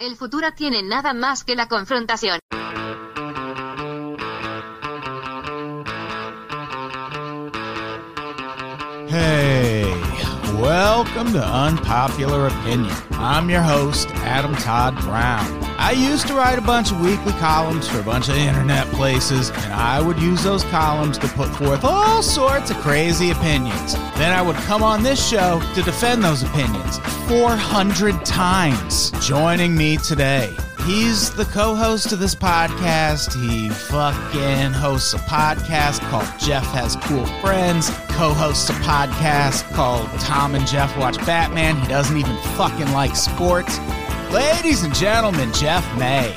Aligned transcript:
El 0.00 0.16
futuro 0.16 0.50
tiene 0.56 0.82
nada 0.82 1.12
más 1.12 1.44
que 1.44 1.54
la 1.54 1.68
confrontación. 1.68 2.38
Hey, 9.10 9.84
welcome 10.58 11.34
to 11.34 11.44
Unpopular 11.44 12.46
Opinion. 12.46 12.96
I'm 13.12 13.50
your 13.50 13.60
host, 13.60 14.08
Adam 14.24 14.54
Todd 14.54 14.94
Brown. 15.04 15.69
I 15.82 15.92
used 15.92 16.26
to 16.26 16.34
write 16.34 16.58
a 16.58 16.62
bunch 16.62 16.92
of 16.92 17.00
weekly 17.00 17.32
columns 17.32 17.88
for 17.88 18.00
a 18.00 18.02
bunch 18.02 18.28
of 18.28 18.36
internet 18.36 18.86
places, 18.88 19.48
and 19.48 19.72
I 19.72 19.98
would 19.98 20.20
use 20.20 20.44
those 20.44 20.62
columns 20.64 21.16
to 21.18 21.26
put 21.28 21.48
forth 21.56 21.84
all 21.84 22.22
sorts 22.22 22.70
of 22.70 22.76
crazy 22.76 23.30
opinions. 23.30 23.94
Then 24.18 24.30
I 24.30 24.42
would 24.42 24.56
come 24.56 24.82
on 24.82 25.02
this 25.02 25.26
show 25.26 25.58
to 25.74 25.82
defend 25.82 26.22
those 26.22 26.42
opinions 26.42 26.98
400 27.28 28.26
times. 28.26 29.10
Joining 29.26 29.74
me 29.74 29.96
today, 29.96 30.54
He's 30.86 31.30
the 31.30 31.44
co-host 31.44 32.10
of 32.12 32.18
this 32.18 32.34
podcast. 32.34 33.34
He 33.34 33.68
fucking 33.68 34.72
hosts 34.72 35.12
a 35.12 35.18
podcast 35.18 36.00
called 36.08 36.26
Jeff 36.38 36.64
Has 36.72 36.96
Cool 36.96 37.26
Friends. 37.40 37.90
Co-hosts 38.08 38.70
a 38.70 38.72
podcast 38.74 39.70
called 39.74 40.08
Tom 40.20 40.54
and 40.54 40.66
Jeff 40.66 40.96
Watch 40.96 41.18
Batman. 41.26 41.76
He 41.76 41.86
doesn't 41.86 42.16
even 42.16 42.36
fucking 42.56 42.90
like 42.92 43.14
sports. 43.14 43.78
Ladies 44.32 44.84
and 44.84 44.94
gentlemen, 44.94 45.52
Jeff 45.52 45.84
May. 45.98 46.32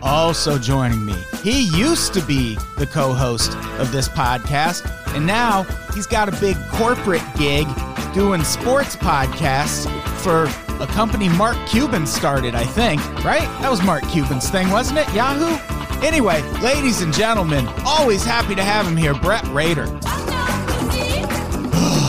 Also 0.00 0.58
joining 0.58 1.04
me, 1.04 1.16
he 1.42 1.64
used 1.76 2.14
to 2.14 2.22
be 2.22 2.56
the 2.78 2.86
co-host 2.86 3.54
of 3.78 3.92
this 3.92 4.08
podcast, 4.08 4.90
and 5.14 5.26
now 5.26 5.64
he's 5.92 6.06
got 6.06 6.30
a 6.30 6.40
big 6.40 6.56
corporate 6.70 7.20
gig 7.36 7.66
doing 8.14 8.42
sports 8.42 8.96
podcasts 8.96 9.86
for 10.22 10.44
a 10.82 10.86
company 10.86 11.28
Mark 11.28 11.58
Cuban 11.68 12.06
started, 12.06 12.54
I 12.54 12.64
think, 12.64 13.02
right? 13.22 13.46
That 13.60 13.70
was 13.70 13.82
Mark 13.82 14.08
Cuban's 14.08 14.48
thing, 14.48 14.70
wasn't 14.70 15.00
it? 15.00 15.12
Yahoo? 15.12 15.58
Anyway, 16.02 16.40
ladies 16.62 17.02
and 17.02 17.12
gentlemen, 17.12 17.68
always 17.84 18.24
happy 18.24 18.54
to 18.54 18.64
have 18.64 18.86
him 18.86 18.96
here, 18.96 19.12
Brett 19.12 19.44
Rader. 19.48 19.84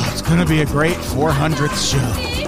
it's 0.10 0.22
going 0.22 0.40
to 0.40 0.46
be 0.48 0.62
a 0.62 0.66
great 0.66 0.96
400th 0.96 1.92
show. 1.92 2.39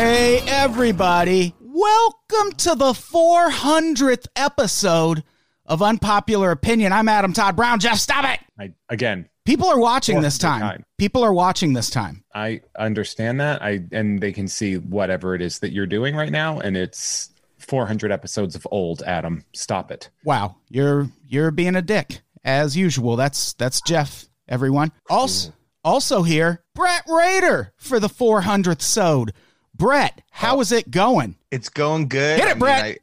Hey, 0.00 0.38
everybody. 0.46 1.56
Welcome 1.60 2.52
to 2.58 2.76
the 2.76 2.92
400th 2.92 4.28
episode 4.36 5.24
of 5.66 5.82
Unpopular 5.82 6.52
Opinion. 6.52 6.92
I'm 6.92 7.08
Adam 7.08 7.32
Todd 7.32 7.56
Brown. 7.56 7.80
Jeff, 7.80 7.98
stop 7.98 8.24
it. 8.24 8.38
I, 8.56 8.74
again, 8.88 9.28
People 9.44 9.66
are 9.66 9.80
watching 9.80 10.20
this 10.20 10.38
time. 10.38 10.60
time. 10.60 10.84
People 10.98 11.24
are 11.24 11.32
watching 11.32 11.72
this 11.72 11.90
time. 11.90 12.22
I 12.32 12.60
understand 12.78 13.40
that. 13.40 13.60
I 13.60 13.80
and 13.90 14.20
they 14.20 14.30
can 14.32 14.46
see 14.46 14.76
whatever 14.76 15.34
it 15.34 15.42
is 15.42 15.58
that 15.58 15.72
you're 15.72 15.84
doing 15.84 16.14
right 16.14 16.30
now, 16.30 16.60
and 16.60 16.76
it's 16.76 17.30
400 17.58 18.12
episodes 18.12 18.54
of 18.54 18.68
old. 18.70 19.02
Adam, 19.02 19.44
stop 19.52 19.90
it. 19.90 20.10
Wow, 20.22 20.58
you're 20.68 21.08
you're 21.26 21.50
being 21.50 21.74
a 21.74 21.82
dick 21.82 22.20
as 22.44 22.76
usual. 22.76 23.16
That's 23.16 23.52
that's 23.54 23.80
Jeff. 23.80 24.26
Everyone. 24.48 24.92
Also 25.10 25.52
also 25.82 26.22
here, 26.22 26.62
Brett 26.76 27.02
Rader 27.08 27.72
for 27.78 27.98
the 27.98 28.08
400th 28.08 28.82
sode. 28.82 29.32
Brett, 29.78 30.20
how 30.30 30.56
oh. 30.56 30.60
is 30.60 30.72
it 30.72 30.90
going? 30.90 31.36
It's 31.50 31.68
going 31.68 32.08
good. 32.08 32.38
Hit 32.38 32.48
it, 32.48 32.50
I 32.50 32.54
mean, 32.54 32.58
Brett. 32.58 32.84
I- 32.84 32.98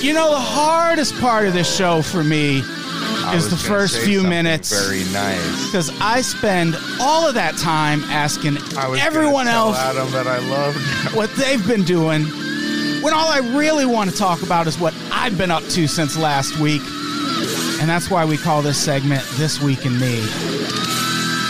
You 0.00 0.12
know 0.12 0.30
the 0.30 0.38
hardest 0.40 1.18
part 1.20 1.46
of 1.46 1.52
this 1.52 1.74
show 1.74 2.02
for 2.02 2.22
me 2.22 2.58
is 3.34 3.50
the 3.50 3.56
first 3.56 3.98
few 3.98 4.22
minutes. 4.22 4.70
Very 4.70 5.04
nice. 5.12 5.66
because 5.66 5.90
I 6.00 6.20
spend 6.20 6.76
all 7.00 7.26
of 7.26 7.34
that 7.34 7.56
time 7.56 8.02
asking 8.04 8.58
everyone 9.00 9.48
else 9.48 9.76
Adam 9.76 10.10
that 10.12 10.26
I 10.26 10.38
love. 10.38 10.76
what 11.14 11.30
they've 11.36 11.66
been 11.66 11.82
doing 11.84 12.22
when 13.02 13.12
all 13.12 13.28
I 13.28 13.38
really 13.56 13.84
want 13.84 14.10
to 14.10 14.16
talk 14.16 14.42
about 14.42 14.66
is 14.66 14.78
what 14.78 14.94
I've 15.10 15.36
been 15.36 15.50
up 15.50 15.64
to 15.70 15.86
since 15.88 16.16
last 16.16 16.58
week. 16.58 16.82
And 17.80 17.88
that's 17.90 18.08
why 18.10 18.24
we 18.24 18.38
call 18.38 18.62
this 18.62 18.78
segment 18.78 19.22
This 19.32 19.60
Week 19.60 19.84
in 19.84 19.98
Me. 19.98 20.24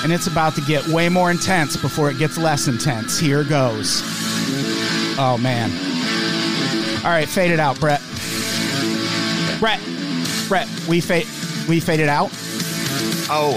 And 0.02 0.12
it's 0.12 0.26
about 0.26 0.54
to 0.56 0.60
get 0.62 0.86
way 0.88 1.08
more 1.08 1.30
intense 1.30 1.76
before 1.76 2.10
it 2.10 2.18
gets 2.18 2.38
less 2.38 2.68
intense. 2.68 3.18
Here 3.18 3.44
goes. 3.44 4.02
Oh, 5.18 5.38
man. 5.40 5.70
All 7.04 7.10
right, 7.10 7.28
fade 7.28 7.50
it 7.50 7.60
out, 7.60 7.78
Brett. 7.80 8.00
Brett, 9.58 9.80
Brett, 10.48 10.68
we 10.88 11.00
fade, 11.00 11.26
we 11.68 11.80
fade 11.80 12.00
it 12.00 12.08
out 12.10 12.30
Oh, 13.28 13.54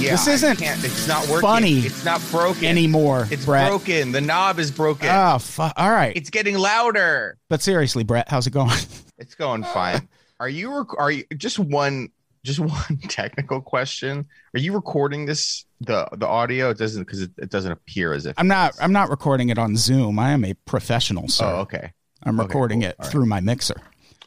yeah. 0.00 0.10
This 0.10 0.26
isn't 0.26 0.60
It's 0.60 1.06
not 1.08 1.22
working. 1.28 1.40
funny 1.40 1.78
It's 1.80 2.04
not 2.04 2.20
broken 2.30 2.64
anymore, 2.64 3.26
It's 3.30 3.44
Brett. 3.46 3.68
broken. 3.68 4.12
The 4.12 4.20
knob 4.20 4.58
is 4.58 4.70
broken. 4.70 5.08
Oh, 5.10 5.38
fu- 5.38 5.62
all 5.62 5.90
right. 5.90 6.14
it's 6.16 6.28
getting 6.30 6.58
louder. 6.58 7.38
But 7.48 7.62
seriously, 7.62 8.02
Brett, 8.04 8.28
how's 8.28 8.46
it 8.46 8.50
going? 8.52 8.76
It's 9.18 9.34
going 9.34 9.62
fine. 9.64 10.06
Are 10.38 10.48
you? 10.48 10.84
Are 10.98 11.10
you 11.10 11.24
just 11.38 11.58
one? 11.58 12.10
Just 12.46 12.60
one 12.88 12.98
technical 13.08 13.60
question. 13.60 14.26
Are 14.54 14.60
you 14.60 14.72
recording 14.72 15.26
this? 15.26 15.64
The 15.80 16.08
the 16.12 16.26
audio 16.26 16.70
it 16.70 16.78
doesn't 16.78 17.02
because 17.02 17.20
it, 17.20 17.30
it 17.36 17.50
doesn't 17.50 17.70
appear 17.72 18.12
as 18.14 18.24
if 18.24 18.34
I'm 18.38 18.48
not. 18.48 18.74
I'm 18.80 18.92
not 18.92 19.10
recording 19.10 19.50
it 19.50 19.58
on 19.58 19.76
Zoom. 19.76 20.18
I 20.18 20.30
am 20.30 20.44
a 20.44 20.54
professional, 20.54 21.28
sir. 21.28 21.44
Oh, 21.44 21.56
okay. 21.62 21.92
I'm 22.22 22.40
okay, 22.40 22.46
recording 22.46 22.80
cool. 22.80 22.90
it 22.90 22.96
All 22.98 23.04
right. 23.04 23.12
through 23.12 23.26
my 23.26 23.40
mixer. 23.40 23.74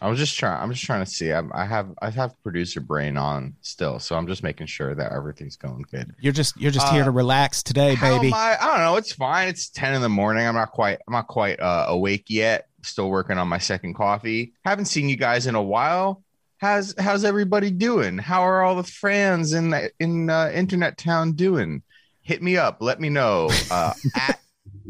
I 0.02 0.08
was 0.10 0.20
just 0.20 0.38
trying. 0.38 0.62
I'm 0.62 0.72
just 0.72 0.86
trying 0.86 1.04
to 1.04 1.10
see. 1.10 1.34
I, 1.34 1.42
I 1.54 1.66
have 1.66 1.88
I 2.02 2.10
have 2.12 2.34
producer 2.44 2.82
brain 2.82 3.18
on 3.18 3.56
still, 3.62 4.00
so 4.00 4.16
I'm 4.16 4.28
just 4.28 4.44
making 4.44 4.68
sure 4.68 4.94
that 4.96 5.12
everything's 5.12 5.56
going 5.58 5.86
good. 5.92 6.14
You're 6.20 6.34
just. 6.34 6.56
You're 6.60 6.72
just 6.72 6.88
here 6.90 7.02
Uh, 7.02 7.06
to 7.06 7.12
relax 7.12 7.64
today, 7.64 7.96
baby. 7.96 8.32
I? 8.34 8.58
I 8.62 8.66
don't 8.68 8.80
know. 8.80 8.96
It's 8.98 9.12
fine. 9.14 9.48
It's 9.48 9.70
ten 9.70 9.94
in 9.96 10.02
the 10.02 10.10
morning. 10.10 10.46
I'm 10.46 10.56
not 10.56 10.72
quite. 10.72 11.00
I'm 11.08 11.14
not 11.14 11.28
quite 11.28 11.60
uh, 11.60 11.86
awake 11.88 12.26
yet. 12.28 12.68
Still 12.84 13.10
working 13.10 13.38
on 13.38 13.48
my 13.48 13.58
second 13.58 13.96
coffee. 13.96 14.54
Haven't 14.64 14.86
seen 14.86 15.10
you 15.10 15.18
guys 15.18 15.48
in 15.48 15.56
a 15.56 15.64
while. 15.64 16.24
How's 16.60 16.94
How's 17.00 17.24
everybody 17.24 17.72
doing? 17.72 18.18
How 18.18 18.42
are 18.42 18.62
all 18.64 18.76
the 18.76 18.84
fans 18.84 19.54
in 19.54 19.70
the, 19.70 19.92
in 20.00 20.30
uh, 20.30 20.52
Internet 20.54 20.98
Town 20.98 21.32
doing? 21.34 21.82
Hit 22.22 22.42
me 22.44 22.58
up. 22.58 22.78
Let 22.82 23.00
me 23.00 23.10
know. 23.10 23.50
Uh, 23.72 23.94
at 24.16 24.40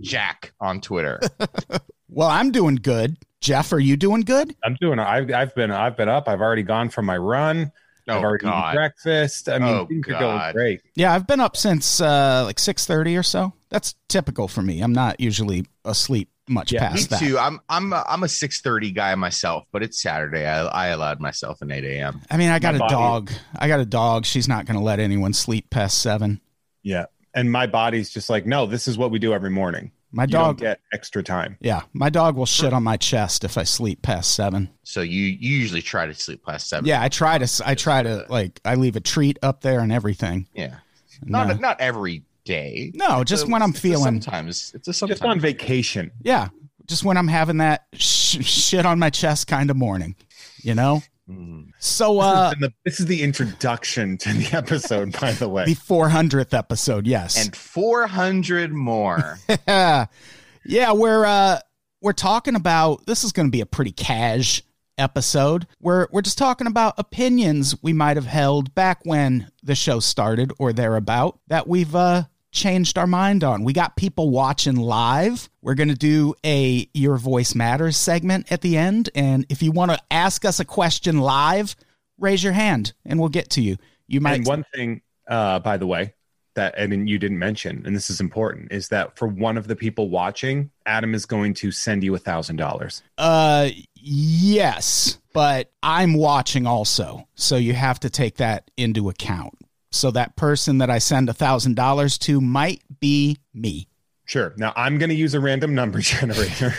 Jack 0.02 0.52
on 0.60 0.82
Twitter. 0.82 1.20
well, 2.10 2.28
I'm 2.28 2.52
doing 2.52 2.76
good. 2.76 3.18
Jeff, 3.40 3.72
are 3.72 3.80
you 3.80 3.96
doing 3.98 4.22
good? 4.22 4.56
I'm 4.64 4.76
doing. 4.82 5.00
I've 5.00 5.32
I've 5.32 5.54
been 5.56 5.72
I've 5.72 5.96
been 5.96 6.10
up. 6.10 6.28
I've 6.28 6.42
already 6.42 6.64
gone 6.64 6.90
for 6.90 7.02
my 7.02 7.18
run. 7.18 7.72
I've 8.08 8.18
Oh 8.18 8.24
already 8.24 8.46
eaten 8.46 8.52
God. 8.60 8.74
breakfast. 8.76 9.48
I 9.48 9.60
mean, 9.60 9.70
Oh, 9.70 9.86
things 9.86 10.08
are 10.08 10.20
going 10.20 10.52
great. 10.54 10.82
Yeah, 10.96 11.14
I've 11.14 11.28
been 11.28 11.40
up 11.40 11.56
since 11.56 12.02
uh, 12.02 12.42
like 12.46 12.58
6:30 12.58 13.20
or 13.20 13.24
so. 13.24 13.54
That's 13.70 13.94
typical 14.08 14.48
for 14.48 14.64
me. 14.64 14.82
I'm 14.82 14.94
not 14.94 15.20
usually 15.20 15.66
asleep 15.86 16.30
much 16.50 16.72
Yeah, 16.72 16.92
Me 16.94 17.02
that. 17.04 17.20
too. 17.20 17.38
I'm 17.38 17.60
I'm 17.70 17.94
a, 17.94 18.04
I'm 18.08 18.24
a 18.24 18.28
six 18.28 18.62
thirty 18.62 18.92
guy 18.92 19.14
myself, 19.16 19.66
but 19.72 19.84
it's 19.84 20.02
Saturday. 20.02 20.46
I, 20.46 20.66
I 20.66 20.88
allowed 20.88 21.20
myself 21.20 21.62
an 21.62 21.72
eight 21.72 21.84
a.m. 21.86 22.22
I 22.32 22.38
mean, 22.38 22.50
I 22.50 22.60
got 22.60 22.74
My 22.76 22.78
a 22.78 22.80
body- 22.80 22.94
dog. 22.94 23.32
I 23.58 23.68
got 23.68 23.80
a 23.80 23.86
dog. 23.86 24.26
She's 24.26 24.48
not 24.48 24.66
going 24.66 24.78
to 24.78 24.84
let 24.84 25.00
anyone 25.00 25.34
sleep 25.34 25.70
past 25.70 26.02
seven. 26.02 26.42
Yeah, 26.84 27.06
and 27.34 27.52
my 27.52 27.68
body's 27.68 28.10
just 28.10 28.30
like, 28.30 28.46
no, 28.46 28.66
this 28.66 28.88
is 28.88 28.98
what 28.98 29.12
we 29.12 29.20
do 29.20 29.34
every 29.34 29.50
morning. 29.50 29.92
My 30.12 30.24
You 30.24 30.28
don't 30.30 30.44
dog. 30.44 30.58
get 30.58 30.80
extra 30.92 31.22
time. 31.22 31.56
Yeah, 31.60 31.82
my 31.94 32.10
dog 32.10 32.36
will 32.36 32.48
shit 32.48 32.74
on 32.74 32.82
my 32.82 32.98
chest 32.98 33.44
if 33.44 33.60
I 33.60 33.64
sleep 33.64 34.02
past 34.02 34.34
seven. 34.34 34.70
So 34.84 35.02
you 35.02 35.24
you 35.26 35.58
usually 35.58 35.84
try 35.84 36.08
to 36.08 36.14
sleep 36.16 36.44
past 36.44 36.68
seven. 36.68 36.86
Yeah, 36.88 37.02
I 37.02 37.10
try 37.10 37.38
to. 37.38 37.44
s- 37.44 37.62
I 37.62 37.76
try 37.76 38.02
to 38.02 38.26
like. 38.28 38.60
I 38.66 38.74
leave 38.76 38.96
a 38.96 39.02
treat 39.02 39.38
up 39.44 39.62
there 39.62 39.82
and 39.82 39.92
everything. 39.92 40.48
yeah. 40.56 40.78
Not 41.22 41.48
No. 41.50 41.54
not 41.56 41.82
every 41.82 42.24
day. 42.50 42.92
No, 42.96 43.22
It's 43.22 43.30
just 43.30 43.46
a- 43.46 43.50
when 43.50 43.62
I'm 43.62 43.74
feeling- 43.74 44.22
Sometimes 44.22 44.72
it's 44.74 44.88
a 44.88 44.94
sometimes. 44.94 45.20
Just 45.20 45.30
on 45.30 45.40
vacation. 45.40 46.12
Yeah, 46.22 46.50
just 46.88 47.04
when 47.04 47.16
I'm 47.18 47.28
having 47.28 47.58
that 47.58 47.86
sh- 47.94 48.44
shit 48.44 48.86
on 48.86 48.98
my 49.00 49.10
chest 49.10 49.48
kind 49.48 49.70
of 49.70 49.78
morning, 49.78 50.16
you 50.64 50.74
know. 50.76 51.02
Mm. 51.30 51.68
So, 51.80 52.20
uh, 52.20 52.50
And 52.56 52.64
the, 52.64 52.74
this 52.86 53.00
is 53.00 53.06
the 53.06 53.22
introduction 53.22 54.18
to 54.18 54.34
the 54.34 54.58
episode, 54.58 55.12
by 55.20 55.32
the 55.34 55.48
way. 55.48 55.66
the 55.66 55.76
400th 55.76 56.56
episode, 56.58 57.06
yes. 57.06 57.38
And 57.46 57.56
four 57.56 58.08
hundred 58.08 58.74
more. 58.74 59.38
yeah, 59.68 60.92
we're 60.92 61.26
uh 61.26 61.60
we're 62.02 62.14
talking 62.14 62.56
about 62.56 63.06
this 63.06 63.24
is 63.24 63.32
going 63.32 63.48
to 63.48 63.52
be 63.52 63.62
a 63.62 63.66
pretty 63.66 63.92
cash 63.92 64.64
episode. 64.98 65.68
We're 65.80 66.08
we're 66.12 66.22
just 66.24 66.38
talking 66.38 66.68
about 66.68 66.96
opinions 66.98 67.76
we 67.84 67.94
might 67.94 68.18
have 68.18 68.26
held 68.26 68.74
back 68.74 69.02
when 69.04 69.52
the 69.64 69.76
show 69.76 70.00
started 70.00 70.52
or 70.60 70.74
thereabout 70.74 71.40
that 71.48 71.68
we've 71.68 71.96
uh 71.96 72.24
changed 72.52 72.98
our 72.98 73.08
mind 73.08 73.44
on. 73.44 73.64
We 73.64 73.74
got 73.74 73.96
people 73.96 74.30
watching 74.30 74.76
live. 74.76 75.50
We're 75.62 75.76
going 75.76 75.90
to 75.90 75.96
do 75.96 76.36
a 76.46 76.90
Your 76.94 77.18
Voice 77.18 77.56
Matters 77.56 77.98
segment 77.98 78.52
at 78.52 78.62
the 78.62 78.78
end. 78.78 79.10
And 79.16 79.46
if 79.50 79.62
you 79.62 79.72
want 79.72 79.92
to 79.92 80.00
ask 80.12 80.46
us 80.46 80.60
a 80.60 80.66
question 80.66 81.20
live, 81.20 81.76
raise 82.18 82.44
your 82.44 82.54
hand 82.54 82.94
and 83.06 83.20
we'll 83.20 83.30
get 83.30 83.52
to 83.52 83.62
you. 83.62 83.78
You 84.08 84.22
might. 84.22 84.40
And 84.40 84.48
one 84.48 84.66
thing, 84.74 85.02
uh, 85.28 85.60
by 85.60 85.78
the 85.78 85.88
way, 85.88 86.14
that 86.56 86.76
I 86.78 86.88
mean 86.88 87.08
you 87.08 87.20
didn't 87.20 87.40
mention, 87.40 87.84
and 87.86 87.96
this 87.96 88.10
is 88.10 88.20
important, 88.20 88.72
is 88.72 88.90
that 88.90 89.18
for 89.18 89.28
one 89.28 89.58
of 89.58 89.68
the 89.68 89.76
people 89.76 90.10
watching, 90.10 90.72
Adam 90.86 91.14
is 91.14 91.26
going 91.26 91.54
to 91.56 91.72
send 91.72 92.04
you 92.04 92.16
a 92.16 92.18
thousand 92.18 92.58
dollars. 92.58 93.04
Uh, 93.18 93.70
yes, 93.96 95.20
but 95.32 95.72
I'm 95.84 96.16
watching 96.16 96.66
also, 96.66 97.28
so 97.36 97.56
you 97.56 97.74
have 97.74 98.00
to 98.02 98.10
take 98.10 98.38
that 98.38 98.70
into 98.76 99.10
account. 99.10 99.58
So 99.92 100.12
that 100.12 100.36
person 100.36 100.78
that 100.80 100.90
I 100.90 101.00
send 101.00 101.30
a 101.30 101.34
thousand 101.34 101.76
dollars 101.76 102.18
to 102.20 102.40
might 102.42 102.82
be 103.00 103.38
me. 103.54 103.88
Sure. 104.26 104.54
Now 104.58 104.74
I'm 104.76 104.98
going 104.98 105.10
to 105.10 105.16
use 105.16 105.34
a 105.34 105.40
random 105.40 105.74
number 105.74 106.00
generator 106.02 106.74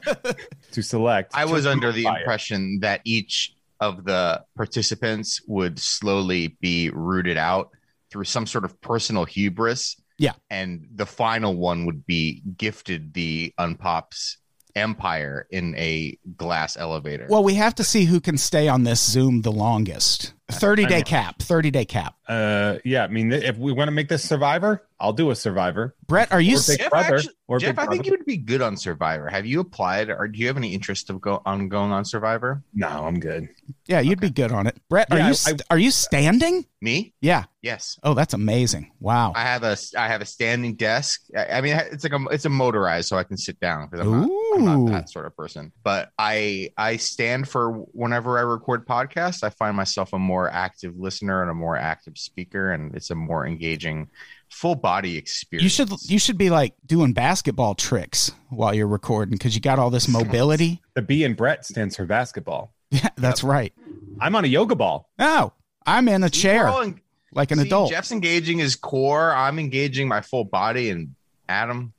to 0.72 0.82
select. 0.82 1.32
I 1.34 1.44
was 1.44 1.66
under 1.66 1.90
the 1.90 2.04
fire. 2.04 2.18
impression 2.18 2.78
that 2.80 3.00
each 3.04 3.54
of 3.80 4.04
the 4.04 4.44
participants 4.56 5.40
would 5.46 5.78
slowly 5.78 6.56
be 6.60 6.90
rooted 6.90 7.36
out 7.36 7.70
through 8.10 8.24
some 8.24 8.46
sort 8.46 8.64
of 8.64 8.80
personal 8.80 9.24
hubris. 9.24 9.96
Yeah. 10.18 10.32
And 10.50 10.86
the 10.94 11.06
final 11.06 11.54
one 11.54 11.86
would 11.86 12.06
be 12.06 12.42
gifted 12.56 13.14
the 13.14 13.54
Unpops 13.58 14.36
empire 14.74 15.46
in 15.50 15.74
a 15.76 16.18
glass 16.36 16.76
elevator. 16.76 17.26
Well, 17.28 17.44
we 17.44 17.54
have 17.54 17.74
to 17.76 17.84
see 17.84 18.04
who 18.04 18.20
can 18.20 18.36
stay 18.38 18.68
on 18.68 18.84
this 18.84 19.00
Zoom 19.00 19.42
the 19.42 19.52
longest. 19.52 20.34
30 20.50 20.86
day 20.86 21.02
cap, 21.02 21.40
30 21.40 21.70
day 21.70 21.84
cap. 21.84 22.14
Uh, 22.26 22.76
yeah. 22.84 23.04
I 23.04 23.08
mean, 23.08 23.32
if 23.32 23.56
we 23.56 23.72
want 23.72 23.88
to 23.88 23.92
make 23.92 24.08
this 24.08 24.22
Survivor, 24.24 24.86
I'll 25.00 25.12
do 25.12 25.30
a 25.30 25.36
Survivor. 25.36 25.94
Brett, 26.06 26.30
are 26.32 26.40
you 26.40 26.56
Or 26.56 26.60
Big 26.66 26.78
Jeff, 26.80 26.90
Brother. 26.90 27.16
actually- 27.16 27.34
or 27.46 27.58
Jeff, 27.58 27.76
Big 27.76 27.86
I 27.86 27.90
think 27.90 28.04
you 28.04 28.10
would 28.12 28.26
be 28.26 28.36
good 28.36 28.60
on 28.60 28.76
Survivor. 28.76 29.28
Have 29.28 29.46
you 29.46 29.60
applied 29.60 30.10
or 30.10 30.28
do 30.28 30.38
you 30.38 30.46
have 30.48 30.56
any 30.58 30.74
interest 30.74 31.08
of 31.08 31.20
go 31.20 31.40
on 31.46 31.68
going 31.70 31.92
on 31.92 32.04
Survivor? 32.04 32.62
No, 32.74 32.88
I'm 32.88 33.18
good. 33.20 33.48
Yeah, 33.86 34.00
you'd 34.00 34.20
be 34.20 34.28
good 34.30 34.52
on 34.52 34.66
it. 34.66 34.76
Brett, 34.90 35.08
are 35.10 35.16
Yeah, 35.18 35.24
you 35.26 35.30
I- 35.30 35.34
st- 35.34 35.62
are 35.70 35.78
you 35.78 35.90
standing? 35.90 36.66
Me? 36.80 37.12
Yeah. 37.20 37.44
Yes. 37.62 37.98
Oh, 38.04 38.14
that's 38.14 38.34
amazing. 38.34 38.92
Wow. 39.00 39.32
I 39.34 39.42
have 39.42 39.64
a 39.64 39.76
I 39.98 40.06
have 40.08 40.20
a 40.20 40.26
standing 40.26 40.76
desk. 40.76 41.22
I, 41.36 41.46
I 41.46 41.60
mean, 41.60 41.74
it's 41.90 42.04
like 42.04 42.12
a 42.12 42.24
it's 42.30 42.44
a 42.44 42.48
motorized, 42.50 43.08
so 43.08 43.16
I 43.16 43.24
can 43.24 43.36
sit 43.36 43.58
down 43.58 43.88
because 43.90 44.06
I'm 44.06 44.14
I'm 44.14 44.30
Ooh. 44.30 44.84
not 44.84 44.90
that 44.92 45.10
sort 45.10 45.26
of 45.26 45.36
person. 45.36 45.72
But 45.82 46.10
I 46.18 46.70
I 46.76 46.98
stand 46.98 47.48
for 47.48 47.70
whenever 47.72 48.38
I 48.38 48.42
record 48.42 48.86
podcasts. 48.86 49.42
I 49.42 49.50
find 49.50 49.76
myself 49.76 50.12
a 50.12 50.20
more 50.20 50.37
active 50.46 50.94
listener 50.98 51.40
and 51.40 51.50
a 51.50 51.54
more 51.54 51.76
active 51.76 52.18
speaker, 52.18 52.70
and 52.70 52.94
it's 52.94 53.08
a 53.10 53.14
more 53.14 53.46
engaging, 53.46 54.10
full 54.50 54.74
body 54.76 55.16
experience. 55.16 55.64
You 55.64 55.70
should 55.70 56.10
you 56.10 56.18
should 56.18 56.36
be 56.38 56.50
like 56.50 56.74
doing 56.86 57.14
basketball 57.14 57.74
tricks 57.74 58.30
while 58.50 58.74
you're 58.74 58.86
recording 58.86 59.32
because 59.32 59.54
you 59.54 59.62
got 59.62 59.78
all 59.78 59.90
this 59.90 60.06
mobility. 60.18 60.80
The 60.94 61.02
B 61.02 61.24
in 61.24 61.34
Brett 61.34 61.64
stands 61.66 61.96
for 61.96 62.04
basketball. 62.06 62.72
Yeah, 62.90 63.08
that's 63.16 63.44
right. 63.44 63.74
I'm 64.18 64.34
on 64.34 64.44
a 64.46 64.48
yoga 64.48 64.74
ball. 64.74 65.10
Oh, 65.18 65.52
I'm 65.86 66.08
in 66.08 66.22
a 66.22 66.28
See, 66.32 66.40
chair 66.40 66.68
en- 66.68 66.98
like 67.32 67.50
an 67.50 67.58
see, 67.58 67.66
adult. 67.66 67.90
Jeff's 67.90 68.12
engaging 68.12 68.56
his 68.58 68.76
core. 68.76 69.30
I'm 69.30 69.58
engaging 69.58 70.08
my 70.08 70.22
full 70.22 70.44
body, 70.44 70.88
and 70.88 71.14
Adam. 71.50 71.92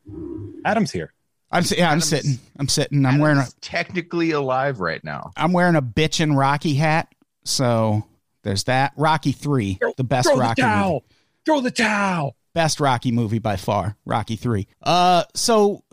Adam's 0.66 0.92
here. 0.92 1.14
I'm 1.52 1.62
si- 1.64 1.78
yeah, 1.78 1.92
I'm 1.92 2.02
sitting. 2.02 2.40
I'm 2.58 2.68
sitting. 2.68 3.06
I'm 3.06 3.20
wearing 3.20 3.38
a 3.38 3.46
technically 3.62 4.32
alive 4.32 4.80
right 4.80 5.04
now. 5.04 5.30
I'm 5.38 5.52
wearing 5.54 5.76
a 5.76 5.82
bitchin' 5.82 6.36
Rocky 6.36 6.74
hat. 6.74 7.14
So 7.44 8.04
there's 8.44 8.64
that. 8.66 8.94
Rocky 8.96 9.32
three, 9.32 9.80
the 9.98 10.04
best 10.04 10.28
Throw 10.30 10.38
Rocky 10.38 10.62
the 10.62 10.68
movie. 10.68 10.76
towel. 10.82 11.04
Throw 11.46 11.62
the 11.62 11.72
towel. 11.72 12.36
best 12.54 12.80
Rocky 12.80 13.12
movie 13.12 13.40
by 13.40 13.56
far, 13.56 13.96
Rocky 14.06 14.36
3. 14.36 14.68
Uh 14.84 15.24
so 15.36 15.84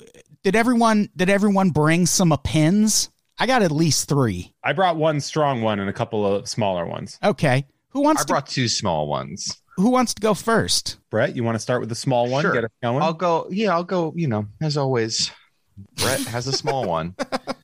did 0.42 0.54
everyone 0.56 1.08
did 1.16 1.28
everyone 1.30 1.70
bring 1.70 2.06
some 2.06 2.32
uh, 2.32 2.36
pins? 2.36 3.10
I 3.38 3.46
got 3.46 3.62
at 3.62 3.70
least 3.70 4.08
3. 4.08 4.52
I 4.64 4.72
brought 4.72 4.96
one 4.96 5.20
strong 5.20 5.60
one 5.62 5.78
and 5.80 5.90
a 5.90 5.92
couple 5.92 6.26
of 6.26 6.48
smaller 6.48 6.86
ones. 6.86 7.18
Okay. 7.22 7.66
Who 7.90 8.00
wants 8.02 8.22
I 8.22 8.24
to 8.24 8.28
brought 8.32 8.46
two 8.46 8.68
small 8.68 9.06
ones. 9.08 9.60
who 9.76 9.90
wants 9.90 10.14
to 10.14 10.20
go 10.20 10.34
first? 10.34 10.98
Brett, 11.10 11.34
you 11.36 11.44
want 11.44 11.54
to 11.54 11.58
start 11.60 11.80
with 11.80 11.88
the 11.88 11.94
small 11.94 12.28
one? 12.28 12.42
Sure. 12.42 12.52
Get 12.52 12.64
us 12.64 12.70
going. 12.82 13.02
I'll 13.02 13.12
go. 13.14 13.46
Yeah, 13.50 13.72
I'll 13.74 13.84
go. 13.84 14.12
You 14.16 14.28
know, 14.28 14.46
as 14.60 14.76
always, 14.76 15.30
Brett 15.96 16.20
has 16.28 16.46
a 16.46 16.52
small 16.52 16.84
one. 16.88 17.14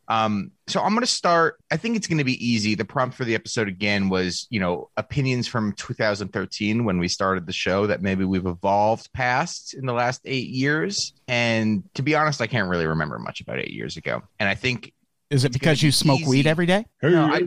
Um, 0.08 0.50
so 0.72 0.80
I'm 0.80 0.90
going 0.90 1.02
to 1.02 1.06
start. 1.06 1.56
I 1.70 1.76
think 1.76 1.96
it's 1.96 2.06
going 2.06 2.18
to 2.18 2.24
be 2.24 2.44
easy. 2.44 2.74
The 2.74 2.84
prompt 2.84 3.16
for 3.16 3.24
the 3.24 3.34
episode 3.34 3.68
again 3.68 4.08
was, 4.08 4.46
you 4.50 4.58
know, 4.60 4.90
opinions 4.96 5.46
from 5.46 5.72
2013 5.74 6.84
when 6.84 6.98
we 6.98 7.08
started 7.08 7.46
the 7.46 7.52
show 7.52 7.86
that 7.86 8.02
maybe 8.02 8.24
we've 8.24 8.46
evolved 8.46 9.12
past 9.12 9.74
in 9.74 9.86
the 9.86 9.92
last 9.92 10.22
eight 10.24 10.48
years. 10.48 11.12
And 11.28 11.84
to 11.94 12.02
be 12.02 12.14
honest, 12.14 12.40
I 12.40 12.46
can't 12.46 12.68
really 12.68 12.86
remember 12.86 13.18
much 13.18 13.40
about 13.40 13.58
eight 13.58 13.70
years 13.72 13.96
ago. 13.96 14.22
And 14.40 14.48
I 14.48 14.54
think 14.54 14.92
Is 15.30 15.44
it 15.44 15.52
because 15.52 15.78
gonna 15.80 15.86
you 15.86 15.92
smoke 15.92 16.20
easy. 16.20 16.28
weed 16.30 16.46
every 16.46 16.66
day? 16.66 16.86
no, 17.02 17.24
I, 17.32 17.42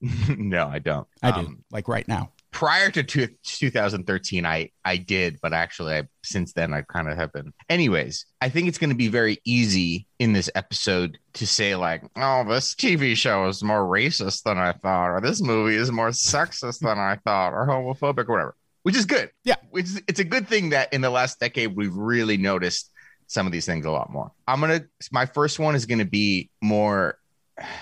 no, 0.36 0.68
I 0.68 0.78
don't. 0.78 1.06
I 1.22 1.30
do. 1.32 1.40
Um, 1.40 1.64
like 1.70 1.88
right 1.88 2.06
now. 2.06 2.32
Prior 2.50 2.90
to 2.90 3.02
two, 3.02 3.28
2013 3.44 4.46
i 4.46 4.70
i 4.84 4.96
did 4.96 5.38
but 5.42 5.52
actually 5.52 5.94
I, 5.94 6.08
since 6.22 6.52
then 6.52 6.72
i 6.72 6.82
kind 6.82 7.08
of 7.08 7.16
have 7.16 7.32
been. 7.32 7.52
Anyways 7.68 8.26
i 8.40 8.48
think 8.48 8.68
it's 8.68 8.78
going 8.78 8.90
to 8.90 8.96
be 8.96 9.08
very 9.08 9.38
easy 9.44 10.06
in 10.18 10.32
this 10.32 10.50
episode 10.54 11.18
to 11.34 11.46
say 11.46 11.74
like 11.76 12.02
oh 12.16 12.44
this 12.48 12.74
tv 12.74 13.16
show 13.16 13.46
is 13.48 13.62
more 13.62 13.84
racist 13.84 14.42
than 14.44 14.58
i 14.58 14.72
thought 14.72 15.10
or 15.10 15.20
this 15.20 15.42
movie 15.42 15.76
is 15.76 15.92
more 15.92 16.08
sexist 16.08 16.80
than 16.80 16.98
i 16.98 17.16
thought 17.24 17.52
or 17.52 17.66
homophobic 17.66 18.28
or 18.28 18.32
whatever 18.32 18.56
which 18.88 18.96
is 18.96 19.04
good. 19.04 19.30
Yeah. 19.44 19.56
which 19.70 19.84
is, 19.84 20.02
it's 20.08 20.18
a 20.18 20.24
good 20.24 20.48
thing 20.48 20.70
that 20.70 20.94
in 20.94 21.02
the 21.02 21.10
last 21.10 21.38
decade 21.40 21.76
we've 21.76 21.94
really 21.94 22.38
noticed 22.38 22.90
some 23.26 23.44
of 23.44 23.52
these 23.52 23.66
things 23.66 23.84
a 23.84 23.90
lot 23.90 24.10
more. 24.10 24.32
I'm 24.46 24.60
gonna 24.60 24.84
my 25.12 25.26
first 25.26 25.58
one 25.58 25.74
is 25.74 25.84
gonna 25.84 26.06
be 26.06 26.48
more 26.62 27.18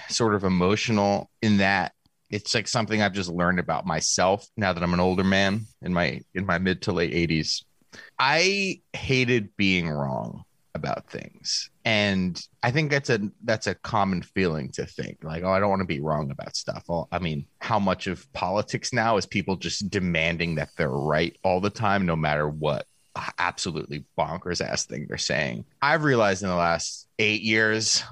sort 0.08 0.34
of 0.34 0.42
emotional 0.42 1.30
in 1.42 1.58
that 1.58 1.92
it's 2.31 2.55
like 2.55 2.69
something 2.69 3.02
I've 3.02 3.12
just 3.12 3.31
learned 3.31 3.58
about 3.58 3.87
myself 3.87 4.46
now 4.56 4.73
that 4.73 4.82
I'm 4.82 4.94
an 4.94 5.00
older 5.00 5.25
man 5.25 5.67
in 5.82 5.93
my 5.93 6.20
in 6.34 6.46
my 6.46 6.58
mid 6.58 6.82
to 6.82 6.93
late 6.93 7.12
80s. 7.12 7.64
I 8.19 8.81
hated 8.93 9.56
being 9.56 9.88
wrong 9.88 10.44
about 10.75 11.11
things. 11.11 11.70
And 11.84 12.40
I 12.62 12.70
think 12.70 12.90
that's 12.90 13.11
a 13.11 13.20
that's 13.44 13.67
a 13.67 13.75
common 13.75 14.23
feeling 14.23 14.70
to 14.73 14.87
think 14.87 15.19
like, 15.23 15.43
oh, 15.43 15.50
I 15.50 15.58
don't 15.58 15.70
want 15.70 15.81
to 15.81 15.87
be 15.87 16.00
wrong 16.00 16.31
about 16.31 16.55
stuff. 16.55 16.84
Well, 16.88 17.08
I 17.11 17.19
mean, 17.19 17.46
how 17.61 17.78
much 17.78 18.06
of 18.06 18.31
politics 18.32 18.93
now 18.93 19.17
is 19.17 19.26
people 19.26 19.56
just 19.56 19.90
demanding 19.90 20.56
that 20.56 20.70
they're 20.76 20.88
right 20.88 21.37
all 21.43 21.61
the 21.61 21.70
time, 21.70 22.06
no 22.06 22.17
matter 22.17 22.49
what 22.49 22.87
absolutely 23.38 24.05
bonkers 24.19 24.64
ass 24.64 24.84
thing 24.84 25.06
they're 25.08 25.17
saying. 25.19 25.65
I've 25.81 26.05
realized 26.05 26.43
in 26.43 26.48
the 26.48 26.55
last 26.55 27.08
eight 27.19 27.43
years 27.43 28.03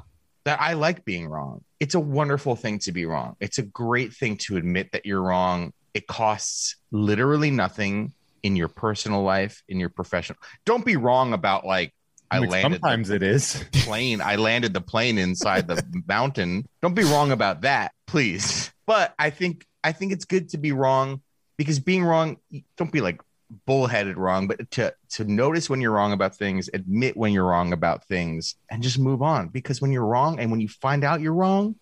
that 0.45 0.61
I 0.61 0.75
like 0.75 1.05
being 1.05 1.29
wrong. 1.29 1.63
It's 1.85 1.95
a 1.95 2.01
wonderful 2.01 2.57
thing 2.57 2.79
to 2.79 2.93
be 2.93 3.05
wrong. 3.05 3.37
It's 3.41 3.59
a 3.59 3.63
great 3.63 4.15
thing 4.15 4.39
to 4.39 4.57
admit 4.57 4.93
that 4.93 5.05
you're 5.05 5.21
wrong. 5.21 5.75
It 5.93 6.07
costs 6.07 6.77
literally 6.91 7.51
nothing 7.51 8.15
in 8.43 8.57
your 8.57 8.69
personal 8.69 9.23
life, 9.23 9.63
in 9.69 9.79
your 9.79 9.91
professional. 9.91 10.39
Don't 10.65 10.83
be 10.83 10.97
wrong 10.97 11.35
about 11.35 11.67
like 11.67 11.93
I 12.31 12.39
Like, 12.39 12.49
landed 12.51 12.81
the 12.81 12.87
Sometimes 12.87 13.11
it 13.11 13.23
is. 13.23 13.63
plane. 13.73 14.23
I 14.23 14.37
landed 14.37 14.73
the 14.73 14.81
plane 14.81 15.19
inside 15.19 15.69
the 15.69 15.85
mountain. 16.09 16.67
Don't 16.81 16.95
be 16.95 17.05
wrong 17.05 17.33
about 17.33 17.61
that, 17.61 17.93
please. 18.07 18.73
But 18.87 19.13
I 19.19 19.29
think 19.29 19.67
I 19.85 19.93
think 19.93 20.13
it's 20.13 20.25
good 20.25 20.49
to 20.51 20.57
be 20.59 20.73
wrong 20.73 21.21
because 21.59 21.81
being 21.81 22.03
wrong, 22.03 22.39
don't 22.79 22.91
be 22.91 23.03
like 23.03 23.21
bullheaded 23.67 24.17
wrong, 24.17 24.47
but 24.47 24.71
to 24.73 24.95
to 25.11 25.25
notice 25.25 25.71
when 25.71 25.81
you're 25.81 25.93
wrong 25.93 26.13
about 26.13 26.37
things, 26.37 26.69
admit 26.73 27.17
when 27.17 27.33
you're 27.33 27.47
wrong 27.47 27.73
about 27.73 28.05
things, 28.07 28.55
and 28.71 28.83
just 28.83 28.99
move 28.99 29.23
on. 29.23 29.49
Because 29.49 29.81
when 29.81 29.93
you're 29.93 30.07
wrong 30.07 30.39
and 30.39 30.51
when 30.51 30.61
you 30.61 30.69
find 30.69 31.05
out 31.05 31.21
you're 31.21 31.33
wrong, 31.33 31.77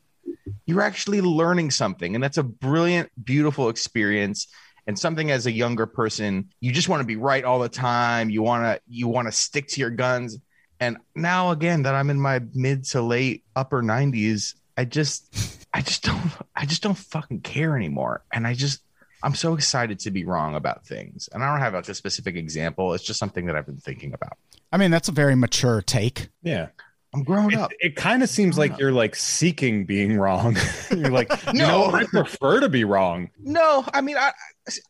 you're 0.67 0.83
actually 0.83 1.21
learning 1.21 1.71
something, 1.71 2.14
and 2.14 2.23
that's 2.23 2.38
a 2.38 2.43
brilliant, 2.43 3.11
beautiful 3.23 3.69
experience. 3.69 4.47
And 4.87 4.99
something 4.99 5.31
as 5.31 5.47
a 5.47 5.52
younger 5.52 5.87
person, 5.87 6.49
you 6.61 6.73
just 6.73 6.88
want 6.88 7.02
to 7.02 7.07
be 7.07 7.14
right 7.14 7.45
all 7.45 7.61
the 7.61 7.69
time. 7.69 8.31
You 8.31 8.43
want 8.43 8.64
to 8.64 8.81
you 8.88 9.07
want 9.09 9.29
to 9.29 9.33
stick 9.33 9.69
to 9.69 9.81
your 9.81 9.91
guns. 9.91 10.38
And 10.81 10.97
now 11.14 11.52
again 11.52 11.83
that 11.83 11.95
I'm 11.95 12.11
in 12.11 12.21
my 12.21 12.41
mid 12.52 12.85
to 12.87 13.02
late 13.02 13.45
upper 13.55 13.83
90s, 13.83 14.57
I 14.76 14.85
just 14.85 15.61
I 15.73 15.83
just 15.83 16.02
don't 16.02 16.33
I 16.57 16.67
just 16.67 16.83
don't 16.83 16.99
fucking 16.99 17.43
care 17.43 17.76
anymore. 17.76 18.25
And 18.33 18.47
I 18.47 18.55
just 18.55 18.83
I'm 19.23 19.35
so 19.35 19.55
excited 19.55 19.99
to 20.00 20.11
be 20.11 20.25
wrong 20.25 20.55
about 20.55 20.85
things. 20.87 21.29
And 21.33 21.43
I 21.45 21.50
don't 21.50 21.61
have 21.61 21.75
like 21.75 21.88
a 21.88 21.95
specific 21.95 22.37
example. 22.37 22.93
It's 22.95 23.05
just 23.05 23.19
something 23.19 23.47
that 23.47 23.57
I've 23.57 23.67
been 23.67 23.76
thinking 23.79 24.14
about. 24.14 24.37
I 24.73 24.76
mean, 24.79 24.91
that's 24.91 25.09
a 25.09 25.12
very 25.12 25.35
mature 25.35 25.81
take. 25.83 26.29
Yeah. 26.43 26.69
I'm 27.14 27.25
grown 27.25 27.52
It, 27.52 27.59
up. 27.59 27.71
it 27.79 27.95
kind 27.95 28.23
of 28.23 28.31
seems 28.31 28.57
like 28.57 28.79
you're 28.79 28.91
like 28.91 29.14
seeking 29.14 29.85
being 29.85 30.17
wrong. 30.17 30.57
you're 30.91 31.11
like, 31.11 31.29
No. 31.55 31.91
no, 31.91 31.95
I 31.95 32.05
prefer 32.05 32.61
to 32.61 32.71
be 32.71 32.85
wrong. 32.85 33.29
No, 33.38 33.85
I 33.93 34.00
mean 34.00 34.17
I 34.17 34.33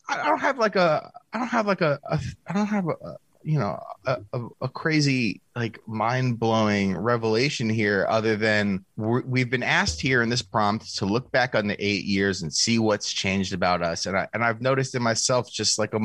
I 0.09 0.25
don't 0.29 0.39
have 0.39 0.57
like 0.59 0.77
a 0.77 1.11
I 1.33 1.39
don't 1.39 1.49
have 1.49 1.67
like 1.67 1.81
a, 1.81 1.99
a 2.09 2.21
I 2.47 2.53
don't 2.53 2.67
have 2.69 2.87
a, 2.87 3.17
you 3.45 3.59
know 3.59 3.79
a, 4.07 4.19
a, 4.33 4.49
a 4.63 4.69
crazy 4.69 5.41
like 5.55 5.81
mind 5.87 6.39
blowing 6.39 6.97
revelation 6.97 7.69
here. 7.69 8.07
Other 8.09 8.37
than 8.37 8.85
we've 8.97 9.51
been 9.51 9.63
asked 9.63 10.01
here 10.01 10.23
in 10.23 10.29
this 10.29 10.43
prompt 10.43 10.97
to 10.97 11.07
look 11.07 11.31
back 11.31 11.55
on 11.55 11.67
the 11.67 11.85
eight 11.85 12.05
years 12.05 12.43
and 12.43 12.53
see 12.53 12.79
what's 12.79 13.13
changed 13.13 13.53
about 13.53 13.83
us, 13.83 14.07
and 14.07 14.17
I 14.17 14.29
and 14.33 14.45
I've 14.45 14.61
noticed 14.61 14.95
in 14.95 15.03
myself 15.03 15.51
just 15.51 15.79
like 15.79 15.95
a, 15.95 16.01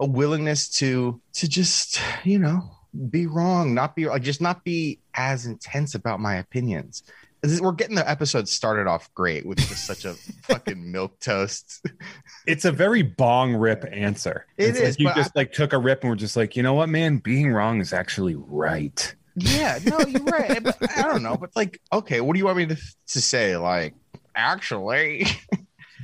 a 0.00 0.06
willingness 0.06 0.68
to 0.78 1.20
to 1.34 1.48
just 1.48 2.00
you 2.24 2.38
know 2.38 2.70
be 3.10 3.26
wrong, 3.26 3.74
not 3.74 3.94
be 3.94 4.06
just 4.20 4.40
not 4.40 4.64
be 4.64 4.98
as 5.14 5.46
intense 5.46 5.94
about 5.94 6.20
my 6.20 6.36
opinions. 6.36 7.02
We're 7.42 7.72
getting 7.72 7.96
the 7.96 8.08
episode 8.08 8.48
started 8.48 8.86
off 8.86 9.12
great 9.14 9.46
with 9.46 9.58
just 9.58 9.86
such 9.86 10.04
a 10.04 10.14
fucking 10.42 10.90
milk 10.92 11.18
toast. 11.20 11.84
It's 12.46 12.64
a 12.64 12.72
very 12.72 13.02
bong 13.02 13.54
rip 13.54 13.84
answer. 13.90 14.46
It 14.58 14.70
it's 14.70 14.78
is, 14.78 14.88
Like 14.94 14.98
you 15.00 15.06
but 15.06 15.16
just 15.16 15.36
like 15.36 15.52
took 15.52 15.72
a 15.72 15.78
rip 15.78 16.02
and 16.02 16.10
we're 16.10 16.16
just 16.16 16.36
like, 16.36 16.54
you 16.56 16.62
know 16.62 16.74
what, 16.74 16.88
man, 16.88 17.18
being 17.18 17.50
wrong 17.50 17.80
is 17.80 17.92
actually 17.92 18.34
right. 18.36 19.14
Yeah, 19.36 19.78
no, 19.86 20.00
you're 20.00 20.22
right. 20.24 20.62
But 20.62 20.76
I 20.98 21.02
don't 21.02 21.22
know. 21.22 21.36
But 21.36 21.50
like, 21.56 21.80
okay, 21.92 22.20
what 22.20 22.34
do 22.34 22.38
you 22.38 22.44
want 22.44 22.58
me 22.58 22.66
to, 22.66 22.76
to 22.76 23.20
say? 23.20 23.56
Like, 23.56 23.94
actually, 24.34 25.26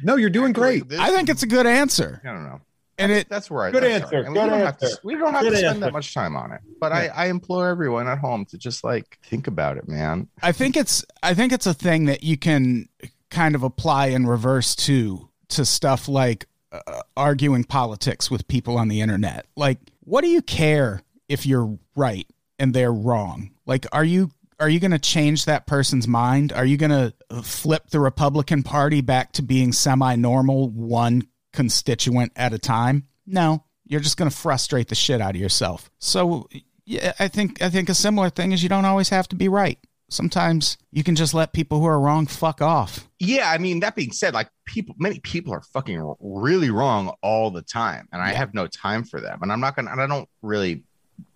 No, 0.02 0.16
you're 0.16 0.30
doing 0.30 0.52
great. 0.52 0.88
This- 0.88 1.00
I 1.00 1.10
think 1.10 1.28
it's 1.28 1.42
a 1.42 1.46
good 1.46 1.66
answer. 1.66 2.20
I 2.24 2.28
don't 2.28 2.44
know. 2.44 2.60
And 2.98 3.12
it 3.12 3.28
That's 3.28 3.50
where 3.50 3.64
I 3.64 3.70
Good 3.70 3.84
answer. 3.84 4.18
And 4.18 4.28
we 4.28 4.40
good 4.40 4.50
don't 4.50 4.60
have 4.60 4.78
to. 4.78 4.98
We 5.04 5.14
don't 5.16 5.34
have 5.34 5.42
Good 5.42 5.50
to 5.50 5.56
spend 5.56 5.68
answer. 5.68 5.80
that 5.80 5.92
much 5.92 6.14
time 6.14 6.36
on 6.36 6.52
it. 6.52 6.60
But 6.80 6.92
I, 6.92 7.08
I 7.08 7.26
implore 7.26 7.68
everyone 7.68 8.08
at 8.08 8.18
home 8.18 8.44
to 8.46 8.58
just 8.58 8.84
like 8.84 9.18
think 9.24 9.46
about 9.46 9.76
it, 9.76 9.86
man. 9.88 10.28
I 10.42 10.52
think 10.52 10.76
it's 10.76 11.04
I 11.22 11.34
think 11.34 11.52
it's 11.52 11.66
a 11.66 11.74
thing 11.74 12.06
that 12.06 12.22
you 12.22 12.36
can 12.36 12.88
kind 13.30 13.54
of 13.54 13.62
apply 13.62 14.06
in 14.06 14.26
reverse 14.26 14.74
to 14.76 15.28
to 15.48 15.64
stuff 15.64 16.08
like 16.08 16.46
uh, 16.72 17.02
arguing 17.16 17.64
politics 17.64 18.30
with 18.30 18.48
people 18.48 18.78
on 18.78 18.88
the 18.88 19.00
internet. 19.00 19.46
Like, 19.56 19.78
what 20.00 20.22
do 20.22 20.28
you 20.28 20.42
care 20.42 21.02
if 21.28 21.44
you're 21.46 21.78
right 21.94 22.26
and 22.58 22.72
they're 22.72 22.92
wrong? 22.92 23.50
Like, 23.66 23.86
are 23.92 24.04
you 24.04 24.30
are 24.58 24.68
you 24.68 24.80
going 24.80 24.92
to 24.92 24.98
change 24.98 25.44
that 25.44 25.66
person's 25.66 26.08
mind? 26.08 26.52
Are 26.52 26.64
you 26.64 26.78
going 26.78 26.90
to 26.90 27.42
flip 27.42 27.90
the 27.90 28.00
Republican 28.00 28.62
Party 28.62 29.02
back 29.02 29.32
to 29.32 29.42
being 29.42 29.72
semi-normal, 29.72 30.70
one 30.70 31.26
constituent 31.56 32.30
at 32.36 32.52
a 32.52 32.58
time? 32.58 33.08
No, 33.26 33.64
you're 33.84 34.00
just 34.00 34.16
going 34.16 34.30
to 34.30 34.36
frustrate 34.36 34.88
the 34.88 34.94
shit 34.94 35.20
out 35.20 35.34
of 35.34 35.40
yourself. 35.40 35.90
So, 35.98 36.48
yeah, 36.84 37.12
I 37.18 37.26
think 37.26 37.60
I 37.60 37.70
think 37.70 37.88
a 37.88 37.94
similar 37.94 38.30
thing 38.30 38.52
is 38.52 38.62
you 38.62 38.68
don't 38.68 38.84
always 38.84 39.08
have 39.08 39.26
to 39.28 39.36
be 39.36 39.48
right. 39.48 39.78
Sometimes 40.08 40.78
you 40.92 41.02
can 41.02 41.16
just 41.16 41.34
let 41.34 41.52
people 41.52 41.80
who 41.80 41.86
are 41.86 41.98
wrong 41.98 42.26
fuck 42.28 42.62
off. 42.62 43.08
Yeah, 43.18 43.50
I 43.50 43.58
mean, 43.58 43.80
that 43.80 43.96
being 43.96 44.12
said, 44.12 44.34
like 44.34 44.48
people, 44.64 44.94
many 44.98 45.18
people 45.18 45.52
are 45.52 45.62
fucking 45.62 46.14
really 46.20 46.70
wrong 46.70 47.12
all 47.22 47.50
the 47.50 47.62
time, 47.62 48.08
and 48.12 48.22
I 48.22 48.32
have 48.32 48.54
no 48.54 48.68
time 48.68 49.02
for 49.02 49.20
them. 49.20 49.40
And 49.42 49.50
I'm 49.50 49.58
not 49.58 49.74
gonna, 49.74 49.90
and 49.90 50.00
I 50.00 50.06
don't 50.06 50.28
really 50.42 50.84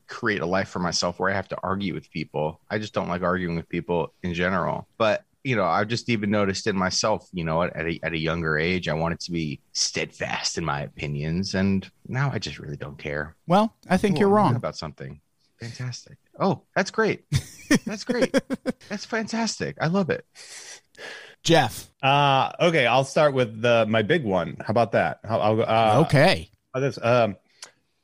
create 0.07 0.41
a 0.41 0.47
life 0.47 0.69
for 0.69 0.79
myself 0.79 1.19
where 1.19 1.31
I 1.31 1.35
have 1.35 1.49
to 1.49 1.59
argue 1.62 1.95
with 1.95 2.11
people. 2.11 2.61
I 2.71 2.79
just 2.79 2.93
don't 2.93 3.09
like 3.09 3.23
arguing 3.23 3.57
with 3.57 3.69
people 3.69 4.12
in 4.23 4.35
general. 4.35 4.87
But 4.99 5.25
you 5.45 5.57
know, 5.57 5.65
I've 5.65 5.89
just 5.89 6.09
even 6.09 6.31
noticed 6.31 6.67
in 6.67 6.77
myself, 6.77 7.29
you 7.33 7.45
know, 7.45 7.63
at 7.63 7.75
a, 7.77 7.99
at 8.03 8.13
a 8.13 8.19
younger 8.19 8.59
age, 8.59 8.89
I 8.89 8.95
wanted 8.95 9.21
to 9.21 9.33
be 9.33 9.61
steadfast 9.73 10.59
in 10.59 10.65
my 10.65 10.83
opinions, 10.83 11.55
and 11.55 11.89
now 12.07 12.31
I 12.33 12.39
just 12.39 12.59
really 12.59 12.77
don't 12.77 12.99
care. 12.99 13.37
Well, 13.47 13.75
I 13.89 13.97
think 13.97 14.15
Cool, 14.17 14.21
you're 14.21 14.29
I'm 14.29 14.35
wrong. 14.35 14.57
about 14.57 14.77
something. 14.77 15.21
Fantastic. 15.61 16.17
Oh, 16.39 16.63
that's 16.75 16.91
great. 16.91 17.25
That's 17.85 18.05
great. 18.05 18.35
that's 18.89 19.05
fantastic. 19.05 19.77
I 19.81 19.89
love 19.89 20.09
it. 20.11 20.25
Jeff. 21.43 21.91
Uh 22.03 22.51
okay, 22.61 22.87
I'll 22.87 23.05
start 23.05 23.35
with 23.35 23.61
the 23.63 23.87
my 23.89 24.03
big 24.03 24.25
one. 24.25 24.57
How 24.61 24.71
about 24.71 24.93
that? 24.93 25.21
I'll, 25.25 25.41
I'll, 25.41 25.63
uh, 25.63 26.01
okay. 26.07 26.51
how 26.75 26.81
this 26.81 26.99
um 27.03 27.37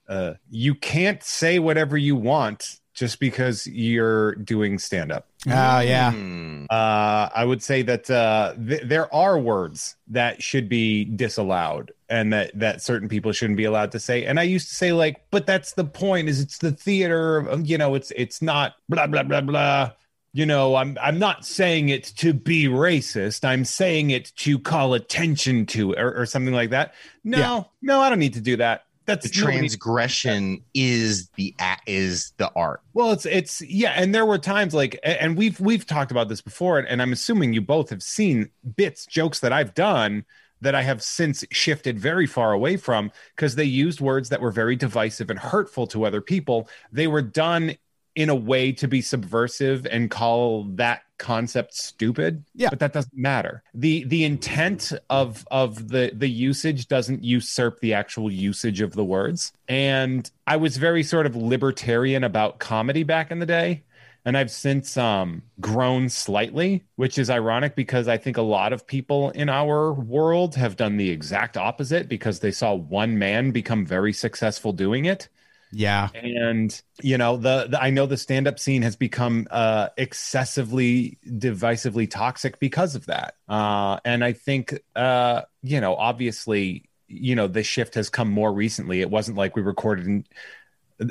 uh 0.08 0.34
you 0.50 0.74
can't 0.74 1.22
say 1.22 1.58
whatever 1.58 1.96
you 1.96 2.16
want 2.16 2.78
just 2.96 3.20
because 3.20 3.66
you're 3.66 4.34
doing 4.36 4.78
stand 4.78 5.12
up. 5.12 5.28
Oh, 5.46 5.78
yeah. 5.80 6.10
Hmm. 6.12 6.64
Uh, 6.70 7.28
I 7.32 7.44
would 7.44 7.62
say 7.62 7.82
that 7.82 8.10
uh, 8.10 8.54
th- 8.54 8.82
there 8.84 9.14
are 9.14 9.38
words 9.38 9.94
that 10.08 10.42
should 10.42 10.68
be 10.68 11.04
disallowed 11.04 11.92
and 12.08 12.32
that 12.32 12.58
that 12.58 12.82
certain 12.82 13.08
people 13.08 13.30
shouldn't 13.32 13.58
be 13.58 13.64
allowed 13.64 13.92
to 13.92 14.00
say. 14.00 14.24
And 14.24 14.40
I 14.40 14.44
used 14.44 14.68
to 14.70 14.74
say 14.74 14.92
like, 14.92 15.20
but 15.30 15.46
that's 15.46 15.74
the 15.74 15.84
point. 15.84 16.28
Is 16.28 16.40
it's 16.40 16.58
the 16.58 16.72
theater. 16.72 17.46
You 17.62 17.78
know, 17.78 17.94
it's 17.94 18.10
it's 18.16 18.40
not 18.42 18.74
blah 18.88 19.06
blah 19.06 19.22
blah 19.22 19.42
blah. 19.42 19.92
You 20.32 20.46
know, 20.46 20.74
I'm 20.76 20.98
I'm 21.00 21.18
not 21.18 21.44
saying 21.46 21.90
it 21.90 22.04
to 22.16 22.32
be 22.34 22.64
racist. 22.66 23.44
I'm 23.44 23.64
saying 23.64 24.10
it 24.10 24.32
to 24.38 24.58
call 24.58 24.94
attention 24.94 25.66
to 25.66 25.92
it 25.92 25.98
or, 26.00 26.22
or 26.22 26.26
something 26.26 26.52
like 26.54 26.70
that. 26.70 26.94
No, 27.24 27.38
Yeah. 27.38 27.62
no, 27.82 28.00
I 28.00 28.08
don't 28.08 28.18
need 28.18 28.34
to 28.34 28.40
do 28.40 28.56
that. 28.56 28.85
That's 29.06 29.30
The 29.30 29.40
nobody- 29.40 29.58
transgression 29.58 30.62
is 30.74 31.28
the 31.36 31.54
is 31.86 32.32
the 32.36 32.50
art. 32.56 32.80
Well, 32.92 33.12
it's 33.12 33.24
it's 33.24 33.62
yeah, 33.62 33.92
and 33.92 34.14
there 34.14 34.26
were 34.26 34.38
times 34.38 34.74
like, 34.74 34.98
and 35.04 35.36
we've 35.36 35.58
we've 35.60 35.86
talked 35.86 36.10
about 36.10 36.28
this 36.28 36.40
before, 36.40 36.80
and 36.80 37.00
I'm 37.00 37.12
assuming 37.12 37.52
you 37.52 37.60
both 37.62 37.88
have 37.90 38.02
seen 38.02 38.50
bits, 38.76 39.06
jokes 39.06 39.40
that 39.40 39.52
I've 39.52 39.74
done 39.74 40.24
that 40.62 40.74
I 40.74 40.82
have 40.82 41.02
since 41.02 41.44
shifted 41.52 41.98
very 41.98 42.26
far 42.26 42.52
away 42.52 42.76
from 42.78 43.12
because 43.36 43.54
they 43.54 43.64
used 43.64 44.00
words 44.00 44.30
that 44.30 44.40
were 44.40 44.50
very 44.50 44.74
divisive 44.74 45.30
and 45.30 45.38
hurtful 45.38 45.86
to 45.88 46.04
other 46.04 46.20
people. 46.22 46.68
They 46.90 47.06
were 47.06 47.22
done 47.22 47.76
in 48.16 48.28
a 48.30 48.34
way 48.34 48.72
to 48.72 48.88
be 48.88 49.00
subversive 49.00 49.86
and 49.86 50.10
call 50.10 50.64
that 50.74 51.02
concept 51.18 51.72
stupid 51.74 52.44
Yeah. 52.54 52.68
but 52.70 52.78
that 52.80 52.92
doesn't 52.92 53.16
matter. 53.16 53.62
The 53.72 54.04
the 54.04 54.24
intent 54.24 54.92
of 55.08 55.46
of 55.50 55.88
the 55.88 56.10
the 56.14 56.28
usage 56.28 56.88
doesn't 56.88 57.22
usurp 57.24 57.80
the 57.80 57.94
actual 57.94 58.30
usage 58.30 58.80
of 58.80 58.92
the 58.94 59.04
words. 59.04 59.52
And 59.68 60.28
i 60.46 60.56
was 60.56 60.76
very 60.76 61.02
sort 61.02 61.26
of 61.26 61.36
libertarian 61.36 62.24
about 62.24 62.58
comedy 62.58 63.02
back 63.02 63.30
in 63.30 63.38
the 63.38 63.46
day. 63.46 63.82
And 64.26 64.36
i've 64.36 64.50
since 64.50 64.96
um 64.96 65.42
grown 65.60 66.08
slightly 66.08 66.84
which 66.96 67.16
is 67.16 67.30
ironic 67.30 67.76
because 67.76 68.08
i 68.08 68.16
think 68.18 68.36
a 68.36 68.42
lot 68.42 68.72
of 68.72 68.84
people 68.86 69.30
in 69.30 69.48
our 69.48 69.92
world 69.92 70.54
have 70.56 70.74
done 70.76 70.96
the 70.96 71.10
exact 71.10 71.56
opposite 71.56 72.08
because 72.08 72.40
they 72.40 72.50
saw 72.50 72.74
one 72.74 73.18
man 73.18 73.52
become 73.52 73.86
very 73.86 74.12
successful 74.12 74.72
doing 74.72 75.04
it 75.04 75.28
Yeah. 75.76 76.08
and 76.14 76.80
you 77.02 77.18
know 77.18 77.36
the, 77.36 77.66
the 77.68 77.82
i 77.82 77.90
know 77.90 78.06
the 78.06 78.16
stand-up 78.16 78.58
scene 78.58 78.80
has 78.80 78.96
become 78.96 79.46
uh 79.50 79.88
excessively 79.98 81.18
divisively 81.26 82.10
toxic 82.10 82.58
because 82.58 82.94
of 82.94 83.06
that 83.06 83.34
uh 83.48 83.98
and 84.04 84.24
i 84.24 84.32
think 84.32 84.80
uh 84.94 85.42
you 85.62 85.82
know 85.82 85.94
obviously 85.94 86.88
you 87.08 87.34
know 87.34 87.46
the 87.46 87.62
shift 87.62 87.94
has 87.94 88.08
come 88.08 88.30
more 88.30 88.52
recently 88.52 89.02
it 89.02 89.10
wasn't 89.10 89.36
like 89.36 89.54
we 89.54 89.60
recorded 89.60 90.06
in 90.06 90.24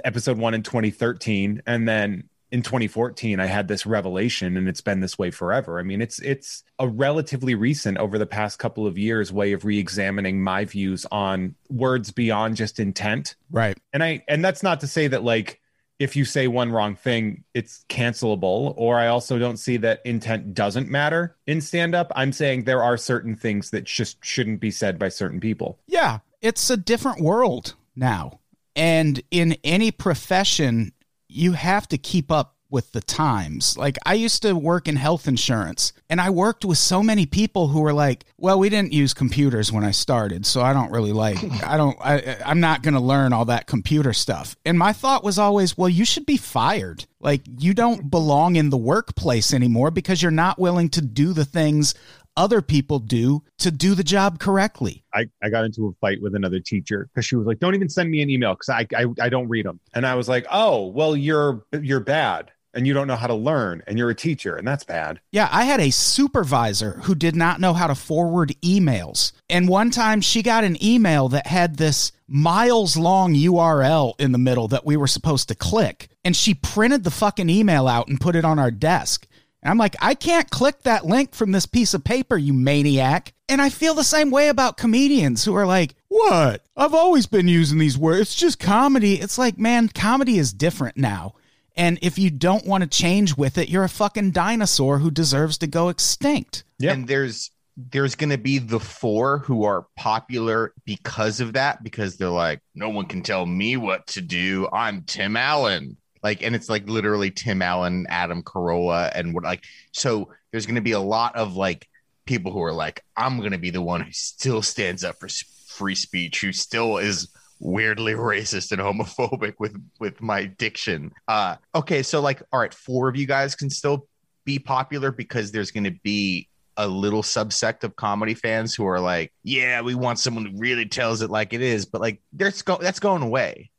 episode 0.04 0.40
1 0.40 0.56
in 0.56 0.64
2013 0.64 1.62
and 1.68 1.88
then 1.88 2.28
in 2.52 2.62
2014 2.62 3.40
i 3.40 3.46
had 3.46 3.68
this 3.68 3.86
revelation 3.86 4.56
and 4.58 4.70
it's 4.70 4.82
been 4.82 5.00
this 5.00 5.18
way 5.18 5.32
forever 5.32 5.80
i 5.80 5.84
mean 5.84 6.02
it's 6.02 6.20
it's 6.20 6.64
a 6.80 6.88
relatively 6.88 7.56
recent 7.56 7.98
over 7.98 8.18
the 8.18 8.26
past 8.26 8.60
couple 8.60 8.86
of 8.86 8.98
years 8.98 9.32
way 9.34 9.52
of 9.54 9.66
re-examining 9.66 10.42
my 10.42 10.64
views 10.66 11.06
on 11.12 11.56
words 11.70 12.12
beyond 12.12 12.56
just 12.56 12.80
intent 12.80 13.36
Right. 13.52 13.78
and 13.94 14.04
i 14.04 14.24
and 14.28 14.44
that's 14.46 14.64
not 14.64 14.80
to 14.82 14.88
say 14.88 15.08
that 15.08 15.24
like 15.24 15.60
if 15.98 16.16
you 16.18 16.26
say 16.26 16.48
one 16.48 16.72
wrong 16.72 16.96
thing 16.96 17.44
it's 17.54 17.84
cancelable 17.90 18.74
or 18.78 18.98
i 19.00 19.08
also 19.08 19.40
don't 19.40 19.58
see 19.58 19.78
that 19.78 20.02
intent 20.06 20.54
doesn't 20.54 20.90
matter 20.90 21.36
in 21.48 21.62
stand 21.62 21.96
up 21.96 22.12
i'm 22.16 22.32
saying 22.32 22.64
there 22.66 22.84
are 22.84 22.98
certain 22.98 23.36
things 23.36 23.72
that 23.72 23.86
just 23.86 24.24
shouldn't 24.24 24.60
be 24.60 24.72
said 24.72 25.00
by 25.00 25.10
certain 25.10 25.40
people 25.40 25.80
Yeah. 25.88 26.20
It's 26.42 26.70
a 26.70 26.78
different 26.78 27.22
world 27.22 27.74
now. 27.96 28.40
And 28.76 29.20
in 29.32 29.58
any 29.64 29.90
profession, 29.90 30.92
you 31.36 31.54
have 31.54 31.88
to 31.90 31.98
keep 31.98 32.32
up 32.32 32.56
with 32.70 32.92
the 32.92 33.02
times. 33.02 33.78
Like 33.78 33.98
I 34.06 34.16
used 34.16 34.42
to 34.42 34.54
work 34.54 34.88
in 34.88 34.96
health 34.96 35.28
insurance 35.28 35.94
and 36.10 36.20
I 36.20 36.30
worked 36.30 36.66
with 36.66 36.78
so 36.78 37.04
many 37.04 37.26
people 37.26 37.68
who 37.68 37.82
were 37.82 37.94
like, 37.94 38.26
"Well, 38.38 38.60
we 38.60 38.70
didn't 38.70 38.92
use 38.92 39.14
computers 39.14 39.72
when 39.72 39.84
I 39.84 39.92
started, 39.92 40.46
so 40.46 40.62
I 40.62 40.74
don't 40.74 40.92
really 40.92 41.14
like 41.14 41.38
I 41.64 41.78
don't 41.78 41.98
I 42.02 42.38
I'm 42.46 42.60
not 42.60 42.82
going 42.82 42.96
to 42.96 43.00
learn 43.00 43.34
all 43.34 43.46
that 43.46 43.68
computer 43.68 44.14
stuff." 44.14 44.56
And 44.66 44.78
my 44.78 44.94
thought 44.94 45.24
was 45.24 45.38
always, 45.38 45.78
"Well, 45.78 45.90
you 45.90 46.06
should 46.06 46.26
be 46.26 46.38
fired. 46.38 47.06
Like 47.20 47.42
you 47.60 47.74
don't 47.74 48.10
belong 48.10 48.56
in 48.56 48.70
the 48.72 48.78
workplace 48.78 49.54
anymore 49.54 49.92
because 49.92 50.22
you're 50.22 50.32
not 50.32 50.60
willing 50.60 50.90
to 50.90 51.02
do 51.02 51.34
the 51.34 51.46
things 51.46 51.94
other 52.38 52.62
people 52.62 53.00
do 53.00 53.44
to 53.60 53.72
do 53.72 53.96
the 53.96 54.04
job 54.04 54.40
correctly." 54.40 55.04
I, 55.14 55.30
I 55.44 55.50
got 55.50 55.66
into 55.66 55.88
a 55.88 55.94
fight 56.02 56.22
with 56.22 56.36
another 56.36 56.60
teacher 56.60 57.10
because 57.14 57.26
she 57.26 57.36
was 57.36 57.46
like, 57.46 57.60
"Don't 57.60 57.76
even 57.76 57.90
send 57.90 58.10
me 58.10 58.22
an 58.22 58.30
email 58.30 58.54
because 58.54 58.70
I, 58.70 58.88
I 58.96 59.06
I 59.22 59.30
don't 59.30 59.48
read 59.48 59.66
them." 59.66 59.80
And 59.94 60.06
I 60.06 60.16
was 60.16 60.28
like, 60.28 60.46
"Oh, 60.52 60.88
well, 60.88 61.16
you're 61.16 61.66
you're 61.72 62.00
bad 62.00 62.52
and 62.74 62.86
you 62.86 62.94
don't 62.94 63.08
know 63.08 63.16
how 63.16 63.28
to 63.28 63.34
learn 63.34 63.82
and 63.88 63.98
you're 63.98 64.10
a 64.10 64.16
teacher 64.16 64.56
and 64.56 64.68
that's 64.68 64.84
bad." 64.84 65.20
Yeah, 65.32 65.50
I 65.52 65.66
had 65.66 65.80
a 65.80 65.92
supervisor 65.92 67.00
who 67.04 67.16
did 67.16 67.36
not 67.36 67.60
know 67.60 67.74
how 67.74 67.88
to 67.88 67.96
forward 67.96 68.54
emails. 68.62 69.32
And 69.50 69.68
one 69.68 69.92
time 69.92 70.22
she 70.22 70.42
got 70.42 70.64
an 70.64 70.84
email 70.84 71.30
that 71.30 71.48
had 71.48 71.78
this 71.78 72.12
miles 72.28 72.98
long 72.98 73.36
URL 73.36 74.20
in 74.20 74.32
the 74.32 74.38
middle 74.38 74.68
that 74.70 74.86
we 74.86 74.98
were 74.98 75.08
supposed 75.08 75.48
to 75.50 75.56
click. 75.56 76.10
And 76.24 76.36
she 76.36 76.54
printed 76.54 77.04
the 77.04 77.12
fucking 77.12 77.50
email 77.50 77.88
out 77.88 78.08
and 78.08 78.20
put 78.20 78.36
it 78.36 78.46
on 78.46 78.60
our 78.60 78.72
desk. 78.72 79.28
And 79.66 79.72
I'm 79.72 79.80
like, 79.80 79.96
I 80.00 80.14
can't 80.14 80.48
click 80.52 80.84
that 80.84 81.08
link 81.08 81.34
from 81.34 81.52
this 81.52 81.66
piece 81.66 81.96
of 81.96 82.04
paper, 82.04 82.38
you 82.38 82.54
maniac. 82.54 83.34
And 83.50 83.60
I 83.60 83.72
feel 83.72 83.96
the 83.96 84.04
same 84.04 84.30
way 84.30 84.50
about 84.50 84.78
comedians 84.78 85.44
who 85.44 85.56
are 85.56 85.66
like, 85.66 85.96
What? 86.08 86.64
I've 86.78 86.94
always 86.94 87.26
been 87.26 87.48
using 87.48 87.80
these 87.80 87.98
words. 87.98 88.22
It's 88.22 88.36
just 88.36 88.60
comedy. 88.60 89.16
It's 89.16 89.40
like, 89.40 89.58
man, 89.58 89.90
comedy 89.90 90.38
is 90.38 90.54
different 90.54 90.98
now. 90.98 91.34
And 91.76 91.98
if 92.04 92.20
you 92.20 92.30
don't 92.30 92.68
want 92.68 92.84
to 92.84 92.88
change 92.88 93.38
with 93.38 93.58
it, 93.58 93.68
you're 93.68 93.84
a 93.84 93.90
fucking 93.90 94.32
dinosaur 94.32 95.00
who 95.00 95.10
deserves 95.10 95.58
to 95.58 95.68
go 95.68 95.90
extinct. 95.90 96.64
Yep. 96.78 96.94
And 96.94 97.08
there's 97.08 97.50
there's 97.76 98.14
going 98.14 98.30
to 98.30 98.38
be 98.38 98.60
the 98.60 98.80
four 98.80 99.40
who 99.40 99.64
are 99.64 99.88
popular 99.98 100.74
because 100.86 101.40
of 101.40 101.54
that 101.54 101.84
because 101.84 102.18
they're 102.18 102.30
like 102.30 102.60
no 102.76 102.90
one 102.90 103.08
can 103.08 103.24
tell 103.24 103.48
me 103.48 103.78
what 103.78 104.06
to 104.08 104.22
do. 104.22 104.70
I'm 104.72 105.02
Tim 105.02 105.36
Allen. 105.36 105.98
Like 106.26 106.42
and 106.42 106.56
it's 106.56 106.70
like 106.70 106.90
literally 106.90 107.30
Tim 107.30 107.62
Allen, 107.62 108.08
Adam 108.10 108.42
Carolla 108.42 109.12
and 109.14 109.32
what 109.36 109.44
like 109.44 109.64
so 109.92 110.32
there's 110.52 110.66
going 110.66 110.74
to 110.74 110.82
be 110.82 110.94
a 110.94 111.00
lot 111.00 111.36
of 111.36 111.56
like 111.56 111.88
people 112.26 112.52
who 112.52 112.64
are 112.64 112.74
like 112.74 113.04
I'm 113.16 113.38
going 113.38 113.52
to 113.52 113.60
be 113.60 113.70
the 113.70 113.84
one 113.84 114.02
who 114.02 114.12
still 114.12 114.64
stands 114.64 115.04
up 115.04 115.18
for 115.20 115.30
free 115.68 115.94
speech, 115.94 116.42
who 116.42 116.52
still 116.52 116.98
is 116.98 117.32
weirdly 117.60 118.14
racist 118.16 118.72
and 118.72 118.82
homophobic 118.82 119.54
with 119.60 119.80
with 120.00 120.20
my 120.20 120.46
diction. 120.46 121.12
Uh 121.28 121.58
okay, 121.76 122.02
so 122.02 122.22
like 122.22 122.42
all 122.52 122.60
right, 122.60 122.74
four 122.74 123.08
of 123.08 123.16
you 123.16 123.28
guys 123.28 123.54
can 123.54 123.70
still 123.70 124.08
be 124.46 124.58
popular 124.58 125.12
because 125.12 125.52
there's 125.52 125.70
going 125.70 125.84
to 125.84 125.96
be 126.04 126.50
a 126.76 126.88
little 126.88 127.22
subsect 127.22 127.84
of 127.84 127.96
comedy 127.96 128.34
fans 128.34 128.74
who 128.74 128.88
are 128.88 129.00
like, 129.00 129.32
yeah, 129.44 129.80
we 129.82 129.94
want 129.94 130.18
someone 130.18 130.48
who 130.48 130.58
really 130.58 130.88
tells 130.88 131.22
it 131.22 131.30
like 131.30 131.54
it 131.54 131.62
is, 131.62 131.86
but 131.86 132.02
like 132.02 132.20
there's 132.34 132.64
go- 132.64 132.80
that's 132.82 133.00
going 133.00 133.22
away. 133.22 133.70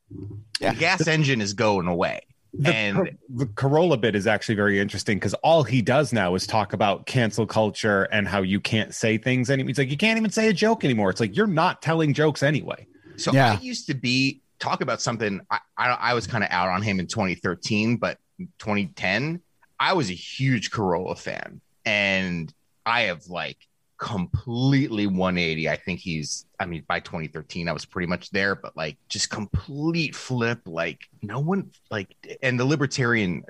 Yeah. 0.61 0.75
The 0.75 0.79
gas 0.79 1.09
engine 1.09 1.41
is 1.41 1.53
going 1.53 1.89
away. 1.89 2.21
The, 2.59 2.75
and 2.75 3.19
the 3.29 3.47
Carolla 3.47 4.01
bit 4.01 4.15
is 4.15 4.27
actually 4.27 4.55
very 4.55 4.81
interesting 4.81 5.19
because 5.19 5.35
all 5.35 5.63
he 5.63 5.83
does 5.83 6.13
now 6.13 6.35
is 6.35 6.47
talk 6.47 6.73
about 6.73 7.07
cancel 7.07 7.47
culture 7.47 8.05
and 8.05 8.27
how 8.27 8.43
you 8.43 8.61
can't 8.61 8.95
say 8.95 9.19
things 9.19 9.51
anymore. 9.51 9.69
He's 9.69 9.79
like, 9.79 9.91
you 9.91 9.97
can't 9.97 10.17
even 10.19 10.31
say 10.31 10.49
a 10.49 10.53
joke 10.53 10.85
anymore. 10.85 11.11
It's 11.11 11.21
like 11.21 11.37
you're 11.37 11.47
not 11.47 11.83
telling 11.83 12.15
jokes 12.15 12.43
anyway. 12.43 12.87
So 13.17 13.33
Yeah. 13.33 13.53
I 13.53 13.63
used 13.63 13.87
to 13.89 13.95
be 13.95 14.41
talk 14.59 14.81
about 14.81 15.03
something. 15.03 15.41
I 15.51 15.59
I, 15.77 15.89
I 15.91 16.15
was 16.15 16.27
kind 16.27 16.45
of 16.45 16.51
out 16.51 16.69
on 16.69 16.83
him 16.83 17.01
in 17.01 17.07
2013, 17.07 17.97
but 17.97 18.19
2010, 18.59 19.41
I 19.79 19.93
was 19.93 20.11
a 20.11 20.15
huge 20.15 20.71
Carolla 20.71 21.19
fan, 21.19 21.61
and 21.85 22.53
I 22.85 23.03
have 23.03 23.27
like 23.27 23.59
completely 23.99 25.07
180. 25.07 25.69
I 25.69 25.77
think 25.77 26.01
he's. 26.01 26.47
I 26.59 26.67
mean, 26.67 26.85
by 26.89 27.01
2013, 27.01 27.69
I 27.69 27.73
was 27.73 27.85
pretty 27.85 28.07
much 28.07 28.31
there, 28.31 28.55
but 28.55 28.77
like 28.77 28.97
just 29.09 29.31
complete 29.31 30.15
flip. 30.15 30.61
Like 30.67 31.01
no 31.23 31.41
one 31.41 31.71
like, 31.91 32.15
and 32.43 32.59
the 32.59 32.65
libertarian 32.65 33.45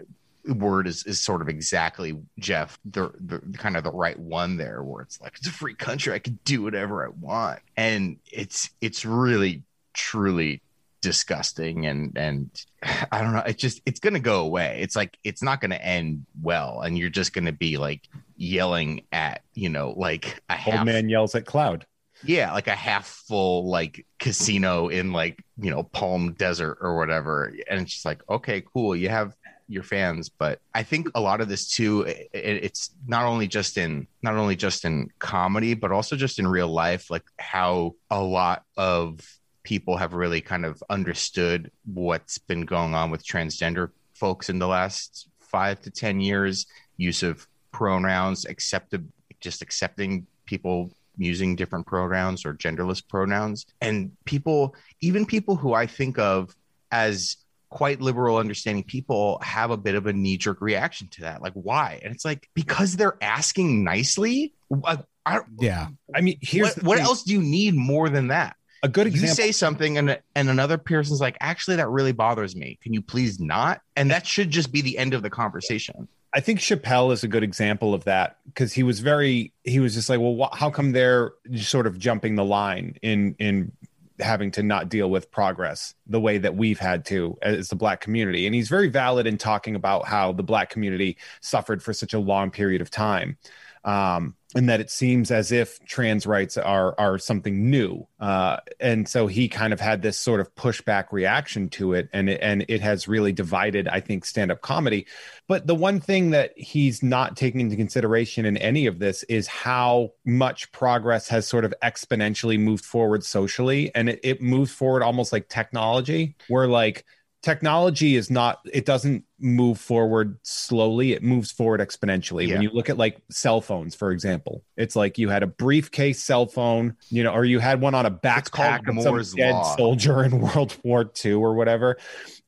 word 0.55 0.87
is 0.87 1.05
is 1.05 1.21
sort 1.21 1.43
of 1.43 1.49
exactly 1.49 2.17
Jeff 2.38 2.79
the, 2.85 3.11
the 3.19 3.41
kind 3.59 3.76
of 3.76 3.85
the 3.85 3.91
right 3.91 4.19
one 4.19 4.57
there 4.57 4.83
where 4.83 5.03
it's 5.03 5.21
like 5.21 5.35
it's 5.37 5.49
a 5.49 5.53
free 5.53 5.75
country 5.75 6.12
I 6.15 6.19
can 6.19 6.38
do 6.45 6.62
whatever 6.62 7.05
I 7.05 7.09
want 7.21 7.61
and 7.76 8.19
it's 8.31 8.71
it's 8.81 9.05
really 9.05 9.65
truly 9.93 10.62
disgusting 11.00 11.87
and 11.87 12.17
and 12.17 12.50
I 13.12 13.21
don't 13.23 13.33
know 13.33 13.43
it's 13.47 13.61
just 13.61 13.81
it's 13.87 14.00
going 14.00 14.15
to 14.15 14.21
go 14.21 14.41
away. 14.41 14.79
It's 14.81 14.97
like 14.97 15.19
it's 15.25 15.43
not 15.43 15.61
going 15.61 15.71
to 15.71 15.85
end 15.85 16.26
well 16.43 16.81
and 16.81 16.97
you're 16.97 17.11
just 17.11 17.33
going 17.33 17.47
to 17.47 17.53
be 17.53 17.76
like 17.76 18.03
yelling 18.37 19.03
at 19.12 19.43
you 19.55 19.69
know 19.69 19.95
like 19.97 20.41
a 20.49 20.55
half 20.55 20.79
Old 20.79 20.87
man 20.87 21.09
yells 21.09 21.35
at 21.35 21.47
cloud. 21.47 21.87
yeah 22.25 22.53
like 22.53 22.67
a 22.67 22.75
half 22.75 23.07
full 23.07 23.69
like 23.69 24.07
casino 24.19 24.88
in 24.88 25.12
like 25.12 25.43
you 25.59 25.71
know 25.71 25.83
palm 25.83 26.33
desert 26.33 26.79
or 26.81 26.97
whatever. 26.97 27.55
And 27.69 27.81
it's 27.81 27.93
just 27.93 28.05
like 28.05 28.23
okay 28.29 28.62
cool 28.73 28.97
you 28.97 29.09
have 29.09 29.35
your 29.69 29.83
fans. 29.83 30.29
But 30.29 30.61
i 30.75 30.83
think 30.83 31.09
a 31.15 31.21
lot 31.21 31.41
of 31.41 31.49
this 31.49 31.69
too 31.69 32.03
it, 32.03 32.29
it's 32.33 32.91
not 33.07 33.25
only 33.25 33.49
just 33.49 33.76
in 33.79 34.07
not 34.23 34.35
only 34.35 34.57
just 34.57 34.85
in 34.85 35.11
comedy 35.19 35.75
but 35.75 35.93
also 35.93 36.17
just 36.17 36.38
in 36.38 36.47
real 36.47 36.69
life 36.69 37.11
like 37.11 37.25
how 37.38 37.95
a 38.11 38.23
lot 38.23 38.65
of 38.76 39.21
people 39.66 39.96
have 39.96 40.14
really 40.14 40.40
kind 40.40 40.64
of 40.64 40.82
understood 40.88 41.73
what's 41.92 42.38
been 42.38 42.64
going 42.64 42.94
on 42.94 43.11
with 43.11 43.26
transgender 43.26 43.90
folks 44.14 44.49
in 44.49 44.61
the 44.61 44.68
last 44.68 45.28
five 45.40 45.80
to 45.82 45.90
ten 45.90 46.20
years 46.20 46.66
use 46.96 47.25
of 47.25 47.46
pronouns 47.73 48.44
accepted 48.46 49.11
just 49.40 49.62
accepting 49.62 50.25
people 50.46 50.92
using 51.18 51.56
different 51.56 51.85
pronouns 51.85 52.46
or 52.46 52.54
genderless 52.54 53.02
pronouns. 53.06 53.66
And 53.80 54.12
people 54.25 54.76
even 55.00 55.26
people 55.26 55.56
who 55.56 55.75
i 55.75 55.87
think 55.87 56.18
of 56.18 56.54
as 56.92 57.37
quite 57.68 58.00
liberal 58.00 58.37
understanding 58.37 58.85
people 58.85 59.40
have 59.42 59.73
a 59.73 59.76
bit 59.76 59.96
of 59.96 60.06
a 60.06 60.12
knee-jerk 60.12 60.61
reaction 60.61 61.08
to 61.08 61.23
that 61.23 61.42
like 61.42 61.54
why? 61.54 62.00
And 62.04 62.14
it's 62.14 62.25
like 62.25 62.49
because 62.54 62.95
they're 62.95 63.19
asking 63.21 63.82
nicely? 63.82 64.54
I, 64.84 64.99
I, 65.26 65.41
Yeah. 65.58 65.88
I 66.14 66.21
mean, 66.21 66.38
here's 66.41 66.76
what, 66.76 66.84
what 66.84 66.99
else 67.00 67.25
do 67.25 67.32
you 67.32 67.43
need 67.43 67.75
more 67.75 68.08
than 68.08 68.28
that 68.28 68.55
A 68.82 68.89
good 68.89 69.06
example. 69.06 69.28
you 69.28 69.34
say 69.34 69.52
something 69.52 69.99
and 69.99 70.19
and 70.34 70.50
another 70.50 70.78
person's 70.78 71.21
like 71.21 71.36
actually 71.41 71.76
that 71.76 71.89
really 71.89 72.12
bothers 72.12 72.54
me. 72.54 72.78
Can 72.82 72.93
you 72.93 73.02
please 73.02 73.41
not? 73.41 73.80
And 73.97 74.10
that 74.10 74.26
should 74.26 74.50
just 74.50 74.73
be 74.73 74.80
the 74.82 74.99
end 74.99 75.15
of 75.15 75.23
the 75.23 75.30
conversation. 75.30 76.08
I 76.34 76.41
think 76.41 76.60
Chappelle 76.60 77.12
is 77.12 77.25
a 77.25 77.28
good 77.28 77.43
example 77.43 77.95
of 77.95 78.04
that 78.04 78.39
because 78.45 78.73
he 78.73 78.82
was 78.82 79.00
very 79.00 79.52
he 79.65 79.80
was 79.80 79.95
just 79.95 80.10
like, 80.10 80.21
well, 80.21 80.36
wh- 80.36 80.56
how 80.56 80.71
come 80.71 80.93
they're 80.93 81.32
sort 81.56 81.86
of 81.86 81.99
jumping 81.99 82.34
the 82.34 82.45
line 82.45 82.97
in 83.02 83.34
in 83.39 83.73
having 84.19 84.50
to 84.50 84.62
not 84.62 84.89
deal 84.89 85.10
with 85.10 85.30
progress 85.30 85.95
the 86.06 86.21
way 86.21 86.39
that 86.39 86.56
we've 86.56 86.78
had 86.78 87.04
to 87.06 87.39
as 87.41 87.69
the 87.69 87.76
black 87.76 88.02
community? 88.02 88.45
And 88.45 88.54
he's 88.54 88.69
very 88.69 88.89
valid 88.89 89.26
in 89.26 89.39
talking 89.39 89.75
about 89.75 90.06
how 90.06 90.32
the 90.32 90.43
black 90.43 90.69
community 90.69 91.17
suffered 91.41 91.82
for 91.82 91.95
such 91.95 92.12
a 92.12 92.19
long 92.19 92.50
period 92.50 92.82
of 92.82 92.91
time 92.91 93.39
um, 93.86 94.34
and 94.54 94.68
that 94.68 94.80
it 94.80 94.90
seems 94.90 95.30
as 95.30 95.52
if 95.52 95.82
trans 95.86 96.26
rights 96.26 96.58
are 96.58 96.94
are 96.99 97.18
something 97.18 97.70
new 97.70 98.06
uh, 98.20 98.58
and 98.80 99.08
so 99.08 99.26
he 99.26 99.49
kind 99.49 99.72
of 99.72 99.80
had 99.80 100.02
this 100.02 100.18
sort 100.18 100.40
of 100.40 100.54
pushback 100.54 101.12
reaction 101.12 101.68
to 101.70 101.94
it 101.94 102.10
and 102.12 102.28
it, 102.28 102.40
and 102.42 102.66
it 102.68 102.82
has 102.82 103.08
really 103.08 103.32
divided 103.32 103.88
i 103.88 104.00
think 104.00 104.25
stand-up 104.25 104.60
comedy 104.60 105.06
but 105.49 105.66
the 105.66 105.75
one 105.75 106.00
thing 106.00 106.30
that 106.30 106.52
he's 106.56 107.02
not 107.02 107.36
taking 107.36 107.60
into 107.60 107.76
consideration 107.76 108.44
in 108.44 108.56
any 108.56 108.86
of 108.86 108.99
this 108.99 109.22
is 109.25 109.46
how 109.46 110.12
much 110.25 110.72
progress 110.72 111.28
has 111.28 111.46
sort 111.46 111.64
of 111.64 111.72
exponentially 111.82 112.58
moved 112.58 112.84
forward 112.84 113.25
socially. 113.25 113.94
And 113.94 114.08
it, 114.08 114.20
it 114.22 114.42
moves 114.42 114.72
forward 114.72 115.02
almost 115.02 115.32
like 115.32 115.49
technology, 115.49 116.36
where 116.49 116.66
like 116.66 117.04
technology 117.47 118.17
is 118.17 118.28
not, 118.28 118.59
it 118.73 118.85
doesn't 118.85 119.25
move 119.39 119.78
forward 119.78 120.37
slowly, 120.43 121.13
it 121.13 121.23
moves 121.23 121.52
forward 121.52 121.78
exponentially. 121.78 122.49
Yeah. 122.49 122.54
When 122.54 122.63
you 122.63 122.71
look 122.71 122.91
at 122.91 122.99
like 122.99 123.19
cell 123.30 123.61
phones, 123.61 123.95
for 123.95 124.11
example, 124.11 124.65
it's 124.76 124.97
like 124.97 125.17
you 125.17 125.28
had 125.28 125.45
a 125.45 125.47
briefcase 125.47 126.21
cell 126.21 126.47
phone, 126.47 126.97
you 127.09 127.23
know, 127.23 127.32
or 127.32 127.45
you 127.45 127.61
had 127.61 127.80
one 127.80 127.95
on 127.95 128.04
a 128.04 128.11
backpack 128.11 128.89
of 128.89 129.00
some 129.00 129.39
dead 129.39 129.52
Law. 129.52 129.76
soldier 129.76 130.25
in 130.25 130.41
World 130.41 130.76
War 130.82 131.09
II 131.25 131.35
or 131.35 131.54
whatever. 131.54 131.99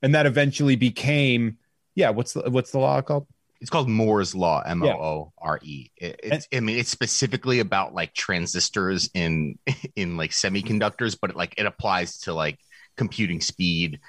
And 0.03 0.17
that 0.17 0.27
eventually 0.27 0.75
became 0.75 1.59
yeah 1.95 2.11
what's 2.11 2.33
the 2.33 2.49
what's 2.49 2.71
the 2.71 2.79
law 2.79 3.01
called 3.01 3.27
it's 3.61 3.71
called 3.71 3.89
Moore's 3.89 4.37
law, 4.37 4.63
M 4.65 4.85
O 4.85 4.89
O 4.89 5.33
R 5.37 5.59
E. 5.63 5.91
It's, 5.97 6.47
I 6.53 6.61
mean, 6.61 6.79
it's 6.79 6.91
specifically 6.91 7.59
about 7.59 7.93
like 7.93 8.15
transistors 8.15 9.11
in 9.15 9.59
in 9.97 10.17
like 10.17 10.31
semiconductors, 10.31 11.17
but 11.21 11.37
like 11.37 11.55
it 11.57 11.67
applies 11.67 12.19
to 12.21 12.35
like 12.35 12.59
computing 12.97 13.41
speed, 13.41 14.01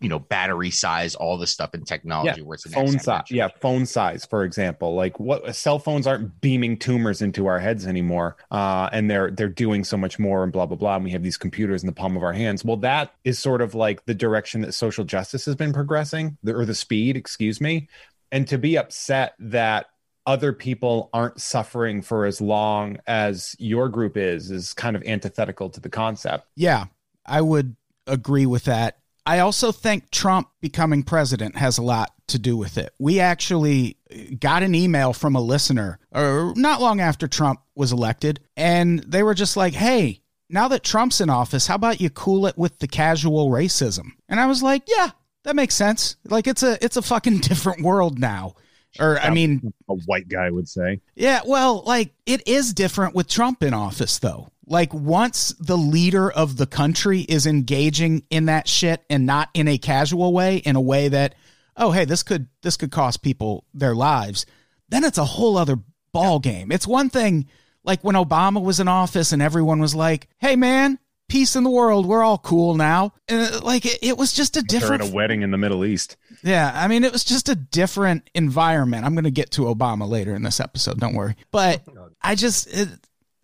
you 0.00 0.08
know, 0.08 0.18
battery 0.18 0.70
size, 0.70 1.14
all 1.14 1.38
this 1.38 1.50
stuff 1.50 1.74
in 1.74 1.84
technology. 1.84 2.42
Where 2.42 2.54
it's 2.54 2.66
an 2.66 2.72
phone 2.72 2.98
size 2.98 3.30
yeah 3.30 3.48
phone 3.60 3.86
size 3.86 4.24
for 4.24 4.44
example 4.44 4.94
like 4.94 5.18
what 5.18 5.54
cell 5.54 5.78
phones 5.78 6.06
aren't 6.06 6.40
beaming 6.40 6.78
tumors 6.78 7.22
into 7.22 7.46
our 7.46 7.58
heads 7.58 7.86
anymore 7.86 8.36
uh 8.50 8.88
and 8.92 9.10
they're 9.10 9.30
they're 9.30 9.48
doing 9.48 9.84
so 9.84 9.96
much 9.96 10.18
more 10.18 10.42
and 10.42 10.52
blah 10.52 10.66
blah 10.66 10.76
blah 10.76 10.96
and 10.96 11.04
we 11.04 11.10
have 11.10 11.22
these 11.22 11.36
computers 11.36 11.82
in 11.82 11.86
the 11.86 11.92
palm 11.92 12.16
of 12.16 12.22
our 12.22 12.32
hands 12.32 12.64
well 12.64 12.76
that 12.76 13.14
is 13.24 13.38
sort 13.38 13.60
of 13.60 13.74
like 13.74 14.04
the 14.06 14.14
direction 14.14 14.60
that 14.60 14.72
social 14.72 15.04
justice 15.04 15.44
has 15.44 15.54
been 15.54 15.72
progressing 15.72 16.36
the, 16.42 16.54
or 16.54 16.64
the 16.64 16.74
speed 16.74 17.16
excuse 17.16 17.60
me 17.60 17.88
and 18.32 18.46
to 18.46 18.58
be 18.58 18.76
upset 18.76 19.34
that 19.38 19.86
other 20.26 20.52
people 20.52 21.08
aren't 21.14 21.40
suffering 21.40 22.02
for 22.02 22.26
as 22.26 22.40
long 22.40 22.98
as 23.06 23.56
your 23.58 23.88
group 23.88 24.16
is 24.16 24.50
is 24.50 24.74
kind 24.74 24.94
of 24.94 25.02
antithetical 25.04 25.70
to 25.70 25.80
the 25.80 25.88
concept 25.88 26.46
Yeah, 26.56 26.86
I 27.24 27.40
would 27.40 27.76
agree 28.06 28.46
with 28.46 28.64
that. 28.64 28.98
I 29.28 29.40
also 29.40 29.72
think 29.72 30.10
Trump 30.10 30.48
becoming 30.62 31.02
president 31.02 31.54
has 31.56 31.76
a 31.76 31.82
lot 31.82 32.14
to 32.28 32.38
do 32.38 32.56
with 32.56 32.78
it. 32.78 32.94
We 32.98 33.20
actually 33.20 33.98
got 34.40 34.62
an 34.62 34.74
email 34.74 35.12
from 35.12 35.36
a 35.36 35.40
listener, 35.40 35.98
or 36.12 36.54
not 36.56 36.80
long 36.80 37.02
after 37.02 37.28
Trump 37.28 37.60
was 37.74 37.92
elected, 37.92 38.40
and 38.56 39.00
they 39.00 39.22
were 39.22 39.34
just 39.34 39.54
like, 39.54 39.74
"Hey, 39.74 40.22
now 40.48 40.66
that 40.68 40.82
Trump's 40.82 41.20
in 41.20 41.28
office, 41.28 41.66
how 41.66 41.74
about 41.74 42.00
you 42.00 42.08
cool 42.08 42.46
it 42.46 42.56
with 42.56 42.78
the 42.78 42.88
casual 42.88 43.50
racism?" 43.50 44.12
And 44.30 44.40
I 44.40 44.46
was 44.46 44.62
like, 44.62 44.84
"Yeah, 44.88 45.10
that 45.44 45.54
makes 45.54 45.74
sense. 45.74 46.16
Like 46.24 46.46
it's 46.46 46.62
a 46.62 46.82
it's 46.82 46.96
a 46.96 47.02
fucking 47.02 47.38
different 47.50 47.82
world 47.82 48.18
now." 48.18 48.54
Or 48.98 49.20
I 49.20 49.30
mean, 49.30 49.72
a 49.88 49.94
white 49.94 50.28
guy 50.28 50.50
would 50.50 50.68
say 50.68 51.00
yeah, 51.14 51.40
well, 51.46 51.82
like 51.86 52.14
it 52.26 52.46
is 52.48 52.72
different 52.72 53.14
with 53.14 53.28
Trump 53.28 53.62
in 53.62 53.74
office, 53.74 54.18
though. 54.18 54.48
Like 54.66 54.92
once 54.92 55.54
the 55.58 55.76
leader 55.76 56.30
of 56.30 56.56
the 56.56 56.66
country 56.66 57.20
is 57.20 57.46
engaging 57.46 58.24
in 58.30 58.46
that 58.46 58.68
shit 58.68 59.02
and 59.08 59.24
not 59.24 59.50
in 59.54 59.68
a 59.68 59.78
casual 59.78 60.32
way, 60.32 60.58
in 60.58 60.76
a 60.76 60.80
way 60.80 61.08
that, 61.08 61.34
oh, 61.76 61.90
hey, 61.90 62.04
this 62.04 62.22
could 62.22 62.48
this 62.62 62.76
could 62.76 62.90
cost 62.90 63.22
people 63.22 63.64
their 63.72 63.94
lives, 63.94 64.46
then 64.88 65.04
it's 65.04 65.18
a 65.18 65.24
whole 65.24 65.56
other 65.56 65.78
ball 66.12 66.38
game. 66.38 66.72
It's 66.72 66.86
one 66.86 67.10
thing 67.10 67.46
like 67.84 68.02
when 68.02 68.16
Obama 68.16 68.62
was 68.62 68.80
in 68.80 68.88
office 68.88 69.32
and 69.32 69.40
everyone 69.40 69.80
was 69.80 69.94
like, 69.94 70.28
hey, 70.38 70.56
man, 70.56 70.98
peace 71.28 71.56
in 71.56 71.64
the 71.64 71.70
world. 71.70 72.06
We're 72.06 72.22
all 72.22 72.38
cool 72.38 72.74
now. 72.74 73.12
Uh, 73.30 73.60
like 73.62 73.84
it, 73.86 73.98
it 74.02 74.16
was 74.18 74.32
just 74.32 74.56
a 74.56 74.62
They're 74.62 74.80
different. 74.80 75.02
at 75.04 75.10
a 75.10 75.14
wedding 75.14 75.42
in 75.42 75.50
the 75.50 75.58
Middle 75.58 75.84
East. 75.84 76.16
Yeah, 76.42 76.70
I 76.74 76.88
mean, 76.88 77.04
it 77.04 77.12
was 77.12 77.24
just 77.24 77.48
a 77.48 77.54
different 77.54 78.28
environment. 78.34 79.04
I'm 79.04 79.14
going 79.14 79.24
to 79.24 79.30
get 79.30 79.50
to 79.52 79.62
Obama 79.62 80.08
later 80.08 80.34
in 80.34 80.42
this 80.42 80.60
episode. 80.60 80.98
Don't 81.00 81.14
worry. 81.14 81.36
But 81.50 81.82
I 82.22 82.34
just, 82.34 82.66
it, 82.68 82.88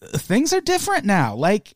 things 0.00 0.52
are 0.52 0.60
different 0.60 1.04
now. 1.04 1.34
Like, 1.34 1.74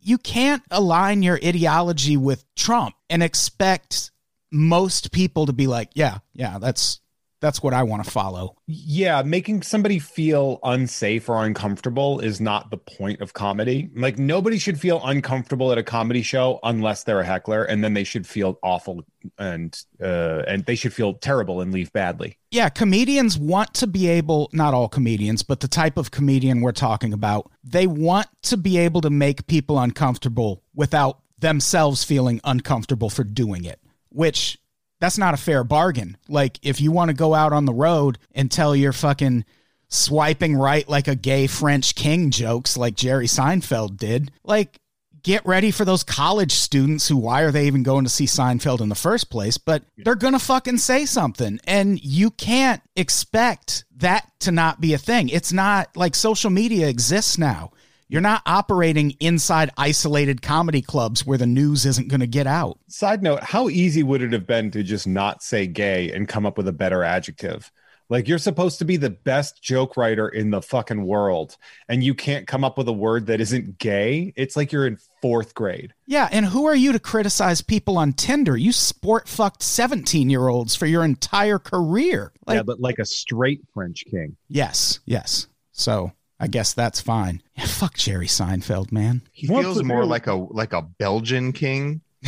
you 0.00 0.18
can't 0.18 0.62
align 0.70 1.22
your 1.22 1.38
ideology 1.42 2.16
with 2.16 2.44
Trump 2.54 2.94
and 3.08 3.22
expect 3.22 4.10
most 4.52 5.12
people 5.12 5.46
to 5.46 5.52
be 5.52 5.66
like, 5.66 5.88
yeah, 5.94 6.18
yeah, 6.34 6.58
that's 6.58 7.00
that's 7.44 7.62
what 7.62 7.74
I 7.74 7.82
want 7.82 8.02
to 8.02 8.10
follow. 8.10 8.56
Yeah, 8.66 9.20
making 9.22 9.60
somebody 9.60 9.98
feel 9.98 10.60
unsafe 10.62 11.28
or 11.28 11.44
uncomfortable 11.44 12.20
is 12.20 12.40
not 12.40 12.70
the 12.70 12.78
point 12.78 13.20
of 13.20 13.34
comedy. 13.34 13.90
Like 13.94 14.18
nobody 14.18 14.56
should 14.56 14.80
feel 14.80 14.98
uncomfortable 15.04 15.70
at 15.70 15.76
a 15.76 15.82
comedy 15.82 16.22
show 16.22 16.58
unless 16.62 17.04
they're 17.04 17.20
a 17.20 17.24
heckler, 17.24 17.62
and 17.64 17.84
then 17.84 17.92
they 17.92 18.02
should 18.02 18.26
feel 18.26 18.58
awful 18.62 19.04
and 19.38 19.78
uh, 20.02 20.42
and 20.48 20.64
they 20.64 20.74
should 20.74 20.94
feel 20.94 21.12
terrible 21.12 21.60
and 21.60 21.70
leave 21.70 21.92
badly. 21.92 22.38
Yeah, 22.50 22.70
comedians 22.70 23.36
want 23.36 23.74
to 23.74 23.86
be 23.86 24.08
able, 24.08 24.48
not 24.54 24.72
all 24.72 24.88
comedians, 24.88 25.42
but 25.42 25.60
the 25.60 25.68
type 25.68 25.98
of 25.98 26.10
comedian 26.10 26.62
we're 26.62 26.72
talking 26.72 27.12
about, 27.12 27.52
they 27.62 27.86
want 27.86 28.28
to 28.44 28.56
be 28.56 28.78
able 28.78 29.02
to 29.02 29.10
make 29.10 29.46
people 29.46 29.78
uncomfortable 29.78 30.62
without 30.74 31.20
themselves 31.40 32.04
feeling 32.04 32.40
uncomfortable 32.42 33.10
for 33.10 33.22
doing 33.22 33.66
it, 33.66 33.80
which 34.08 34.56
that's 35.00 35.18
not 35.18 35.34
a 35.34 35.38
fair 35.38 35.64
bargain. 35.64 36.16
Like, 36.28 36.58
if 36.62 36.80
you 36.80 36.92
want 36.92 37.08
to 37.10 37.14
go 37.14 37.34
out 37.34 37.52
on 37.52 37.64
the 37.64 37.74
road 37.74 38.18
and 38.32 38.50
tell 38.50 38.74
your 38.74 38.92
fucking 38.92 39.44
swiping 39.88 40.56
right 40.56 40.88
like 40.88 41.08
a 41.08 41.14
gay 41.14 41.46
French 41.46 41.94
king 41.94 42.30
jokes 42.30 42.76
like 42.76 42.96
Jerry 42.96 43.26
Seinfeld 43.26 43.96
did, 43.96 44.30
like, 44.44 44.80
get 45.24 45.44
ready 45.46 45.70
for 45.70 45.84
those 45.84 46.04
college 46.04 46.52
students 46.52 47.08
who 47.08 47.16
why 47.16 47.42
are 47.42 47.50
they 47.50 47.66
even 47.66 47.82
going 47.82 48.04
to 48.04 48.10
see 48.10 48.26
Seinfeld 48.26 48.80
in 48.80 48.88
the 48.88 48.94
first 48.94 49.30
place? 49.30 49.58
But 49.58 49.82
they're 49.96 50.14
going 50.14 50.34
to 50.34 50.38
fucking 50.38 50.78
say 50.78 51.06
something 51.06 51.58
and 51.64 52.02
you 52.04 52.30
can't 52.30 52.82
expect 52.94 53.84
that 53.96 54.30
to 54.40 54.52
not 54.52 54.80
be 54.80 54.92
a 54.92 54.98
thing. 54.98 55.30
It's 55.30 55.52
not 55.52 55.96
like 55.96 56.14
social 56.14 56.50
media 56.50 56.88
exists 56.88 57.38
now 57.38 57.72
you're 58.08 58.20
not 58.20 58.42
operating 58.46 59.12
inside 59.20 59.70
isolated 59.76 60.42
comedy 60.42 60.82
clubs 60.82 61.26
where 61.26 61.38
the 61.38 61.46
news 61.46 61.86
isn't 61.86 62.08
going 62.08 62.20
to 62.20 62.26
get 62.26 62.46
out 62.46 62.78
Side 62.88 63.22
note: 63.22 63.42
How 63.42 63.68
easy 63.68 64.02
would 64.02 64.22
it 64.22 64.32
have 64.32 64.46
been 64.46 64.70
to 64.72 64.82
just 64.82 65.06
not 65.06 65.42
say 65.42 65.66
gay 65.66 66.12
and 66.12 66.28
come 66.28 66.46
up 66.46 66.56
with 66.56 66.68
a 66.68 66.72
better 66.72 67.02
adjective? 67.02 67.70
Like 68.10 68.28
you're 68.28 68.38
supposed 68.38 68.78
to 68.80 68.84
be 68.84 68.98
the 68.98 69.08
best 69.10 69.62
joke 69.62 69.96
writer 69.96 70.28
in 70.28 70.50
the 70.50 70.60
fucking 70.60 71.06
world, 71.06 71.56
and 71.88 72.04
you 72.04 72.14
can't 72.14 72.46
come 72.46 72.62
up 72.62 72.76
with 72.76 72.86
a 72.86 72.92
word 72.92 73.26
that 73.26 73.40
isn't 73.40 73.78
gay. 73.78 74.32
It's 74.36 74.56
like 74.56 74.72
you're 74.72 74.86
in 74.86 74.98
fourth 75.22 75.54
grade. 75.54 75.94
yeah 76.06 76.28
and 76.30 76.44
who 76.44 76.66
are 76.66 76.74
you 76.74 76.92
to 76.92 76.98
criticize 76.98 77.62
people 77.62 77.96
on 77.96 78.12
tinder 78.12 78.58
you 78.58 78.72
sport 78.72 79.26
fucked 79.26 79.62
17 79.62 80.28
year 80.28 80.48
olds 80.48 80.76
for 80.76 80.84
your 80.84 81.02
entire 81.02 81.58
career 81.58 82.30
like 82.46 82.56
yeah, 82.56 82.62
but 82.62 82.78
like 82.78 82.98
a 82.98 83.06
straight 83.06 83.62
French 83.72 84.04
king. 84.10 84.36
Yes, 84.48 85.00
yes. 85.06 85.46
So 85.72 86.12
I 86.40 86.46
guess 86.48 86.74
that's 86.74 87.00
fine. 87.00 87.42
Yeah, 87.56 87.66
fuck 87.66 87.94
Jerry 87.94 88.26
Seinfeld, 88.26 88.92
man. 88.92 89.22
He 89.32 89.46
What's 89.46 89.64
feels 89.64 89.82
more 89.82 90.04
like 90.04 90.26
a 90.26 90.34
like 90.34 90.72
a 90.72 90.82
Belgian 90.82 91.52
king. 91.52 92.00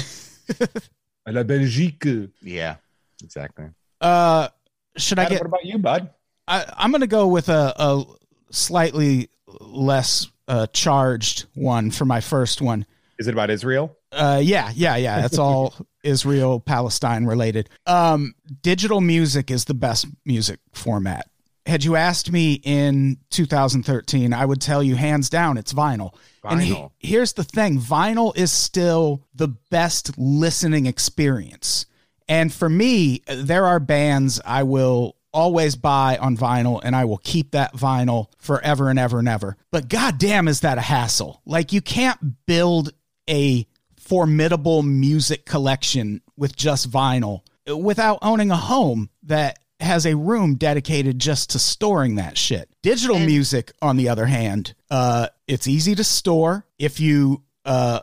À 1.28 1.32
la 1.32 1.42
Belgique. 1.42 2.30
Yeah, 2.40 2.76
exactly. 3.22 3.66
Uh, 4.00 4.48
should 4.96 5.18
I 5.18 5.24
Adam, 5.24 5.34
get? 5.34 5.40
what 5.42 5.48
about 5.48 5.64
you, 5.64 5.78
bud? 5.78 6.10
I, 6.46 6.64
I'm 6.76 6.92
going 6.92 7.00
to 7.00 7.08
go 7.08 7.26
with 7.26 7.48
a, 7.48 7.74
a 7.76 8.04
slightly 8.52 9.28
less 9.60 10.28
uh, 10.46 10.66
charged 10.72 11.46
one 11.54 11.90
for 11.90 12.04
my 12.04 12.20
first 12.20 12.62
one. 12.62 12.86
Is 13.18 13.26
it 13.26 13.32
about 13.32 13.50
Israel? 13.50 13.96
Uh, 14.12 14.40
yeah, 14.42 14.70
yeah, 14.74 14.96
yeah. 14.96 15.20
That's 15.20 15.38
all 15.38 15.74
Israel 16.04 16.60
Palestine 16.60 17.24
related. 17.24 17.68
Um, 17.86 18.34
digital 18.62 19.00
music 19.00 19.50
is 19.50 19.64
the 19.64 19.74
best 19.74 20.06
music 20.24 20.60
format. 20.72 21.28
Had 21.66 21.82
you 21.84 21.96
asked 21.96 22.30
me 22.30 22.54
in 22.62 23.18
2013, 23.30 24.32
I 24.32 24.46
would 24.46 24.60
tell 24.60 24.82
you 24.82 24.94
hands 24.94 25.28
down 25.28 25.58
it's 25.58 25.72
vinyl. 25.74 26.14
And 26.44 26.62
he- 26.62 26.72
here's 26.98 27.32
the 27.32 27.42
thing 27.44 27.80
vinyl 27.80 28.36
is 28.36 28.52
still 28.52 29.22
the 29.34 29.48
best 29.48 30.16
listening 30.16 30.86
experience. 30.86 31.86
And 32.28 32.52
for 32.52 32.68
me, 32.68 33.22
there 33.26 33.66
are 33.66 33.80
bands 33.80 34.40
I 34.44 34.62
will 34.62 35.16
always 35.32 35.76
buy 35.76 36.16
on 36.18 36.36
vinyl 36.36 36.80
and 36.82 36.94
I 36.96 37.04
will 37.04 37.18
keep 37.18 37.50
that 37.50 37.74
vinyl 37.74 38.26
forever 38.38 38.88
and 38.88 38.98
ever 38.98 39.18
and 39.18 39.28
ever. 39.28 39.56
But 39.70 39.88
goddamn, 39.88 40.48
is 40.48 40.60
that 40.60 40.78
a 40.78 40.82
hassle? 40.82 41.42
Like, 41.44 41.72
you 41.72 41.80
can't 41.82 42.46
build 42.46 42.92
a 43.28 43.66
formidable 43.96 44.82
music 44.82 45.44
collection 45.46 46.22
with 46.36 46.54
just 46.56 46.90
vinyl 46.90 47.40
without 47.66 48.18
owning 48.22 48.50
a 48.52 48.56
home 48.56 49.10
that 49.24 49.58
has 49.80 50.06
a 50.06 50.16
room 50.16 50.54
dedicated 50.54 51.18
just 51.18 51.50
to 51.50 51.58
storing 51.58 52.16
that 52.16 52.38
shit. 52.38 52.68
Digital 52.82 53.18
music, 53.18 53.72
on 53.82 53.96
the 53.96 54.08
other 54.08 54.26
hand, 54.26 54.74
uh, 54.90 55.28
it's 55.46 55.68
easy 55.68 55.94
to 55.94 56.04
store. 56.04 56.64
If 56.78 56.98
you 57.00 57.42
uh, 57.64 58.00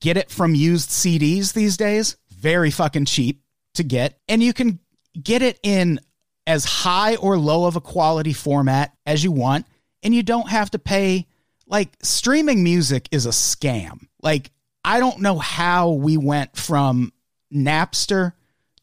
get 0.00 0.16
it 0.16 0.30
from 0.30 0.54
used 0.54 0.90
CDs 0.90 1.52
these 1.52 1.76
days, 1.76 2.16
very 2.30 2.70
fucking 2.70 3.06
cheap 3.06 3.42
to 3.74 3.82
get. 3.82 4.18
And 4.28 4.42
you 4.42 4.52
can 4.52 4.80
get 5.20 5.42
it 5.42 5.58
in 5.62 6.00
as 6.46 6.64
high 6.64 7.16
or 7.16 7.38
low 7.38 7.66
of 7.66 7.76
a 7.76 7.80
quality 7.80 8.32
format 8.32 8.94
as 9.06 9.24
you 9.24 9.32
want. 9.32 9.66
And 10.02 10.14
you 10.14 10.22
don't 10.22 10.50
have 10.50 10.70
to 10.72 10.78
pay. 10.78 11.26
Like, 11.66 11.96
streaming 12.02 12.62
music 12.62 13.08
is 13.10 13.24
a 13.24 13.30
scam. 13.30 14.06
Like, 14.20 14.50
I 14.84 15.00
don't 15.00 15.20
know 15.20 15.38
how 15.38 15.92
we 15.92 16.18
went 16.18 16.56
from 16.56 17.12
Napster 17.52 18.34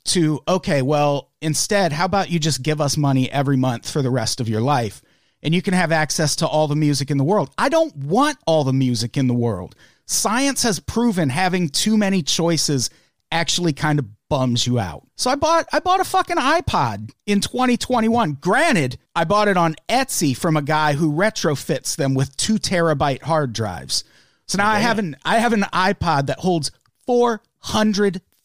to, 0.06 0.41
okay, 0.47 0.82
well, 0.82 1.31
instead, 1.41 1.91
how 1.93 2.06
about 2.06 2.30
you 2.30 2.39
just 2.39 2.63
give 2.63 2.80
us 2.80 2.97
money 2.97 3.32
every 3.32 3.58
month 3.58 3.89
for 3.89 4.01
the 4.01 4.12
rest 4.12 4.39
of 4.39 4.49
your 4.49 4.62
life? 4.62 5.01
And 5.43 5.56
you 5.56 5.62
can 5.62 5.73
have 5.73 5.91
access 5.91 6.36
to 6.38 6.47
all 6.47 6.67
the 6.67 6.75
music 6.75 7.10
in 7.10 7.17
the 7.17 7.23
world. 7.23 7.49
I 7.58 7.69
don't 7.69 7.95
want 7.95 8.38
all 8.45 8.63
the 8.63 8.73
music 8.73 9.17
in 9.17 9.27
the 9.27 9.34
world. 9.34 9.75
Science 10.06 10.63
has 10.63 10.80
proven 10.80 11.30
having 11.30 11.69
too 11.69 11.97
many 11.97 12.21
choices 12.21 12.89
actually 13.32 13.73
kind 13.73 13.97
of 13.97 14.06
bums 14.30 14.65
you 14.67 14.80
out. 14.80 15.08
So 15.17 15.30
I 15.30 15.36
bought 15.36 15.67
I 15.73 15.80
bought 15.80 15.99
a 15.99 16.06
fucking 16.06 16.38
iPod 16.38 17.12
in 17.25 17.41
2021. 17.41 18.38
Granted, 18.39 18.97
I 19.15 19.23
bought 19.23 19.47
it 19.47 19.58
on 19.58 19.75
Etsy 19.89 20.36
from 20.36 20.58
a 20.58 20.62
guy 20.62 20.93
who 20.93 21.12
retrofits 21.12 21.95
them 21.95 22.13
with 22.13 22.36
2 22.38 22.56
terabyte 22.56 23.23
hard 23.23 23.54
drives. 23.54 24.04
So 24.47 24.58
now 24.58 24.69
I 24.69 24.80
have 24.80 24.99
an 24.99 25.15
I 25.25 25.39
have 25.39 25.54
an 25.54 25.65
iPod 25.73 26.27
that 26.27 26.39
holds 26.39 26.71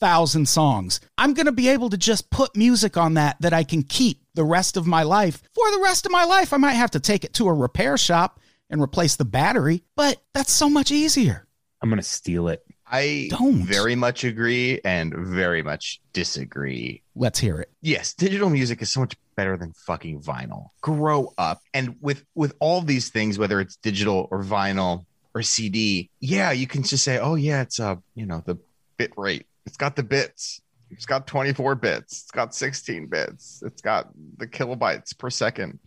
400,000 0.00 0.46
songs. 0.46 1.00
I'm 1.16 1.34
going 1.34 1.46
to 1.46 1.52
be 1.52 1.68
able 1.68 1.90
to 1.90 1.96
just 1.96 2.30
put 2.30 2.56
music 2.56 2.96
on 2.96 3.14
that 3.14 3.36
that 3.40 3.52
I 3.52 3.64
can 3.64 3.82
keep 3.82 4.22
the 4.34 4.44
rest 4.44 4.76
of 4.76 4.86
my 4.86 5.02
life. 5.02 5.42
For 5.54 5.70
the 5.70 5.80
rest 5.82 6.06
of 6.06 6.12
my 6.12 6.24
life, 6.24 6.52
I 6.52 6.58
might 6.58 6.74
have 6.74 6.90
to 6.92 7.00
take 7.00 7.24
it 7.24 7.34
to 7.34 7.48
a 7.48 7.52
repair 7.52 7.96
shop 7.96 8.40
and 8.68 8.82
replace 8.82 9.16
the 9.16 9.24
battery, 9.24 9.84
but 9.94 10.20
that's 10.34 10.52
so 10.52 10.68
much 10.68 10.90
easier. 10.90 11.46
I'm 11.80 11.88
gonna 11.88 12.02
steal 12.02 12.48
it. 12.48 12.64
I 12.88 13.28
Don't. 13.30 13.62
very 13.62 13.94
much 13.94 14.24
agree 14.24 14.80
and 14.84 15.14
very 15.14 15.62
much 15.62 16.00
disagree. 16.12 17.02
Let's 17.14 17.38
hear 17.38 17.60
it. 17.60 17.70
Yes, 17.80 18.14
digital 18.14 18.48
music 18.50 18.80
is 18.82 18.92
so 18.92 19.00
much 19.00 19.14
better 19.36 19.56
than 19.56 19.72
fucking 19.72 20.20
vinyl. 20.22 20.68
Grow 20.80 21.32
up. 21.38 21.60
And 21.74 21.96
with 22.00 22.24
with 22.34 22.54
all 22.60 22.80
these 22.80 23.10
things, 23.10 23.38
whether 23.38 23.60
it's 23.60 23.76
digital 23.76 24.26
or 24.30 24.42
vinyl 24.42 25.04
or 25.34 25.42
CD, 25.42 26.10
yeah, 26.20 26.50
you 26.50 26.66
can 26.66 26.82
just 26.82 27.04
say, 27.04 27.18
oh 27.18 27.34
yeah, 27.34 27.62
it's 27.62 27.78
uh, 27.78 27.96
you 28.14 28.26
know, 28.26 28.42
the 28.44 28.56
bit 28.96 29.12
rate. 29.16 29.46
It's 29.66 29.76
got 29.76 29.96
the 29.96 30.02
bits. 30.02 30.60
It's 30.90 31.06
got 31.06 31.26
24 31.26 31.74
bits. 31.74 32.22
It's 32.22 32.30
got 32.30 32.54
16 32.54 33.06
bits. 33.08 33.62
It's 33.66 33.82
got 33.82 34.08
the 34.38 34.46
kilobytes 34.46 35.16
per 35.18 35.30
second. 35.30 35.78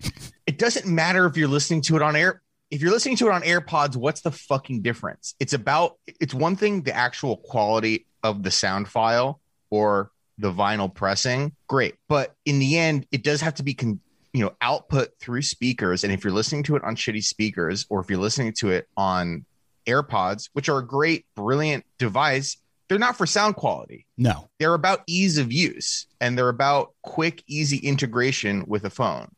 it 0.46 0.58
doesn't 0.58 0.86
matter 0.86 1.26
if 1.26 1.38
you're 1.38 1.48
listening 1.48 1.82
to 1.84 1.96
it 1.96 2.02
on 2.02 2.15
air. 2.15 2.42
If 2.70 2.82
you're 2.82 2.92
listening 2.92 3.15
to 3.18 3.28
it 3.28 3.32
on 3.32 3.42
AirPods, 3.42 3.96
what's 3.96 4.22
the 4.22 4.32
fucking 4.32 4.82
difference? 4.82 5.34
It's 5.39 5.54
about 5.54 5.98
it's 6.20 6.34
one 6.34 6.56
thing 6.56 6.84
the 6.84 6.96
actual 6.96 7.38
quality 7.38 8.06
of 8.24 8.44
the 8.44 8.52
sound 8.52 8.88
file 8.88 9.42
or 9.72 10.12
the 10.38 10.52
vinyl 10.52 10.94
pressing, 10.94 11.56
great. 11.68 11.96
But 12.08 12.36
in 12.46 12.60
the 12.60 12.78
end, 12.78 13.08
it 13.12 13.24
does 13.24 13.42
have 13.42 13.56
to 13.56 13.63
be 13.63 13.74
con- 13.74 14.02
you 14.34 14.44
know 14.44 14.54
output 14.62 15.10
through 15.20 15.42
speakers. 15.42 16.04
And 16.04 16.13
if 16.13 16.24
you're 16.24 16.34
listening 16.34 16.63
to 16.63 16.76
it 16.76 16.84
on 16.84 16.96
shitty 16.96 17.24
speakers, 17.24 17.86
or 17.89 18.02
if 18.02 18.10
you're 18.10 18.20
listening 18.20 18.54
to 18.60 18.70
it 18.70 18.88
on 18.96 19.46
AirPods, 19.88 20.50
which 20.54 20.70
are 20.70 20.80
a 20.80 20.86
great, 20.86 21.26
brilliant 21.36 21.86
device, 21.98 22.58
they're 22.89 22.99
not 22.99 23.17
for 23.17 23.25
sound 23.25 23.56
quality. 23.56 24.06
No. 24.17 24.49
They're 24.60 24.73
about 24.73 25.04
ease 25.08 25.38
of 25.38 25.54
use 25.54 26.08
and 26.19 26.38
they're 26.38 26.49
about 26.49 26.93
quick, 27.04 27.43
easy 27.47 27.78
integration 27.78 28.65
with 28.67 28.84
a 28.84 28.89
phone. 28.89 29.32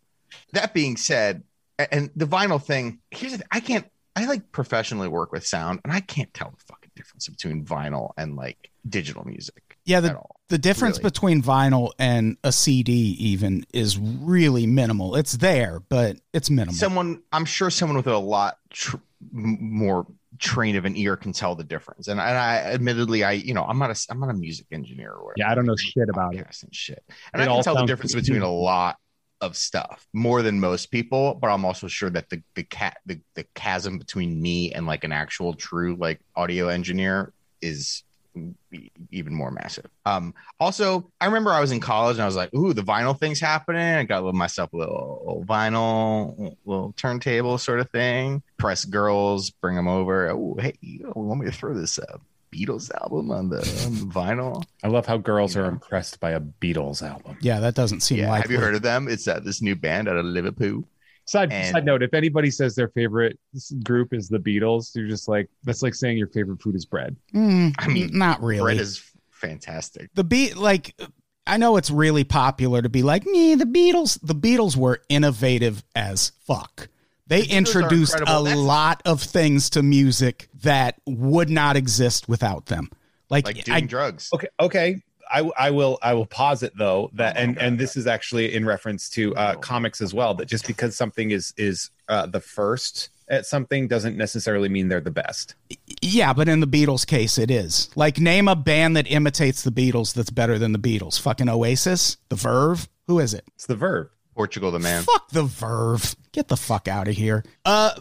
That 0.53 0.73
being 0.73 0.97
said, 0.97 1.43
and 1.77 2.09
the 2.15 2.25
vinyl 2.25 2.63
thing, 2.63 2.99
here's 3.11 3.33
the 3.33 3.39
thing, 3.39 3.47
I 3.51 3.59
can't 3.59 3.85
I 4.15 4.25
like 4.25 4.51
professionally 4.51 5.07
work 5.07 5.31
with 5.31 5.45
sound 5.45 5.79
and 5.83 5.93
I 5.93 5.99
can't 6.01 6.33
tell 6.33 6.49
the 6.49 6.63
fucking 6.67 6.91
difference 6.95 7.27
between 7.27 7.63
vinyl 7.65 8.11
and 8.17 8.35
like 8.35 8.69
digital 8.87 9.25
music. 9.25 9.77
Yeah, 9.85 9.99
the, 9.99 10.17
all. 10.17 10.35
the 10.49 10.57
difference 10.57 10.97
really. 10.97 11.09
between 11.09 11.41
vinyl 11.41 11.91
and 11.97 12.37
a 12.43 12.51
CD 12.51 12.91
even 13.19 13.65
is 13.73 13.97
really 13.97 14.67
minimal. 14.67 15.15
It's 15.15 15.33
there, 15.33 15.81
but 15.89 16.17
it's 16.33 16.49
minimal. 16.49 16.75
someone 16.75 17.21
i'm 17.31 17.45
sure 17.45 17.69
someone 17.69 17.97
with 17.97 18.07
a 18.07 18.17
lot 18.17 18.57
tr- 18.69 18.97
more 19.31 20.05
train 20.41 20.75
of 20.75 20.85
an 20.85 20.97
ear 20.97 21.15
can 21.15 21.31
tell 21.31 21.55
the 21.55 21.63
difference. 21.63 22.07
And, 22.07 22.19
and 22.19 22.37
I 22.37 22.57
admittedly, 22.57 23.23
I 23.23 23.33
you 23.33 23.53
know, 23.53 23.63
I'm 23.63 23.77
not 23.77 23.91
a 23.91 24.05
I'm 24.09 24.19
not 24.19 24.29
a 24.29 24.33
music 24.33 24.65
engineer 24.71 25.11
or 25.11 25.25
whatever. 25.25 25.35
Yeah, 25.37 25.51
I 25.51 25.55
don't 25.55 25.65
know 25.65 25.75
shit 25.77 26.09
about 26.09 26.35
it. 26.35 26.45
And 26.63 26.75
shit. 26.75 27.03
And 27.33 27.41
It 27.41 27.47
I 27.47 27.53
can 27.53 27.63
tell 27.63 27.75
the 27.75 27.85
difference 27.85 28.13
between 28.13 28.41
a 28.41 28.51
lot 28.51 28.97
of 29.39 29.55
stuff 29.55 30.05
more 30.13 30.41
than 30.41 30.59
most 30.59 30.87
people. 30.87 31.35
But 31.35 31.47
I'm 31.47 31.63
also 31.63 31.87
sure 31.87 32.09
that 32.09 32.29
the 32.29 32.41
the 32.55 32.63
cat 32.63 32.97
the, 33.05 33.21
the 33.35 33.45
chasm 33.55 33.99
between 33.99 34.41
me 34.41 34.73
and 34.73 34.85
like 34.85 35.03
an 35.03 35.11
actual 35.11 35.53
true 35.53 35.95
like 35.95 36.19
audio 36.35 36.67
engineer 36.67 37.33
is 37.61 38.03
even 39.11 39.33
more 39.33 39.51
massive. 39.51 39.87
Um, 40.05 40.33
also, 40.59 41.11
I 41.19 41.25
remember 41.25 41.51
I 41.51 41.59
was 41.59 41.71
in 41.71 41.79
college 41.79 42.15
and 42.15 42.23
I 42.23 42.25
was 42.25 42.35
like, 42.35 42.53
"Ooh, 42.53 42.73
the 42.73 42.81
vinyl 42.81 43.17
thing's 43.19 43.39
happening." 43.39 43.81
I 43.81 44.03
got 44.03 44.23
myself 44.33 44.71
a 44.73 44.77
little, 44.77 45.23
little 45.25 45.45
vinyl, 45.45 46.55
little 46.65 46.93
turntable 46.97 47.57
sort 47.57 47.79
of 47.79 47.89
thing. 47.89 48.41
Press 48.57 48.85
girls, 48.85 49.49
bring 49.49 49.75
them 49.75 49.87
over. 49.87 50.29
Oh, 50.29 50.55
hey, 50.59 50.73
you 50.81 51.03
know, 51.03 51.13
want 51.15 51.41
me 51.41 51.45
to 51.47 51.51
throw 51.51 51.73
this 51.73 51.99
uh, 51.99 52.17
Beatles 52.53 52.91
album 53.01 53.31
on 53.31 53.49
the, 53.49 53.57
on 53.85 53.95
the 53.95 54.13
vinyl? 54.13 54.63
I 54.83 54.87
love 54.87 55.05
how 55.05 55.17
girls 55.17 55.55
Yeah. 55.55 55.63
are 55.63 55.65
impressed 55.65 56.19
by 56.19 56.31
a 56.31 56.39
Beatles 56.39 57.01
album. 57.01 57.37
Yeah, 57.41 57.59
that 57.61 57.75
doesn't 57.75 58.01
seem 58.01 58.19
Yeah, 58.19 58.29
likely. 58.29 58.41
have 58.41 58.51
you 58.51 58.59
heard 58.59 58.75
of 58.75 58.81
them? 58.81 59.07
It's 59.07 59.27
uh, 59.27 59.39
this 59.39 59.61
new 59.61 59.75
band 59.75 60.07
out 60.09 60.17
of 60.17 60.25
Liverpool. 60.25 60.83
Side, 61.25 61.51
And- 61.51 61.71
side 61.73 61.85
note: 61.85 62.03
If 62.03 62.13
anybody 62.13 62.49
says 62.51 62.75
their 62.75 62.89
favorite 62.89 63.39
group 63.83 64.13
is 64.13 64.27
the 64.27 64.39
Beatles, 64.39 64.95
you're 64.95 65.07
just 65.07 65.27
like 65.29 65.49
that's 65.63 65.81
like 65.83 65.93
saying 65.95 66.17
your 66.17 66.27
favorite 66.27 66.61
food 66.61 66.75
is 66.75 66.85
bread. 66.85 67.15
Mm, 67.33 67.73
I 67.77 67.87
mean, 67.87 68.09
not 68.13 68.41
really. 68.41 68.61
Bread 68.61 68.77
is 68.77 69.03
fantastic. 69.31 70.09
the 70.13 70.23
beat 70.23 70.55
like 70.57 70.95
I 71.47 71.57
know 71.57 71.77
it's 71.77 71.89
really 71.89 72.23
popular 72.23 72.81
to 72.81 72.89
be 72.89 73.01
like, 73.03 73.23
"Nee, 73.25 73.55
the 73.55 73.65
Beatles." 73.65 74.19
The 74.21 74.35
Beatles 74.35 74.75
were 74.75 75.01
innovative 75.09 75.83
as 75.95 76.31
fuck. 76.45 76.87
They 77.27 77.41
The 77.43 77.53
introduced 77.55 78.15
a. 78.15 78.25
That's- 78.25 78.57
lot 78.57 79.01
of 79.05 79.21
things 79.21 79.69
to 79.71 79.81
music 79.83 80.49
that 80.63 80.99
would 81.07 81.49
not 81.49 81.75
exist 81.77 82.27
without 82.29 82.65
them. 82.67 82.89
Like, 83.29 83.45
Like 83.45 83.63
doing 83.63 83.75
I, 83.75 83.81
drugs. 83.81 84.29
Okay, 84.33 84.47
okay. 84.59 85.01
I, 85.31 85.49
I 85.57 85.71
will 85.71 85.97
I 86.01 86.13
will 86.13 86.25
posit 86.25 86.73
though 86.77 87.09
that 87.13 87.37
and 87.37 87.57
and 87.57 87.79
this 87.79 87.95
is 87.95 88.05
actually 88.07 88.53
in 88.53 88.65
reference 88.65 89.09
to 89.11 89.35
uh, 89.35 89.55
comics 89.55 90.01
as 90.01 90.13
well 90.13 90.33
that 90.35 90.45
just 90.45 90.67
because 90.67 90.95
something 90.95 91.31
is 91.31 91.53
is 91.57 91.89
uh, 92.09 92.25
the 92.25 92.41
first 92.41 93.09
at 93.29 93.45
something 93.45 93.87
doesn't 93.87 94.17
necessarily 94.17 94.67
mean 94.67 94.89
they're 94.89 94.99
the 94.99 95.09
best. 95.09 95.55
yeah, 96.01 96.33
but 96.33 96.49
in 96.49 96.59
the 96.59 96.67
Beatles 96.67 97.07
case, 97.07 97.37
it 97.37 97.49
is. 97.49 97.89
Like, 97.95 98.19
name 98.19 98.49
a 98.49 98.57
band 98.57 98.97
that 98.97 99.09
imitates 99.09 99.61
the 99.63 99.71
Beatles 99.71 100.13
that's 100.13 100.29
better 100.29 100.59
than 100.59 100.73
the 100.73 100.79
Beatles. 100.79 101.17
Fucking 101.17 101.47
Oasis, 101.47 102.17
The 102.27 102.35
Verve. 102.35 102.89
Who 103.07 103.19
is 103.19 103.33
it? 103.33 103.45
It's 103.55 103.67
the 103.67 103.75
Verve. 103.75 104.09
Portugal, 104.35 104.69
the 104.71 104.79
man. 104.79 105.03
Fuck 105.03 105.29
the 105.29 105.43
Verve. 105.43 106.13
Get 106.33 106.49
the 106.49 106.57
fuck 106.57 106.89
out 106.89 107.07
of 107.07 107.15
here. 107.15 107.45
Uh, 107.63 107.91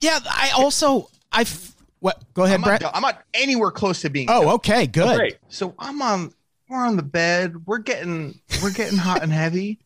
yeah. 0.00 0.18
I 0.28 0.50
also 0.56 1.08
I 1.30 1.42
f- 1.42 1.76
what? 2.00 2.22
Go 2.34 2.42
ahead, 2.44 2.56
I'm 2.56 2.62
Brett. 2.62 2.82
not, 2.82 2.96
I'm 2.96 3.02
not 3.02 3.22
anywhere 3.32 3.70
close 3.70 4.00
to 4.02 4.10
being. 4.10 4.26
Oh, 4.28 4.54
okay, 4.54 4.86
good. 4.88 5.16
Great. 5.16 5.38
So 5.48 5.74
I'm 5.78 6.02
on. 6.02 6.32
We're 6.70 6.86
on 6.86 6.96
the 6.96 7.02
bed. 7.02 7.66
We're 7.66 7.78
getting. 7.78 8.40
We're 8.62 8.70
getting 8.72 8.96
hot 8.96 9.22
and 9.24 9.32
heavy, 9.32 9.80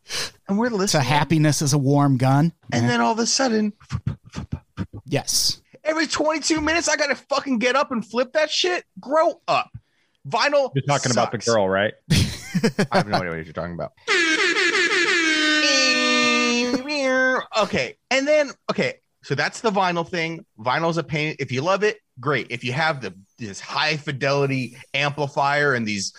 and 0.47 0.59
we're 0.59 0.69
So 0.69 0.75
listening. 0.75 1.03
happiness 1.03 1.61
is 1.63 1.73
a 1.73 1.77
warm 1.79 2.17
gun. 2.17 2.53
And 2.71 2.87
then 2.87 3.01
all 3.01 3.11
of 3.11 3.19
a 3.19 3.25
sudden, 3.25 3.73
Yes. 5.05 5.61
every 5.83 6.05
22 6.07 6.61
minutes, 6.61 6.87
I 6.87 6.95
gotta 6.95 7.15
fucking 7.15 7.57
get 7.59 7.75
up 7.75 7.91
and 7.91 8.05
flip 8.05 8.33
that 8.33 8.51
shit. 8.51 8.83
Grow 8.99 9.41
up. 9.47 9.71
Vinyl. 10.27 10.71
You're 10.75 10.83
talking 10.87 11.11
about 11.11 11.31
the 11.31 11.37
girl, 11.39 11.67
right? 11.67 11.93
I 12.11 12.97
have 12.97 13.07
no 13.07 13.17
idea 13.17 13.29
what 13.29 13.45
you're 13.45 13.53
talking 13.53 13.73
about. 13.73 13.91
okay. 17.57 17.95
And 18.11 18.27
then, 18.27 18.51
okay. 18.69 18.95
So 19.23 19.33
that's 19.35 19.61
the 19.61 19.71
vinyl 19.71 20.07
thing. 20.07 20.45
Vinyl's 20.59 20.97
a 20.97 21.03
pain. 21.03 21.35
If 21.39 21.51
you 21.51 21.61
love 21.61 21.83
it, 21.83 21.97
great. 22.19 22.47
If 22.51 22.63
you 22.63 22.73
have 22.73 23.01
the 23.01 23.15
this 23.37 23.59
high 23.59 23.97
fidelity 23.97 24.77
amplifier 24.93 25.73
and 25.73 25.87
these, 25.87 26.13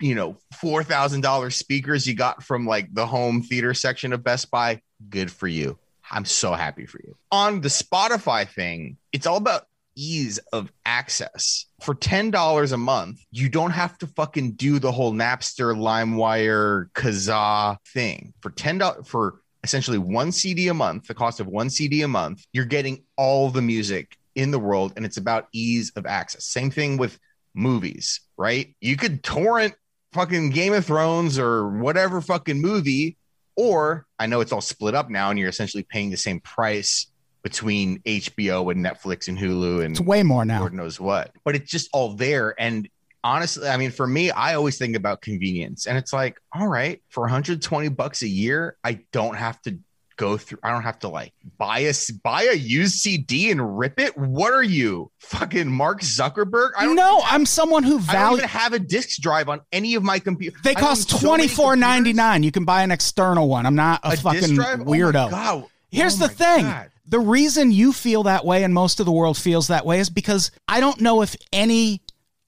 you 0.00 0.14
know, 0.14 0.36
four 0.60 0.82
thousand 0.82 1.22
dollars 1.22 1.56
speakers 1.56 2.06
you 2.06 2.14
got 2.14 2.42
from 2.42 2.66
like 2.66 2.92
the 2.94 3.06
home 3.06 3.42
theater 3.42 3.74
section 3.74 4.12
of 4.12 4.22
Best 4.22 4.50
Buy, 4.50 4.80
good 5.08 5.30
for 5.30 5.48
you. 5.48 5.78
I'm 6.10 6.24
so 6.24 6.52
happy 6.52 6.86
for 6.86 7.00
you. 7.04 7.16
On 7.30 7.60
the 7.60 7.68
Spotify 7.68 8.48
thing, 8.48 8.96
it's 9.12 9.26
all 9.26 9.36
about 9.36 9.66
ease 9.96 10.38
of 10.52 10.72
access. 10.84 11.66
For 11.82 11.94
$10 11.94 12.72
a 12.72 12.76
month, 12.76 13.20
you 13.30 13.48
don't 13.48 13.70
have 13.70 13.96
to 13.98 14.06
fucking 14.06 14.52
do 14.52 14.78
the 14.78 14.92
whole 14.92 15.12
Napster, 15.12 15.76
LimeWire, 15.76 16.90
Kazaa 16.92 17.76
thing. 17.86 18.32
For 18.40 18.50
$10 18.50 19.06
for 19.06 19.40
essentially 19.62 19.98
one 19.98 20.32
CD 20.32 20.68
a 20.68 20.74
month, 20.74 21.06
the 21.06 21.14
cost 21.14 21.40
of 21.40 21.46
one 21.46 21.70
CD 21.70 22.02
a 22.02 22.08
month, 22.08 22.44
you're 22.52 22.64
getting 22.64 23.04
all 23.16 23.50
the 23.50 23.62
music 23.62 24.16
in 24.34 24.50
the 24.50 24.58
world 24.58 24.92
and 24.96 25.04
it's 25.04 25.16
about 25.16 25.48
ease 25.52 25.92
of 25.96 26.06
access. 26.06 26.46
Same 26.46 26.70
thing 26.70 26.96
with 26.96 27.18
movies, 27.54 28.20
right? 28.36 28.74
You 28.80 28.96
could 28.96 29.22
torrent 29.22 29.74
fucking 30.12 30.50
Game 30.50 30.72
of 30.72 30.84
Thrones 30.84 31.38
or 31.38 31.68
whatever 31.78 32.20
fucking 32.20 32.60
movie 32.60 33.16
or 33.56 34.06
I 34.18 34.26
know 34.26 34.40
it's 34.40 34.52
all 34.52 34.60
split 34.60 34.94
up 34.94 35.10
now 35.10 35.30
and 35.30 35.38
you're 35.38 35.48
essentially 35.48 35.82
paying 35.82 36.10
the 36.10 36.16
same 36.16 36.40
price 36.40 37.06
between 37.42 37.98
HBO 38.00 38.70
and 38.70 38.84
Netflix 38.84 39.28
and 39.28 39.38
Hulu 39.38 39.84
and 39.84 39.92
It's 39.92 40.00
way 40.00 40.22
more 40.22 40.44
now. 40.44 40.60
Lord 40.60 40.74
knows 40.74 41.00
what. 41.00 41.32
But 41.44 41.56
it's 41.56 41.70
just 41.70 41.88
all 41.92 42.14
there. 42.14 42.54
And 42.58 42.88
honestly, 43.24 43.68
I 43.68 43.76
mean, 43.76 43.90
for 43.90 44.06
me, 44.06 44.30
I 44.30 44.54
always 44.54 44.78
think 44.78 44.96
about 44.96 45.22
convenience. 45.22 45.86
And 45.86 45.96
it's 45.96 46.12
like, 46.12 46.40
all 46.54 46.68
right, 46.68 47.02
for 47.08 47.22
120 47.22 47.88
bucks 47.88 48.22
a 48.22 48.28
year, 48.28 48.76
I 48.84 49.00
don't 49.12 49.36
have 49.36 49.60
to 49.62 49.78
go 50.20 50.36
through, 50.36 50.58
I 50.62 50.70
don't 50.70 50.82
have 50.82 50.98
to 51.00 51.08
like 51.08 51.32
buy 51.58 51.80
a 51.80 51.94
buy 52.22 52.42
a 52.44 52.52
used 52.54 52.96
CD 52.96 53.50
and 53.50 53.78
rip 53.78 53.98
it. 53.98 54.16
What 54.16 54.52
are 54.52 54.62
you? 54.62 55.10
Fucking 55.18 55.68
Mark 55.70 56.02
Zuckerberg? 56.02 56.70
I 56.76 56.84
don't 56.84 56.94
No, 56.96 57.22
I'm 57.24 57.46
someone 57.46 57.82
who 57.82 57.94
I 57.94 57.98
don't 57.98 58.06
value. 58.06 58.36
even 58.38 58.48
have 58.48 58.72
a 58.74 58.78
disk 58.78 59.20
drive 59.20 59.48
on 59.48 59.60
any 59.72 59.94
of 59.94 60.02
my 60.02 60.18
computer. 60.18 60.56
They 60.62 60.74
cost 60.74 61.18
twenty 61.20 61.48
four 61.48 61.74
ninety 61.76 62.12
nine. 62.12 62.42
You 62.42 62.52
can 62.52 62.64
buy 62.64 62.82
an 62.82 62.90
external 62.90 63.48
one. 63.48 63.64
I'm 63.66 63.74
not 63.74 64.00
a, 64.04 64.12
A 64.12 64.16
fucking? 64.16 64.58
Oh 64.60 64.76
weirdo. 64.84 65.30
God. 65.30 65.64
Here's 65.90 66.20
Oh 66.20 66.26
the 66.26 66.32
thing. 66.32 66.64
God. 66.64 66.90
The 67.06 67.18
reason 67.18 67.72
you 67.72 67.92
feel 67.92 68.22
that 68.24 68.44
way 68.44 68.62
and 68.62 68.72
most 68.72 69.00
of 69.00 69.06
the 69.06 69.12
world 69.12 69.36
feels 69.36 69.66
that 69.68 69.84
way 69.84 69.98
is 69.98 70.10
because 70.10 70.52
I 70.68 70.78
don't 70.78 71.00
know 71.00 71.22
if 71.22 71.34
any 71.52 72.02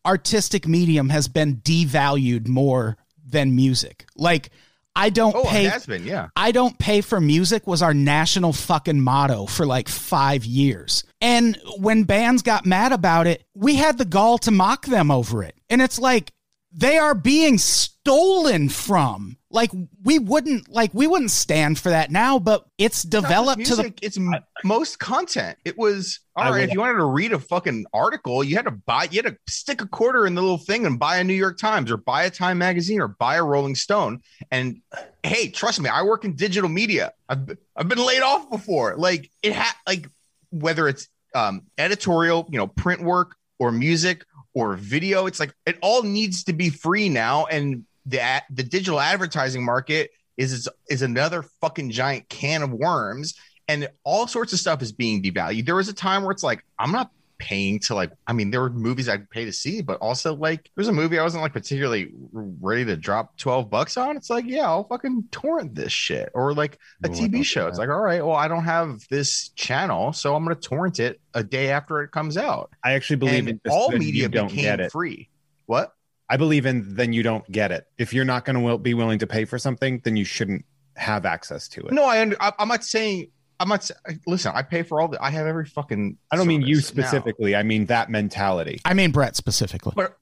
artistic 0.07 0.67
medium 0.69 1.09
has 1.09 1.27
been 1.29 1.57
devalued 1.57 2.47
more 2.49 2.97
than 3.27 3.57
music. 3.57 4.07
Like 4.17 4.51
I 4.95 5.11
don't 5.11 5.35
Oh, 5.35 5.45
pay 5.45 5.71
been, 5.87 6.05
yeah. 6.05 6.29
I 6.37 6.53
don't 6.53 6.79
pay 6.79 7.01
for 7.01 7.21
music 7.21 7.67
was 7.67 7.83
our 7.83 7.95
national 7.95 8.53
fucking 8.53 9.01
motto 9.01 9.47
for 9.47 9.65
like 9.65 9.89
five 9.89 10.45
years. 10.45 11.05
And 11.21 11.59
when 11.79 12.05
bands 12.05 12.43
got 12.43 12.67
mad 12.67 12.93
about 12.93 13.27
it, 13.27 13.45
we 13.55 13.77
had 13.77 13.97
the 13.97 14.05
gall 14.05 14.39
to 14.39 14.51
mock 14.51 14.87
them 14.87 15.11
over 15.11 15.43
it. 15.43 15.57
And 15.71 15.81
it's 15.81 15.99
like, 15.99 16.33
they 16.75 16.99
are 16.99 17.15
being 17.15 17.59
stolen 17.59 18.69
from. 18.69 19.37
Like 19.51 19.71
we 20.03 20.19
wouldn't 20.19 20.71
like 20.71 20.93
we 20.95 21.07
wouldn't 21.07 21.31
stand 21.31 21.79
for 21.79 21.91
that 21.91 22.11
now, 22.11 22.39
but 22.39 22.65
it's 22.79 23.05
Not 23.05 23.11
just 23.13 23.23
developed 23.29 23.67
to 23.67 23.77
the 23.77 23.95
it's 24.01 24.17
m- 24.17 24.35
most 24.65 24.99
content. 24.99 25.59
It 25.67 25.77
was 25.77 26.21
all 26.35 26.45
I 26.45 26.49
right. 26.51 26.57
will- 26.57 26.65
If 26.65 26.73
you 26.73 26.81
wanted 26.81 26.95
to 26.99 27.05
read 27.05 27.33
a 27.35 27.39
fucking 27.39 27.85
article, 27.93 28.43
you 28.43 28.57
had 28.57 28.65
to 28.65 28.71
buy, 28.71 29.09
you 29.11 29.23
had 29.23 29.33
to 29.33 29.37
stick 29.47 29.83
a 29.83 29.87
quarter 29.87 30.27
in 30.27 30.35
the 30.35 30.41
little 30.41 30.57
thing 30.57 30.87
and 30.87 30.99
buy 30.99 31.19
a 31.19 31.25
New 31.25 31.35
York 31.35 31.59
Times 31.59 31.91
or 31.91 31.99
buy 31.99 32.23
a 32.25 32.31
Time 32.31 32.57
magazine 32.57 33.01
or 33.03 33.09
buy 33.09 33.37
a 33.37 33.45
Rolling 33.45 33.75
Stone. 33.75 34.23
And 34.51 34.81
hey, 35.23 35.49
trust 35.51 35.81
me, 35.83 35.91
I 35.91 36.03
work 36.03 36.25
in 36.25 36.35
digital 36.35 36.71
media. 36.71 37.13
I've 37.29 37.45
been- 37.45 37.59
I've 37.77 37.89
been 37.89 38.05
laid 38.05 38.23
off 38.23 38.49
before. 38.51 38.97
Like 38.97 39.31
it 39.43 39.53
had 39.53 39.73
like 39.87 40.09
whether 40.51 40.89
it's 40.89 41.09
um, 41.35 41.63
editorial, 41.77 42.49
you 42.51 42.57
know, 42.59 42.67
print 42.69 43.03
work 43.03 43.37
or 43.59 43.71
music 43.71 44.25
or 44.55 44.77
video, 44.77 45.27
it's 45.27 45.41
like 45.41 45.55
it 45.67 45.79
all 45.83 46.03
needs 46.03 46.45
to 46.45 46.53
be 46.53 46.71
free 46.71 47.09
now. 47.09 47.47
And 47.47 47.85
the 48.07 48.43
the 48.51 48.62
digital 48.62 49.01
advertising 49.01 49.65
market 49.65 50.11
is 50.37 50.53
is, 50.53 50.69
is 50.88 51.03
another 51.03 51.43
fucking 51.61 51.91
giant 51.91 52.29
can 52.29 52.62
of 52.62 52.71
worms 52.71 53.35
and 53.69 53.88
all 54.05 54.27
sorts 54.27 54.53
of 54.53 54.59
stuff 54.59 54.83
is 54.83 54.93
being 54.93 55.23
devalued. 55.23 55.67
There 55.67 55.77
was 55.77 55.88
a 55.88 55.95
time 55.95 56.23
where 56.23 56.33
it's 56.33 56.43
like, 56.43 56.65
I'm 56.79 56.93
not 56.93 57.11
paying 57.43 57.81
to 57.81 57.95
like, 57.97 58.13
I 58.29 58.33
mean, 58.33 58.53
there 58.53 58.61
were 58.61 58.71
movies 58.71 59.09
I'd 59.09 59.29
pay 59.29 59.45
to 59.45 59.53
see, 59.53 59.83
but 59.83 59.99
also 59.99 60.35
like 60.35 60.71
there's 60.77 60.87
a 60.87 60.93
movie 60.93 61.19
I 61.19 61.25
wasn't 61.25 61.43
like 61.43 61.53
particularly 61.53 62.13
ready 62.33 62.85
to 62.85 62.97
drop 62.97 63.37
12 63.37 63.69
bucks 63.69 63.97
on. 63.97 64.17
It's 64.17 64.31
like, 64.31 64.45
yeah, 64.47 64.67
I'll 64.67 64.85
fucking 64.85 65.25
torrent 65.33 65.75
this 65.75 65.93
shit. 65.93 66.31
Or 66.35 66.55
like 66.55 66.79
a 67.03 67.09
TV 67.09 67.45
show. 67.45 67.67
It's 67.67 67.79
like, 67.79 67.89
all 67.89 68.01
right, 68.01 68.25
well, 68.25 68.37
I 68.37 68.47
don't 68.47 68.65
have 68.65 69.01
this 69.11 69.49
channel, 69.51 70.13
so 70.13 70.37
I'm 70.37 70.45
gonna 70.45 70.55
torrent 70.55 71.01
it 71.01 71.21
a 71.35 71.43
day 71.43 71.71
after 71.71 72.03
it 72.03 72.13
comes 72.13 72.37
out. 72.37 72.71
I 72.85 72.93
actually 72.93 73.17
believe 73.17 73.49
And 73.49 73.61
in 73.65 73.71
all 73.71 73.91
media 73.91 74.29
don't 74.29 74.49
became 74.49 74.89
free. 74.89 75.29
What? 75.67 75.93
I 76.29 76.37
believe 76.37 76.65
in 76.65 76.95
then 76.95 77.13
you 77.13 77.23
don't 77.23 77.47
get 77.51 77.73
it. 77.73 77.87
If 77.99 78.15
you're 78.15 78.25
not 78.25 78.47
going 78.47 78.55
to 78.55 78.61
will, 78.61 78.79
be 78.79 78.95
willing 78.95 79.19
to 79.19 79.27
pay 79.27 79.45
for 79.45 79.59
something, 79.59 80.01
then 80.03 80.17
you 80.17 80.25
shouldn't 80.25 80.65
have 80.97 81.27
access 81.27 81.69
to 81.69 81.83
it. 81.83 81.93
No, 81.93 82.05
I, 82.05 82.23
under, 82.23 82.37
I 82.41 82.53
I'm 82.59 82.69
not 82.69 82.85
saying 82.85 83.31
I'm 83.62 83.68
not 83.68 83.85
sa- 83.85 83.94
listen, 84.27 84.53
I 84.55 84.62
pay 84.62 84.83
for 84.83 85.01
all 85.01 85.09
the 85.09 85.22
I 85.22 85.31
have 85.31 85.46
every 85.46 85.66
fucking 85.66 86.18
I 86.33 86.37
don't 86.37 86.48
mean 86.48 86.62
you 86.62 86.77
service 86.77 86.96
now. 86.96 87.03
specifically. 87.05 87.55
I 87.55 87.62
mean 87.62 87.87
that 87.87 88.11
mentality. 88.11 88.81
I 88.85 88.92
mean 88.92 89.12
Brett 89.12 89.37
specifically. 89.37 89.92
but 89.94 90.18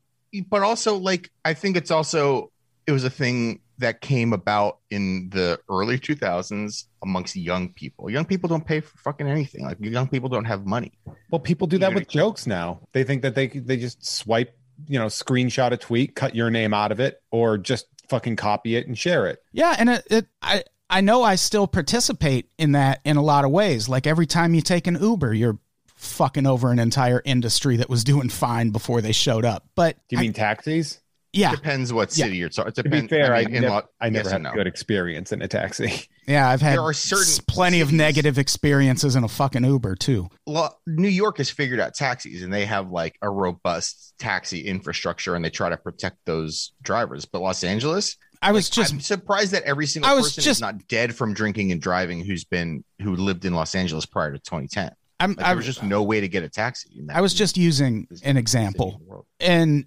but 0.49 0.63
also 0.63 0.97
like 0.97 1.31
I 1.45 1.55
think 1.55 1.77
it's 1.77 1.91
also 1.91 2.53
it 2.87 2.93
was 2.93 3.05
a 3.05 3.11
thing 3.11 3.61
that 3.79 4.03
came 4.03 4.35
about 4.35 4.79
in 4.91 5.31
the 5.31 5.59
early 5.71 5.99
2000s 5.99 6.85
amongst 7.03 7.35
young 7.35 7.73
people. 7.73 8.11
Young 8.11 8.27
people 8.27 8.47
don't 8.47 8.67
pay 8.67 8.81
for 8.81 8.99
fucking 8.99 9.27
anything. 9.27 9.65
Like 9.65 9.79
young 9.81 10.07
people 10.07 10.29
don't 10.29 10.45
have 10.45 10.67
money. 10.67 10.93
Well, 11.31 11.39
people 11.39 11.67
do 11.67 11.79
that 11.79 11.93
Even 11.93 12.01
with 12.01 12.09
jokes 12.09 12.47
now. 12.47 12.81
They 12.93 13.05
think 13.05 13.23
that 13.23 13.35
they 13.35 13.47
they 13.47 13.79
just 13.79 14.05
swipe, 14.05 14.55
you 14.87 14.99
know, 14.99 15.07
screenshot 15.07 15.73
a 15.73 15.79
tweet, 15.79 16.15
cut 16.15 16.35
your 16.35 16.51
name 16.51 16.75
out 16.75 16.93
of 16.93 17.01
it, 17.01 17.23
or 17.31 17.57
just 17.57 17.87
fucking 18.11 18.37
copy 18.37 18.77
it 18.77 18.87
and 18.87 18.99
share 18.99 19.27
it. 19.27 19.39
Yeah, 19.53 19.75
and 19.79 19.89
it, 19.89 20.07
it 20.11 20.27
I 20.43 20.65
I 20.91 21.01
know 21.01 21.23
I 21.23 21.37
still 21.37 21.67
participate 21.67 22.51
in 22.59 22.73
that 22.73 23.01
in 23.05 23.17
a 23.17 23.23
lot 23.23 23.45
of 23.45 23.51
ways. 23.51 23.89
Like 23.89 24.07
every 24.07 24.27
time 24.27 24.55
you 24.55 24.61
take 24.61 24.87
an 24.87 24.99
Uber, 25.01 25.33
you're 25.35 25.59
fucking 25.97 26.47
over 26.47 26.71
an 26.73 26.79
entire 26.79 27.23
industry 27.25 27.77
that 27.77 27.89
was 27.89 28.05
doing 28.05 28.29
fine 28.29 28.71
before 28.71 29.01
they 29.01 29.13
showed 29.13 29.45
up. 29.45 29.69
But 29.75 29.97
Do 30.09 30.17
you 30.17 30.19
I- 30.19 30.23
mean 30.23 30.33
taxis? 30.33 30.99
yeah, 31.33 31.53
Depends 31.55 31.93
what 31.93 32.17
Yeah. 32.17 32.25
city 32.25 32.39
you're 32.39 32.49
talking. 32.49 32.71
It 32.71 32.75
To 32.83 32.89
be 32.89 33.07
fair, 33.07 33.35
I, 33.35 33.45
mean, 33.45 33.55
in 33.57 33.63
never, 33.63 33.75
lo- 33.77 33.83
I 34.01 34.09
never 34.11 34.25
yes 34.25 34.33
had 34.33 34.41
a 34.41 34.45
no. 34.45 34.53
good 34.53 34.67
experience 34.67 35.31
in 35.31 35.43
a 35.43 35.47
taxi. 35.49 36.03
yeah, 36.27 36.49
I've 36.49 36.61
had 36.63 36.73
There 36.73 36.83
are 36.83 36.93
certain 36.93 37.23
s- 37.23 37.39
plenty 37.41 37.81
of 37.83 37.93
negative 37.93 38.37
experiences 38.39 39.15
in 39.15 39.23
a 39.23 39.29
fucking 39.29 39.63
Uber 39.65 39.95
too. 39.95 40.29
Lo- 40.47 40.71
New 40.89 41.09
York 41.09 41.39
has 41.39 41.49
figured 41.51 41.79
out 41.79 41.95
taxis 41.95 42.43
and 42.43 42.53
they 42.53 42.65
have 42.67 42.91
like 42.91 43.17
a 43.23 43.31
robust 43.31 44.15
taxi 44.19 44.61
infrastructure 44.67 45.37
and 45.37 45.45
they 45.45 45.51
try 45.51 45.69
to 45.69 45.77
protect 45.77 46.17
those 46.27 46.73
drivers. 46.83 47.27
But 47.27 47.43
Los 47.43 47.63
Angeles, 47.63 48.17
I 48.43 48.53
was 48.53 48.71
just 48.71 48.93
I'm 48.93 49.01
surprised 49.01 49.53
that 49.53 49.65
every 49.65 49.87
single 49.87 50.11
I 50.11 50.15
was 50.15 50.27
person 50.29 50.43
just- 50.45 50.59
is 50.59 50.61
not 50.63 50.89
dead 50.89 51.15
from 51.15 51.35
drinking 51.35 51.73
and 51.73 51.81
driving 51.81 52.25
who's 52.25 52.45
been 52.45 52.85
who 53.03 53.15
lived 53.17 53.45
in 53.45 53.55
Los 53.55 53.75
Angeles 53.75 54.07
prior 54.07 54.33
to 54.33 54.39
2010. 54.39 54.93
I'm 55.23 55.35
Like, 55.35 55.45
I 55.47 55.55
was 55.55 55.67
just 55.67 55.83
no 55.83 56.03
way 56.03 56.21
to 56.23 56.29
get 56.29 56.43
a 56.45 56.49
taxi. 56.49 56.89
in 56.99 57.07
that- 57.09 57.17
I 57.17 57.21
was 57.21 57.35
just 57.35 57.59
using 57.59 58.09
an 58.25 58.39
example. 58.39 58.93
city 58.93 58.97
in 58.97 59.05
the 59.07 59.11
world. 59.11 59.27
and 59.41 59.85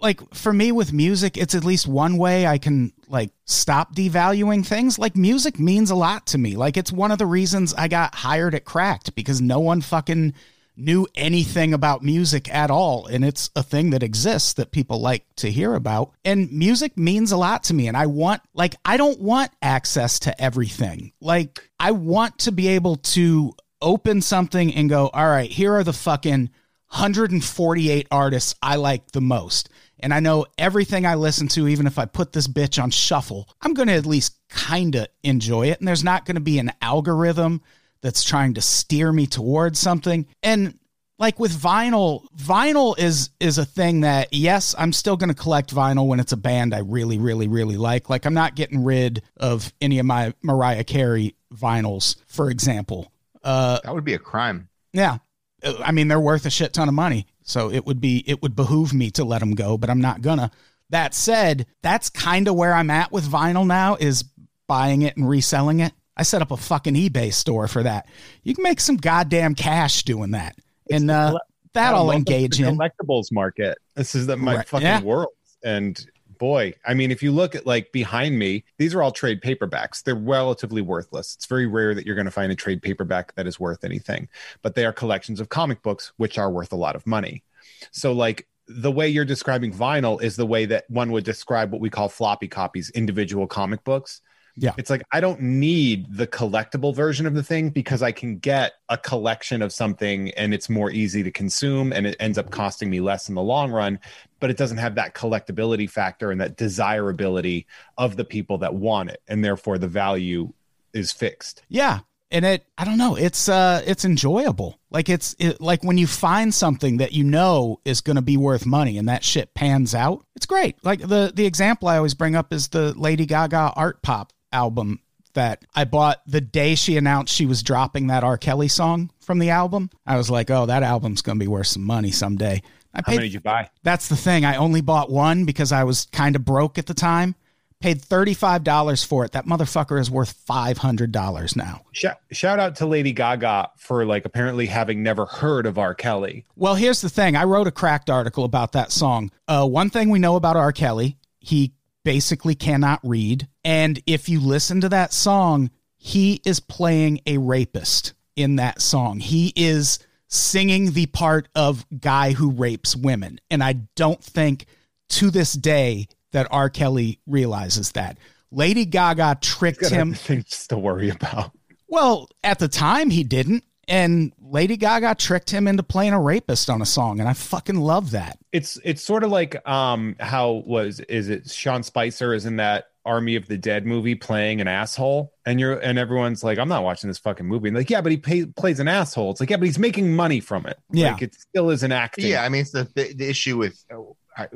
like 0.00 0.34
for 0.34 0.50
me 0.54 0.72
with 0.72 0.94
music 0.94 1.36
it's 1.36 1.54
at 1.54 1.62
least 1.62 1.86
one 1.86 2.16
way 2.16 2.46
i 2.46 2.56
can 2.56 2.90
like 3.08 3.30
stop 3.44 3.94
devaluing 3.94 4.64
things 4.64 4.98
like 4.98 5.14
music 5.14 5.58
means 5.58 5.90
a 5.90 5.94
lot 5.94 6.26
to 6.26 6.38
me 6.38 6.56
like 6.56 6.78
it's 6.78 6.90
one 6.90 7.10
of 7.10 7.18
the 7.18 7.26
reasons 7.26 7.74
i 7.74 7.86
got 7.86 8.14
hired 8.14 8.54
at 8.54 8.64
cracked 8.64 9.14
because 9.14 9.42
no 9.42 9.60
one 9.60 9.82
fucking 9.82 10.32
knew 10.76 11.06
anything 11.14 11.74
about 11.74 12.02
music 12.02 12.52
at 12.54 12.70
all 12.70 13.06
and 13.06 13.24
it's 13.24 13.50
a 13.54 13.62
thing 13.62 13.90
that 13.90 14.02
exists 14.02 14.54
that 14.54 14.70
people 14.70 15.00
like 15.00 15.24
to 15.36 15.50
hear 15.50 15.74
about 15.74 16.12
and 16.24 16.50
music 16.52 16.96
means 16.96 17.32
a 17.32 17.36
lot 17.36 17.62
to 17.62 17.74
me 17.74 17.86
and 17.88 17.96
i 17.96 18.06
want 18.06 18.40
like 18.54 18.74
i 18.84 18.96
don't 18.96 19.20
want 19.20 19.50
access 19.60 20.18
to 20.18 20.42
everything 20.42 21.12
like 21.20 21.68
i 21.78 21.90
want 21.90 22.38
to 22.38 22.52
be 22.52 22.68
able 22.68 22.96
to 22.96 23.52
open 23.82 24.22
something 24.22 24.74
and 24.74 24.88
go 24.88 25.08
all 25.08 25.28
right 25.28 25.50
here 25.50 25.74
are 25.74 25.84
the 25.84 25.92
fucking 25.92 26.48
148 26.90 28.08
artists 28.10 28.56
I 28.60 28.74
like 28.76 29.12
the 29.12 29.20
most. 29.20 29.70
And 30.00 30.12
I 30.12 30.18
know 30.18 30.46
everything 30.58 31.06
I 31.06 31.14
listen 31.14 31.46
to, 31.48 31.68
even 31.68 31.86
if 31.86 31.98
I 31.98 32.04
put 32.04 32.32
this 32.32 32.48
bitch 32.48 32.82
on 32.82 32.90
shuffle, 32.90 33.48
I'm 33.62 33.74
going 33.74 33.88
to 33.88 33.94
at 33.94 34.06
least 34.06 34.36
kind 34.48 34.96
of 34.96 35.06
enjoy 35.22 35.68
it. 35.68 35.78
And 35.78 35.86
there's 35.86 36.02
not 36.02 36.24
going 36.24 36.34
to 36.34 36.40
be 36.40 36.58
an 36.58 36.72
algorithm 36.82 37.62
that's 38.02 38.24
trying 38.24 38.54
to 38.54 38.60
steer 38.60 39.12
me 39.12 39.26
towards 39.26 39.78
something. 39.78 40.26
And 40.42 40.78
like 41.18 41.38
with 41.38 41.52
vinyl, 41.52 42.24
vinyl 42.36 42.98
is 42.98 43.30
is 43.40 43.58
a 43.58 43.64
thing 43.64 44.00
that 44.00 44.32
yes, 44.32 44.74
I'm 44.78 44.92
still 44.92 45.16
going 45.16 45.28
to 45.28 45.34
collect 45.34 45.74
vinyl 45.74 46.06
when 46.06 46.18
it's 46.20 46.32
a 46.32 46.36
band 46.36 46.74
I 46.74 46.78
really 46.78 47.18
really 47.18 47.46
really 47.48 47.76
like. 47.76 48.08
Like 48.08 48.24
I'm 48.24 48.34
not 48.34 48.54
getting 48.54 48.82
rid 48.84 49.22
of 49.36 49.72
any 49.80 49.98
of 49.98 50.06
my 50.06 50.32
Mariah 50.42 50.84
Carey 50.84 51.34
vinyls, 51.54 52.16
for 52.26 52.50
example. 52.50 53.12
Uh 53.44 53.80
That 53.84 53.94
would 53.94 54.04
be 54.04 54.14
a 54.14 54.18
crime. 54.18 54.68
yeah. 54.92 55.18
Uh, 55.62 55.74
I 55.84 55.92
mean, 55.92 56.08
they're 56.08 56.18
worth 56.18 56.46
a 56.46 56.50
shit 56.50 56.72
ton 56.72 56.88
of 56.88 56.94
money. 56.94 57.26
So 57.42 57.70
it 57.70 57.84
would 57.84 58.00
be, 58.00 58.24
it 58.26 58.40
would 58.40 58.56
behoove 58.56 58.94
me 58.94 59.10
to 59.10 59.24
let 59.24 59.40
them 59.40 59.54
go, 59.54 59.76
but 59.76 59.90
I'm 59.90 60.00
not 60.00 60.22
gonna. 60.22 60.50
That 60.88 61.12
said, 61.14 61.66
that's 61.82 62.08
kind 62.08 62.48
of 62.48 62.54
where 62.54 62.72
I'm 62.72 62.88
at 62.90 63.12
with 63.12 63.24
vinyl 63.30 63.66
now 63.66 63.96
is 63.96 64.24
buying 64.66 65.02
it 65.02 65.16
and 65.18 65.28
reselling 65.28 65.80
it. 65.80 65.92
I 66.20 66.22
set 66.22 66.42
up 66.42 66.50
a 66.50 66.56
fucking 66.58 66.94
eBay 66.96 67.32
store 67.32 67.66
for 67.66 67.82
that. 67.82 68.06
You 68.42 68.54
can 68.54 68.62
make 68.62 68.78
some 68.78 68.96
goddamn 68.96 69.54
cash 69.54 70.02
doing 70.02 70.32
that. 70.32 70.54
and 70.90 71.10
uh, 71.10 71.38
that 71.72 71.94
I'll 71.94 72.10
engage 72.10 72.58
the 72.58 72.68
in. 72.68 72.76
collectibles 72.76 73.32
market. 73.32 73.78
This 73.94 74.14
is 74.14 74.26
the, 74.26 74.36
my 74.36 74.56
Right, 74.56 74.68
fucking 74.68 74.86
yeah. 74.86 75.00
world. 75.00 75.32
And 75.64 76.04
boy, 76.38 76.74
I 76.84 76.92
mean, 76.92 77.10
if 77.10 77.22
you 77.22 77.32
look 77.32 77.54
at 77.54 77.66
like 77.66 77.90
behind 77.92 78.38
me, 78.38 78.64
these 78.76 78.94
are 78.94 79.02
all 79.02 79.12
trade 79.12 79.40
paperbacks. 79.40 80.02
They're 80.02 80.14
relatively 80.14 80.82
worthless. 80.82 81.36
It's 81.36 81.46
very 81.46 81.66
rare 81.66 81.94
that 81.94 82.04
you're 82.04 82.16
going 82.16 82.26
to 82.26 82.30
find 82.30 82.52
a 82.52 82.56
trade 82.56 82.82
paperback 82.82 83.34
that 83.36 83.46
is 83.46 83.58
worth 83.58 83.82
anything, 83.82 84.28
but 84.60 84.74
they 84.74 84.84
are 84.84 84.92
collections 84.92 85.40
of 85.40 85.48
comic 85.48 85.80
books, 85.82 86.12
which 86.18 86.36
are 86.36 86.50
worth 86.50 86.72
a 86.72 86.76
lot 86.76 86.96
of 86.96 87.06
money. 87.06 87.44
So, 87.92 88.12
like, 88.12 88.46
the 88.68 88.92
way 88.92 89.08
you're 89.08 89.24
describing 89.24 89.72
vinyl 89.72 90.20
is 90.22 90.36
the 90.36 90.46
way 90.46 90.66
that 90.66 90.84
one 90.90 91.12
would 91.12 91.24
describe 91.24 91.72
what 91.72 91.80
we 91.80 91.88
call 91.88 92.10
floppy 92.10 92.46
copies, 92.48 92.90
individual 92.90 93.46
comic 93.46 93.82
books. 93.84 94.20
Yeah. 94.60 94.74
It's 94.76 94.90
like 94.90 95.02
I 95.10 95.20
don't 95.20 95.40
need 95.40 96.14
the 96.14 96.26
collectible 96.26 96.94
version 96.94 97.24
of 97.24 97.32
the 97.32 97.42
thing 97.42 97.70
because 97.70 98.02
I 98.02 98.12
can 98.12 98.36
get 98.36 98.74
a 98.90 98.98
collection 98.98 99.62
of 99.62 99.72
something 99.72 100.30
and 100.32 100.52
it's 100.52 100.68
more 100.68 100.90
easy 100.90 101.22
to 101.22 101.30
consume 101.30 101.94
and 101.94 102.06
it 102.06 102.14
ends 102.20 102.36
up 102.36 102.50
costing 102.50 102.90
me 102.90 103.00
less 103.00 103.30
in 103.30 103.34
the 103.34 103.42
long 103.42 103.72
run, 103.72 103.98
but 104.38 104.50
it 104.50 104.58
doesn't 104.58 104.76
have 104.76 104.94
that 104.96 105.14
collectability 105.14 105.88
factor 105.88 106.30
and 106.30 106.38
that 106.42 106.58
desirability 106.58 107.66
of 107.96 108.16
the 108.16 108.24
people 108.24 108.58
that 108.58 108.74
want 108.74 109.08
it. 109.08 109.22
And 109.28 109.42
therefore 109.42 109.78
the 109.78 109.88
value 109.88 110.52
is 110.92 111.10
fixed. 111.10 111.62
Yeah. 111.70 112.00
And 112.30 112.44
it, 112.44 112.66
I 112.76 112.84
don't 112.84 112.98
know, 112.98 113.16
it's, 113.16 113.48
uh, 113.48 113.82
it's 113.86 114.04
enjoyable. 114.04 114.78
Like 114.90 115.08
it's 115.08 115.34
it, 115.38 115.58
like 115.58 115.82
when 115.82 115.96
you 115.96 116.06
find 116.06 116.52
something 116.52 116.98
that 116.98 117.12
you 117.12 117.24
know 117.24 117.80
is 117.86 118.02
going 118.02 118.16
to 118.16 118.22
be 118.22 118.36
worth 118.36 118.66
money 118.66 118.98
and 118.98 119.08
that 119.08 119.24
shit 119.24 119.54
pans 119.54 119.94
out, 119.94 120.26
it's 120.36 120.46
great. 120.46 120.76
Like 120.84 121.00
the, 121.00 121.32
the 121.34 121.46
example 121.46 121.88
I 121.88 121.96
always 121.96 122.14
bring 122.14 122.36
up 122.36 122.52
is 122.52 122.68
the 122.68 122.92
Lady 122.92 123.24
Gaga 123.24 123.72
art 123.74 124.02
pop 124.02 124.34
album 124.52 125.00
that 125.34 125.64
I 125.74 125.84
bought 125.84 126.22
the 126.26 126.40
day 126.40 126.74
she 126.74 126.96
announced 126.96 127.32
she 127.34 127.46
was 127.46 127.62
dropping 127.62 128.08
that 128.08 128.24
R. 128.24 128.36
Kelly 128.36 128.68
song 128.68 129.10
from 129.20 129.38
the 129.38 129.50
album. 129.50 129.90
I 130.06 130.16
was 130.16 130.28
like, 130.30 130.50
oh, 130.50 130.66
that 130.66 130.82
album's 130.82 131.22
going 131.22 131.38
to 131.38 131.44
be 131.44 131.48
worth 131.48 131.68
some 131.68 131.84
money 131.84 132.10
someday. 132.10 132.62
I 132.92 133.02
How 133.06 133.12
many 133.12 133.28
did 133.28 133.34
you 133.34 133.40
buy? 133.40 133.70
that's 133.84 134.08
the 134.08 134.16
thing. 134.16 134.44
I 134.44 134.56
only 134.56 134.80
bought 134.80 135.10
one 135.10 135.44
because 135.44 135.70
I 135.70 135.84
was 135.84 136.06
kind 136.12 136.34
of 136.34 136.44
broke 136.44 136.78
at 136.78 136.86
the 136.86 136.94
time. 136.94 137.36
Paid 137.80 138.02
$35 138.02 139.06
for 139.06 139.24
it. 139.24 139.32
That 139.32 139.46
motherfucker 139.46 139.98
is 139.98 140.10
worth 140.10 140.36
$500 140.46 141.56
now. 141.56 141.82
Shout, 141.92 142.18
shout 142.30 142.58
out 142.58 142.76
to 142.76 142.86
Lady 142.86 143.12
Gaga 143.12 143.70
for 143.78 144.04
like 144.04 144.24
apparently 144.26 144.66
having 144.66 145.02
never 145.02 145.24
heard 145.24 145.64
of 145.64 145.78
R. 145.78 145.94
Kelly. 145.94 146.44
Well, 146.56 146.74
here's 146.74 147.00
the 147.00 147.08
thing. 147.08 147.36
I 147.36 147.44
wrote 147.44 147.66
a 147.66 147.70
cracked 147.70 148.10
article 148.10 148.44
about 148.44 148.72
that 148.72 148.92
song. 148.92 149.30
Uh, 149.48 149.66
one 149.66 149.88
thing 149.88 150.10
we 150.10 150.18
know 150.18 150.36
about 150.36 150.56
R. 150.56 150.72
Kelly, 150.72 151.16
he 151.38 151.72
basically 152.04 152.54
cannot 152.54 153.00
read. 153.02 153.48
And 153.64 154.00
if 154.06 154.28
you 154.28 154.40
listen 154.40 154.80
to 154.80 154.88
that 154.88 155.12
song, 155.12 155.70
he 155.96 156.40
is 156.44 156.60
playing 156.60 157.20
a 157.26 157.38
rapist 157.38 158.14
in 158.36 158.56
that 158.56 158.80
song. 158.80 159.20
He 159.20 159.52
is 159.54 159.98
singing 160.28 160.92
the 160.92 161.06
part 161.06 161.48
of 161.54 161.84
guy 162.00 162.32
who 162.32 162.50
rapes 162.50 162.96
women. 162.96 163.40
And 163.50 163.62
I 163.62 163.74
don't 163.96 164.22
think 164.22 164.66
to 165.10 165.30
this 165.30 165.52
day 165.52 166.08
that 166.32 166.46
R. 166.50 166.70
Kelly 166.70 167.20
realizes 167.26 167.92
that. 167.92 168.18
Lady 168.52 168.84
Gaga 168.84 169.38
tricked 169.40 169.88
him. 169.88 170.14
things 170.14 170.66
to 170.68 170.78
worry 170.78 171.10
about. 171.10 171.52
Well, 171.88 172.28
at 172.42 172.58
the 172.58 172.68
time 172.68 173.10
he 173.10 173.24
didn't. 173.24 173.64
And 173.88 174.32
Lady 174.50 174.76
Gaga 174.76 175.14
tricked 175.14 175.50
him 175.50 175.68
into 175.68 175.82
playing 175.82 176.12
a 176.12 176.20
rapist 176.20 176.68
on 176.68 176.82
a 176.82 176.86
song, 176.86 177.20
and 177.20 177.28
I 177.28 177.32
fucking 177.32 177.76
love 177.76 178.10
that. 178.10 178.38
It's 178.52 178.78
it's 178.84 179.02
sort 179.02 179.22
of 179.22 179.30
like 179.30 179.66
um 179.68 180.16
how 180.18 180.64
was 180.66 181.00
is 181.00 181.28
it 181.28 181.48
Sean 181.48 181.82
Spicer 181.82 182.34
is 182.34 182.46
in 182.46 182.56
that 182.56 182.86
Army 183.04 183.36
of 183.36 183.46
the 183.46 183.56
Dead 183.56 183.86
movie 183.86 184.14
playing 184.14 184.60
an 184.60 184.68
asshole, 184.68 185.32
and 185.46 185.58
you're 185.60 185.78
and 185.78 185.98
everyone's 185.98 186.44
like, 186.44 186.58
I'm 186.58 186.68
not 186.68 186.82
watching 186.82 187.08
this 187.08 187.18
fucking 187.18 187.46
movie. 187.46 187.68
And 187.68 187.76
like, 187.76 187.90
yeah, 187.90 188.00
but 188.00 188.12
he 188.12 188.18
pay, 188.18 188.44
plays 188.44 188.80
an 188.80 188.88
asshole. 188.88 189.30
It's 189.30 189.40
like, 189.40 189.50
yeah, 189.50 189.56
but 189.56 189.66
he's 189.66 189.78
making 189.78 190.14
money 190.14 190.40
from 190.40 190.66
it. 190.66 190.78
Yeah. 190.92 191.12
like 191.12 191.22
it 191.22 191.34
still 191.34 191.70
is 191.70 191.82
an 191.82 191.92
acting. 191.92 192.26
Yeah, 192.26 192.42
I 192.42 192.48
mean, 192.48 192.62
it's 192.62 192.72
the 192.72 192.88
the, 192.94 193.14
the 193.14 193.28
issue 193.28 193.56
with. 193.56 193.84
oh, 193.92 194.16
I, 194.36 194.48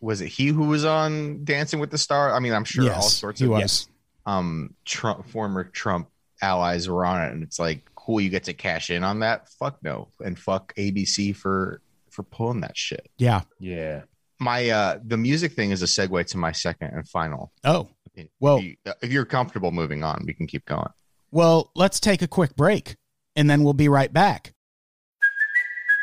was 0.00 0.20
it 0.20 0.26
he 0.28 0.48
who 0.48 0.64
was 0.66 0.84
on 0.84 1.44
Dancing 1.44 1.80
with 1.80 1.90
the 1.90 1.98
Star? 1.98 2.34
I 2.34 2.40
mean, 2.40 2.52
I'm 2.52 2.64
sure 2.64 2.92
all 2.92 3.02
sorts 3.02 3.40
of 3.40 3.50
was. 3.50 3.88
um 4.26 4.74
Trump 4.84 5.28
former 5.28 5.64
Trump 5.64 6.08
allies 6.40 6.88
were 6.88 7.04
on 7.04 7.22
it, 7.22 7.32
and 7.32 7.42
it's 7.42 7.58
like, 7.58 7.88
cool, 8.04 8.20
you 8.20 8.28
get 8.30 8.44
to 8.44 8.52
cash 8.52 8.90
in 8.90 9.04
on 9.04 9.20
that. 9.20 9.48
Fuck 9.58 9.78
no, 9.82 10.08
and 10.24 10.38
fuck 10.38 10.74
ABC 10.76 11.34
for 11.36 11.80
for 12.10 12.22
pulling 12.24 12.60
that 12.60 12.76
shit. 12.76 13.08
Yeah. 13.18 13.42
yeah. 13.58 14.02
My 14.40 14.68
uh 14.70 14.98
the 15.04 15.16
music 15.16 15.52
thing 15.52 15.70
is 15.70 15.82
a 15.82 15.86
segue 15.86 16.26
to 16.26 16.36
my 16.38 16.52
second 16.52 16.90
and 16.94 17.08
final. 17.08 17.52
Oh, 17.64 17.88
If 18.14 18.28
Well- 18.40 18.60
you- 18.60 18.76
if 19.00 19.10
you're 19.12 19.24
comfortable 19.24 19.70
moving 19.72 20.02
on, 20.02 20.24
we 20.26 20.34
can 20.34 20.46
keep 20.46 20.64
going. 20.66 20.90
well, 21.30 21.70
let's 21.74 21.98
take 22.00 22.20
a 22.22 22.28
quick 22.28 22.54
break, 22.56 22.96
and 23.36 23.48
then 23.48 23.62
we'll 23.64 23.72
be 23.72 23.88
right 23.88 24.12
back. 24.12 24.52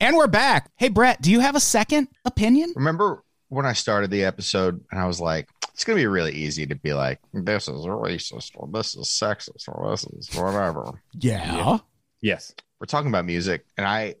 And 0.00 0.16
we're 0.16 0.26
back. 0.28 0.70
Hey, 0.76 0.88
Brett, 0.88 1.20
do 1.20 1.30
you 1.30 1.40
have 1.40 1.56
a 1.56 1.60
second 1.60 2.08
opinion? 2.24 2.72
Remember 2.76 3.22
when 3.48 3.66
I 3.66 3.72
started 3.74 4.10
the 4.10 4.24
episode 4.24 4.82
and 4.90 5.00
I 5.00 5.06
was 5.06 5.20
like, 5.20 5.48
it's 5.74 5.84
gonna 5.84 5.96
be 5.96 6.06
really 6.06 6.32
easy 6.32 6.66
to 6.66 6.74
be 6.74 6.92
like, 6.94 7.18
this 7.34 7.68
is 7.68 7.84
racist 7.86 8.52
or 8.54 8.68
this 8.72 8.94
is 8.96 9.08
sexist 9.08 9.68
or 9.68 9.90
this 9.90 10.04
is 10.04 10.34
whatever. 10.34 11.02
Yeah. 11.18 11.78
Yes. 12.22 12.54
We're 12.80 12.86
talking 12.86 13.08
about 13.10 13.26
music, 13.26 13.66
and 13.76 13.86
I 13.86 14.14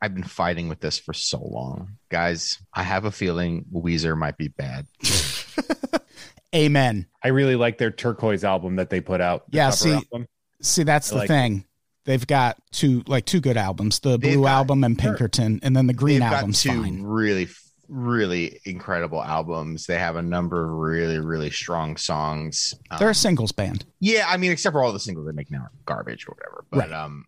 I've 0.00 0.14
been 0.14 0.22
fighting 0.22 0.68
with 0.68 0.78
this 0.78 1.00
for 1.00 1.12
so 1.12 1.38
long. 1.42 1.96
Guys, 2.10 2.60
I 2.72 2.84
have 2.84 3.06
a 3.06 3.10
feeling 3.10 3.64
Weezer 3.72 4.16
might 4.16 4.36
be 4.36 4.46
bad. 4.48 4.86
Amen. 6.54 7.06
I 7.24 7.28
really 7.28 7.56
like 7.56 7.78
their 7.78 7.90
turquoise 7.90 8.44
album 8.44 8.76
that 8.76 8.88
they 8.88 9.00
put 9.00 9.20
out. 9.20 9.50
the 9.50 9.56
Yeah, 9.56 9.70
see- 9.70 9.92
album. 9.94 10.28
See, 10.62 10.84
that's 10.84 11.10
I 11.10 11.14
the 11.14 11.18
like 11.18 11.28
thing. 11.28 11.64
They've 12.04 12.26
got 12.26 12.58
two 12.70 13.02
like 13.06 13.24
two 13.24 13.40
good 13.40 13.56
albums, 13.56 14.00
the 14.00 14.18
They've 14.18 14.34
Blue 14.34 14.42
got- 14.44 14.50
album 14.52 14.84
and. 14.84 14.98
Pinkerton, 14.98 15.60
and 15.62 15.74
then 15.76 15.86
the 15.86 15.94
Green 15.94 16.20
They've 16.20 16.30
got 16.30 16.36
album's 16.40 16.62
two 16.62 16.82
fine. 16.82 17.02
really, 17.02 17.48
really 17.88 18.60
incredible 18.64 19.22
albums. 19.22 19.86
They 19.86 19.98
have 19.98 20.16
a 20.16 20.22
number 20.22 20.64
of 20.64 20.70
really, 20.72 21.18
really 21.18 21.50
strong 21.50 21.96
songs. 21.96 22.74
They're 22.98 23.08
a 23.08 23.10
Um, 23.10 23.14
singles 23.14 23.52
band. 23.52 23.84
Yeah, 24.00 24.26
I 24.28 24.36
mean, 24.36 24.52
except 24.52 24.72
for 24.74 24.82
all 24.82 24.92
the 24.92 25.00
singles 25.00 25.26
they 25.26 25.32
make 25.32 25.50
now 25.50 25.60
are 25.60 25.72
garbage 25.86 26.26
or 26.28 26.34
whatever. 26.34 26.64
But 26.70 26.90
Right. 26.90 26.92
um, 26.92 27.24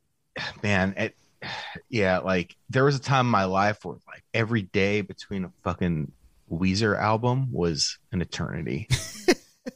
man, 0.63 0.95
it 0.97 1.17
yeah, 1.89 2.19
like 2.19 2.57
there 2.71 2.85
was 2.85 2.97
a 2.97 3.01
time 3.01 3.27
in 3.27 3.31
my 3.31 3.45
life 3.45 3.85
where 3.85 3.97
like 4.07 4.25
every 4.35 4.63
day 4.63 5.01
between 5.03 5.45
a 5.45 5.53
fucking 5.65 6.11
Weezer 6.51 6.99
album 6.99 7.49
was 7.53 7.99
an 8.13 8.21
eternity. 8.23 8.89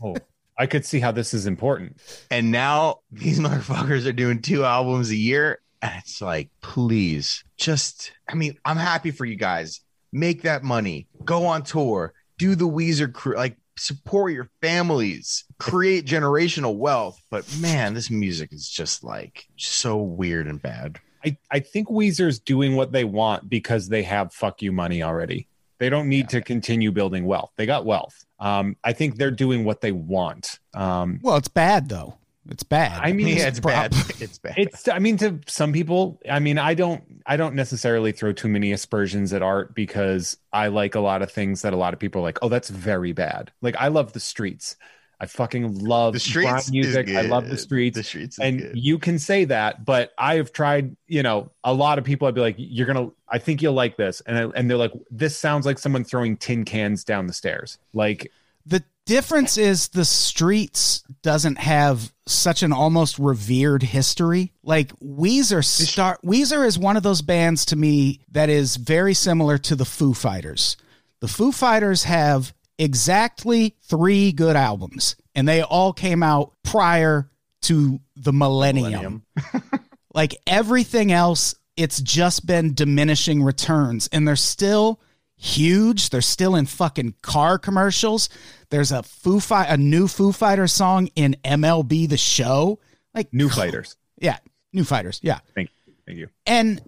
Oh, 0.03 0.15
I 0.61 0.67
could 0.67 0.85
see 0.85 1.01
how 1.01 1.11
this 1.11 1.33
is 1.33 1.47
important. 1.47 1.97
and 2.31 2.51
now 2.53 3.01
these 3.11 3.41
motherfuckers 3.47 4.07
are 4.07 4.13
doing 4.13 4.43
two 4.43 4.65
albums 4.65 5.11
a 5.11 5.17
year. 5.17 5.61
And 5.83 5.93
it's 5.97 6.21
like, 6.21 6.51
please, 6.61 7.43
just 7.57 8.13
I 8.29 8.35
mean, 8.35 8.59
I'm 8.67 8.77
happy 8.77 9.11
for 9.11 9.25
you 9.25 9.37
guys. 9.37 9.81
Make 10.13 10.43
that 10.43 10.63
money, 10.63 11.07
go 11.25 11.47
on 11.47 11.63
tour, 11.63 12.13
do 12.37 12.55
the 12.55 12.69
Weezer 12.69 13.11
crew, 13.11 13.37
like 13.37 13.57
support 13.79 14.33
your 14.33 14.51
families, 14.61 15.45
create 15.59 16.05
generational 16.05 16.77
wealth. 16.77 17.19
But 17.31 17.47
man, 17.61 17.95
this 17.95 18.11
music 18.11 18.53
is 18.53 18.69
just 18.69 19.03
like 19.03 19.47
so 19.57 19.97
weird 19.97 20.47
and 20.47 20.61
bad. 20.61 20.99
I, 21.25 21.39
I 21.51 21.61
think 21.61 21.89
Weezer's 21.89 22.39
doing 22.39 22.77
what 22.77 22.93
they 22.93 23.05
want 23.05 23.49
because 23.49 23.89
they 23.89 24.03
have 24.03 24.35
fuck 24.35 24.61
you 24.61 24.73
money 24.73 25.03
already. 25.03 25.49
They 25.79 25.89
don't 25.89 26.11
need 26.11 26.29
to 26.31 26.43
continue 26.43 26.93
building 26.93 27.25
wealth. 27.25 27.53
They 27.57 27.65
got 27.65 27.87
wealth. 27.87 28.27
Um, 28.41 28.76
I 28.82 28.93
think 28.95 29.16
they're 29.16 29.30
doing 29.30 29.64
what 29.64 29.80
they 29.82 29.93
want. 29.93 30.59
Um, 30.74 31.20
Well, 31.22 31.36
it's 31.36 31.49
bad 31.49 31.88
though. 31.88 32.16
It's 32.49 32.62
bad. 32.62 32.99
I 33.01 33.12
mean, 33.12 33.28
Yeah, 33.36 33.49
it's 33.49 33.61
bad. 33.61 33.95
It's 34.18 34.38
bad. 34.47 34.55
it's 34.57 34.88
i 34.88 34.99
mean 34.99 35.16
to 35.18 35.38
some 35.47 35.72
people 35.72 36.18
i 36.28 36.38
mean 36.41 36.59
i 36.59 36.72
don't 36.74 37.05
i 37.26 37.36
don't 37.36 37.55
necessarily 37.55 38.12
throw 38.12 38.32
too 38.32 38.49
many 38.49 38.72
aspersions 38.72 39.32
at 39.34 39.43
art 39.43 39.74
because 39.74 40.36
i 40.53 40.68
like 40.68 40.95
a 40.95 41.01
lot 41.01 41.20
of 41.22 41.30
things 41.30 41.62
that 41.62 41.74
a 41.74 41.76
lot 41.76 41.93
of 41.93 42.01
people 42.01 42.20
are 42.22 42.24
like 42.24 42.38
oh 42.43 42.49
that's 42.49 42.70
very 42.70 43.12
bad 43.12 43.53
like 43.61 43.76
i 43.76 43.88
love 43.88 44.14
the 44.14 44.20
streets 44.20 44.76
i 45.21 45.27
fucking 45.27 45.79
love 45.79 46.14
the 46.14 46.21
streets 46.21 46.51
grime 46.51 46.62
music 46.71 47.09
i 47.11 47.23
love 47.23 47.49
the 47.49 47.57
streets 47.57 47.97
The 47.97 48.03
streets 48.03 48.39
and 48.39 48.59
good. 48.61 48.77
you 48.77 48.99
can 48.99 49.18
say 49.18 49.45
that 49.45 49.85
but 49.85 50.12
i 50.18 50.37
have 50.37 50.53
tried 50.53 50.97
you 51.07 51.23
know 51.23 51.51
a 51.62 51.73
lot 51.73 51.99
of 51.99 52.05
people 52.05 52.27
i'd 52.27 52.35
be 52.35 52.41
like 52.41 52.57
you're 52.59 52.87
gonna 52.87 53.11
i 53.29 53.39
think 53.39 53.62
you'll 53.62 53.75
like 53.75 53.97
this 53.97 54.21
and 54.23 54.37
I, 54.37 54.43
and 54.59 54.68
they're 54.68 54.77
like 54.77 54.93
this 55.11 55.37
sounds 55.37 55.66
like 55.66 55.79
someone 55.79 56.05
throwing 56.05 56.37
tin 56.37 56.64
cans 56.64 57.05
down 57.05 57.27
the 57.27 57.33
stairs 57.35 57.79
like 57.93 58.31
the 58.66 58.83
difference 59.07 59.59
is 59.59 59.89
the 59.89 60.05
streets 60.05 61.03
doesn't 61.23 61.59
have 61.59 62.12
such 62.27 62.62
an 62.62 62.73
almost 62.73 63.18
revered 63.18 63.83
history. 63.83 64.53
Like 64.62 64.93
Weezer 65.01 65.64
start 65.64 66.21
Weezer 66.23 66.64
is 66.64 66.79
one 66.79 66.97
of 66.97 67.03
those 67.03 67.23
bands 67.23 67.64
to 67.66 67.77
me 67.77 68.21
that 68.31 68.49
is 68.49 68.77
very 68.77 69.14
similar 69.14 69.59
to 69.59 69.75
the 69.75 69.85
Foo 69.85 70.14
Fighters. 70.14 70.77
The 71.21 71.27
Foo 71.27 71.51
Fighters 71.51 72.05
have 72.05 72.55
exactly 72.81 73.76
3 73.83 74.33
good 74.33 74.57
albums 74.57 75.16
and 75.35 75.47
they 75.47 75.62
all 75.62 75.93
came 75.93 76.22
out 76.22 76.55
prior 76.62 77.31
to 77.62 78.01
the 78.16 78.33
millennium. 78.33 79.24
like 80.14 80.37
everything 80.47 81.12
else 81.12 81.55
it's 81.76 82.01
just 82.01 82.47
been 82.47 82.74
diminishing 82.74 83.43
returns 83.43 84.09
and 84.12 84.26
they're 84.26 84.37
still 84.37 85.01
huge. 85.37 86.11
They're 86.11 86.20
still 86.20 86.55
in 86.55 86.66
fucking 86.66 87.14
car 87.22 87.59
commercials. 87.59 88.28
There's 88.70 88.93
a 88.93 89.03
foo 89.03 89.41
fight 89.41 89.68
a 89.70 89.76
new 89.76 90.09
foo 90.09 90.33
fighter 90.33 90.66
song 90.66 91.09
in 91.14 91.37
mlb 91.45 92.09
the 92.09 92.16
show. 92.16 92.81
Like 93.14 93.33
new 93.33 93.49
fighters. 93.49 93.97
yeah 94.18 94.39
new 94.72 94.85
fighters 94.85 95.20
yeah. 95.22 95.41
Thank 95.55 95.70
you. 95.87 95.95
Thank 96.07 96.18
you. 96.18 96.28
And 96.47 96.83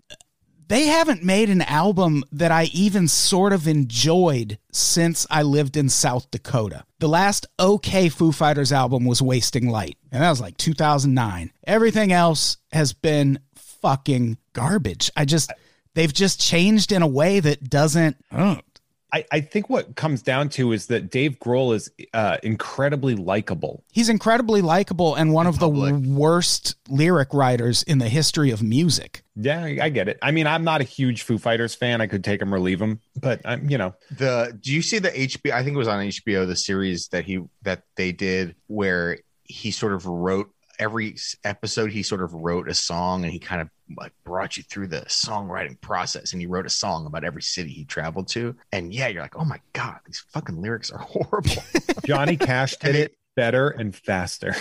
they 0.69 0.87
haven't 0.87 1.23
made 1.23 1.51
an 1.51 1.63
album 1.63 2.25
that 2.33 2.51
I 2.51 2.65
even 2.73 3.09
sort 3.09 3.53
of 3.53 3.67
enjoyed 3.67 4.59
since 4.73 5.27
I 5.31 5.43
lived 5.43 5.77
in 5.77 5.89
South 5.89 6.31
Dakota. 6.31 6.85
The 6.99 7.09
last 7.09 7.47
okay 7.59 8.09
Foo 8.09 8.33
Fighters 8.33 8.73
album 8.73 9.05
was 9.05 9.21
Wasting 9.23 9.69
Light, 9.69 9.97
and 10.11 10.23
that 10.23 10.31
was 10.31 10.41
like 10.41 10.57
2009. 10.57 11.53
Everything 11.67 12.13
else 12.13 12.59
has 12.73 12.93
been 12.93 13.39
fucking 13.55 14.39
garbage. 14.53 15.11
I 15.17 15.25
just 15.25 15.53
they've 15.95 16.13
just 16.13 16.41
changed 16.41 16.93
in 16.93 17.03
a 17.03 17.09
way 17.09 17.41
that 17.41 17.69
doesn't 17.69 18.17
uh, 18.31 18.57
I, 19.13 19.25
I 19.31 19.41
think 19.41 19.69
what 19.69 19.95
comes 19.95 20.23
down 20.23 20.49
to 20.51 20.73
is 20.73 20.87
that 20.87 21.11
Dave 21.11 21.39
Grohl 21.39 21.75
is 21.75 21.91
uh, 22.15 22.39
incredibly 22.43 23.15
likable. 23.15 23.85
He's 23.93 24.09
incredibly 24.09 24.63
likable 24.63 25.15
and 25.15 25.33
one 25.33 25.47
of 25.47 25.59
public. 25.59 25.93
the 25.93 26.09
worst 26.09 26.77
lyric 26.89 27.35
writers 27.35 27.83
in 27.83 27.99
the 27.99 28.09
history 28.09 28.51
of 28.51 28.63
music. 28.63 29.23
Yeah, 29.37 29.65
I 29.65 29.79
I 29.83 29.89
get 29.91 30.09
it. 30.09 30.19
I 30.23 30.31
mean, 30.31 30.47
I'm 30.47 30.65
not 30.65 30.81
a 30.81 30.85
huge 30.85 31.23
Foo 31.23 31.39
Fighters 31.39 31.75
fan. 31.75 32.01
I 32.01 32.07
could 32.07 32.25
take 32.25 32.41
him 32.41 32.55
or 32.55 32.61
leave 32.61 32.81
him, 32.81 33.01
but 33.21 33.41
I'm, 33.45 33.69
you 33.69 33.79
know, 33.79 33.95
the 34.11 34.57
do 34.61 34.73
you 34.73 34.83
see 34.83 34.99
the 34.99 35.11
HBO? 35.11 35.53
I 35.53 35.63
think 35.63 35.75
it 35.75 35.79
was 35.79 35.89
on 35.89 36.05
HBO 36.07 36.47
the 36.47 36.57
series 36.57 37.09
that 37.09 37.25
he 37.25 37.43
that 37.63 37.83
they 37.97 38.13
did 38.13 38.57
where 38.67 39.19
he 39.45 39.71
sort 39.71 39.93
of 39.93 40.07
wrote 40.07 40.51
every 40.79 41.16
episode. 41.45 41.91
He 41.93 42.03
sort 42.03 42.23
of 42.23 42.33
wrote 42.33 42.68
a 42.68 42.75
song 42.75 43.25
and 43.25 43.33
he 43.33 43.39
kind 43.39 43.61
of 43.61 43.68
like 43.97 44.12
brought 44.25 44.57
you 44.57 44.62
through 44.62 44.89
the 44.89 45.03
songwriting 45.03 45.81
process. 45.81 46.33
And 46.33 46.41
he 46.41 46.47
wrote 46.47 46.66
a 46.66 46.70
song 46.70 47.07
about 47.07 47.25
every 47.25 47.43
city 47.43 47.70
he 47.70 47.85
traveled 47.85 48.29
to. 48.29 48.55
And 48.73 48.93
yeah, 48.93 49.09
you're 49.09 49.23
like, 49.23 49.37
oh 49.37 49.45
my 49.45 49.61
god, 49.73 49.99
these 50.07 50.25
fucking 50.33 50.61
lyrics 50.61 50.91
are 50.91 50.99
horrible. 51.03 51.62
Johnny 52.05 52.37
Cash 52.37 52.77
did 52.77 52.95
it 52.97 53.16
better 53.37 53.70
and 53.70 53.95
faster. 53.95 54.55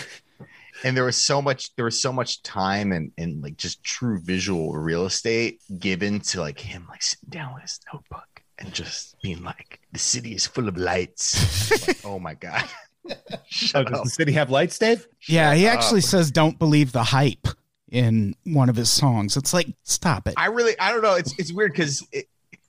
and 0.84 0.96
there 0.96 1.04
was 1.04 1.16
so 1.16 1.42
much 1.42 1.74
there 1.76 1.84
was 1.84 2.00
so 2.00 2.12
much 2.12 2.42
time 2.42 2.92
and 2.92 3.12
and 3.18 3.42
like 3.42 3.56
just 3.56 3.82
true 3.84 4.20
visual 4.20 4.72
real 4.72 5.06
estate 5.06 5.60
given 5.78 6.20
to 6.20 6.40
like 6.40 6.58
him 6.58 6.86
like 6.88 7.02
sitting 7.02 7.28
down 7.28 7.54
with 7.54 7.62
his 7.62 7.80
notebook 7.92 8.42
and 8.58 8.72
just 8.72 9.16
being 9.22 9.42
like 9.42 9.80
the 9.92 9.98
city 9.98 10.34
is 10.34 10.46
full 10.46 10.68
of 10.68 10.76
lights 10.76 11.86
like, 11.86 11.98
oh 12.04 12.18
my 12.18 12.34
god 12.34 12.64
Oh, 13.10 13.14
Shut 13.48 13.88
does 13.88 14.02
the 14.02 14.10
city 14.10 14.32
have 14.32 14.50
lights, 14.50 14.78
Dave? 14.78 15.06
Yeah, 15.26 15.54
he 15.54 15.66
actually 15.66 16.00
up. 16.00 16.04
says 16.06 16.30
don't 16.30 16.58
believe 16.58 16.92
the 16.92 17.02
hype 17.02 17.48
in 17.90 18.34
one 18.44 18.68
of 18.68 18.76
his 18.76 18.90
songs. 18.90 19.36
It's 19.36 19.52
like 19.52 19.68
stop 19.82 20.26
it. 20.28 20.34
I 20.36 20.46
really 20.46 20.78
I 20.78 20.92
don't 20.92 21.02
know 21.02 21.14
it's 21.14 21.38
it's 21.38 21.52
weird 21.52 21.72
because 21.72 22.06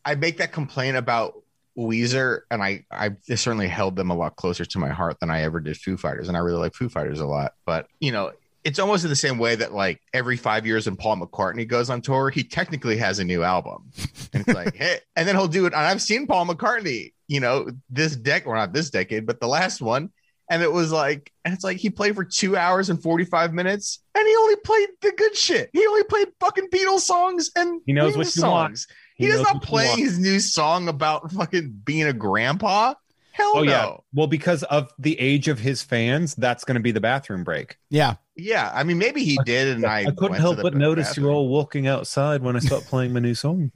I 0.06 0.16
make 0.16 0.38
that 0.38 0.52
complaint 0.52 0.98
about 0.98 1.42
Weezer 1.78 2.42
and 2.52 2.62
I 2.62 2.86
I 2.92 3.12
certainly 3.36 3.68
held 3.68 3.96
them 3.96 4.12
a 4.12 4.16
lot 4.16 4.36
closer 4.36 4.66
to 4.66 4.80
my 4.80 4.90
heart 4.90 5.20
than 5.20 5.30
I 5.30 5.44
ever 5.44 5.60
did 5.60 5.78
Foo 5.78 5.98
Fighters 5.98 6.28
and 6.28 6.38
I 6.38 6.42
really 6.42 6.60
like 6.60 6.74
Foo 6.76 6.90
Fighters 6.90 7.20
a 7.20 7.26
lot 7.26 7.54
but 7.66 7.88
you 8.00 8.12
know 8.12 8.32
it's 8.64 8.80
almost 8.80 9.04
in 9.04 9.10
the 9.10 9.16
same 9.16 9.38
way 9.38 9.56
that 9.56 9.74
like 9.74 10.02
every 10.14 10.38
five 10.38 10.66
years 10.66 10.86
when 10.86 10.96
Paul 10.96 11.18
McCartney 11.18 11.68
goes 11.68 11.90
on 11.90 12.02
tour, 12.02 12.30
he 12.30 12.44
technically 12.44 12.98
has 12.98 13.20
a 13.20 13.24
new 13.24 13.44
album. 13.44 13.92
And 14.32 14.46
it's 14.48 14.56
like, 14.56 14.76
hey, 14.78 15.00
and 15.16 15.28
then 15.28 15.36
he'll 15.36 15.48
do 15.48 15.66
it. 15.66 15.74
And 15.74 15.82
I've 15.82 16.02
seen 16.02 16.28
Paul 16.28 16.46
McCartney, 16.46 17.12
you 17.28 17.40
know, 17.40 17.70
this 17.90 18.16
decade, 18.16 18.48
or 18.48 18.56
not 18.56 18.72
this 18.72 18.90
decade, 18.90 19.26
but 19.26 19.40
the 19.40 19.48
last 19.48 19.82
one. 19.82 20.12
And 20.50 20.62
it 20.62 20.72
was 20.72 20.92
like, 20.92 21.32
and 21.46 21.54
it's 21.54 21.64
like 21.64 21.78
he 21.78 21.90
played 21.90 22.16
for 22.16 22.24
two 22.26 22.56
hours 22.58 22.90
and 22.90 23.02
45 23.02 23.54
minutes 23.54 24.00
and 24.14 24.28
he 24.28 24.36
only 24.36 24.56
played 24.58 24.90
the 25.02 25.12
good 25.14 25.36
shit. 25.36 25.70
He 25.74 25.86
only 25.88 26.04
played 26.04 26.28
fucking 26.40 26.68
Beatles 26.70 27.00
songs 27.02 27.50
and 27.56 27.82
He 27.86 27.94
knows 27.94 28.16
Wings 28.16 28.18
what 28.18 28.26
you 28.36 28.42
songs. 28.42 28.88
want. 28.90 28.98
He, 29.18 29.26
He 29.26 29.32
does 29.32 29.42
not 29.42 29.54
what 29.56 29.64
you 29.64 29.68
play 29.68 29.88
his 29.96 30.20
new 30.20 30.40
song 30.40 30.88
about 30.90 31.32
fucking 31.32 31.82
being 31.86 32.04
a 32.08 32.14
grandpa. 32.14 32.94
Hell 33.32 33.54
Oh 33.56 33.64
no. 33.64 33.72
yeah. 33.72 33.96
Well, 34.14 34.28
because 34.28 34.64
of 34.64 34.92
the 35.00 35.20
age 35.20 35.48
of 35.48 35.58
his 35.60 35.82
fans, 35.82 36.36
that's 36.36 36.64
going 36.66 36.76
to 36.76 36.82
be 36.82 36.92
the 36.92 37.02
bathroom 37.02 37.44
break. 37.44 37.78
Yeah. 37.90 38.16
Yeah, 38.36 38.72
I 38.74 38.84
mean, 38.84 38.98
maybe 38.98 39.24
he 39.24 39.38
did, 39.46 39.68
and 39.76 39.86
I, 39.86 40.06
I 40.06 40.12
couldn't 40.12 40.38
help 40.40 40.60
but 40.62 40.74
notice 40.76 41.16
you're 41.16 41.30
all 41.32 41.48
walking 41.50 41.86
outside 41.88 42.42
when 42.42 42.56
I 42.56 42.60
stopped 42.60 42.86
playing 42.90 43.14
my 43.14 43.20
new 43.20 43.36
song. 43.36 43.72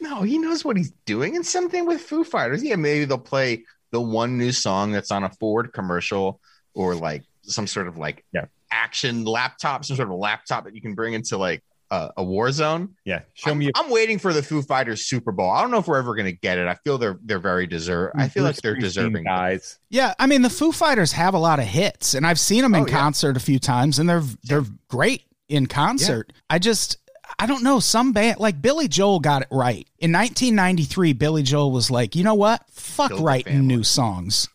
No, 0.00 0.22
he 0.22 0.38
knows 0.38 0.62
what 0.64 0.76
he's 0.76 0.90
doing. 1.06 1.36
And 1.36 1.44
something 1.44 1.86
with 1.86 2.00
Foo 2.02 2.22
Fighters. 2.22 2.62
Yeah, 2.62 2.76
maybe 2.76 3.04
they'll 3.06 3.18
play 3.18 3.64
the 3.90 4.00
one 4.00 4.36
new 4.38 4.52
song 4.52 4.92
that's 4.92 5.10
on 5.10 5.24
a 5.24 5.30
Ford 5.30 5.72
commercial 5.72 6.40
or 6.74 6.94
like 6.94 7.24
some 7.42 7.66
sort 7.66 7.88
of 7.88 7.96
like 7.98 8.24
Yeah. 8.32 8.44
action 8.70 9.24
laptop, 9.24 9.84
some 9.84 9.96
sort 9.96 10.08
of 10.10 10.16
laptop 10.16 10.64
that 10.64 10.74
you 10.74 10.80
can 10.82 10.94
bring 10.94 11.14
into 11.14 11.36
like 11.38 11.62
a, 11.90 12.10
a 12.18 12.22
war 12.22 12.52
zone. 12.52 12.94
Yeah, 13.06 13.20
show 13.32 13.52
I'm, 13.52 13.58
me. 13.58 13.70
I'm 13.74 13.88
waiting 13.90 14.18
for 14.18 14.34
the 14.34 14.42
Foo 14.42 14.60
Fighters 14.60 15.06
Super 15.06 15.32
Bowl. 15.32 15.50
I 15.50 15.62
don't 15.62 15.70
know 15.70 15.78
if 15.78 15.88
we're 15.88 15.98
ever 15.98 16.14
going 16.14 16.26
to 16.26 16.32
get 16.36 16.58
it. 16.58 16.66
I 16.68 16.74
feel 16.84 16.98
they're 16.98 17.18
they're 17.24 17.38
very 17.38 17.66
deserve. 17.66 18.12
I 18.14 18.28
feel 18.28 18.42
like 18.44 18.56
they're 18.56 18.76
deserving. 18.76 19.24
guys. 19.24 19.78
Yeah, 19.88 20.12
I 20.18 20.26
mean 20.26 20.42
the 20.42 20.50
Foo 20.50 20.70
Fighters 20.70 21.12
have 21.12 21.32
a 21.32 21.38
lot 21.38 21.58
of 21.58 21.64
hits, 21.64 22.12
and 22.12 22.26
I've 22.26 22.38
seen 22.38 22.60
them 22.62 22.74
in 22.74 22.82
Oh, 22.82 22.86
yeah. 22.86 22.92
concert 22.98 23.38
a 23.38 23.40
few 23.40 23.58
times, 23.58 23.98
and 23.98 24.06
they're 24.06 24.22
they're 24.44 24.66
great 24.88 25.22
in 25.48 25.64
concert. 25.66 26.30
I 26.50 26.58
just 26.58 26.98
I 27.38 27.46
don't 27.46 27.62
know 27.62 27.80
some 27.80 28.12
band 28.12 28.40
like 28.40 28.60
Billy 28.60 28.88
Joel 28.88 29.20
got 29.20 29.42
it 29.42 29.48
right 29.50 29.86
in 29.98 30.12
1993. 30.12 31.12
Billy 31.14 31.42
Joel 31.42 31.72
was 31.72 31.90
like, 31.90 32.14
you 32.14 32.24
know 32.24 32.34
what, 32.34 32.62
fuck 32.70 33.10
Killed 33.10 33.24
writing 33.24 33.66
new 33.66 33.82
songs. 33.82 34.48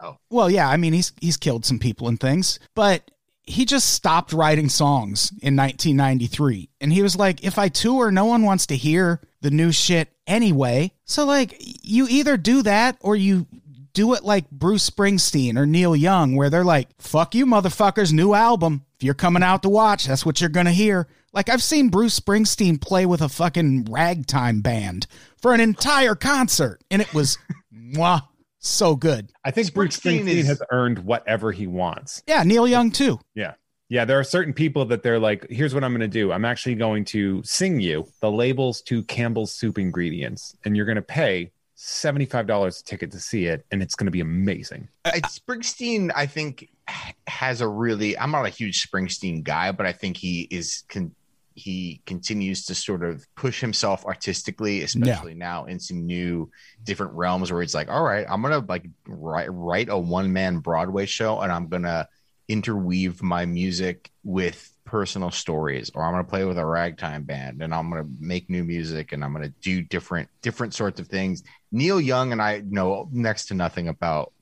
Oh. 0.00 0.16
well, 0.30 0.50
yeah, 0.50 0.68
I 0.68 0.76
mean 0.78 0.92
he's 0.92 1.12
he's 1.20 1.36
killed 1.36 1.64
some 1.64 1.78
people 1.78 2.08
and 2.08 2.18
things, 2.18 2.58
but 2.74 3.08
he 3.44 3.64
just 3.64 3.90
stopped 3.90 4.32
writing 4.32 4.68
songs 4.68 5.30
in 5.42 5.56
1993, 5.56 6.68
and 6.80 6.92
he 6.92 7.02
was 7.02 7.16
like, 7.16 7.44
if 7.44 7.58
I 7.58 7.68
tour, 7.68 8.10
no 8.10 8.24
one 8.24 8.42
wants 8.42 8.66
to 8.66 8.76
hear 8.76 9.20
the 9.40 9.50
new 9.50 9.72
shit 9.72 10.08
anyway. 10.26 10.92
So 11.04 11.24
like, 11.24 11.56
you 11.58 12.06
either 12.08 12.36
do 12.36 12.62
that 12.62 12.96
or 13.00 13.16
you 13.16 13.46
do 13.92 14.14
it 14.14 14.24
like 14.24 14.50
Bruce 14.50 14.88
Springsteen 14.88 15.56
or 15.56 15.66
Neil 15.66 15.94
Young, 15.94 16.36
where 16.36 16.50
they're 16.50 16.64
like, 16.64 16.88
fuck 16.98 17.34
you, 17.34 17.46
motherfuckers, 17.46 18.12
new 18.12 18.32
album. 18.32 18.84
If 19.02 19.06
you're 19.06 19.14
coming 19.14 19.42
out 19.42 19.64
to 19.64 19.68
watch, 19.68 20.06
that's 20.06 20.24
what 20.24 20.40
you're 20.40 20.48
going 20.48 20.66
to 20.66 20.70
hear. 20.72 21.08
Like, 21.32 21.48
I've 21.48 21.60
seen 21.60 21.88
Bruce 21.88 22.20
Springsteen 22.20 22.80
play 22.80 23.04
with 23.04 23.20
a 23.20 23.28
fucking 23.28 23.86
ragtime 23.90 24.60
band 24.60 25.08
for 25.38 25.52
an 25.52 25.58
entire 25.60 26.14
concert, 26.14 26.80
and 26.88 27.02
it 27.02 27.12
was, 27.12 27.36
mwah, 27.74 28.22
so 28.60 28.94
good. 28.94 29.32
I 29.44 29.50
think 29.50 29.74
Bruce 29.74 29.98
Springsteen 29.98 30.20
Springsteen 30.22 30.28
is- 30.28 30.46
has 30.46 30.62
earned 30.70 31.00
whatever 31.00 31.50
he 31.50 31.66
wants. 31.66 32.22
Yeah, 32.28 32.44
Neil 32.44 32.68
Young 32.68 32.92
too. 32.92 33.18
Yeah. 33.34 33.54
Yeah, 33.88 34.04
there 34.04 34.20
are 34.20 34.24
certain 34.24 34.52
people 34.54 34.84
that 34.84 35.02
they're 35.02 35.18
like, 35.18 35.48
here's 35.50 35.74
what 35.74 35.82
I'm 35.82 35.90
going 35.90 36.00
to 36.02 36.06
do. 36.06 36.30
I'm 36.30 36.44
actually 36.44 36.76
going 36.76 37.04
to 37.06 37.42
sing 37.42 37.80
you 37.80 38.06
the 38.20 38.30
labels 38.30 38.82
to 38.82 39.02
Campbell's 39.02 39.50
soup 39.52 39.78
ingredients, 39.78 40.56
and 40.64 40.76
you're 40.76 40.86
going 40.86 40.94
to 40.94 41.02
pay 41.02 41.50
$75 41.76 42.80
a 42.80 42.84
ticket 42.84 43.10
to 43.10 43.18
see 43.18 43.46
it, 43.46 43.66
and 43.72 43.82
it's 43.82 43.96
going 43.96 44.04
to 44.06 44.12
be 44.12 44.20
amazing. 44.20 44.86
I, 45.04 45.20
Springsteen, 45.22 46.12
I 46.14 46.26
think, 46.26 46.62
h- 46.62 46.68
has 47.26 47.60
a 47.60 47.68
really. 47.68 48.18
I'm 48.18 48.30
not 48.30 48.46
a 48.46 48.50
huge 48.50 48.88
Springsteen 48.88 49.42
guy, 49.42 49.72
but 49.72 49.86
I 49.86 49.92
think 49.92 50.16
he 50.16 50.42
is. 50.50 50.84
Con, 50.88 51.14
he 51.54 52.00
continues 52.06 52.64
to 52.64 52.74
sort 52.74 53.04
of 53.04 53.26
push 53.34 53.60
himself 53.60 54.06
artistically, 54.06 54.82
especially 54.82 55.34
now 55.34 55.66
into 55.66 55.92
new, 55.92 56.50
different 56.82 57.12
realms 57.12 57.52
where 57.52 57.60
it's 57.60 57.74
like, 57.74 57.90
all 57.90 58.02
right, 58.02 58.26
I'm 58.28 58.40
gonna 58.40 58.64
like 58.66 58.86
write 59.06 59.52
write 59.52 59.88
a 59.90 59.98
one 59.98 60.32
man 60.32 60.58
Broadway 60.58 61.06
show, 61.06 61.40
and 61.40 61.52
I'm 61.52 61.68
gonna 61.68 62.08
interweave 62.48 63.22
my 63.22 63.46
music 63.46 64.10
with 64.24 64.68
personal 64.84 65.30
stories 65.30 65.90
or 65.94 66.04
i'm 66.04 66.12
going 66.12 66.24
to 66.24 66.28
play 66.28 66.44
with 66.44 66.58
a 66.58 66.66
ragtime 66.66 67.22
band 67.22 67.62
and 67.62 67.72
i'm 67.72 67.88
going 67.88 68.02
to 68.02 68.10
make 68.18 68.50
new 68.50 68.64
music 68.64 69.12
and 69.12 69.24
i'm 69.24 69.32
going 69.32 69.44
to 69.44 69.54
do 69.62 69.80
different 69.80 70.28
different 70.42 70.74
sorts 70.74 70.98
of 70.98 71.06
things 71.06 71.44
neil 71.70 72.00
young 72.00 72.32
and 72.32 72.42
i 72.42 72.62
know 72.66 73.08
next 73.12 73.46
to 73.46 73.54
nothing 73.54 73.88
about 73.88 74.32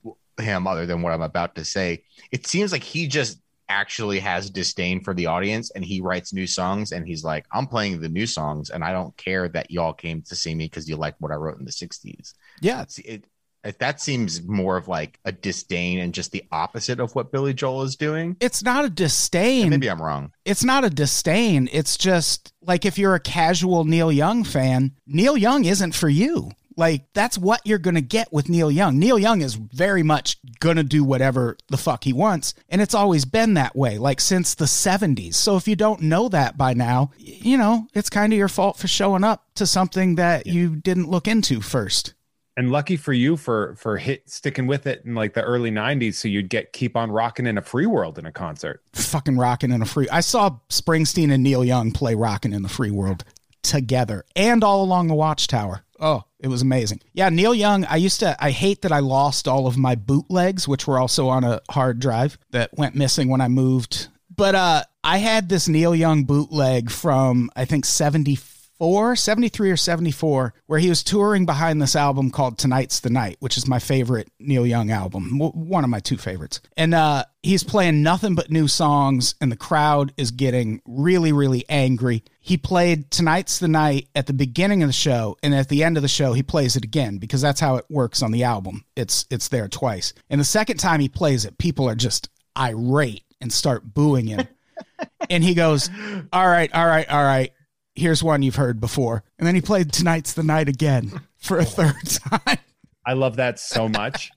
him 0.41 0.67
other 0.67 0.87
than 0.87 1.03
what 1.03 1.13
i'm 1.13 1.23
about 1.23 1.55
to 1.55 1.65
say 1.65 2.03
it 2.33 2.47
seems 2.47 2.73
like 2.73 2.83
he 2.83 3.07
just 3.07 3.41
actually 3.69 4.19
has 4.19 4.51
disdain 4.51 5.01
for 5.01 5.15
the 5.15 5.27
audience 5.27 5.71
and 5.71 5.85
he 5.85 6.01
writes 6.01 6.33
new 6.33 6.47
songs 6.47 6.91
and 6.93 7.07
he's 7.07 7.23
like 7.23 7.47
i'm 7.53 7.67
playing 7.67 8.01
the 8.01 8.09
new 8.09 8.27
songs 8.27 8.71
and 8.71 8.83
i 8.83 8.93
don't 8.93 9.17
care 9.17 9.49
that 9.49 9.71
y'all 9.71 9.93
came 9.93 10.21
to 10.23 10.35
see 10.35 10.55
me 10.55 10.65
because 10.65 10.89
you 10.89 10.97
like 10.97 11.15
what 11.21 11.31
i 11.31 11.37
wrote 11.37 11.59
in 11.59 11.65
the 11.65 11.71
60s 11.71 12.35
Yeah, 12.61 12.85
it, 13.05 13.27
it 13.63 13.79
that 13.79 14.01
seems 14.01 14.43
more 14.43 14.77
of 14.77 14.89
like 14.89 15.21
a 15.25 15.31
disdain 15.31 16.01
and 16.01 16.13
just 16.13 16.33
the 16.33 16.43
opposite 16.51 16.99
of 16.99 17.15
what 17.15 17.31
billy 17.31 17.55
joel 17.55 17.83
is 17.83 17.95
doing 17.95 18.37
it's 18.41 18.65
not 18.65 18.85
a 18.85 18.91
disdain. 18.91 19.71
maybe 19.71 19.89
i'm 19.89 20.03
wrong 20.03 20.33
it's 20.45 20.65
not 20.65 20.85
a 20.85 20.91
disdain. 20.91 21.69
It's 21.73 21.97
just 21.97 22.53
like 22.61 22.85
if 22.85 22.99
you're 22.99 23.15
a 23.15 23.21
casual 23.21 23.85
Neil 23.85 24.11
Young 24.11 24.43
fan, 24.43 24.97
Neil 25.07 25.37
Young 25.37 25.65
isn't 25.65 25.95
for 25.95 26.09
you. 26.09 26.51
Like 26.81 27.13
that's 27.13 27.37
what 27.37 27.61
you're 27.67 27.79
going 27.79 27.95
to 27.97 28.01
get 28.01 28.33
with 28.33 28.49
Neil 28.49 28.71
Young. 28.71 28.99
Neil 28.99 29.19
Young 29.19 29.43
is 29.43 29.55
very 29.55 30.03
much 30.03 30.39
going 30.61 30.79
to 30.79 30.83
do 30.83 31.05
whatever 31.05 31.59
the 31.69 31.77
fuck 31.77 32.05
he 32.05 32.15
wants, 32.15 32.55
and 32.71 32.81
it's 32.81 32.95
always 32.95 33.27
been 33.27 33.53
that 33.55 33.77
way 33.77 33.99
like 33.99 34.19
since 34.19 34.55
the 34.55 34.65
70s. 34.65 35.35
So 35.35 35.59
if 35.59 35.69
you 35.69 35.77
don't 35.77 36.01
know 36.01 36.31
that 36.31 36.57
by 36.57 36.73
now, 36.73 37.11
you 37.19 37.59
know, 37.59 37.87
it's 37.93 38.09
kind 38.09 38.33
of 38.33 38.39
your 38.39 38.49
fault 38.49 38.79
for 38.79 38.89
showing 38.89 39.25
up 39.25 39.45
to 39.57 39.67
something 39.67 40.15
that 40.15 40.47
you 40.47 40.75
didn't 40.75 41.11
look 41.11 41.29
into 41.29 41.61
first. 41.61 42.15
And 42.57 42.73
lucky 42.73 42.97
for 42.97 43.13
you 43.13 43.37
for 43.37 43.75
for 43.77 43.99
hit 43.99 44.31
sticking 44.31 44.67
with 44.67 44.87
it 44.87 45.03
in 45.05 45.15
like 45.15 45.35
the 45.35 45.43
early 45.43 45.71
90s 45.71 46.15
so 46.15 46.29
you'd 46.29 46.49
get 46.49 46.73
keep 46.73 46.97
on 46.97 47.13
rocking 47.13 47.47
in 47.47 47.59
a 47.59 47.63
free 47.63 47.87
world 47.87 48.19
in 48.19 48.25
a 48.25 48.33
concert. 48.33 48.83
Fucking 48.95 49.37
rocking 49.37 49.71
in 49.71 49.83
a 49.83 49.87
free. 49.87 50.09
I 50.09 50.21
saw 50.21 50.57
Springsteen 50.71 51.31
and 51.31 51.43
Neil 51.43 51.63
Young 51.63 51.93
play 51.93 52.15
rocking 52.15 52.55
in 52.55 52.63
the 52.63 52.71
free 52.71 52.91
world 52.91 53.25
together 53.63 54.25
and 54.37 54.63
all 54.65 54.83
along 54.83 55.09
the 55.09 55.15
watchtower. 55.15 55.83
Oh, 55.99 56.25
it 56.39 56.49
was 56.49 56.63
amazing. 56.63 57.01
Yeah, 57.13 57.29
Neil 57.29 57.55
Young, 57.55 57.85
I 57.85 57.97
used 57.97 58.21
to 58.21 58.37
I 58.43 58.51
hate 58.51 58.83
that 58.83 58.93
I 58.93 59.01
lost 59.01 59.47
all 59.47 59.67
of 59.67 59.77
my 59.77 59.95
bootlegs 59.95 60.67
which 60.67 60.87
were 60.87 60.99
also 60.99 61.29
on 61.29 61.45
a 61.45 61.61
hard 61.71 62.01
drive 62.01 62.39
that 62.51 62.71
went 62.77 62.95
missing 62.95 63.29
when 63.29 63.41
I 63.41 63.49
moved. 63.49 64.09
But 64.35 64.55
uh 64.55 64.85
I 65.03 65.19
had 65.19 65.49
this 65.49 65.69
Neil 65.69 65.95
Young 65.95 66.25
bootleg 66.25 66.91
from 66.91 67.51
I 67.57 67.65
think 67.65 67.85
74, 67.85 68.50
73 68.81 69.71
or 69.71 69.77
74 69.77 70.55
where 70.67 70.79
he 70.79 70.89
was 70.89 71.03
touring 71.03 71.45
behind 71.45 71.81
this 71.81 71.95
album 71.95 72.31
called 72.31 72.59
Tonight's 72.59 73.01
the 73.01 73.11
Night, 73.11 73.37
which 73.41 73.57
is 73.57 73.69
my 73.69 73.79
favorite 73.79 74.31
Neil 74.39 74.67
Young 74.67 74.91
album, 74.91 75.39
one 75.39 75.85
of 75.85 75.91
my 75.91 76.01
two 76.01 76.17
favorites. 76.17 76.61
And 76.77 76.95
uh 76.95 77.25
he's 77.43 77.63
playing 77.63 78.03
nothing 78.03 78.35
but 78.35 78.51
new 78.51 78.69
songs 78.69 79.35
and 79.41 79.51
the 79.51 79.57
crowd 79.57 80.13
is 80.17 80.31
getting 80.31 80.81
really 80.87 81.33
really 81.33 81.65
angry. 81.69 82.25
He 82.41 82.57
played 82.57 83.11
Tonight's 83.11 83.59
the 83.59 83.69
Night 83.69 84.09
at 84.15 84.27
the 84.27 84.33
beginning 84.33 84.83
of 84.83 84.89
the 84.89 84.95
show 84.95 85.37
and 85.43 85.55
at 85.55 85.69
the 85.69 85.85
end 85.85 85.97
of 85.97 86.03
the 86.03 86.09
show 86.09 86.33
he 86.33 86.43
plays 86.43 86.77
it 86.77 86.85
again 86.85 87.19
because 87.19 87.43
that's 87.43 87.61
how 87.61 87.77
it 87.77 87.85
works 87.91 88.23
on 88.23 88.33
the 88.33 88.45
album. 88.45 88.85
It's 88.97 89.27
it's 89.31 89.49
there 89.49 89.69
twice. 89.69 90.15
And 90.31 90.41
the 90.41 90.45
second 90.45 90.79
time 90.79 91.01
he 91.01 91.09
plays 91.09 91.45
it, 91.45 91.59
people 91.59 91.89
are 91.89 91.95
just 91.95 92.31
irate 92.57 93.25
and 93.41 93.53
start 93.53 93.95
booing 93.95 94.27
him. 94.27 94.47
and 95.31 95.45
he 95.45 95.55
goes, 95.55 95.91
"All 96.33 96.47
right, 96.47 96.73
all 96.75 96.87
right, 96.87 97.09
all 97.09 97.25
right. 97.25 97.53
Here's 98.01 98.23
one 98.23 98.43
you've 98.43 98.57
heard 98.57 98.81
before." 98.81 99.23
And 99.39 99.47
then 99.47 99.55
he 99.55 99.61
played 99.61 99.93
"Tonight's 99.93 100.33
the 100.33 100.43
Night" 100.43 100.69
again 100.69 101.21
for 101.37 101.59
a 101.59 101.65
third 101.65 101.95
time. 102.09 102.59
I 103.07 103.13
love 103.13 103.37
that 103.37 103.59
so 103.61 103.89
much. 103.89 104.31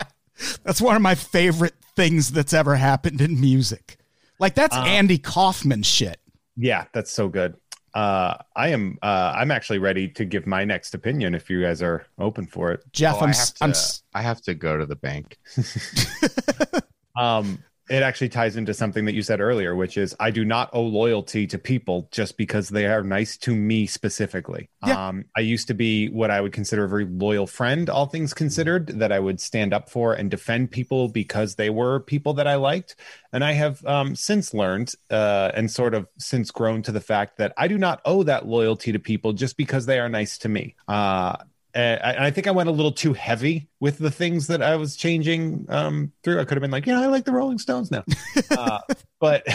That's 0.63 0.79
one 0.81 0.95
of 0.95 1.01
my 1.01 1.15
favorite 1.15 1.73
things 1.95 2.31
that's 2.31 2.53
ever 2.53 2.75
happened 2.75 3.21
in 3.21 3.39
music. 3.39 3.97
Like 4.39 4.55
that's 4.55 4.75
Andy 4.75 5.17
Kaufman 5.17 5.83
shit. 5.83 6.19
yeah, 6.57 6.85
that's 6.93 7.11
so 7.11 7.27
good. 7.29 7.55
Uh 7.93 8.35
I 8.55 8.69
am 8.69 8.97
uh 9.03 9.33
I'm 9.35 9.51
actually 9.51 9.77
ready 9.79 10.07
to 10.09 10.25
give 10.25 10.47
my 10.47 10.65
next 10.65 10.95
opinion 10.95 11.35
if 11.35 11.49
you 11.49 11.61
guys 11.61 11.81
are 11.83 12.05
open 12.17 12.47
for 12.47 12.71
it. 12.71 12.81
Jeff, 12.91 13.17
Oh, 13.17 13.19
I'm, 13.19 13.27
I, 13.27 13.29
s- 13.31 13.39
have 13.49 13.53
to, 13.55 13.63
I'm 13.65 13.69
s- 13.69 14.03
I 14.15 14.21
have 14.23 14.41
to 14.41 14.53
go 14.55 14.77
to 14.77 14.85
the 14.87 14.95
bank. 14.95 15.37
Um, 17.15 17.63
it 17.89 18.01
actually 18.01 18.29
ties 18.29 18.55
into 18.55 18.73
something 18.73 19.05
that 19.05 19.13
you 19.13 19.21
said 19.21 19.41
earlier, 19.41 19.75
which 19.75 19.97
is 19.97 20.15
I 20.19 20.31
do 20.31 20.45
not 20.45 20.69
owe 20.71 20.83
loyalty 20.83 21.45
to 21.47 21.57
people 21.57 22.07
just 22.11 22.37
because 22.37 22.69
they 22.69 22.85
are 22.85 23.03
nice 23.03 23.35
to 23.39 23.53
me 23.53 23.87
specifically. 23.87 24.69
Yeah. 24.85 25.07
Um, 25.09 25.25
I 25.35 25.41
used 25.41 25.67
to 25.67 25.73
be 25.73 26.07
what 26.07 26.31
I 26.31 26.39
would 26.39 26.53
consider 26.53 26.85
a 26.85 26.89
very 26.89 27.05
loyal 27.05 27.45
friend, 27.45 27.89
all 27.89 28.05
things 28.05 28.33
considered, 28.33 28.87
that 28.99 29.11
I 29.11 29.19
would 29.19 29.41
stand 29.41 29.73
up 29.73 29.89
for 29.89 30.13
and 30.13 30.31
defend 30.31 30.71
people 30.71 31.09
because 31.09 31.55
they 31.55 31.69
were 31.69 31.99
people 31.99 32.33
that 32.35 32.47
I 32.47 32.55
liked. 32.55 32.95
And 33.33 33.43
I 33.43 33.51
have 33.51 33.85
um, 33.85 34.15
since 34.15 34.53
learned 34.53 34.93
uh, 35.11 35.51
and 35.53 35.69
sort 35.69 35.93
of 35.93 36.07
since 36.17 36.51
grown 36.51 36.83
to 36.83 36.91
the 36.93 37.01
fact 37.01 37.37
that 37.37 37.53
I 37.57 37.67
do 37.67 37.77
not 37.77 38.01
owe 38.05 38.23
that 38.23 38.45
loyalty 38.45 38.93
to 38.93 38.99
people 38.99 39.33
just 39.33 39.57
because 39.57 39.85
they 39.85 39.99
are 39.99 40.09
nice 40.09 40.37
to 40.39 40.49
me. 40.49 40.75
Uh, 40.87 41.35
and 41.73 42.01
I, 42.03 42.27
I 42.27 42.31
think 42.31 42.47
I 42.47 42.51
went 42.51 42.69
a 42.69 42.71
little 42.71 42.91
too 42.91 43.13
heavy 43.13 43.67
with 43.79 43.97
the 43.97 44.11
things 44.11 44.47
that 44.47 44.61
I 44.61 44.75
was 44.75 44.95
changing 44.95 45.65
um, 45.69 46.11
through. 46.23 46.39
I 46.39 46.45
could 46.45 46.55
have 46.55 46.61
been 46.61 46.71
like, 46.71 46.85
yeah, 46.85 46.99
I 46.99 47.07
like 47.07 47.25
the 47.25 47.31
Rolling 47.31 47.57
Stones 47.57 47.91
now, 47.91 48.03
uh, 48.51 48.79
but 49.19 49.45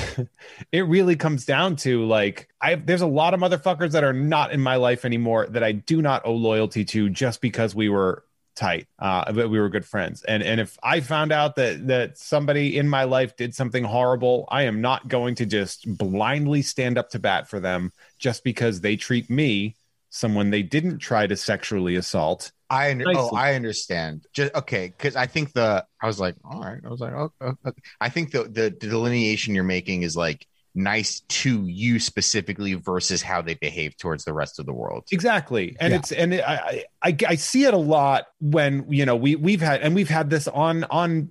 it 0.72 0.82
really 0.82 1.16
comes 1.16 1.44
down 1.44 1.76
to 1.76 2.04
like, 2.04 2.48
I 2.60 2.74
there's 2.74 3.02
a 3.02 3.06
lot 3.06 3.34
of 3.34 3.40
motherfuckers 3.40 3.92
that 3.92 4.04
are 4.04 4.12
not 4.12 4.52
in 4.52 4.60
my 4.60 4.76
life 4.76 5.04
anymore 5.04 5.46
that 5.50 5.62
I 5.62 5.72
do 5.72 6.02
not 6.02 6.22
owe 6.24 6.34
loyalty 6.34 6.84
to 6.86 7.08
just 7.08 7.40
because 7.40 7.74
we 7.74 7.88
were 7.88 8.24
tight, 8.58 8.88
uh, 8.98 9.30
that 9.30 9.48
we 9.48 9.60
were 9.60 9.68
good 9.68 9.84
friends. 9.84 10.24
And 10.24 10.42
and 10.42 10.60
if 10.60 10.76
I 10.82 11.00
found 11.00 11.32
out 11.32 11.54
that 11.56 11.86
that 11.86 12.18
somebody 12.18 12.76
in 12.76 12.88
my 12.88 13.04
life 13.04 13.36
did 13.36 13.54
something 13.54 13.84
horrible, 13.84 14.46
I 14.50 14.64
am 14.64 14.80
not 14.80 15.06
going 15.06 15.36
to 15.36 15.46
just 15.46 15.86
blindly 15.96 16.62
stand 16.62 16.98
up 16.98 17.10
to 17.10 17.20
bat 17.20 17.48
for 17.48 17.60
them 17.60 17.92
just 18.18 18.42
because 18.42 18.80
they 18.80 18.96
treat 18.96 19.30
me 19.30 19.76
someone 20.18 20.50
they 20.50 20.62
didn't 20.62 20.98
try 20.98 21.26
to 21.26 21.36
sexually 21.36 21.96
assault. 21.96 22.52
I 22.70 22.90
under- 22.90 23.06
oh 23.08 23.30
I 23.34 23.54
understand. 23.54 24.26
Just 24.34 24.54
okay, 24.54 24.88
because 24.88 25.16
I 25.16 25.26
think 25.26 25.52
the 25.52 25.86
I 26.02 26.06
was 26.06 26.20
like, 26.20 26.34
all 26.44 26.60
right. 26.60 26.80
I 26.84 26.88
was 26.88 27.00
like, 27.00 27.12
oh, 27.14 27.32
oh, 27.40 27.54
okay. 27.66 27.80
I 28.00 28.08
think 28.10 28.32
the 28.32 28.44
the 28.44 28.70
delineation 28.70 29.54
you're 29.54 29.64
making 29.64 30.02
is 30.02 30.16
like 30.16 30.46
nice 30.74 31.20
to 31.28 31.64
you 31.66 31.98
specifically 31.98 32.74
versus 32.74 33.22
how 33.22 33.40
they 33.42 33.54
behave 33.54 33.96
towards 33.96 34.24
the 34.24 34.32
rest 34.34 34.58
of 34.58 34.66
the 34.66 34.72
world. 34.72 35.04
Exactly, 35.10 35.76
and 35.80 35.92
Yeah. 35.92 35.98
it's 35.98 36.12
and 36.12 36.34
it, 36.34 36.44
I, 36.46 36.84
I 37.02 37.16
I 37.26 37.34
see 37.36 37.64
it 37.64 37.72
a 37.74 37.78
lot 37.78 38.26
when 38.40 38.84
you 38.92 39.06
know 39.06 39.16
we 39.16 39.34
we've 39.34 39.62
had 39.62 39.80
and 39.80 39.94
we've 39.94 40.10
had 40.10 40.28
this 40.28 40.46
on 40.46 40.84
on 40.84 41.30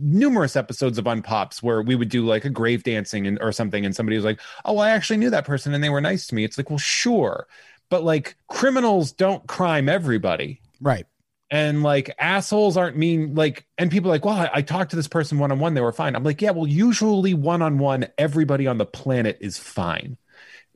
numerous 0.00 0.54
episodes 0.54 0.98
of 0.98 1.06
Unpops 1.06 1.62
where 1.62 1.82
we 1.82 1.94
would 1.96 2.08
do 2.08 2.24
like 2.24 2.44
a 2.44 2.50
grave 2.50 2.82
dancing 2.82 3.26
and 3.26 3.38
or 3.40 3.52
something, 3.52 3.84
and 3.86 3.96
somebody 3.96 4.16
was 4.16 4.24
like, 4.24 4.40
"Oh, 4.64 4.78
I 4.78 4.90
actually 4.90 5.16
knew 5.16 5.30
that 5.30 5.46
person 5.46 5.72
and 5.74 5.82
they 5.82 5.88
were 5.90 6.00
nice 6.00 6.26
to 6.28 6.34
me." 6.34 6.44
It's 6.44 6.58
like, 6.58 6.70
well, 6.70 6.78
sure, 6.78 7.46
but 7.90 8.04
like 8.04 8.36
criminals 8.48 9.12
don't 9.12 9.46
crime 9.46 9.88
everybody. 9.88 10.60
Right. 10.80 11.06
And 11.50 11.82
like 11.82 12.14
assholes 12.18 12.76
aren't 12.76 12.96
mean 12.96 13.34
like, 13.34 13.66
and 13.78 13.90
people 13.90 14.10
are 14.10 14.14
like, 14.14 14.24
well, 14.24 14.34
I, 14.34 14.50
I 14.54 14.62
talked 14.62 14.90
to 14.90 14.96
this 14.96 15.08
person 15.08 15.38
one 15.38 15.50
on 15.50 15.58
one, 15.58 15.74
they 15.74 15.80
were 15.80 15.92
fine. 15.92 16.14
I'm 16.14 16.24
like, 16.24 16.42
yeah, 16.42 16.50
well, 16.50 16.66
usually 16.66 17.32
one 17.32 17.62
on 17.62 17.78
one, 17.78 18.06
everybody 18.18 18.66
on 18.66 18.78
the 18.78 18.86
planet 18.86 19.38
is 19.40 19.56
fine 19.56 20.18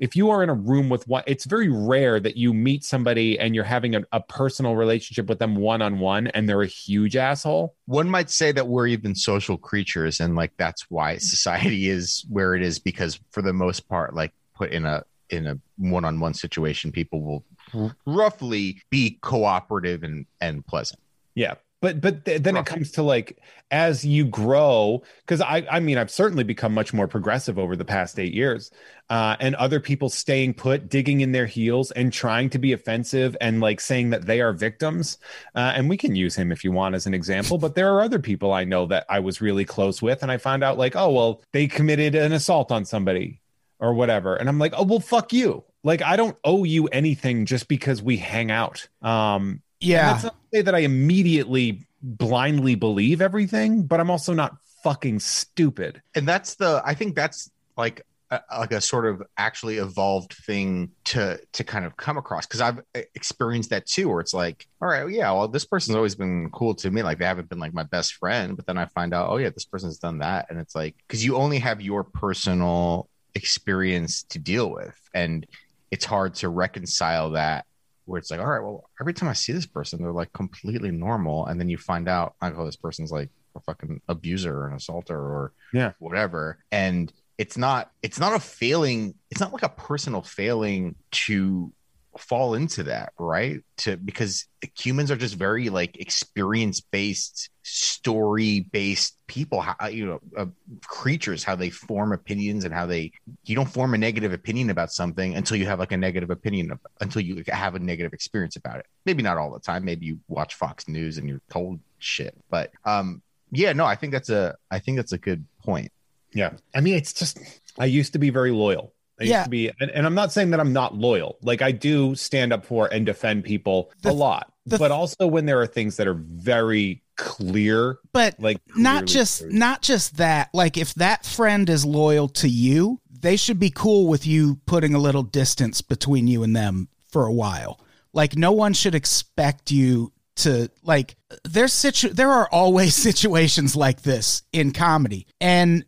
if 0.03 0.17
you 0.17 0.31
are 0.31 0.43
in 0.43 0.49
a 0.49 0.55
room 0.55 0.89
with 0.89 1.07
one, 1.07 1.23
it's 1.29 1.45
very 1.45 1.69
rare 1.69 2.19
that 2.19 2.37
you 2.37 2.53
meet 2.53 2.83
somebody 2.83 3.39
and 3.39 3.55
you're 3.55 3.63
having 3.63 3.95
a, 3.95 4.03
a 4.11 4.21
personal 4.21 4.75
relationship 4.75 5.29
with 5.29 5.39
them 5.39 5.55
one 5.55 5.81
on 5.81 6.01
one 6.01 6.27
and 6.27 6.49
they're 6.49 6.63
a 6.63 6.67
huge 6.67 7.15
asshole. 7.15 7.77
One 7.87 8.09
might 8.09 8.29
say 8.29 8.51
that 8.51 8.67
we're 8.67 8.89
even 8.89 9.15
social 9.15 9.57
creatures, 9.57 10.19
and 10.19 10.35
like 10.35 10.51
that's 10.57 10.91
why 10.91 11.19
society 11.19 11.89
is 11.89 12.27
where 12.29 12.57
it 12.57 12.63
is 12.63 12.81
because 12.81 13.21
for 13.31 13.43
the 13.43 13.53
most 13.53 13.89
part, 13.89 14.13
like 14.13 14.33
put 14.57 14.73
in 14.73 14.85
a 14.87 15.05
in 15.33 15.47
a 15.47 15.59
one 15.77 16.05
on 16.05 16.21
one 16.21 16.35
situation, 16.35 16.93
people 16.93 17.23
will 17.23 17.93
roughly 18.07 18.83
be 18.91 19.19
cooperative 19.23 20.03
and 20.03 20.27
and 20.41 20.67
pleasant. 20.67 21.01
Yeah, 21.35 21.55
but 21.83 22.01
but 22.01 22.25
th- 22.25 22.41
then 22.41 22.57
it 22.57 22.65
comes 22.65 22.93
to 22.93 23.03
like 23.03 23.39
as 23.71 24.05
you 24.07 24.25
grow 24.25 25.03
because 25.27 25.43
i 25.43 25.67
i 25.71 25.81
mean 25.81 25.99
i've 25.99 26.11
certainly 26.11 26.45
become 26.45 26.73
much 26.73 26.95
more 26.95 27.07
progressive 27.07 27.59
over 27.59 27.77
the 27.77 27.85
past 27.85 28.19
eight 28.19 28.33
years 28.33 28.71
uh, 29.11 29.37
and 29.41 29.55
other 29.57 29.79
people 29.79 30.09
staying 30.09 30.55
put 30.55 30.89
digging 30.89 31.21
in 31.21 31.33
their 31.33 31.45
heels 31.45 31.91
and 31.91 32.15
trying 32.15 32.49
to 32.49 32.59
be 32.59 32.73
offensive 32.73 33.37
and 33.43 33.61
like 33.61 33.79
saying 33.79 34.09
that 34.09 34.25
they 34.25 34.41
are 34.41 34.55
victims 34.55 35.19
uh, 35.55 35.73
and 35.75 35.91
we 35.91 35.99
can 35.99 36.15
use 36.15 36.35
him 36.35 36.51
if 36.51 36.65
you 36.65 36.73
want 36.73 36.95
as 36.95 37.07
an 37.07 37.13
example 37.13 37.59
but 37.59 37.75
there 37.75 37.93
are 37.93 38.01
other 38.01 38.19
people 38.19 38.53
i 38.53 38.65
know 38.65 38.87
that 38.87 39.05
i 39.11 39.19
was 39.19 39.43
really 39.43 39.67
close 39.67 40.01
with 40.01 40.23
and 40.23 40.33
i 40.33 40.39
found 40.39 40.65
out 40.65 40.79
like 40.79 40.97
oh 40.97 41.11
well 41.11 41.43
they 41.53 41.67
committed 41.67 42.15
an 42.15 42.33
assault 42.33 42.73
on 42.73 42.87
somebody 42.87 43.42
or 43.83 43.93
whatever. 43.93 44.35
And 44.37 44.49
i'm 44.49 44.59
like 44.59 44.73
oh 44.77 44.85
well 44.85 45.01
fuck 45.01 45.33
you. 45.35 45.63
Like 45.85 46.01
i 46.01 46.17
don't 46.17 46.37
owe 46.45 46.65
you 46.65 46.87
anything 46.87 47.45
just 47.45 47.69
because 47.69 48.01
we 48.03 48.17
hang 48.17 48.51
out. 48.51 48.89
Um 49.03 49.61
Yeah. 49.81 50.13
that's 50.13 50.25
not 50.25 50.33
to 50.53 50.57
say 50.59 50.63
that 50.63 50.75
I 50.75 50.79
immediately 50.79 51.87
blindly 52.03 52.75
believe 52.75 53.21
everything, 53.21 53.83
but 53.85 54.01
I'm 54.01 54.11
also 54.11 54.33
not 54.33 54.57
fucking 54.83 55.21
stupid. 55.21 56.03
and 56.17 56.27
that's 56.27 56.57
the 56.57 56.83
i 56.85 56.93
think 56.95 57.15
that's 57.15 57.51
like 57.77 58.03
a, 58.33 58.41
like 58.59 58.73
a 58.73 58.81
sort 58.81 59.07
of 59.07 59.23
actually 59.37 59.77
evolved 59.77 60.33
thing 60.47 60.91
to 61.05 61.39
to 61.53 61.63
kind 61.63 61.85
of 61.85 61.97
come 61.97 62.17
across. 62.17 62.47
Because 62.47 62.61
i've 62.61 62.81
experienced 63.15 63.71
that 63.71 63.87
too 63.87 64.09
where 64.09 64.21
it's 64.21 64.35
like 64.35 64.67
all 64.81 64.89
right 64.89 65.09
yeah 65.11 65.31
well 65.31 65.47
this 65.49 65.65
person's 65.65 65.95
always 65.97 66.15
been 66.17 66.51
cool 66.51 66.75
to 66.77 66.91
me. 66.91 67.03
Like 67.03 67.19
they 67.19 67.27
haven't 67.27 67.49
been 67.49 67.59
like 67.61 67.75
my 67.75 67.83
best 67.85 68.15
friend 68.15 68.57
but 68.57 68.67
then 68.67 68.79
i 68.79 68.87
find 68.87 69.13
out 69.15 69.29
oh 69.31 69.37
yeah 69.37 69.51
this 69.51 69.65
person's 69.67 69.99
done 69.99 70.19
that. 70.19 70.47
And 70.51 70.59
it's 70.59 70.75
like 70.75 70.97
because 71.07 71.25
you 71.25 71.37
only 71.37 71.59
have 71.61 71.81
your 71.81 72.03
personal 72.05 73.09
experience 73.35 74.23
to 74.25 74.39
deal 74.39 74.71
with. 74.71 74.99
And 75.15 75.47
it's 75.91 76.05
hard 76.05 76.35
to 76.37 76.49
reconcile 76.49 77.31
that 77.33 77.67
where 78.05 78.19
it's 78.19 78.31
like 78.33 78.41
all 78.41 78.47
right 78.47 78.61
well 78.63 78.91
every 79.01 79.15
time 79.15 79.29
i 79.29 79.33
see 79.33 79.53
this 79.53 79.65
person 79.65 80.03
they're 80.03 80.11
like 80.13 80.33
completely 80.33 80.91
normal. 80.91 81.47
And 81.47 81.61
then 81.61 81.69
you 81.69 81.79
find 81.79 82.09
out 82.09 82.35
like 82.43 82.55
oh 82.57 82.65
this 82.67 82.77
person's 82.77 83.13
like 83.13 83.31
a 83.55 83.61
fucking 83.61 84.01
abuser 84.09 84.57
or 84.57 84.69
an 84.69 84.75
assaulter 84.77 85.17
or 85.19 85.53
Yeah. 85.73 85.93
whatever. 85.99 86.59
And 86.73 87.13
it's 87.39 87.57
not 87.57 87.91
it's 88.03 88.19
not 88.19 88.35
a 88.35 88.39
failing 88.41 89.15
it's 89.31 89.41
not 89.41 89.53
like 89.53 89.63
a 89.63 89.69
personal 89.69 90.23
failing 90.23 90.95
to 91.11 91.73
fall 92.19 92.55
into 92.55 92.83
that 92.85 93.13
right? 93.19 93.61
To 93.79 93.97
because 93.97 94.47
humans 94.79 95.11
are 95.11 95.17
just 95.17 95.35
very 95.35 95.69
like 95.69 95.99
experience 95.99 96.81
based 96.81 97.51
story 97.63 98.61
based 98.73 99.17
people. 99.27 99.61
How 99.61 99.87
you 99.89 100.07
know 100.07 100.21
uh, 100.37 100.47
creatures 100.87 101.45
how 101.45 101.57
they 101.57 101.71
form 101.71 102.13
opinions 102.13 102.65
and 102.65 102.75
how 102.75 102.87
they 102.87 103.13
you 103.45 103.57
don't 103.57 103.69
form 103.69 103.95
a 103.95 103.99
negative 103.99 104.33
opinion 104.33 104.71
about 104.71 104.93
something 104.93 105.37
until 105.37 105.57
you 105.57 105.67
have 105.67 105.79
like 105.79 105.93
a 105.93 105.97
negative 105.97 106.31
opinion 106.31 106.71
of, 106.73 106.79
until 107.01 107.23
you 107.23 107.43
have 107.49 107.75
a 107.75 107.79
negative 107.79 108.13
experience 108.13 108.57
about 108.57 108.79
it. 108.79 108.87
Maybe 109.07 109.23
not 109.23 109.39
all 109.39 109.53
the 109.53 109.61
time. 109.61 109.85
Maybe 109.85 110.07
you 110.07 110.19
watch 110.29 110.55
fox 110.55 110.89
news 110.89 111.19
and 111.19 111.29
you're 111.29 111.43
told 111.51 111.81
shit. 111.99 112.37
But 112.51 112.71
um 112.85 113.23
yeah 113.55 113.71
no 113.75 113.85
i 113.85 113.95
think 113.95 114.13
that's 114.13 114.31
a 114.31 114.57
i 114.71 114.79
think 114.79 114.97
that's 114.97 115.13
a 115.13 115.19
good 115.19 115.45
point. 115.63 115.93
Yeah. 116.35 116.53
I 116.75 116.81
mean, 116.81 116.95
it's 116.95 117.13
just, 117.13 117.39
I 117.79 117.87
used 117.87 118.15
to 118.15 118.19
be 118.19 118.31
very 118.31 118.51
loyal. 118.51 118.93
I 119.21 119.25
Yeah. 119.25 119.39
used 119.39 119.45
to 119.45 119.51
be, 119.51 119.71
and, 119.81 119.91
and 119.91 120.07
I'm 120.07 120.15
not 120.15 120.33
saying 120.33 120.51
that 120.51 120.61
I'm 120.61 120.73
not 120.73 120.97
loyal. 120.97 121.39
Like, 121.43 121.63
I 121.63 121.71
do 121.73 122.15
stand 122.15 122.53
up 122.53 122.65
for 122.65 122.87
and 122.93 123.05
defend 123.07 123.45
people 123.45 123.91
The- 124.03 124.11
a 124.11 124.13
lot, 124.13 124.53
the- 124.67 124.79
but 124.79 124.91
also 124.91 125.27
when 125.27 125.47
there 125.47 125.61
are 125.61 125.67
things 125.67 125.97
that 125.97 126.07
are 126.09 126.15
very 126.15 127.03
clear, 127.17 127.99
But 128.13 128.41
like, 128.41 128.59
not 128.77 129.07
just 129.07 129.41
true. 129.41 129.51
not 129.53 129.83
just 129.83 130.17
that. 130.17 130.49
Like 130.55 130.77
if 130.77 130.95
that 130.95 131.25
friend 131.27 131.69
is 131.69 131.85
loyal 131.85 132.29
to 132.31 132.49
you, 132.49 133.01
they 133.11 133.37
should 133.37 133.59
be 133.61 133.71
cool 133.71 134.07
with 134.09 134.27
you 134.27 134.59
putting 134.67 134.95
a 134.95 134.99
little 134.99 135.23
distance 135.23 135.83
between 135.83 136.27
you 136.27 136.43
and 136.43 136.57
them 136.57 136.89
for 137.09 137.27
a 137.27 137.33
while. 137.33 137.79
Like 138.13 138.37
no 138.37 138.51
one 138.53 138.73
should 138.73 138.95
expect 138.95 139.71
you 139.71 140.13
to 140.37 140.69
like 140.83 141.15
there's 141.45 141.73
situ 141.75 142.09
there 142.09 142.31
are 142.31 142.49
always 142.51 142.95
situations 143.11 143.77
like 143.77 144.01
this 144.03 144.43
in 144.53 144.73
comedy 144.73 145.27
and 145.41 145.85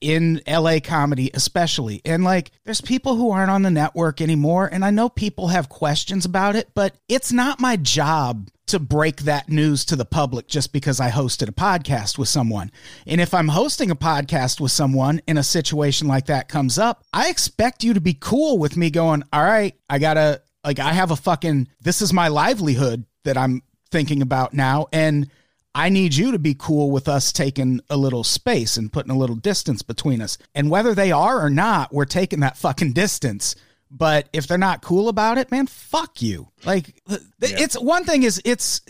in 0.00 0.40
LA 0.46 0.78
comedy 0.82 1.30
especially 1.34 2.00
and 2.04 2.24
like 2.24 2.50
there's 2.64 2.80
people 2.80 3.16
who 3.16 3.30
aren't 3.30 3.50
on 3.50 3.62
the 3.62 3.70
network 3.70 4.20
anymore 4.20 4.68
and 4.70 4.84
I 4.84 4.90
know 4.90 5.08
people 5.08 5.48
have 5.48 5.68
questions 5.68 6.24
about 6.24 6.56
it 6.56 6.70
but 6.74 6.94
it's 7.08 7.32
not 7.32 7.60
my 7.60 7.76
job 7.76 8.48
to 8.66 8.78
break 8.78 9.22
that 9.22 9.48
news 9.50 9.84
to 9.84 9.96
the 9.96 10.04
public 10.04 10.48
just 10.48 10.72
because 10.72 10.98
I 10.98 11.10
hosted 11.10 11.48
a 11.48 11.52
podcast 11.52 12.16
with 12.16 12.28
someone. 12.28 12.72
And 13.06 13.20
if 13.20 13.34
I'm 13.34 13.48
hosting 13.48 13.90
a 13.90 13.96
podcast 13.96 14.60
with 14.60 14.72
someone 14.72 15.20
and 15.28 15.38
a 15.38 15.42
situation 15.42 16.08
like 16.08 16.26
that 16.26 16.48
comes 16.48 16.78
up, 16.78 17.04
I 17.12 17.28
expect 17.28 17.84
you 17.84 17.92
to 17.92 18.00
be 18.00 18.14
cool 18.14 18.56
with 18.56 18.76
me 18.76 18.88
going, 18.88 19.24
"All 19.30 19.42
right, 19.42 19.74
I 19.90 19.98
got 19.98 20.14
to 20.14 20.40
like 20.64 20.78
I 20.78 20.92
have 20.92 21.10
a 21.10 21.16
fucking 21.16 21.68
this 21.82 22.00
is 22.00 22.12
my 22.12 22.28
livelihood 22.28 23.04
that 23.24 23.36
I'm 23.36 23.62
thinking 23.90 24.22
about 24.22 24.54
now 24.54 24.86
and 24.92 25.30
I 25.74 25.88
need 25.88 26.14
you 26.14 26.32
to 26.32 26.38
be 26.38 26.54
cool 26.58 26.90
with 26.90 27.08
us 27.08 27.32
taking 27.32 27.80
a 27.88 27.96
little 27.96 28.24
space 28.24 28.76
and 28.76 28.92
putting 28.92 29.10
a 29.10 29.16
little 29.16 29.36
distance 29.36 29.82
between 29.82 30.20
us. 30.20 30.36
And 30.54 30.70
whether 30.70 30.94
they 30.94 31.12
are 31.12 31.44
or 31.44 31.48
not, 31.48 31.92
we're 31.92 32.04
taking 32.04 32.40
that 32.40 32.58
fucking 32.58 32.92
distance. 32.92 33.56
But 33.90 34.28
if 34.32 34.46
they're 34.46 34.58
not 34.58 34.82
cool 34.82 35.08
about 35.08 35.38
it, 35.38 35.50
man, 35.50 35.66
fuck 35.66 36.20
you. 36.20 36.48
Like, 36.64 37.02
th- 37.08 37.22
it's 37.40 37.78
one 37.80 38.04
thing 38.04 38.22
is 38.22 38.40
it's, 38.44 38.80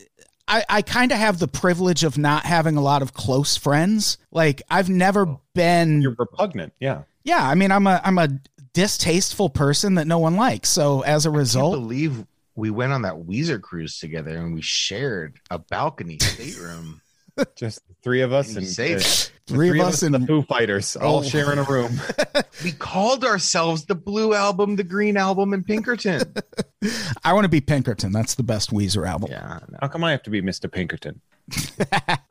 I, 0.46 0.64
I 0.68 0.82
kind 0.82 1.12
of 1.12 1.18
have 1.18 1.38
the 1.38 1.48
privilege 1.48 2.04
of 2.04 2.18
not 2.18 2.44
having 2.44 2.76
a 2.76 2.80
lot 2.80 3.02
of 3.02 3.12
close 3.12 3.56
friends. 3.56 4.18
Like, 4.30 4.62
I've 4.70 4.88
never 4.88 5.26
oh. 5.26 5.40
been, 5.54 6.02
you're 6.02 6.16
repugnant. 6.18 6.72
Yeah. 6.80 7.02
yeah, 7.24 7.46
I 7.48 7.54
mean, 7.54 7.70
I'm 7.70 7.86
a, 7.86 8.00
I'm 8.04 8.18
a 8.18 8.28
distasteful 8.72 9.50
person 9.50 9.94
that 9.96 10.06
no 10.06 10.18
one 10.18 10.36
likes. 10.36 10.68
So 10.68 11.02
as 11.02 11.26
a 11.26 11.30
result, 11.30 11.74
believe 11.74 12.24
we 12.54 12.70
went 12.70 12.92
on 12.92 13.02
that 13.02 13.14
Weezer 13.14 13.60
cruise 13.60 13.98
together 13.98 14.36
and 14.36 14.54
we 14.54 14.60
shared 14.62 15.38
a 15.50 15.58
balcony 15.58 16.18
stateroom. 16.20 17.00
Just 17.56 17.80
three 18.04 18.20
of 18.20 18.32
us 18.32 18.48
Can 18.48 18.58
and 18.58 18.66
say 18.66 18.94
the- 18.94 19.00
that? 19.00 19.30
the 19.46 19.54
Three 19.54 19.80
of 19.80 19.86
us 19.86 20.02
and 20.02 20.14
the 20.14 20.18
and- 20.18 20.26
Foo 20.28 20.42
Fighters 20.42 20.96
all 20.96 21.18
Oh. 21.20 21.22
sharing 21.22 21.58
a 21.58 21.62
room. 21.64 21.98
we 22.64 22.72
called 22.72 23.24
ourselves 23.24 23.86
the 23.86 23.94
Blue 23.94 24.34
Album, 24.34 24.76
the 24.76 24.84
Green 24.84 25.16
Album, 25.16 25.52
and 25.54 25.64
Pinkerton. 25.66 26.22
I 27.24 27.32
want 27.32 27.44
to 27.44 27.48
be 27.48 27.60
Pinkerton. 27.62 28.12
That's 28.12 28.34
the 28.34 28.42
best 28.42 28.70
Weezer 28.70 29.08
album. 29.08 29.30
yeah, 29.32 29.58
no. 29.70 29.78
How 29.80 29.88
come 29.88 30.04
I 30.04 30.10
have 30.12 30.22
to 30.24 30.30
be 30.30 30.42
Mr. 30.42 30.70
Pinkerton? 30.70 31.20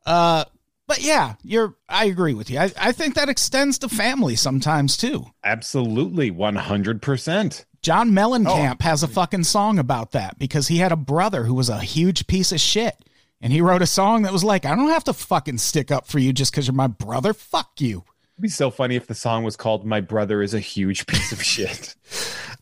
Uh, 0.06 0.46
but 0.88 1.02
yeah, 1.02 1.36
you're. 1.44 1.76
I 1.90 2.06
agree 2.06 2.34
with 2.34 2.50
you. 2.50 2.60
I, 2.60 2.72
I 2.80 2.92
think 2.92 3.16
that 3.16 3.28
extends 3.30 3.80
to 3.80 3.90
family 3.90 4.36
sometimes 4.36 4.98
too. 4.98 5.26
Absolutely, 5.44 6.32
100%. 6.32 7.66
John 7.82 8.12
Mellencamp 8.12 8.82
has 8.84 9.02
a 9.02 9.08
fucking 9.08 9.44
song 9.44 9.80
about 9.80 10.12
that 10.12 10.38
because 10.38 10.68
he 10.68 10.78
had 10.78 10.92
a 10.92 10.98
brother 10.98 11.44
who 11.44 11.56
was 11.56 11.70
a 11.70 11.80
huge 11.80 12.28
piece 12.28 12.52
of 12.52 12.60
shit. 12.60 12.96
And 13.42 13.52
he 13.52 13.60
wrote 13.60 13.82
a 13.82 13.88
song 13.88 14.22
that 14.22 14.32
was 14.32 14.44
like, 14.44 14.66
I 14.66 14.76
don't 14.76 14.90
have 14.90 15.04
to 15.06 15.14
fucking 15.14 15.58
stick 15.58 15.90
up 15.90 16.06
for 16.06 16.20
you 16.20 16.32
just 16.32 16.52
because 16.52 16.68
you're 16.68 16.76
my 16.76 16.86
brother. 16.86 17.34
Fuck 17.34 17.82
you. 17.82 18.04
It'd 18.36 18.42
be 18.44 18.50
so 18.50 18.70
funny 18.70 18.96
if 18.96 19.08
the 19.08 19.16
song 19.16 19.44
was 19.44 19.56
called 19.56 19.86
"My 19.86 20.02
Brother 20.02 20.42
Is 20.42 20.54
a 20.54 20.60
Huge 20.60 21.06
Piece 21.06 21.32
of 21.32 21.44
Shit." 21.44 21.96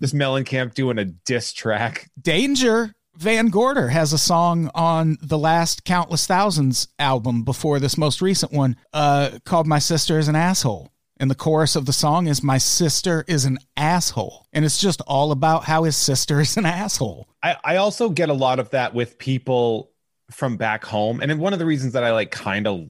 This 0.02 0.14
Mellencamp 0.14 0.76
doing 0.76 0.98
a 0.98 1.04
diss 1.04 1.52
track. 1.52 2.10
Danger 2.22 2.96
Van 3.18 3.48
Gorder 3.48 3.90
has 3.90 4.14
a 4.14 4.18
song 4.18 4.72
on 4.74 5.18
the 5.22 5.38
last 5.38 5.84
Countless 5.84 6.26
Thousands 6.26 6.88
album 6.98 7.44
before 7.44 7.82
this 7.82 7.98
most 7.98 8.22
recent 8.22 8.54
one 8.54 8.78
uh, 8.94 9.40
called 9.44 9.68
My 9.68 9.80
Sister 9.80 10.18
is 10.18 10.30
an 10.30 10.38
Asshole. 10.38 10.90
And 11.20 11.30
the 11.30 11.36
chorus 11.36 11.76
of 11.76 11.86
the 11.86 11.94
song 11.94 12.28
is 12.28 12.42
My 12.42 12.58
Sister 12.58 13.26
is 13.28 13.44
an 13.44 13.60
Asshole. 13.76 14.48
And 14.54 14.64
it's 14.64 14.80
just 14.80 15.02
all 15.02 15.32
about 15.32 15.66
how 15.66 15.84
his 15.84 15.98
sister 15.98 16.40
is 16.40 16.56
an 16.56 16.66
asshole. 16.66 17.28
I, 17.44 17.58
I 17.64 17.76
also 17.76 18.10
get 18.10 18.30
a 18.30 18.34
lot 18.34 18.60
of 18.60 18.70
that 18.70 18.94
with 18.94 19.18
people 19.18 19.92
from 20.32 20.58
back 20.58 20.86
home, 20.86 21.22
and 21.22 21.40
one 21.40 21.54
of 21.54 21.60
the 21.60 21.66
reasons 21.66 21.94
that 21.94 22.04
I 22.04 22.12
like 22.12 22.32
kind 22.32 22.68
of 22.68 22.88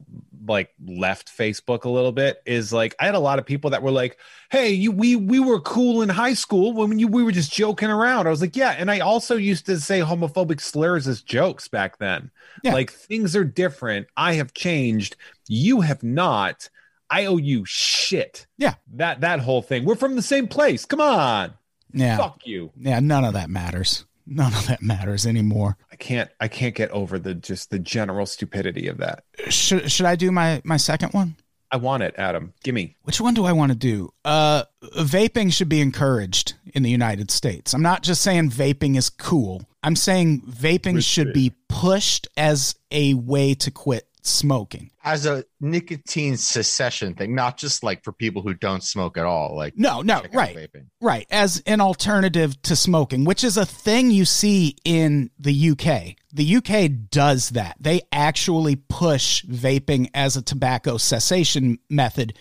like 0.47 0.71
left 0.85 1.29
Facebook 1.35 1.83
a 1.83 1.89
little 1.89 2.11
bit 2.11 2.41
is 2.45 2.73
like 2.73 2.95
I 2.99 3.05
had 3.05 3.15
a 3.15 3.19
lot 3.19 3.39
of 3.39 3.45
people 3.45 3.69
that 3.69 3.83
were 3.83 3.91
like, 3.91 4.17
"Hey, 4.51 4.71
you 4.71 4.91
we 4.91 5.15
we 5.15 5.39
were 5.39 5.59
cool 5.61 6.01
in 6.01 6.09
high 6.09 6.33
school 6.33 6.73
when 6.73 6.99
you 6.99 7.07
we 7.07 7.23
were 7.23 7.31
just 7.31 7.53
joking 7.53 7.89
around." 7.89 8.27
I 8.27 8.29
was 8.29 8.41
like, 8.41 8.55
"Yeah," 8.55 8.75
and 8.77 8.91
I 8.91 8.99
also 8.99 9.37
used 9.37 9.65
to 9.67 9.79
say 9.79 9.99
homophobic 9.99 10.59
slurs 10.59 11.07
as 11.07 11.21
jokes 11.21 11.67
back 11.67 11.97
then. 11.97 12.31
Yeah. 12.63 12.73
Like 12.73 12.91
things 12.91 13.35
are 13.35 13.45
different. 13.45 14.07
I 14.17 14.33
have 14.33 14.53
changed. 14.53 15.15
You 15.47 15.81
have 15.81 16.03
not. 16.03 16.69
I 17.09 17.25
owe 17.25 17.37
you 17.37 17.65
shit. 17.65 18.45
Yeah. 18.57 18.75
That 18.93 19.21
that 19.21 19.39
whole 19.39 19.61
thing. 19.61 19.85
We're 19.85 19.95
from 19.95 20.15
the 20.15 20.21
same 20.21 20.47
place. 20.47 20.85
Come 20.85 21.01
on. 21.01 21.53
Yeah. 21.93 22.17
Fuck 22.17 22.45
you. 22.45 22.71
Yeah, 22.77 22.99
none 22.99 23.25
of 23.25 23.33
that 23.33 23.49
matters. 23.49 24.05
None 24.27 24.53
of 24.53 24.67
that 24.67 24.81
matters 24.83 25.25
anymore. 25.25 25.75
I 25.91 25.95
can't 25.95 26.29
I 26.39 26.47
can't 26.47 26.75
get 26.75 26.91
over 26.91 27.17
the 27.17 27.33
just 27.33 27.71
the 27.71 27.79
general 27.79 28.27
stupidity 28.27 28.87
of 28.87 28.97
that. 28.97 29.23
Should 29.49 29.91
should 29.91 30.05
I 30.05 30.15
do 30.15 30.31
my 30.31 30.61
my 30.63 30.77
second 30.77 31.13
one? 31.13 31.35
I 31.71 31.77
want 31.77 32.03
it, 32.03 32.15
Adam. 32.17 32.53
Gimme. 32.63 32.95
Which 33.03 33.21
one 33.21 33.33
do 33.33 33.45
I 33.45 33.53
want 33.53 33.71
to 33.71 33.77
do? 33.77 34.13
Uh 34.23 34.63
vaping 34.83 35.51
should 35.51 35.69
be 35.69 35.81
encouraged 35.81 36.53
in 36.75 36.83
the 36.83 36.91
United 36.91 37.31
States. 37.31 37.73
I'm 37.73 37.81
not 37.81 38.03
just 38.03 38.21
saying 38.21 38.51
vaping 38.51 38.95
is 38.97 39.09
cool. 39.09 39.63
I'm 39.81 39.95
saying 39.95 40.41
vaping 40.41 41.03
should 41.03 41.33
be 41.33 41.53
pushed 41.67 42.27
as 42.37 42.75
a 42.91 43.15
way 43.15 43.55
to 43.55 43.71
quit 43.71 44.08
smoking. 44.21 44.91
As 45.03 45.25
a 45.25 45.43
nicotine 45.59 46.37
cessation 46.37 47.15
thing, 47.15 47.33
not 47.35 47.57
just 47.57 47.83
like 47.83 48.03
for 48.03 48.11
people 48.11 48.41
who 48.41 48.53
don't 48.53 48.83
smoke 48.83 49.17
at 49.17 49.25
all. 49.25 49.55
Like 49.55 49.77
No, 49.77 50.01
no, 50.01 50.21
right. 50.33 50.55
vaping. 50.55 50.87
Right, 51.01 51.25
as 51.29 51.61
an 51.65 51.81
alternative 51.81 52.61
to 52.63 52.75
smoking, 52.75 53.23
which 53.23 53.43
is 53.43 53.57
a 53.57 53.65
thing 53.65 54.11
you 54.11 54.25
see 54.25 54.75
in 54.83 55.31
the 55.39 55.69
UK. 55.71 56.15
The 56.33 56.55
UK 56.57 57.09
does 57.09 57.49
that. 57.51 57.77
They 57.79 58.01
actually 58.11 58.75
push 58.75 59.43
vaping 59.45 60.09
as 60.13 60.37
a 60.37 60.41
tobacco 60.41 60.97
cessation 60.97 61.79
method, 61.89 62.37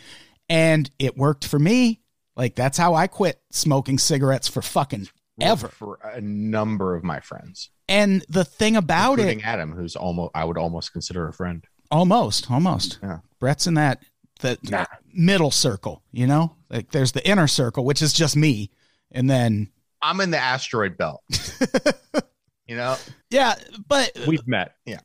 and 0.49 0.91
it 0.99 1.17
worked 1.17 1.47
for 1.47 1.59
me. 1.59 2.01
Like, 2.37 2.55
that's 2.55 2.79
how 2.79 2.95
I 2.95 3.09
quit 3.09 3.41
smoking 3.51 3.99
cigarettes 3.99 4.47
for 4.47 4.63
fucking 4.63 5.09
ever. 5.47 5.69
for 5.69 5.99
a 6.03 6.21
number 6.21 6.95
of 6.97 7.05
my 7.05 7.21
friends, 7.21 7.71
And 7.89 8.25
the 8.29 8.45
thing 8.45 8.77
about 8.77 9.13
including 9.19 9.41
it, 9.41 9.47
Adam, 9.47 9.73
who's 9.73 9.97
almost 9.97 10.31
I 10.35 10.45
would 10.45 10.59
almost 10.59 10.93
consider 10.93 11.27
a 11.29 11.33
friend. 11.33 11.65
almost, 11.91 12.51
almost. 12.51 12.99
Yeah. 13.03 13.19
Brett's 13.39 13.67
in 13.67 13.75
that 13.75 14.03
that 14.41 14.59
Nah. 14.71 14.85
middle 15.13 15.51
circle, 15.51 16.03
you 16.13 16.27
know? 16.27 16.55
Like, 16.71 16.91
there's 16.93 17.13
the 17.13 17.27
inner 17.29 17.49
circle, 17.49 17.85
which 17.85 18.01
is 18.03 18.13
just 18.13 18.37
me. 18.37 18.71
And 19.11 19.29
then, 19.29 19.71
I'm 20.03 20.21
in 20.21 20.31
the 20.31 20.39
asteroid 20.39 20.97
belt. 20.97 21.23
you 22.69 22.77
know, 22.77 22.97
yeah, 23.31 23.55
but 23.89 24.13
We've 24.27 24.47
met. 24.47 24.75
That's 24.87 25.03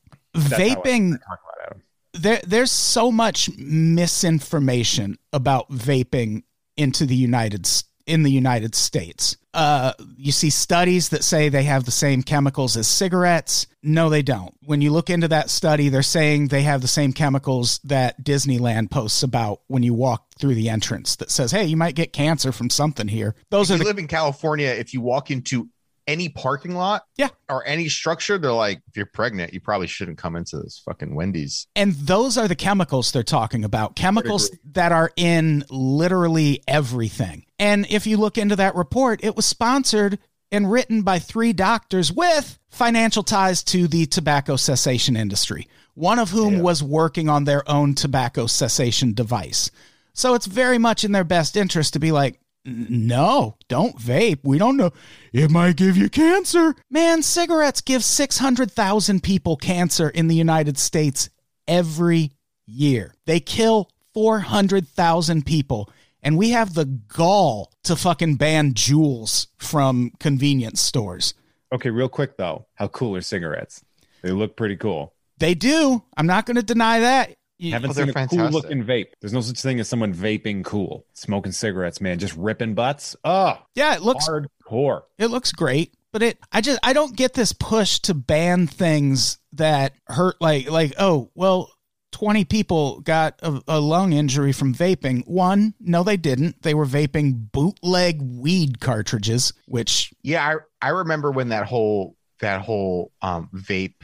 how 0.51 0.55
I 0.57 0.59
vaping 0.59 1.11
talk 1.11 1.39
about 1.43 1.65
Adam. 1.67 1.81
there 2.13 2.41
there's 2.45 2.69
so 2.71 3.11
much 3.11 3.49
misinformation 3.57 5.17
about 5.31 5.69
vaping 5.71 6.43
into 6.77 7.05
the 7.05 7.15
United 7.15 7.65
S- 7.65 7.84
in 8.06 8.24
the 8.24 8.32
United 8.32 8.76
States. 8.76 9.38
Uh, 9.54 9.93
you 10.18 10.32
see 10.32 10.49
studies 10.49 11.10
that 11.10 11.24
say 11.24 11.47
they 11.47 11.64
have 11.64 11.86
the 11.86 11.91
same 11.91 12.24
chemicals 12.24 12.76
as 12.76 12.88
cigarettes. 12.88 13.68
No, 13.84 14.10
they 14.10 14.24
don't. 14.24 14.56
When 14.66 14.82
you 14.82 14.91
look 14.91 15.10
into 15.10 15.28
that 15.28 15.49
study, 15.49 15.89
they're 15.89 16.01
saying 16.01 16.47
they 16.47 16.64
have 16.64 16.82
the 16.82 16.88
same 16.88 17.14
chemicals 17.14 17.80
that 17.84 18.24
Disneyland 18.24 18.89
posts 18.89 19.22
about 19.22 19.62
when 19.68 19.84
you 19.84 19.93
walk 19.93 20.26
through 20.39 20.56
the 20.56 20.70
entrance 20.70 21.16
that 21.18 21.30
says, 21.30 21.51
"Hey, 21.51 21.66
you 21.66 21.78
might 21.78 21.95
get 21.95 22.14
cancer 22.14 22.51
from 22.51 22.70
something 22.70 23.08
here." 23.08 23.36
Those 23.51 23.70
if 23.70 23.76
are 23.76 23.78
you 23.78 23.84
the 23.84 23.89
live 23.89 23.99
in 23.99 24.08
California, 24.08 24.70
if 24.70 24.93
you 24.93 25.01
walk 25.01 25.30
into 25.30 25.70
any 26.08 26.30
parking 26.30 26.76
lot, 26.76 27.04
Yeah. 27.18 27.30
or 27.49 27.66
any 27.66 27.88
structure, 27.89 28.38
they're 28.38 28.51
like, 28.51 28.82
if 28.89 28.97
you're 28.97 29.06
pregnant, 29.06 29.54
you 29.54 29.60
probably 29.62 29.88
shouldn't 29.88 30.18
come 30.18 30.36
into 30.36 30.58
this 30.58 30.82
fucking 30.86 31.16
Wendy's. 31.16 31.68
And 31.76 31.93
those 31.93 32.38
are 32.38 32.47
the 32.47 32.56
chemicals 32.56 33.12
they're 33.12 33.24
talking 33.24 33.64
about. 33.64 33.95
Chemicals 33.95 34.49
that 34.74 34.91
are 34.91 35.12
in 35.16 35.64
literally 35.70 36.62
everything. 36.68 37.45
And 37.60 37.86
if 37.89 38.06
you 38.06 38.18
look 38.18 38.38
into 38.38 38.56
that 38.58 38.76
report, 38.76 39.24
it 39.24 39.36
was 39.36 39.45
sponsored 39.45 40.20
and 40.51 40.70
written 40.72 41.01
by 41.01 41.20
three 41.20 41.54
doctors 41.54 42.12
with 42.12 42.60
financial 42.70 43.24
ties 43.24 43.64
to 43.64 43.88
the 43.88 44.06
tobacco 44.06 44.56
cessation 44.56 45.16
industry, 45.16 45.68
one 45.95 46.20
of 46.20 46.30
whom 46.32 46.60
was 46.60 46.84
working 46.84 47.30
on 47.30 47.45
their 47.45 47.68
own 47.70 47.95
tobacco 47.95 48.45
cessation 48.45 49.14
device. 49.14 49.72
So 50.14 50.36
it's 50.36 50.45
very 50.45 50.78
much 50.78 51.04
in 51.04 51.12
their 51.12 51.24
best 51.24 51.58
interest 51.58 51.93
to 51.93 51.99
be 51.99 52.12
like, 52.12 52.36
"N- 52.36 52.39
no, 52.66 53.57
don't 53.68 53.97
vape. 53.97 54.39
We 54.43 54.57
don't 54.57 54.78
know. 54.78 54.91
It 55.32 55.51
might 55.51 55.76
give 55.76 55.97
you 55.97 56.09
cancer. 56.09 56.76
Man, 56.89 57.22
cigarettes 57.22 57.82
give 57.82 58.03
600,000 58.03 59.22
people 59.22 59.57
cancer 59.57 60.09
in 60.09 60.28
the 60.28 60.36
United 60.36 60.78
States 60.78 61.30
every 61.68 62.32
year. 62.66 63.14
They 63.26 63.39
kill 63.39 63.89
400,000 64.14 65.45
people. 65.45 65.89
And 66.22 66.38
we 66.38 66.51
have 66.51 66.74
the 66.74 66.86
gall 66.86 67.74
to 67.84 67.97
fucking 67.97 68.36
ban 68.36 68.74
Juuls 68.74 69.47
from 69.57 70.11
convenience 70.20 70.82
stores. 70.82 71.34
Okay, 71.74 71.89
real 71.89 72.07
quick 72.07 72.38
though, 72.38 72.66
how 72.76 72.88
cool 72.88 73.18
are 73.18 73.22
cigarettes? 73.22 73.84
They 74.22 74.32
look 74.32 74.55
pretty 74.55 74.78
cool. 74.78 75.14
They 75.39 75.53
do. 75.53 76.01
I'm 76.16 76.28
not 76.28 76.45
going 76.45 76.55
to 76.55 76.64
deny 76.64 77.01
that. 77.01 77.36
You- 77.64 77.72
Haven't 77.74 77.91
Oh, 77.91 77.93
seen 77.93 78.09
a 78.09 78.14
fantastic. 78.14 78.39
cool 78.39 78.49
looking 78.49 78.84
vape. 78.84 79.07
There's 79.22 79.34
no 79.34 79.41
such 79.41 79.61
thing 79.61 79.80
as 79.80 79.88
someone 79.88 80.14
vaping 80.14 80.64
cool. 80.66 81.05
Smoking 81.14 81.51
cigarettes, 81.53 82.01
man, 82.01 82.20
just 82.20 82.36
ripping 82.36 82.74
butts. 82.76 83.16
Oh, 83.24 83.57
yeah, 83.76 83.95
it 83.95 84.01
looks 84.01 84.28
hardcore. 84.28 85.03
It 85.18 85.28
looks 85.28 85.51
great, 85.53 85.93
but 86.11 86.22
it 86.22 86.38
I 86.51 86.61
just 86.61 86.80
I 86.84 86.93
don't 86.93 87.16
get 87.16 87.34
this 87.34 87.53
push 87.53 87.99
to 88.01 88.14
ban 88.14 88.68
things 88.68 89.38
that 89.53 89.93
hurt 90.07 90.36
like 90.41 90.70
like 90.70 90.93
oh, 90.99 91.32
well 91.36 91.72
20 92.11 92.45
people 92.45 92.99
got 92.99 93.39
a, 93.41 93.59
a 93.68 93.80
lung 93.80 94.14
injury 94.14 94.51
from 94.51 94.76
vaping. 94.76 95.26
One, 95.28 95.74
no 95.80 96.03
they 96.03 96.18
didn't. 96.18 96.61
They 96.61 96.74
were 96.76 96.86
vaping 96.86 97.51
bootleg 97.51 98.22
weed 98.22 98.80
cartridges, 98.82 99.53
which 99.68 100.14
Yeah, 100.22 100.45
I 100.82 100.88
I 100.88 100.89
remember 100.89 101.32
when 101.32 101.49
that 101.49 101.66
whole 101.66 102.16
that 102.39 102.61
whole 102.61 103.11
um 103.22 103.49
vape 103.55 103.95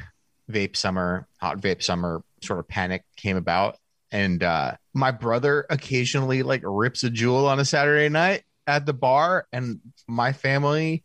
vape 0.50 0.76
summer 0.76 1.28
hot 1.38 1.60
vape 1.60 1.84
summer 1.84 2.24
sort 2.42 2.60
of 2.60 2.68
panic 2.68 3.04
came 3.16 3.38
about, 3.38 3.78
and 4.12 4.44
uh 4.44 4.74
my 4.94 5.12
brother 5.12 5.66
occasionally 5.70 6.44
like 6.44 6.62
rips 6.64 7.04
a 7.04 7.10
Juul 7.10 7.48
on 7.48 7.60
a 7.60 7.66
Saturday 7.66 8.10
night 8.10 8.44
at 8.68 8.86
the 8.86 8.94
bar, 8.94 9.48
and 9.52 9.80
my 10.08 10.34
family 10.34 11.04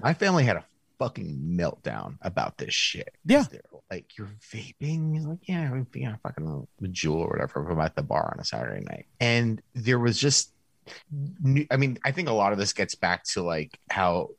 my 0.00 0.14
family 0.14 0.44
had 0.44 0.56
a 0.56 0.64
fucking 0.98 1.56
meltdown 1.58 2.16
about 2.22 2.58
this 2.58 2.74
shit. 2.74 3.14
Yeah. 3.24 3.44
They're 3.50 3.62
like 3.90 4.16
you're 4.16 4.28
vaping. 4.52 5.14
He's 5.14 5.24
like, 5.24 5.38
yeah, 5.42 5.62
I'm, 5.62 5.86
yeah, 5.94 6.16
fucking 6.22 6.66
a 6.82 6.84
Juul 6.86 7.16
or 7.16 7.28
whatever. 7.28 7.68
I'm 7.68 7.80
at 7.80 7.96
the 7.96 8.02
bar 8.02 8.32
on 8.34 8.40
a 8.40 8.44
Saturday 8.44 8.84
night, 8.84 9.06
and 9.18 9.60
there 9.74 9.98
was 9.98 10.18
just 10.18 10.52
I 11.70 11.76
mean, 11.76 11.98
I 12.04 12.12
think 12.12 12.28
a 12.28 12.32
lot 12.32 12.52
of 12.52 12.58
this 12.58 12.72
gets 12.72 12.94
back 12.94 13.24
to 13.32 13.42
like 13.42 13.78
how 13.90 14.30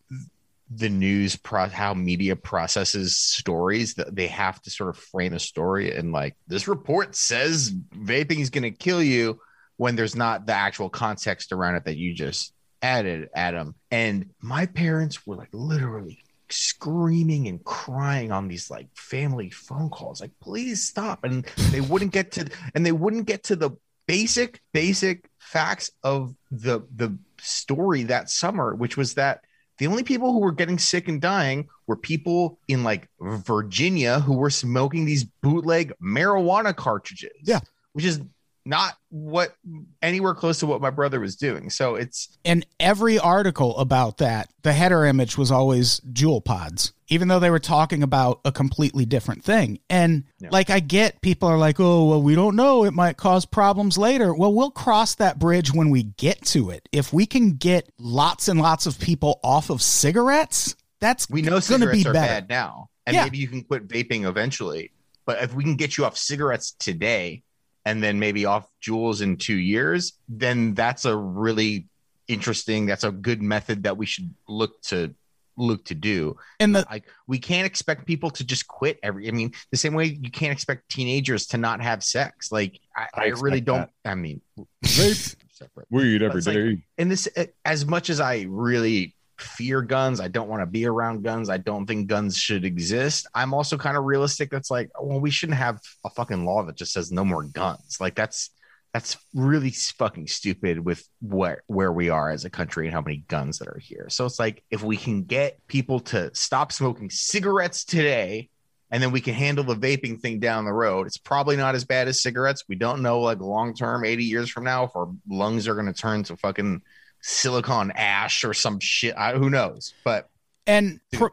the 0.74 0.89
news 0.89 1.36
pro 1.36 1.67
how 1.67 1.93
media 1.93 2.36
processes 2.36 3.17
stories 3.17 3.95
that 3.95 4.15
they 4.15 4.28
have 4.28 4.61
to 4.61 4.69
sort 4.69 4.89
of 4.89 4.97
frame 4.97 5.34
a 5.34 5.39
story 5.39 5.93
and 5.93 6.13
like 6.13 6.36
this 6.47 6.67
report 6.67 7.15
says 7.15 7.72
vaping 7.93 8.39
is 8.39 8.49
going 8.49 8.63
to 8.63 8.72
kill 8.72 9.03
you 9.03 9.39
when 9.82 9.95
there's 9.95 10.15
not 10.15 10.45
the 10.45 10.53
actual 10.53 10.89
context 10.89 11.51
around 11.51 11.76
it 11.76 11.86
that 11.86 11.97
you 11.97 12.13
just 12.13 12.53
added 12.82 13.30
adam. 13.34 13.76
And 13.89 14.30
my 14.39 14.65
parents 14.65 15.26
were 15.26 15.36
like 15.36 15.49
literally 15.51 16.24
screaming 16.49 17.47
and 17.47 17.63
crying 17.63 18.32
on 18.32 18.47
these 18.47 18.69
like 18.69 18.88
family 18.95 19.49
phone 19.49 19.89
calls 19.89 20.22
like 20.22 20.32
please 20.41 20.88
stop. 20.88 21.24
And 21.24 21.45
they 21.72 21.82
wouldn't 21.82 22.11
get 22.11 22.32
to 22.34 22.49
and 22.76 22.86
they 22.86 22.91
wouldn't 22.91 23.26
get 23.26 23.43
to 23.45 23.55
the 23.55 23.72
basic 24.07 24.61
basic 24.74 25.28
facts 25.39 25.91
of 26.03 26.36
the 26.51 26.82
the 26.95 27.17
story 27.39 28.03
that 28.03 28.30
summer 28.30 28.76
which 28.76 28.97
was 28.97 29.15
that 29.15 29.41
the 29.82 29.88
only 29.88 30.03
people 30.03 30.32
who 30.32 30.41
were 30.41 30.51
getting 30.51 30.77
sick 30.77 31.07
and 31.07 31.19
dying 31.19 31.67
were 31.88 31.95
people 31.95 32.59
in 32.67 32.84
like 32.84 33.09
Virginia 33.19 34.19
who 34.19 34.36
were 34.36 34.51
smoking 34.51 35.05
these 35.05 35.23
bootleg 35.23 35.91
marijuana 35.99 36.75
cartridges. 36.75 37.32
Yeah. 37.41 37.61
Which 37.93 38.05
is 38.05 38.21
not 38.66 38.93
what 39.09 39.55
anywhere 40.01 40.36
close 40.36 40.59
to 40.59 40.68
what 40.68 40.82
my 40.82 40.89
brother 40.91 41.20
was 41.20 41.36
doing. 41.36 41.70
So 41.70 41.95
it's 41.95 42.38
in 42.43 42.64
every 42.80 43.18
article 43.18 43.76
about 43.78 44.18
that, 44.20 44.49
the 44.62 44.74
header 44.74 45.05
image 45.05 45.38
was 45.38 45.51
always 45.51 45.99
Juul 46.14 46.43
pods, 46.45 46.93
even 47.07 47.28
though 47.28 47.39
they 47.39 47.49
were 47.49 47.59
talking 47.59 48.03
about 48.03 48.39
a 48.45 48.51
completely 48.51 49.05
different 49.05 49.43
thing. 49.43 49.80
And 49.89 50.26
like, 50.51 50.70
I 50.70 50.80
get 50.80 51.22
people 51.22 51.49
are 51.49 51.57
like, 51.57 51.80
oh, 51.80 52.09
well, 52.09 52.22
we 52.22 52.36
don't 52.36 52.55
know. 52.55 52.84
It 52.84 52.93
might 52.93 53.18
cause 53.18 53.45
problems 53.45 53.97
later. 53.97 54.34
Well, 54.34 54.53
we'll 54.53 54.72
cross 54.72 55.16
that 55.16 55.39
bridge 55.39 55.74
when 55.74 55.89
we 55.89 56.03
get 56.03 56.43
to 56.47 56.70
it. 56.70 56.88
If 56.91 57.12
we 57.12 57.26
can 57.26 57.53
get 57.53 57.89
lots 57.97 58.47
and 58.47 58.59
lots 58.62 58.86
of 58.86 58.99
people 58.99 59.39
off 59.43 59.72
of 59.72 59.82
cigarettes, 59.82 60.76
that's 60.99 61.28
we 61.30 61.41
know 61.41 61.51
going 61.51 61.62
to 61.62 61.66
cigarettes 61.68 62.03
be 62.03 62.09
are 62.09 62.14
better. 62.14 62.28
bad 62.28 62.49
now. 62.49 62.89
And 63.07 63.16
Yeah. 63.16 63.24
maybe 63.24 63.39
you 63.39 63.47
can 63.47 63.64
quit 63.64 63.88
vaping 63.88 64.28
eventually. 64.30 64.91
But 65.26 65.41
if 65.41 65.55
we 65.55 65.64
can 65.64 65.76
get 65.76 65.97
you 65.97 66.05
off 66.05 66.16
cigarettes 66.18 66.74
today 66.78 67.41
and 67.86 68.03
then 68.03 68.19
maybe 68.19 68.45
off 68.45 68.67
Juuls 68.82 69.21
in 69.21 69.38
two 69.38 69.55
years, 69.55 70.13
then 70.29 70.73
that's 70.73 71.05
a 71.05 71.15
really 71.15 71.88
interesting, 72.27 72.86
that's 72.86 73.03
a 73.03 73.11
good 73.11 73.41
method 73.41 73.84
that 73.84 73.97
we 73.97 74.05
should 74.05 74.34
look 74.47 74.82
to 74.84 75.13
look 75.57 75.84
to 75.86 75.95
do. 75.95 76.36
And 76.59 76.75
the 76.75 76.86
Like 76.89 77.05
we 77.27 77.39
can't 77.39 77.65
expect 77.65 78.05
people 78.05 78.29
to 78.32 78.43
just 78.43 78.67
quit 78.67 78.99
every. 79.03 79.27
I 79.27 79.32
mean, 79.32 79.53
the 79.69 79.77
same 79.77 79.93
way 79.93 80.05
you 80.05 80.32
can't 80.32 80.51
expect 80.51 80.89
teenagers 80.89 81.47
to 81.47 81.57
not 81.57 81.82
have 81.82 82.03
sex. 82.03 82.51
Like 82.51 82.79
I, 82.95 83.07
I 83.13 83.23
I, 83.23 83.27
really 83.27 83.61
don't. 83.61 83.89
that. 84.03 84.11
I 84.11 84.15
mean, 84.15 84.41
Vape. 84.84 85.36
separate. 85.51 85.88
Weed 85.89 86.23
every 86.23 86.41
day. 86.41 86.82
And 86.97 87.11
this, 87.11 87.27
as 87.65 87.86
much 87.86 88.09
as 88.09 88.19
I 88.19 88.45
really 88.49 89.15
fear 89.42 89.82
guns, 89.82 90.20
I 90.20 90.28
don't 90.28 90.50
want 90.50 90.62
to 90.62 90.66
be 90.66 90.86
around 90.86 91.24
guns. 91.24 91.50
I 91.50 91.58
don't 91.58 91.86
think 91.86 92.08
guns 92.08 92.38
should 92.38 92.66
exist. 92.66 93.28
I'm 93.34 93.54
also 93.54 93.78
kind 93.78 93.98
of 93.98 94.04
realistic. 94.04 94.50
That's 94.50 94.72
like, 94.72 94.89
well, 95.00 95.20
we 95.20 95.32
shouldn't 95.32 95.58
have 95.58 95.80
a 96.06 96.10
fucking 96.10 96.46
law 96.46 96.64
that 96.64 96.76
just 96.76 96.94
says 96.94 97.12
no 97.12 97.26
more 97.26 97.44
guns. 97.44 97.98
Like 98.00 98.16
that's 98.16 98.52
that's 98.94 99.18
really 99.34 99.72
fucking 99.72 100.28
stupid 100.28 100.80
with 100.80 101.08
where 101.22 101.64
where 101.68 101.92
we 101.92 102.10
are 102.10 102.30
as 102.30 102.44
a 102.44 102.50
country 102.50 102.88
and 102.88 102.94
how 102.94 103.02
many 103.02 103.18
guns 103.28 103.60
that 103.60 103.68
are 103.68 103.80
here. 103.82 104.08
So 104.10 104.26
it's 104.26 104.39
like 104.39 104.64
if 104.70 104.84
we 104.84 104.98
can 104.98 105.24
get 105.24 105.66
people 105.68 106.00
to 106.02 106.34
stop 106.36 106.72
smoking 106.72 107.10
cigarettes 107.10 107.86
today 107.86 108.50
and 108.92 109.02
then 109.02 109.12
we 109.12 109.22
can 109.22 109.34
handle 109.34 109.64
the 109.64 109.76
vaping 109.76 110.20
thing 110.20 110.39
down 110.39 110.66
the 110.66 110.74
road. 110.74 111.08
It's 111.08 111.18
probably 111.18 111.56
not 111.56 111.76
as 111.76 111.86
bad 111.86 112.10
as 112.10 112.22
cigarettes. 112.22 112.66
We 112.68 112.76
don't 112.76 113.02
know 113.02 113.22
like 113.22 113.39
long 113.39 113.74
term, 113.74 114.04
80 114.04 114.26
years 114.26 114.50
from 114.50 114.66
now, 114.66 114.84
if 114.84 114.96
our 114.96 115.10
lungs 115.30 115.68
are 115.68 115.76
going 115.76 115.86
to 115.86 115.94
turn 115.94 116.24
to 116.24 116.36
fucking 116.36 116.82
silicon 117.22 117.91
ash 117.91 118.43
or 118.43 118.53
some 118.53 118.80
shit. 118.80 119.15
I, 119.17 119.34
who 119.34 119.49
knows? 119.49 119.93
But 120.03 120.30
and 120.67 120.99
pro- 121.13 121.30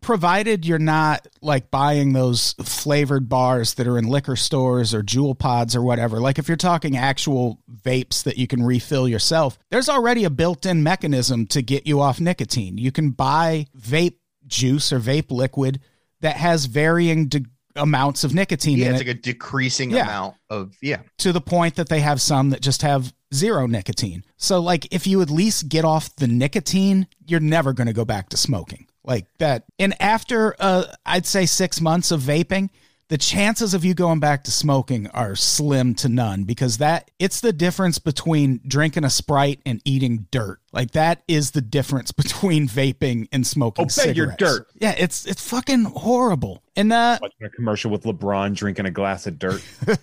provided 0.00 0.64
you're 0.64 0.78
not 0.78 1.26
like 1.42 1.70
buying 1.70 2.12
those 2.12 2.54
flavored 2.62 3.28
bars 3.28 3.74
that 3.74 3.86
are 3.86 3.98
in 3.98 4.06
liquor 4.06 4.36
stores 4.36 4.94
or 4.94 5.02
Juul 5.02 5.38
pods 5.38 5.76
or 5.76 5.82
whatever 5.82 6.20
like 6.20 6.38
if 6.38 6.48
you're 6.48 6.56
talking 6.56 6.96
actual 6.96 7.60
vapes 7.82 8.22
that 8.24 8.38
you 8.38 8.46
can 8.46 8.62
refill 8.62 9.06
yourself 9.06 9.58
there's 9.70 9.90
already 9.90 10.24
a 10.24 10.30
built-in 10.30 10.82
mechanism 10.82 11.46
to 11.48 11.60
get 11.60 11.86
you 11.86 12.00
off 12.00 12.18
nicotine 12.18 12.78
you 12.78 12.90
can 12.90 13.10
buy 13.10 13.66
vape 13.78 14.16
juice 14.46 14.90
or 14.90 15.00
vape 15.00 15.30
liquid 15.30 15.80
that 16.20 16.36
has 16.36 16.64
varying 16.64 17.28
de- 17.28 17.44
amounts 17.76 18.24
of 18.24 18.34
nicotine 18.34 18.78
yeah, 18.78 18.86
in 18.86 18.92
it's 18.94 19.02
it 19.02 19.06
like 19.06 19.16
a 19.16 19.20
decreasing 19.20 19.90
Yeah. 19.90 20.04
amount 20.04 20.36
of 20.48 20.74
yeah. 20.80 21.00
to 21.18 21.32
the 21.32 21.42
point 21.42 21.74
that 21.76 21.90
they 21.90 22.00
have 22.00 22.22
some 22.22 22.50
that 22.50 22.62
just 22.62 22.80
have 22.82 23.12
zero 23.34 23.66
nicotine. 23.66 24.24
So 24.36 24.60
like 24.60 24.92
if 24.92 25.06
you 25.06 25.22
at 25.22 25.30
least 25.30 25.68
get 25.68 25.84
off 25.84 26.14
the 26.16 26.26
nicotine, 26.26 27.06
you're 27.26 27.40
never 27.40 27.72
going 27.72 27.86
to 27.86 27.92
go 27.92 28.04
back 28.04 28.28
to 28.30 28.36
smoking. 28.36 28.86
Like 29.04 29.26
that. 29.38 29.64
And 29.78 29.94
after 30.00 30.54
uh 30.58 30.84
I'd 31.06 31.26
say 31.26 31.46
6 31.46 31.80
months 31.80 32.10
of 32.10 32.20
vaping, 32.20 32.70
the 33.10 33.18
chances 33.18 33.74
of 33.74 33.84
you 33.84 33.92
going 33.92 34.20
back 34.20 34.44
to 34.44 34.52
smoking 34.52 35.08
are 35.08 35.34
slim 35.34 35.96
to 35.96 36.08
none 36.08 36.44
because 36.44 36.78
that 36.78 37.10
it's 37.18 37.40
the 37.40 37.52
difference 37.52 37.98
between 37.98 38.60
drinking 38.64 39.02
a 39.02 39.10
Sprite 39.10 39.60
and 39.66 39.82
eating 39.84 40.28
dirt. 40.30 40.60
Like 40.72 40.92
that 40.92 41.22
is 41.26 41.50
the 41.50 41.60
difference 41.60 42.12
between 42.22 42.68
vaping 42.68 43.26
and 43.32 43.44
smoking 43.44 43.86
Obey 43.86 44.14
your 44.14 44.30
cigarettes. 44.30 44.36
dirt. 44.38 44.66
Yeah, 44.80 44.94
it's 44.96 45.26
it's 45.26 45.46
fucking 45.46 45.84
horrible. 45.86 46.62
And 46.76 46.92
uh 46.92 47.18
Watching 47.20 47.46
a 47.46 47.50
commercial 47.50 47.90
with 47.90 48.04
LeBron 48.04 48.54
drinking 48.54 48.86
a 48.86 48.92
glass 48.92 49.26
of 49.26 49.38
dirt. 49.38 49.62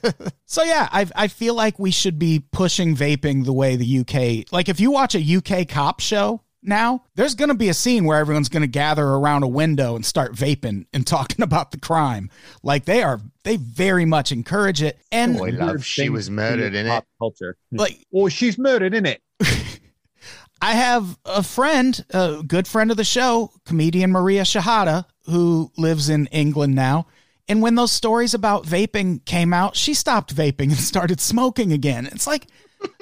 So 0.49 0.63
yeah, 0.63 0.87
I 0.93 1.05
I 1.13 1.27
feel 1.27 1.55
like 1.55 1.77
we 1.77 1.91
should 1.91 2.17
be 2.17 2.41
pushing 2.53 2.95
vaping 2.95 3.43
the 3.43 3.51
way 3.51 3.75
the 3.75 3.99
UK. 3.99 4.51
Like 4.53 4.69
if 4.69 4.79
you 4.79 4.91
watch 4.91 5.13
a 5.13 5.19
UK 5.37 5.67
cop 5.67 5.99
show 5.99 6.41
now, 6.63 7.03
there's 7.15 7.35
going 7.35 7.49
to 7.49 7.55
be 7.55 7.69
a 7.69 7.73
scene 7.73 8.05
where 8.05 8.17
everyone's 8.17 8.49
going 8.49 8.61
to 8.61 8.67
gather 8.67 9.05
around 9.05 9.43
a 9.43 9.47
window 9.47 9.95
and 9.95 10.05
start 10.05 10.33
vaping 10.33 10.85
and 10.93 11.05
talking 11.05 11.41
about 11.43 11.71
the 11.71 11.79
crime. 11.79 12.29
Like 12.63 12.85
they 12.85 13.03
are 13.03 13.21
they 13.43 13.57
very 13.57 14.05
much 14.05 14.31
encourage 14.31 14.81
it. 14.81 14.99
And 15.11 15.37
Boy, 15.37 15.51
love, 15.51 15.85
she 15.85 16.09
was 16.09 16.29
murdered 16.29 16.75
in 16.75 16.87
it. 16.87 17.03
Culture. 17.19 17.57
like 17.71 17.99
Oh, 18.13 18.29
she's 18.29 18.57
murdered 18.57 18.93
in 18.93 19.05
it. 19.05 19.21
I 20.61 20.73
have 20.73 21.17
a 21.23 21.43
friend, 21.43 22.03
a 22.09 22.41
good 22.45 22.67
friend 22.67 22.89
of 22.89 22.97
the 22.97 23.03
show, 23.03 23.51
comedian 23.65 24.11
Maria 24.11 24.41
Shehata, 24.41 25.05
who 25.25 25.71
lives 25.77 26.09
in 26.09 26.25
England 26.27 26.73
now. 26.73 27.07
And 27.47 27.61
when 27.61 27.75
those 27.75 27.91
stories 27.91 28.33
about 28.33 28.65
vaping 28.65 29.23
came 29.23 29.53
out, 29.53 29.75
she 29.75 29.93
stopped 29.93 30.35
vaping 30.35 30.69
and 30.69 30.77
started 30.77 31.21
smoking 31.21 31.71
again. 31.71 32.07
It's 32.07 32.27
like, 32.27 32.47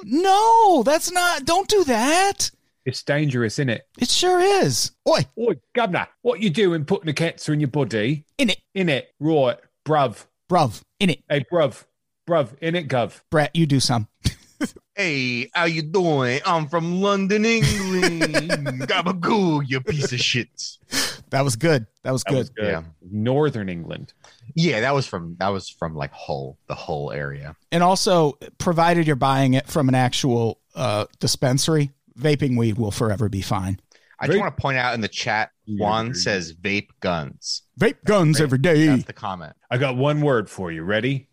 no, 0.03 0.83
that's 0.83 1.11
not, 1.11 1.45
don't 1.45 1.67
do 1.67 1.83
that. 1.85 2.51
It's 2.85 3.01
dangerous, 3.03 3.53
isn't 3.55 3.69
it? 3.69 3.87
It 3.99 4.09
sure 4.09 4.39
is. 4.39 4.91
Oi, 5.07 5.25
Oi, 5.39 5.53
governor, 5.73 6.07
what 6.21 6.39
you 6.41 6.49
doing 6.51 6.85
putting 6.85 7.09
a 7.09 7.13
cancer 7.13 7.51
in 7.53 7.59
your 7.59 7.69
body? 7.69 8.25
in 8.37 8.51
it, 8.51 8.59
In 8.75 8.89
it, 8.89 9.09
right, 9.19 9.57
bruv. 9.87 10.25
bruv, 10.49 10.81
in 10.99 11.09
it. 11.09 11.23
Hey, 11.27 11.43
bruv, 11.51 11.83
bruv, 12.29 12.55
in 12.61 12.75
it, 12.75 12.87
gov. 12.87 13.21
Brett, 13.31 13.55
you 13.55 13.65
do 13.65 13.79
some. 13.79 14.07
Hey, 14.97 15.49
how 15.53 15.65
you 15.65 15.81
doing? 15.81 16.39
I'm 16.45 16.69
from 16.69 17.01
London, 17.01 17.43
England. 17.43 18.21
Gabagoo, 18.87 19.61
you 19.67 19.81
piece 19.81 20.13
of 20.13 20.21
shit. 20.21 20.47
That 21.31 21.41
was 21.43 21.57
good. 21.57 21.85
That 22.03 22.11
was 22.13 22.23
That 22.23 22.29
good. 22.31 22.37
was 22.37 22.49
good. 22.51 22.65
Yeah. 22.69 22.83
Northern 23.01 23.67
England. 23.67 24.13
Yeah, 24.55 24.79
that 24.79 24.93
was 24.95 25.05
from 25.05 25.35
that 25.39 25.49
was 25.49 25.67
from 25.67 25.95
like 25.95 26.13
Hull, 26.13 26.57
the 26.67 26.75
Hull 26.75 27.11
area. 27.11 27.57
And 27.73 27.83
also, 27.83 28.37
provided 28.57 29.05
you're 29.05 29.17
buying 29.17 29.55
it 29.55 29.67
from 29.67 29.89
an 29.89 29.95
actual 29.95 30.61
uh, 30.73 31.07
dispensary, 31.19 31.91
vaping 32.19 32.57
weed 32.57 32.77
will 32.77 32.91
forever 32.91 33.29
be 33.29 33.41
fine. 33.41 33.79
I 34.19 34.27
Very- 34.27 34.37
just 34.39 34.43
want 34.43 34.55
to 34.57 34.61
point 34.61 34.77
out 34.77 34.93
in 34.93 35.01
the 35.01 35.07
chat, 35.09 35.51
Yeah, 35.65 35.83
Juan 35.83 36.05
very 36.07 36.15
says 36.15 36.53
vape 36.53 36.87
guns. 37.01 37.63
Vape 37.79 38.03
guns 38.05 38.39
every 38.39 38.59
day. 38.59 38.87
That's 38.87 39.03
the 39.03 39.13
comment. 39.13 39.53
I 39.69 39.77
got 39.77 39.97
one 39.97 40.21
word 40.21 40.49
for 40.49 40.71
you. 40.71 40.83
Ready? 40.83 41.27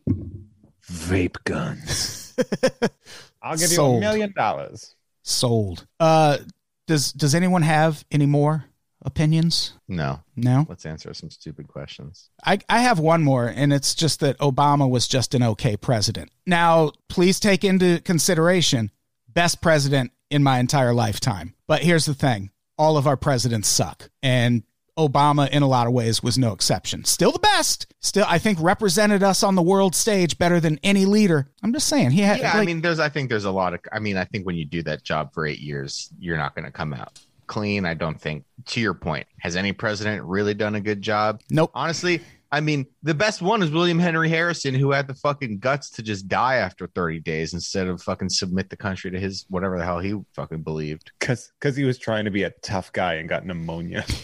Vape 0.90 1.36
guns. 1.44 2.34
I'll 3.42 3.52
give 3.56 3.60
you 3.70 3.74
a 3.74 3.76
Sold. 3.76 4.00
million 4.00 4.32
dollars. 4.36 4.94
Sold. 5.22 5.86
Uh, 6.00 6.38
does 6.86 7.12
Does 7.12 7.34
anyone 7.34 7.62
have 7.62 8.04
any 8.10 8.26
more 8.26 8.64
opinions? 9.04 9.74
No, 9.88 10.20
No. 10.36 10.66
let's 10.68 10.86
answer 10.86 11.12
some 11.14 11.30
stupid 11.30 11.68
questions. 11.68 12.30
I, 12.44 12.58
I 12.68 12.80
have 12.80 12.98
one 12.98 13.22
more, 13.22 13.46
and 13.46 13.72
it's 13.72 13.94
just 13.94 14.20
that 14.20 14.38
Obama 14.38 14.88
was 14.88 15.06
just 15.08 15.34
an 15.34 15.42
okay 15.42 15.76
president. 15.76 16.30
Now, 16.46 16.92
please 17.08 17.38
take 17.40 17.64
into 17.64 18.00
consideration 18.00 18.90
best 19.28 19.60
president 19.60 20.12
in 20.32 20.42
my 20.42 20.58
entire 20.58 20.94
lifetime. 20.94 21.54
But 21.66 21.82
here's 21.82 22.06
the 22.06 22.14
thing 22.14 22.50
all 22.78 22.96
of 22.96 23.06
our 23.06 23.16
presidents 23.16 23.68
suck. 23.68 24.10
And 24.22 24.64
Obama, 24.98 25.48
in 25.48 25.62
a 25.62 25.68
lot 25.68 25.86
of 25.86 25.92
ways, 25.92 26.22
was 26.22 26.36
no 26.36 26.52
exception. 26.52 27.04
Still 27.04 27.32
the 27.32 27.38
best. 27.38 27.86
Still, 28.00 28.26
I 28.28 28.38
think, 28.38 28.58
represented 28.60 29.22
us 29.22 29.42
on 29.42 29.54
the 29.54 29.62
world 29.62 29.94
stage 29.94 30.36
better 30.38 30.60
than 30.60 30.78
any 30.82 31.06
leader. 31.06 31.48
I'm 31.62 31.72
just 31.72 31.88
saying. 31.88 32.10
He 32.10 32.20
had, 32.20 32.40
Yeah, 32.40 32.52
I 32.54 32.64
mean, 32.64 32.80
there's 32.80 32.98
I 32.98 33.08
think 33.08 33.30
there's 33.30 33.44
a 33.44 33.50
lot 33.50 33.74
of 33.74 33.80
I 33.92 33.98
mean, 33.98 34.16
I 34.16 34.24
think 34.24 34.44
when 34.46 34.56
you 34.56 34.64
do 34.64 34.82
that 34.82 35.02
job 35.02 35.32
for 35.32 35.46
eight 35.46 35.60
years, 35.60 36.10
you're 36.18 36.36
not 36.36 36.54
going 36.54 36.64
to 36.64 36.72
come 36.72 36.92
out 36.92 37.18
clean. 37.52 37.84
I 37.84 37.94
don't 37.94 38.20
think. 38.20 38.44
To 38.66 38.80
your 38.80 38.94
point, 38.94 39.26
has 39.40 39.56
any 39.56 39.72
president 39.72 40.22
really 40.24 40.54
done 40.54 40.76
a 40.76 40.80
good 40.80 41.02
job? 41.02 41.40
nope. 41.50 41.70
Honestly, 41.74 42.22
I 42.52 42.60
mean, 42.60 42.86
the 43.02 43.14
best 43.14 43.40
one 43.40 43.62
is 43.62 43.70
William 43.70 43.98
Henry 43.98 44.28
Harrison, 44.28 44.74
who 44.74 44.92
had 44.92 45.08
the 45.08 45.14
fucking 45.14 45.58
guts 45.58 45.88
to 45.92 46.02
just 46.02 46.28
die 46.28 46.56
after 46.56 46.86
30 46.86 47.20
days 47.20 47.54
instead 47.54 47.88
of 47.88 48.02
fucking 48.02 48.28
submit 48.28 48.68
the 48.68 48.76
country 48.76 49.10
to 49.10 49.18
his 49.18 49.46
whatever 49.48 49.78
the 49.78 49.84
hell 49.84 49.98
he 50.00 50.20
fucking 50.34 50.62
believed. 50.62 51.12
Because 51.18 51.50
he 51.74 51.84
was 51.84 51.96
trying 51.98 52.26
to 52.26 52.30
be 52.30 52.42
a 52.42 52.50
tough 52.62 52.92
guy 52.92 53.14
and 53.14 53.28
got 53.28 53.46
pneumonia. 53.46 54.04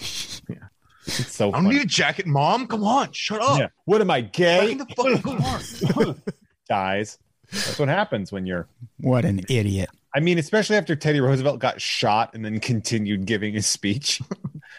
Yeah. 0.51 0.57
It's 1.05 1.33
so 1.37 1.49
I 1.49 1.53
don't 1.53 1.65
funny. 1.65 1.75
need 1.77 1.83
a 1.83 1.87
jacket, 1.87 2.27
mom. 2.27 2.67
Come 2.69 2.83
on, 2.85 3.13
shut 3.13 3.43
up. 3.43 3.59
Yeah. 3.59 3.69
What 3.85 4.01
am 4.01 4.11
I, 4.11 4.23
Back 4.23 4.33
gay? 4.33 4.73
in 4.73 4.79
the 4.79 4.87
fucking 4.97 5.21
car. 5.21 6.15
Dies. 6.69 7.19
That's 7.53 7.79
what 7.79 7.89
happens 7.89 8.33
when 8.33 8.47
you're. 8.47 8.67
What 8.99 9.27
an 9.27 9.41
idiot. 9.51 9.91
I 10.15 10.21
mean, 10.21 10.39
especially 10.39 10.77
after 10.77 10.97
Teddy 10.97 11.21
Roosevelt 11.21 11.59
got 11.59 11.83
shot 11.83 12.33
and 12.33 12.43
then 12.43 12.61
continued 12.61 13.27
giving 13.27 13.53
his 13.55 13.67
speech. 13.67 14.23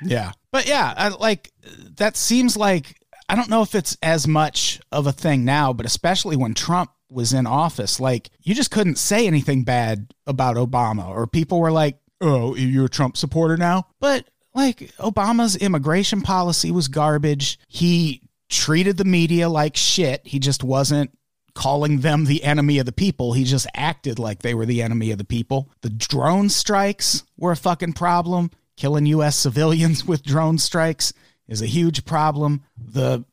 Yeah. 0.01 0.31
But 0.51 0.65
yeah, 0.65 0.93
I, 0.95 1.09
like 1.09 1.51
that 1.97 2.15
seems 2.15 2.55
like 2.55 2.95
I 3.29 3.35
don't 3.35 3.49
know 3.49 3.61
if 3.61 3.75
it's 3.75 3.95
as 4.01 4.27
much 4.27 4.81
of 4.91 5.05
a 5.05 5.11
thing 5.11 5.45
now, 5.45 5.71
but 5.71 5.85
especially 5.85 6.35
when 6.35 6.55
Trump 6.55 6.89
was 7.11 7.31
in 7.31 7.45
office, 7.45 7.99
like 7.99 8.31
you 8.41 8.55
just 8.55 8.71
couldn't 8.71 8.97
say 8.97 9.27
anything 9.27 9.63
bad 9.63 10.11
about 10.25 10.57
Obama 10.57 11.07
or 11.07 11.27
people 11.27 11.59
were 11.59 11.71
like, 11.71 11.99
"Oh, 12.19 12.55
you're 12.55 12.85
a 12.85 12.89
Trump 12.89 13.15
supporter 13.15 13.55
now?" 13.55 13.85
But 13.99 14.27
like 14.55 14.91
Obama's 14.97 15.55
immigration 15.55 16.21
policy 16.21 16.71
was 16.71 16.87
garbage. 16.87 17.59
He 17.67 18.23
treated 18.49 18.97
the 18.97 19.05
media 19.05 19.47
like 19.47 19.77
shit. 19.77 20.25
He 20.25 20.39
just 20.39 20.63
wasn't 20.63 21.11
calling 21.53 21.99
them 21.99 22.25
the 22.25 22.43
enemy 22.43 22.79
of 22.79 22.87
the 22.87 22.91
people. 22.91 23.33
He 23.33 23.43
just 23.43 23.67
acted 23.75 24.17
like 24.17 24.41
they 24.41 24.55
were 24.55 24.65
the 24.65 24.81
enemy 24.81 25.11
of 25.11 25.19
the 25.19 25.23
people. 25.23 25.69
The 25.81 25.89
drone 25.89 26.49
strikes 26.49 27.23
were 27.37 27.51
a 27.51 27.57
fucking 27.57 27.93
problem. 27.93 28.49
Killing 28.75 29.05
U.S. 29.07 29.35
civilians 29.35 30.05
with 30.07 30.23
drone 30.23 30.57
strikes 30.57 31.13
is 31.49 31.61
a 31.61 31.65
huge 31.65 32.05
problem. 32.05 32.63
The 32.77 33.25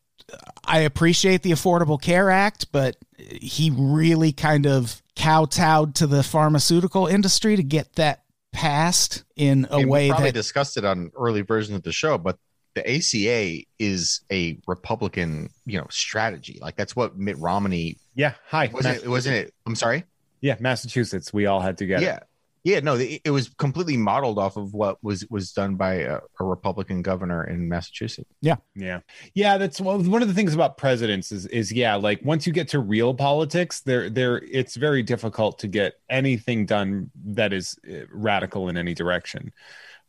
I 0.64 0.80
appreciate 0.80 1.42
the 1.42 1.52
Affordable 1.52 2.00
Care 2.00 2.30
Act, 2.30 2.72
but 2.72 2.96
he 3.16 3.72
really 3.76 4.32
kind 4.32 4.66
of 4.66 5.00
kowtowed 5.14 5.94
to 5.96 6.06
the 6.06 6.22
pharmaceutical 6.22 7.06
industry 7.06 7.56
to 7.56 7.62
get 7.62 7.94
that 7.94 8.24
passed 8.52 9.22
in 9.36 9.66
a 9.70 9.74
I 9.74 9.76
mean, 9.78 9.86
we 9.86 9.90
way 9.90 10.08
probably 10.08 10.30
that 10.30 10.34
discussed 10.34 10.76
it 10.76 10.84
on 10.84 11.12
early 11.16 11.42
versions 11.42 11.76
of 11.76 11.82
the 11.82 11.92
show, 11.92 12.18
but 12.18 12.38
the 12.74 12.82
ACA 12.88 13.64
is 13.78 14.20
a 14.30 14.58
Republican, 14.66 15.50
you 15.64 15.78
know, 15.78 15.86
strategy. 15.90 16.58
Like 16.60 16.76
that's 16.76 16.96
what 16.96 17.16
Mitt 17.16 17.38
Romney 17.38 17.98
Yeah. 18.14 18.34
Hi. 18.48 18.70
wasn't. 18.72 19.04
It, 19.04 19.08
wasn't 19.08 19.36
it? 19.36 19.54
I'm 19.66 19.76
sorry. 19.76 20.04
Yeah. 20.40 20.56
Massachusetts. 20.60 21.32
We 21.32 21.46
all 21.46 21.60
had 21.60 21.78
to 21.78 21.86
get 21.86 22.02
it. 22.02 22.22
Yeah, 22.66 22.74
Yeah, 22.74 22.80
no, 22.80 22.94
it, 22.96 23.20
it 23.24 23.30
was 23.30 23.48
completely 23.58 23.96
modeled 23.96 24.38
off 24.38 24.56
of 24.56 24.74
what 24.74 25.02
was 25.02 25.24
was 25.30 25.52
done 25.52 25.76
by 25.76 25.94
a, 25.94 26.18
a 26.40 26.44
Republican 26.44 27.00
governor 27.02 27.44
in 27.44 27.68
Massachusetts. 27.68 28.28
Yeah, 28.40 28.56
yeah. 28.74 29.00
Yeah. 29.34 29.56
That's 29.56 29.80
one 29.80 30.10
one 30.10 30.22
of 30.22 30.28
the 30.28 30.34
things 30.34 30.52
about 30.52 30.76
presidents 30.76 31.30
is 31.32 31.46
is 31.46 31.72
yeah, 31.72 31.94
like 31.94 32.20
once 32.24 32.46
you 32.46 32.52
get 32.52 32.68
to 32.68 32.80
real 32.80 33.14
politics, 33.14 33.80
there 33.80 34.10
there 34.10 34.38
it's 34.38 34.76
very 34.76 35.02
difficult 35.02 35.58
to 35.60 35.68
get 35.68 35.94
anything 36.10 36.66
done 36.66 37.10
that 37.26 37.52
is 37.52 37.78
uh, 37.88 38.06
radical 38.10 38.68
in 38.68 38.76
any 38.76 38.94
direction. 38.94 39.52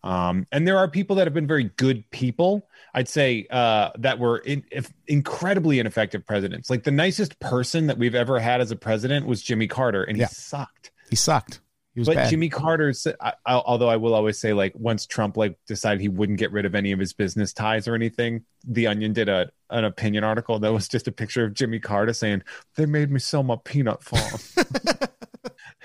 Um, 0.04 0.46
and 0.52 0.68
there 0.68 0.78
are 0.78 0.88
people 0.88 1.16
that 1.18 1.28
have 1.28 1.34
been 1.34 1.48
very 1.48 1.66
good 1.76 2.10
people. 2.12 2.68
I'd 2.94 3.10
say 3.10 3.46
uh, 3.50 3.90
that 3.98 4.20
were 4.20 4.38
in, 4.40 4.64
if, 4.72 4.92
incredibly 5.08 5.80
ineffective 5.80 6.26
presidents. 6.26 6.70
Like 6.70 6.84
the 6.84 6.92
nicest 6.92 7.40
person 7.40 7.88
that 7.88 7.98
we've 7.98 8.16
ever 8.16 8.40
had 8.40 8.62
as 8.62 8.72
a 8.72 8.76
president 8.76 9.26
was 9.26 9.42
Jimmy 9.42 9.68
Carter, 9.68 10.04
and 10.04 10.18
Yeah. 10.18 10.28
he 10.28 10.34
sucked. 10.34 10.92
He 11.10 11.16
sucked. 11.16 11.62
He 11.98 12.02
was 12.02 12.10
But 12.10 12.18
bad. 12.18 12.30
Jimmy 12.30 12.48
Carter, 12.48 12.94
I, 13.20 13.34
I, 13.48 13.56
although 13.56 13.90
I 13.90 13.96
will 13.96 14.14
always 14.14 14.38
say, 14.38 14.54
like 14.54 14.72
once 14.76 15.08
Trump 15.08 15.36
like 15.36 15.58
decided 15.66 16.00
he 16.00 16.10
wouldn't 16.10 16.38
get 16.38 16.52
rid 16.52 16.64
of 16.68 16.76
any 16.76 16.92
of 16.92 17.00
his 17.00 17.12
business 17.12 17.54
ties 17.54 17.88
or 17.88 17.96
anything, 17.96 18.46
The 18.68 18.86
Onion 18.86 19.14
did 19.14 19.30
a 19.30 19.50
an 19.72 19.84
opinion 19.84 20.24
article 20.24 20.60
that 20.60 20.72
was 20.72 20.88
just 20.88 21.08
a 21.08 21.12
picture 21.12 21.44
of 21.44 21.56
Jimmy 21.56 21.80
Carter 21.80 22.14
saying, 22.14 22.44
"They 22.76 22.86
made 22.86 23.10
me 23.10 23.20
sell 23.20 23.42
my 23.42 23.56
peanut 23.66 24.04
farm." 24.04 24.40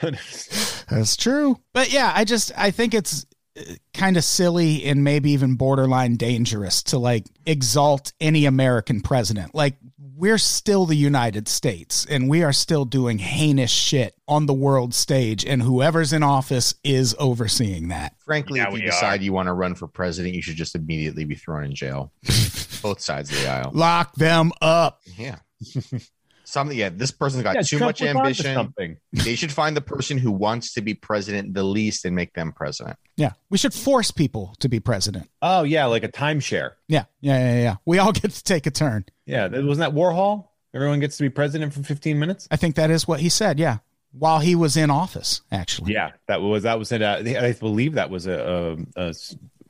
That's 0.90 1.16
true. 1.16 1.58
But 1.72 1.90
yeah, 1.90 2.12
I 2.14 2.24
just 2.24 2.52
I 2.58 2.72
think 2.72 2.92
it's 2.92 3.24
uh, 3.58 3.62
kind 3.94 4.18
of 4.18 4.24
silly 4.24 4.84
and 4.84 5.02
maybe 5.02 5.30
even 5.30 5.54
borderline 5.54 6.16
dangerous 6.16 6.82
to 6.82 6.98
like 6.98 7.24
exalt 7.46 8.12
any 8.20 8.44
American 8.44 9.00
president. 9.00 9.54
Like 9.54 9.76
we're 10.22 10.38
still 10.38 10.86
the 10.86 10.94
United 10.94 11.48
States 11.48 12.06
and 12.08 12.28
we 12.28 12.44
are 12.44 12.52
still 12.52 12.84
doing 12.84 13.18
heinous 13.18 13.72
shit 13.72 14.14
on 14.28 14.46
the 14.46 14.54
world 14.54 14.94
stage 14.94 15.44
and 15.44 15.60
whoever's 15.60 16.12
in 16.12 16.22
office 16.22 16.76
is 16.84 17.12
overseeing 17.18 17.88
that. 17.88 18.14
Frankly, 18.20 18.60
Yeah, 18.60 18.68
if 18.68 18.74
you 18.74 18.74
we 18.74 18.82
decide 18.82 19.20
you 19.20 19.32
want 19.32 19.48
to 19.48 19.52
run 19.52 19.74
for 19.74 19.88
president, 19.88 20.36
you 20.36 20.40
should 20.40 20.54
just 20.54 20.76
immediately 20.76 21.24
be 21.24 21.34
thrown 21.34 21.64
in 21.64 21.74
jail. 21.74 22.12
Both 22.82 23.00
sides 23.00 23.32
of 23.32 23.36
the 23.36 23.48
aisle. 23.48 23.72
Lock 23.74 24.14
them 24.14 24.52
up. 24.62 25.00
Yeah. 25.18 25.40
Something. 26.52 26.76
Yeah, 26.76 26.90
this 26.90 27.10
person's 27.10 27.42
got 27.42 27.54
Yeah, 27.54 27.62
too 27.62 27.78
Trump 27.78 27.88
much 27.88 28.02
ambition. 28.02 28.54
Something. 28.54 28.98
They 29.12 29.36
should 29.36 29.50
find 29.50 29.74
the 29.74 29.80
person 29.80 30.18
who 30.18 30.30
wants 30.30 30.74
to 30.74 30.82
be 30.82 30.92
president 30.92 31.54
the 31.54 31.62
least 31.62 32.04
and 32.04 32.14
make 32.14 32.34
them 32.34 32.52
president. 32.52 32.98
Yeah. 33.16 33.32
We 33.48 33.56
should 33.56 33.72
force 33.72 34.10
people 34.10 34.54
to 34.60 34.68
be 34.68 34.78
president. 34.78 35.30
Oh 35.40 35.62
yeah, 35.62 35.86
like 35.86 36.04
a 36.04 36.08
timeshare. 36.08 36.72
Yeah. 36.88 37.04
Yeah, 37.22 37.38
yeah, 37.38 37.62
yeah. 37.62 37.76
We 37.86 37.98
all 37.98 38.12
get 38.22 38.32
to 38.32 38.44
take 38.44 38.66
a 38.66 38.70
turn. 38.70 39.06
Yeah, 39.24 39.46
wasn't 39.48 39.78
that 39.78 39.94
Warhol. 39.94 40.48
Everyone 40.74 41.00
gets 41.00 41.16
to 41.16 41.22
be 41.22 41.30
president 41.30 41.72
for 41.72 41.82
15 41.82 42.18
minutes. 42.18 42.48
I 42.50 42.56
think 42.56 42.74
that 42.76 42.90
is 42.90 43.08
what 43.08 43.20
he 43.20 43.28
said, 43.30 43.58
yeah. 43.58 43.78
While 44.12 44.40
he 44.40 44.54
was 44.54 44.76
in 44.76 44.90
office, 44.90 45.40
actually. 45.50 45.94
Yeah, 45.94 46.10
that 46.28 46.42
was 46.42 46.64
that 46.64 46.78
was 46.78 46.92
it. 46.92 47.00
Uh, 47.00 47.22
I 47.24 47.52
believe 47.58 47.94
that 47.94 48.10
was 48.10 48.26
a 48.26 48.76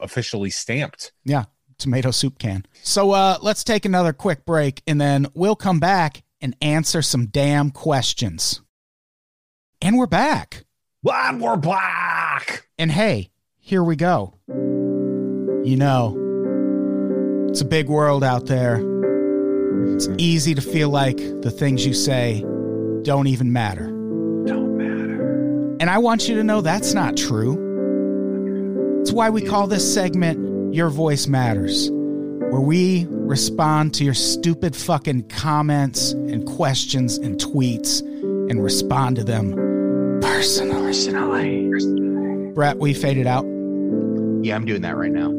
officially 0.00 0.50
stamped. 0.50 1.12
Yeah, 1.24 1.44
tomato 1.78 2.10
soup 2.10 2.38
can. 2.38 2.66
So 2.82 3.12
uh, 3.12 3.38
let's 3.40 3.64
take 3.64 3.84
another 3.84 4.12
quick 4.12 4.44
break 4.44 4.82
and 4.86 5.00
then 5.00 5.26
we'll 5.34 5.56
come 5.56 5.78
back 5.78 6.24
and 6.42 6.54
answer 6.60 7.00
some 7.00 7.26
damn 7.26 7.70
questions. 7.70 8.60
And 9.80 9.96
we're 9.96 10.06
back. 10.06 10.64
Well, 11.02 11.38
we're 11.38 11.56
back. 11.56 12.68
And 12.78 12.90
hey, 12.90 13.30
here 13.58 13.82
we 13.82 13.96
go. 13.96 14.34
You 14.48 15.76
know, 15.76 17.46
it's 17.48 17.60
a 17.60 17.64
big 17.64 17.88
world 17.88 18.24
out 18.24 18.46
there. 18.46 18.80
It's 19.94 20.08
easy 20.18 20.54
to 20.54 20.60
feel 20.60 20.90
like 20.90 21.16
the 21.16 21.50
things 21.50 21.86
you 21.86 21.94
say 21.94 22.44
don't 23.02 23.28
even 23.28 23.52
matter. 23.52 23.86
Don't 23.86 24.76
matter. 24.76 25.76
And 25.80 25.88
I 25.88 25.98
want 25.98 26.28
you 26.28 26.34
to 26.36 26.44
know 26.44 26.60
that's 26.60 26.92
not 26.92 27.16
true. 27.16 27.70
It's 29.00 29.12
why 29.12 29.30
we 29.30 29.42
call 29.42 29.66
this 29.66 29.92
segment 29.92 30.74
Your 30.74 30.88
Voice 30.88 31.26
Matters, 31.26 31.90
where 31.90 32.60
we 32.60 33.06
respond 33.32 33.94
to 33.94 34.04
your 34.04 34.12
stupid 34.12 34.76
fucking 34.76 35.26
comments 35.28 36.12
and 36.12 36.46
questions 36.46 37.16
and 37.16 37.40
tweets 37.40 38.00
and 38.50 38.62
respond 38.62 39.16
to 39.16 39.24
them 39.24 39.52
personally. 40.20 41.72
Brett, 42.52 42.76
we 42.76 42.92
faded 42.92 43.26
out. 43.26 43.44
Yeah, 44.44 44.54
I'm 44.54 44.66
doing 44.66 44.82
that 44.82 44.98
right 44.98 45.10
now. 45.10 45.30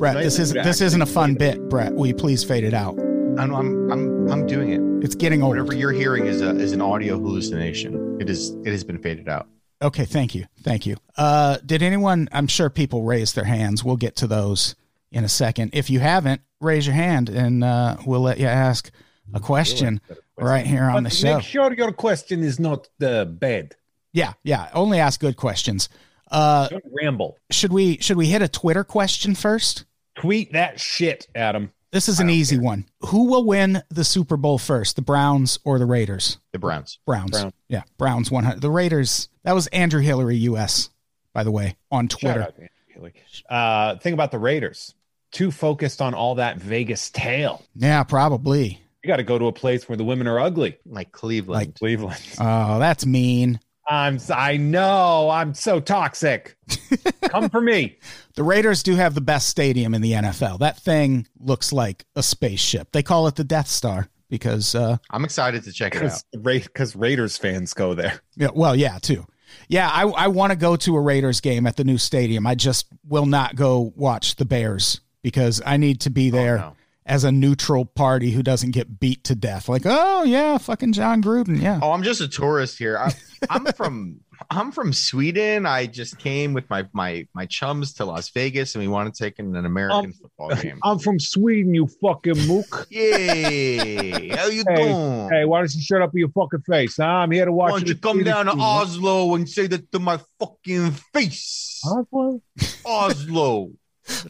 Brett, 0.00 0.16
this 0.16 0.40
is 0.40 0.52
you 0.52 0.62
to 0.62 0.62
this 0.64 0.80
isn't 0.80 1.00
a 1.00 1.06
fun 1.06 1.34
bit, 1.34 1.60
Brett. 1.68 1.94
Will 1.94 2.08
you 2.08 2.14
please 2.16 2.42
fade 2.42 2.64
it 2.64 2.74
out? 2.74 2.98
I'm 2.98 3.54
I'm 3.54 3.92
I'm, 3.92 4.28
I'm 4.32 4.46
doing 4.48 4.70
it. 4.70 5.04
It's 5.04 5.14
getting 5.14 5.44
old. 5.44 5.50
Whatever 5.50 5.76
you're 5.76 5.92
hearing 5.92 6.26
is 6.26 6.40
a 6.40 6.56
is 6.56 6.72
an 6.72 6.80
audio 6.80 7.20
hallucination. 7.20 8.20
It 8.20 8.28
is 8.28 8.50
it 8.64 8.72
has 8.72 8.82
been 8.82 8.98
faded 8.98 9.28
out. 9.28 9.46
Okay, 9.80 10.06
thank 10.06 10.34
you. 10.34 10.46
Thank 10.62 10.86
you. 10.86 10.96
Uh, 11.16 11.58
did 11.64 11.82
anyone, 11.82 12.28
I'm 12.32 12.46
sure 12.46 12.70
people 12.70 13.02
raised 13.02 13.36
their 13.36 13.44
hands. 13.44 13.84
We'll 13.84 13.96
get 13.96 14.16
to 14.16 14.26
those 14.26 14.74
in 15.14 15.24
a 15.24 15.28
second. 15.28 15.70
If 15.72 15.88
you 15.90 16.00
haven't, 16.00 16.42
raise 16.60 16.86
your 16.86 16.94
hand 16.94 17.28
and 17.28 17.62
uh, 17.62 17.96
we'll 18.04 18.20
let 18.20 18.38
you 18.38 18.46
ask 18.46 18.90
a 19.32 19.40
question 19.40 20.00
right 20.36 20.66
here 20.66 20.84
on 20.84 21.04
the 21.04 21.10
show. 21.10 21.36
Make 21.36 21.44
sure 21.44 21.72
your 21.72 21.92
question 21.92 22.42
is 22.42 22.58
not 22.58 22.88
uh, 23.00 23.24
bad. 23.24 23.76
Yeah, 24.12 24.34
yeah. 24.42 24.68
Only 24.74 24.98
ask 24.98 25.20
good 25.20 25.36
questions. 25.36 25.88
Uh, 26.30 26.68
Don't 26.68 26.84
ramble. 26.92 27.38
should 27.50 27.72
we 27.72 27.98
should 27.98 28.16
we 28.16 28.26
hit 28.26 28.42
a 28.42 28.48
Twitter 28.48 28.82
question 28.84 29.34
first? 29.34 29.84
Tweet 30.16 30.52
that 30.52 30.80
shit, 30.80 31.28
Adam. 31.34 31.72
This 31.92 32.08
is 32.08 32.18
an 32.18 32.28
easy 32.28 32.58
one. 32.58 32.86
Who 33.02 33.26
will 33.26 33.44
win 33.44 33.80
the 33.88 34.02
Super 34.02 34.36
Bowl 34.36 34.58
first, 34.58 34.96
the 34.96 35.02
Browns 35.02 35.60
or 35.64 35.78
the 35.78 35.86
Raiders? 35.86 36.38
The 36.50 36.58
Browns. 36.58 36.98
Browns. 37.06 37.30
Brown. 37.30 37.52
Yeah, 37.68 37.82
Browns 37.98 38.32
100. 38.32 38.60
The 38.60 38.70
Raiders, 38.70 39.28
that 39.44 39.54
was 39.54 39.68
Andrew 39.68 40.00
Hillary 40.00 40.36
US, 40.38 40.90
by 41.32 41.44
the 41.44 41.52
way, 41.52 41.76
on 41.92 42.08
Shout 42.08 42.20
Twitter. 42.20 42.42
out 42.42 42.56
to 42.56 42.62
Andy 42.62 42.72
Healy. 42.92 43.12
Uh, 43.48 43.96
think 43.98 44.14
about 44.14 44.32
the 44.32 44.40
Raiders. 44.40 44.92
Too 45.34 45.50
focused 45.50 46.00
on 46.00 46.14
all 46.14 46.36
that 46.36 46.56
Vegas 46.58 47.10
tail. 47.10 47.62
Yeah, 47.76 48.02
probably. 48.04 48.80
You 49.02 49.08
got 49.08 49.16
to 49.16 49.22
go 49.22 49.38
to 49.38 49.46
a 49.48 49.52
place 49.52 49.86
where 49.88 49.96
the 49.96 50.04
women 50.04 50.26
are 50.26 50.38
ugly. 50.40 50.78
Like 50.86 51.12
Cleveland. 51.12 51.58
Like- 51.66 51.74
Cleveland. 51.74 52.18
Oh, 52.40 52.78
that's 52.78 53.04
mean. 53.04 53.60
I'm. 53.86 54.18
I 54.34 54.56
know. 54.56 55.28
I'm 55.28 55.52
so 55.52 55.78
toxic. 55.80 56.56
Come 57.24 57.50
for 57.50 57.60
me. 57.60 57.98
The 58.34 58.42
Raiders 58.42 58.82
do 58.82 58.94
have 58.94 59.14
the 59.14 59.20
best 59.20 59.48
stadium 59.50 59.92
in 59.92 60.00
the 60.00 60.12
NFL. 60.12 60.60
That 60.60 60.78
thing 60.78 61.26
looks 61.38 61.70
like 61.70 62.06
a 62.16 62.22
spaceship. 62.22 62.92
They 62.92 63.02
call 63.02 63.26
it 63.26 63.34
the 63.34 63.44
Death 63.44 63.68
Star 63.68 64.08
because, 64.30 64.74
uh, 64.74 64.96
I'm 65.10 65.24
excited 65.24 65.64
to 65.64 65.72
check 65.72 65.96
it 65.96 66.02
out. 66.04 66.22
Because 66.32 66.96
Ra- 66.96 67.02
Raiders 67.02 67.36
fans 67.36 67.74
go 67.74 67.92
there. 67.92 68.20
yeah, 68.36 68.48
well, 68.54 68.74
yeah, 68.74 68.98
too. 68.98 69.26
Yeah, 69.68 69.90
I, 69.92 70.04
I 70.08 70.28
want 70.28 70.50
to 70.52 70.56
go 70.56 70.76
to 70.76 70.96
a 70.96 71.00
Raiders 71.00 71.40
game 71.42 71.66
at 71.66 71.76
the 71.76 71.84
new 71.84 71.98
stadium. 71.98 72.46
I 72.46 72.54
just 72.54 72.86
will 73.06 73.26
not 73.26 73.54
go 73.54 73.92
watch 73.96 74.36
the 74.36 74.44
Bears 74.46 75.00
because 75.24 75.60
I 75.66 75.76
need 75.78 76.00
to 76.02 76.10
be 76.10 76.30
there 76.30 76.58
no. 76.58 76.76
as 77.06 77.24
a 77.24 77.32
neutral 77.32 77.84
party 77.86 78.30
who 78.30 78.42
doesn't 78.44 78.70
get 78.70 79.00
beat 79.00 79.24
to 79.24 79.34
death. 79.34 79.68
Like, 79.68 79.82
oh 79.86 80.22
yeah, 80.22 80.58
fucking 80.58 80.92
Jon 80.92 81.20
Gruden. 81.20 81.60
Yeah. 81.60 81.80
Oh, 81.82 81.90
I'm 81.90 82.04
just 82.04 82.20
a 82.20 82.28
tourist 82.28 82.78
here. 82.78 82.96
I, 82.98 83.12
I'm 83.50 83.64
from 83.72 84.20
I'm 84.50 84.72
from 84.72 84.92
Sweden. 84.92 85.64
I 85.64 85.86
just 85.86 86.18
came 86.18 86.52
with 86.54 86.68
my 86.68 86.86
my 86.92 87.26
my 87.34 87.46
chums 87.46 87.94
to 87.94 88.04
Las 88.04 88.28
Vegas, 88.30 88.74
and 88.74 88.82
we 88.82 88.88
want 88.88 89.12
to 89.14 89.22
take 89.24 89.38
in 89.38 89.54
an 89.56 89.64
American 89.64 90.06
Um, 90.06 90.12
football 90.12 90.54
game. 90.56 90.78
I'm 90.84 90.98
from 90.98 91.18
Sweden, 91.20 91.72
you 91.74 91.86
fucking 92.02 92.46
mook. 92.46 92.86
Yay! 92.90 94.28
How 94.30 94.46
you 94.48 94.64
Hey, 94.68 94.74
doing? 94.76 95.28
Hey, 95.30 95.44
why 95.44 95.60
don't 95.60 95.74
you 95.74 95.80
shut 95.80 96.02
up 96.02 96.12
in 96.14 96.18
your 96.18 96.28
fucking 96.30 96.62
face? 96.68 96.96
Huh? 96.98 97.04
I'm 97.04 97.30
here 97.30 97.44
to 97.46 97.52
watch. 97.52 97.72
Why 97.72 97.78
don't 97.78 97.88
you 97.88 97.94
come 97.94 98.22
down 98.24 98.46
to 98.46 98.52
team. 98.52 98.60
Oslo 98.60 99.34
and 99.36 99.48
say 99.48 99.66
that 99.68 99.90
to 99.92 99.98
my 100.00 100.18
fucking 100.38 100.90
face? 101.14 101.80
Oslo? 101.86 102.42
Oslo. 102.84 103.70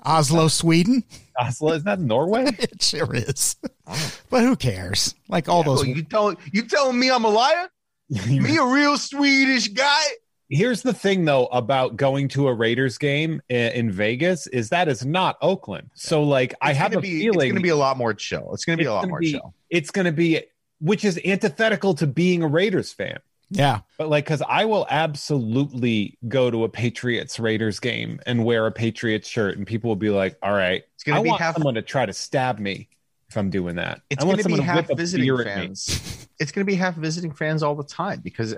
Oslo, 0.05 0.49
Sweden. 0.49 1.05
Oslo? 1.39 1.73
Isn't 1.73 1.85
that 1.85 2.01
Norway? 2.01 2.45
it 2.59 2.83
sure 2.83 3.15
is. 3.15 3.57
Oh. 3.87 4.13
but 4.31 4.43
who 4.43 4.57
cares? 4.57 5.15
Like 5.29 5.49
all 5.49 5.61
Oh, 5.61 5.77
those. 5.77 5.87
you 5.87 6.03
tell 6.03 6.35
you 6.53 6.63
telling 6.67 6.99
me 6.99 7.11
I'm 7.11 7.25
a 7.25 7.29
liar? 7.31 7.69
Me 8.27 8.57
a 8.59 8.65
real 8.65 8.97
Swedish 8.99 9.69
guy? 9.69 10.03
Here's 10.51 10.83
the 10.83 10.93
thing, 10.93 11.25
though, 11.25 11.47
about 11.47 11.97
going 11.97 12.29
to 12.29 12.49
a 12.49 12.55
Raiders 12.55 12.99
game 12.99 13.41
in 13.49 13.91
Vegas 13.91 14.47
is 14.49 14.69
that 14.69 14.89
is 14.89 15.05
not 15.05 15.37
Oakland. 15.41 15.91
So, 15.95 16.23
like, 16.23 16.55
I 16.61 16.75
have 16.75 16.95
a 16.95 17.01
be, 17.01 17.21
feeling 17.23 17.39
it's 17.49 17.53
going 17.53 17.55
to 17.57 17.61
be 17.63 17.71
a 17.71 17.77
lot 17.77 17.97
more 17.97 18.13
chill. 18.13 18.51
It's 18.53 18.67
going 18.67 18.79
to 18.79 18.83
be 18.83 18.87
a 18.87 18.93
lot 18.93 19.09
more 19.09 19.21
be- 19.21 19.33
chill. 19.33 19.55
It's 19.71 19.91
going 19.91 20.05
to 20.05 20.13
be, 20.13 20.43
which 20.81 21.03
is 21.05 21.19
antithetical 21.25 21.95
to 21.95 22.07
being 22.07 22.43
a 22.43 22.47
Raiders 22.47 22.93
fan. 22.93 23.19
Yeah. 23.51 23.81
But 23.99 24.09
like, 24.09 24.25
because 24.25 24.43
I 24.49 24.65
will 24.65 24.87
absolutely 24.91 26.19
go 26.29 26.51
to 26.51 26.65
a 26.65 26.69
Patriots 26.69 27.39
Raiders 27.39 27.81
game 27.81 28.21
and 28.27 28.45
wear 28.45 28.67
a 28.67 28.73
Patriots 28.73 29.29
shirt, 29.29 29.57
and 29.57 29.67
people 29.67 29.89
will 29.89 29.97
be 29.97 30.11
like, 30.11 30.37
"All 30.43 30.53
right, 30.53 30.83
It's 30.95 31.05
going 31.05 31.17
I 31.17 31.19
to 31.19 31.23
be 31.25 31.29
want 31.31 31.41
half. 31.43 31.55
someone 31.55 31.75
to 31.75 31.83
try 31.83 32.07
to 32.07 32.13
stab 32.13 32.59
me 32.59 32.89
if 33.29 33.37
I'm 33.37 33.51
doing 33.51 33.77
that. 33.77 34.01
It's 34.11 34.23
I 34.23 34.27
going 34.27 34.37
want 34.37 34.43
to 34.43 34.49
be 34.49 34.57
someone 34.57 34.67
half 34.67 34.97
visiting 34.97 35.25
beer 35.27 35.41
at 35.41 35.47
me. 35.59 35.67
fans. 35.67 36.29
It's 36.41 36.51
going 36.51 36.67
to 36.67 36.71
be 36.71 36.75
half 36.77 36.97
visiting 36.97 37.33
fans 37.33 37.63
all 37.63 37.77
the 37.77 37.85
time 37.85 38.21
because 38.21 38.55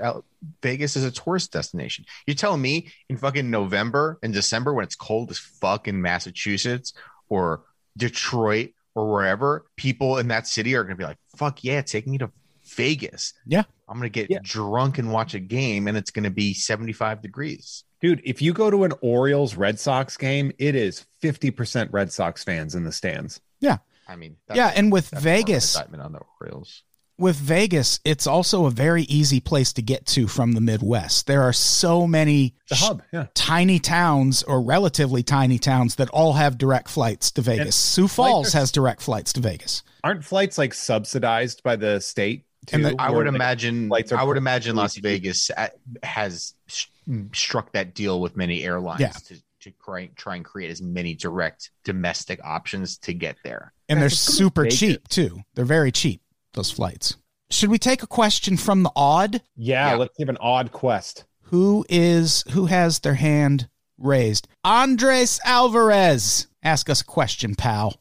Vegas 0.62 0.96
is 0.96 1.04
a 1.04 1.10
tourist 1.10 1.52
destination. 1.52 2.06
You're 2.26 2.34
telling 2.34 2.62
me 2.62 2.90
in 3.10 3.18
fucking 3.18 3.50
November 3.50 4.18
and 4.22 4.32
December 4.32 4.72
when 4.72 4.84
it's 4.84 4.96
cold 4.96 5.30
as 5.30 5.38
fuck 5.38 5.86
in 5.86 6.00
Massachusetts 6.00 6.94
or 7.28 7.64
Detroit 7.96 8.70
or 8.94 9.12
wherever, 9.12 9.66
people 9.76 10.16
in 10.18 10.28
that 10.28 10.46
city 10.46 10.74
are 10.74 10.84
going 10.84 10.96
to 10.96 11.00
be 11.00 11.04
like, 11.04 11.18
"Fuck 11.36 11.64
yeah, 11.64 11.82
take 11.82 12.06
me 12.06 12.16
to 12.18 12.30
Vegas. 12.74 13.32
Yeah. 13.46 13.64
I'm 13.88 13.96
gonna 13.98 14.08
get 14.08 14.30
Yeah. 14.30 14.38
drunk 14.42 14.98
and 14.98 15.12
watch 15.12 15.34
a 15.34 15.40
game, 15.40 15.86
and 15.88 15.96
it's 15.96 16.10
gonna 16.10 16.30
be 16.30 16.54
75 16.54 17.22
degrees. 17.22 17.84
Dude, 18.00 18.20
if 18.24 18.42
you 18.42 18.52
go 18.52 18.70
to 18.70 18.84
an 18.84 18.92
Orioles 19.00 19.54
Red 19.56 19.80
Sox 19.80 20.16
game, 20.16 20.52
it 20.58 20.74
is 20.74 21.06
50% 21.22 21.92
Red 21.92 22.12
Sox 22.12 22.44
fans 22.44 22.74
in 22.74 22.84
the 22.84 22.92
stands. 22.92 23.40
Yeah. 23.60 23.78
I 24.08 24.16
mean, 24.16 24.36
yeah, 24.54 24.72
and 24.76 24.92
with 24.92 25.10
that's 25.10 25.24
more 25.24 25.32
of 25.32 25.38
an 25.38 25.42
Vegas, 25.46 25.74
indictment 25.74 26.02
on 26.04 26.12
the 26.12 26.20
Orioles. 26.40 26.82
with 27.18 27.34
Vegas, 27.36 27.98
it's 28.04 28.26
also 28.26 28.66
a 28.66 28.70
very 28.70 29.02
easy 29.04 29.40
place 29.40 29.72
to 29.72 29.82
get 29.82 30.06
to 30.06 30.28
from 30.28 30.52
the 30.52 30.60
Midwest. 30.60 31.26
There 31.26 31.42
are 31.42 31.52
so 31.52 32.06
many 32.06 32.54
The 32.68 32.76
hub, 32.76 33.02
yeah. 33.12 33.26
tiny 33.34 33.80
towns 33.80 34.44
or 34.44 34.60
relatively 34.62 35.24
tiny 35.24 35.58
towns 35.58 35.96
that 35.96 36.08
all 36.10 36.34
have 36.34 36.56
direct 36.58 36.88
flights 36.88 37.32
to 37.32 37.42
Vegas. 37.42 37.64
And 37.66 37.74
Sioux 37.74 38.06
Falls 38.08 38.52
has 38.52 38.70
direct 38.70 39.02
flights 39.02 39.32
to 39.32 39.40
Vegas. 39.40 39.82
Aren't 40.04 40.24
flights 40.24 40.56
like 40.58 40.72
subsidized 40.74 41.64
by 41.64 41.74
the 41.74 41.98
state? 42.00 42.44
And 42.72 42.84
the- 42.84 42.96
I 42.98 43.10
would 43.10 43.26
like, 43.26 43.34
imagine. 43.34 43.88
flights 43.88 44.12
I 44.12 44.22
would 44.22 44.36
imagine 44.36 44.76
Las 44.76 44.96
Vegas 44.96 45.50
uh, 45.56 45.68
has 46.02 46.54
sh- 46.66 46.86
struck 47.32 47.72
that 47.72 47.94
deal 47.94 48.20
with 48.20 48.36
many 48.36 48.64
airlines 48.64 49.00
Yeah. 49.00 49.10
to 49.12 49.36
to 49.60 49.72
try, 49.84 50.06
try 50.14 50.36
and 50.36 50.44
create 50.44 50.70
as 50.70 50.80
many 50.80 51.12
direct 51.14 51.70
domestic 51.82 52.38
options 52.44 52.98
to 52.98 53.12
get 53.12 53.36
there. 53.42 53.72
And 53.88 53.98
they're 54.00 54.08
Let's 54.08 54.24
go 54.26 54.30
to 54.30 54.36
super 54.36 54.62
Vegas. 54.62 54.78
cheap 54.78 55.08
too. 55.08 55.40
They're 55.54 55.64
very 55.64 55.90
cheap, 55.90 56.20
those 56.52 56.70
flights. 56.70 57.16
Should 57.50 57.70
we 57.70 57.78
take 57.78 58.02
a 58.04 58.06
question 58.06 58.56
from 58.56 58.84
the 58.84 58.92
odd? 58.94 59.42
Yeah, 59.56 59.90
Yeah. 59.90 59.96
let's 59.96 60.16
give 60.16 60.28
an 60.28 60.36
odd 60.40 60.70
quest. 60.70 61.24
Who 61.50 61.84
is 61.88 62.44
who 62.50 62.66
has 62.66 63.00
their 63.00 63.14
hand 63.14 63.68
raised? 63.98 64.46
Andres 64.62 65.40
Alvarez. 65.44 66.46
Ask 66.62 66.88
us 66.90 67.00
a 67.00 67.04
question, 67.04 67.54
pal. 67.56 68.00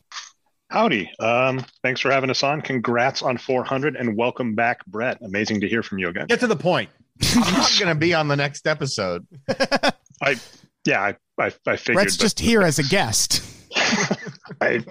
Howdy. 0.75 1.09
Um, 1.21 1.63
thanks 1.83 2.01
for 2.01 2.11
having 2.11 2.29
us 2.29 2.43
on. 2.43 2.61
Congrats 2.61 3.21
on 3.21 3.37
400 3.37 3.95
and 3.95 4.17
welcome 4.17 4.55
back, 4.55 4.85
Brett. 4.85 5.17
Amazing 5.21 5.61
to 5.61 5.69
hear 5.69 5.81
from 5.81 5.99
you 5.99 6.09
again. 6.09 6.27
Get 6.27 6.41
to 6.41 6.47
the 6.47 6.55
point. 6.57 6.89
I'm 7.33 7.53
not 7.53 7.71
going 7.79 7.87
to 7.87 7.95
be 7.95 8.13
on 8.13 8.27
the 8.27 8.35
next 8.35 8.67
episode. 8.67 9.25
I, 10.21 10.35
yeah, 10.83 11.01
I, 11.01 11.15
I, 11.39 11.53
I 11.65 11.77
figured. 11.77 11.95
Brett's 11.95 12.17
but 12.17 12.23
just 12.23 12.41
here 12.41 12.61
as 12.61 12.77
a 12.77 12.83
guest. 12.83 13.41
I, 14.59 14.83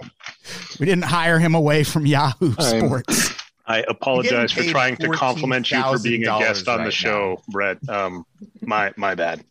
We 0.81 0.87
didn't 0.87 1.05
hire 1.05 1.39
him 1.39 1.55
away 1.55 1.85
from 1.85 2.07
Yahoo 2.07 2.55
Sports. 2.55 3.34
I 3.67 3.85
apologize 3.89 4.53
for 4.53 4.61
paid 4.61 4.71
trying 4.71 4.97
to 4.99 5.09
compliment 5.09 5.71
you 5.71 5.83
for 5.83 5.99
being 5.99 6.23
a 6.23 6.39
guest 6.39 6.69
on 6.69 6.79
the 6.79 6.85
right 6.85 6.93
show, 6.93 7.43
Brett. 7.49 7.79
Um, 7.89 8.27
my 8.61 8.93
my 8.97 9.15
bad. 9.15 9.45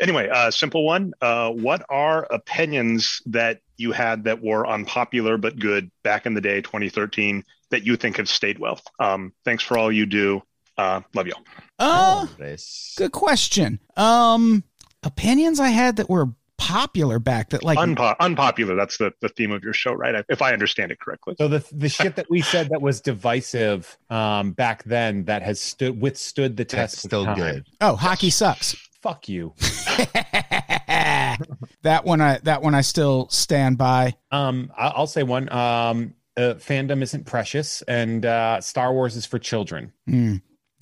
Anyway, 0.00 0.28
uh, 0.28 0.50
simple 0.50 0.84
one. 0.84 1.12
Uh, 1.20 1.50
what 1.50 1.84
are 1.88 2.26
opinions 2.30 3.22
that 3.26 3.60
you 3.76 3.92
had 3.92 4.24
that 4.24 4.42
were 4.42 4.66
unpopular 4.66 5.36
but 5.38 5.58
good 5.58 5.90
back 6.02 6.26
in 6.26 6.34
the 6.34 6.40
day, 6.40 6.60
2013, 6.60 7.44
that 7.70 7.84
you 7.84 7.96
think 7.96 8.16
have 8.16 8.28
stayed 8.28 8.58
well? 8.58 8.80
Um, 8.98 9.32
thanks 9.44 9.62
for 9.62 9.78
all 9.78 9.92
you 9.92 10.06
do. 10.06 10.42
Uh, 10.76 11.02
love 11.14 11.26
you. 11.26 11.34
Uh, 11.78 12.26
This- 12.38 12.94
good 12.98 13.12
question. 13.12 13.78
Um, 13.96 14.64
opinions 15.04 15.60
I 15.60 15.68
had 15.68 15.96
that 15.96 16.10
were 16.10 16.28
popular 16.58 17.18
back 17.18 17.50
that 17.50 17.62
like 17.62 17.78
Unpo- 17.78 18.16
unpopular. 18.20 18.74
That's 18.74 18.98
the, 18.98 19.12
the 19.20 19.28
theme 19.30 19.52
of 19.52 19.62
your 19.64 19.72
show, 19.72 19.92
right? 19.94 20.24
If 20.28 20.42
I 20.42 20.52
understand 20.52 20.92
it 20.92 21.00
correctly. 21.00 21.34
So 21.38 21.48
the 21.48 21.64
the 21.72 21.88
shit 21.88 22.16
that 22.16 22.28
we 22.28 22.42
said 22.42 22.68
that 22.70 22.82
was 22.82 23.00
divisive 23.00 23.96
um, 24.10 24.52
back 24.52 24.84
then 24.84 25.24
that 25.24 25.42
has 25.42 25.60
stood 25.60 26.00
withstood 26.00 26.56
the 26.56 26.64
test. 26.64 26.96
That's 26.96 27.02
still 27.02 27.24
time. 27.24 27.36
good. 27.36 27.66
oh 27.80 27.96
hockey 27.96 28.30
sucks. 28.30 28.76
Fuck 29.00 29.28
you. 29.28 29.54
that 31.82 32.04
one 32.04 32.20
I 32.20 32.38
that 32.42 32.62
one 32.62 32.74
I 32.74 32.80
still 32.82 33.28
stand 33.30 33.78
by. 33.78 34.14
Um, 34.30 34.72
I- 34.76 34.88
I'll 34.88 35.06
say 35.06 35.22
one. 35.22 35.50
Um, 35.52 36.14
uh, 36.36 36.54
fandom 36.54 37.02
isn't 37.02 37.26
precious, 37.26 37.82
and 37.82 38.24
uh, 38.24 38.60
Star 38.60 38.92
Wars 38.92 39.16
is 39.16 39.26
for 39.26 39.38
children. 39.40 39.92
Hmm. 40.06 40.36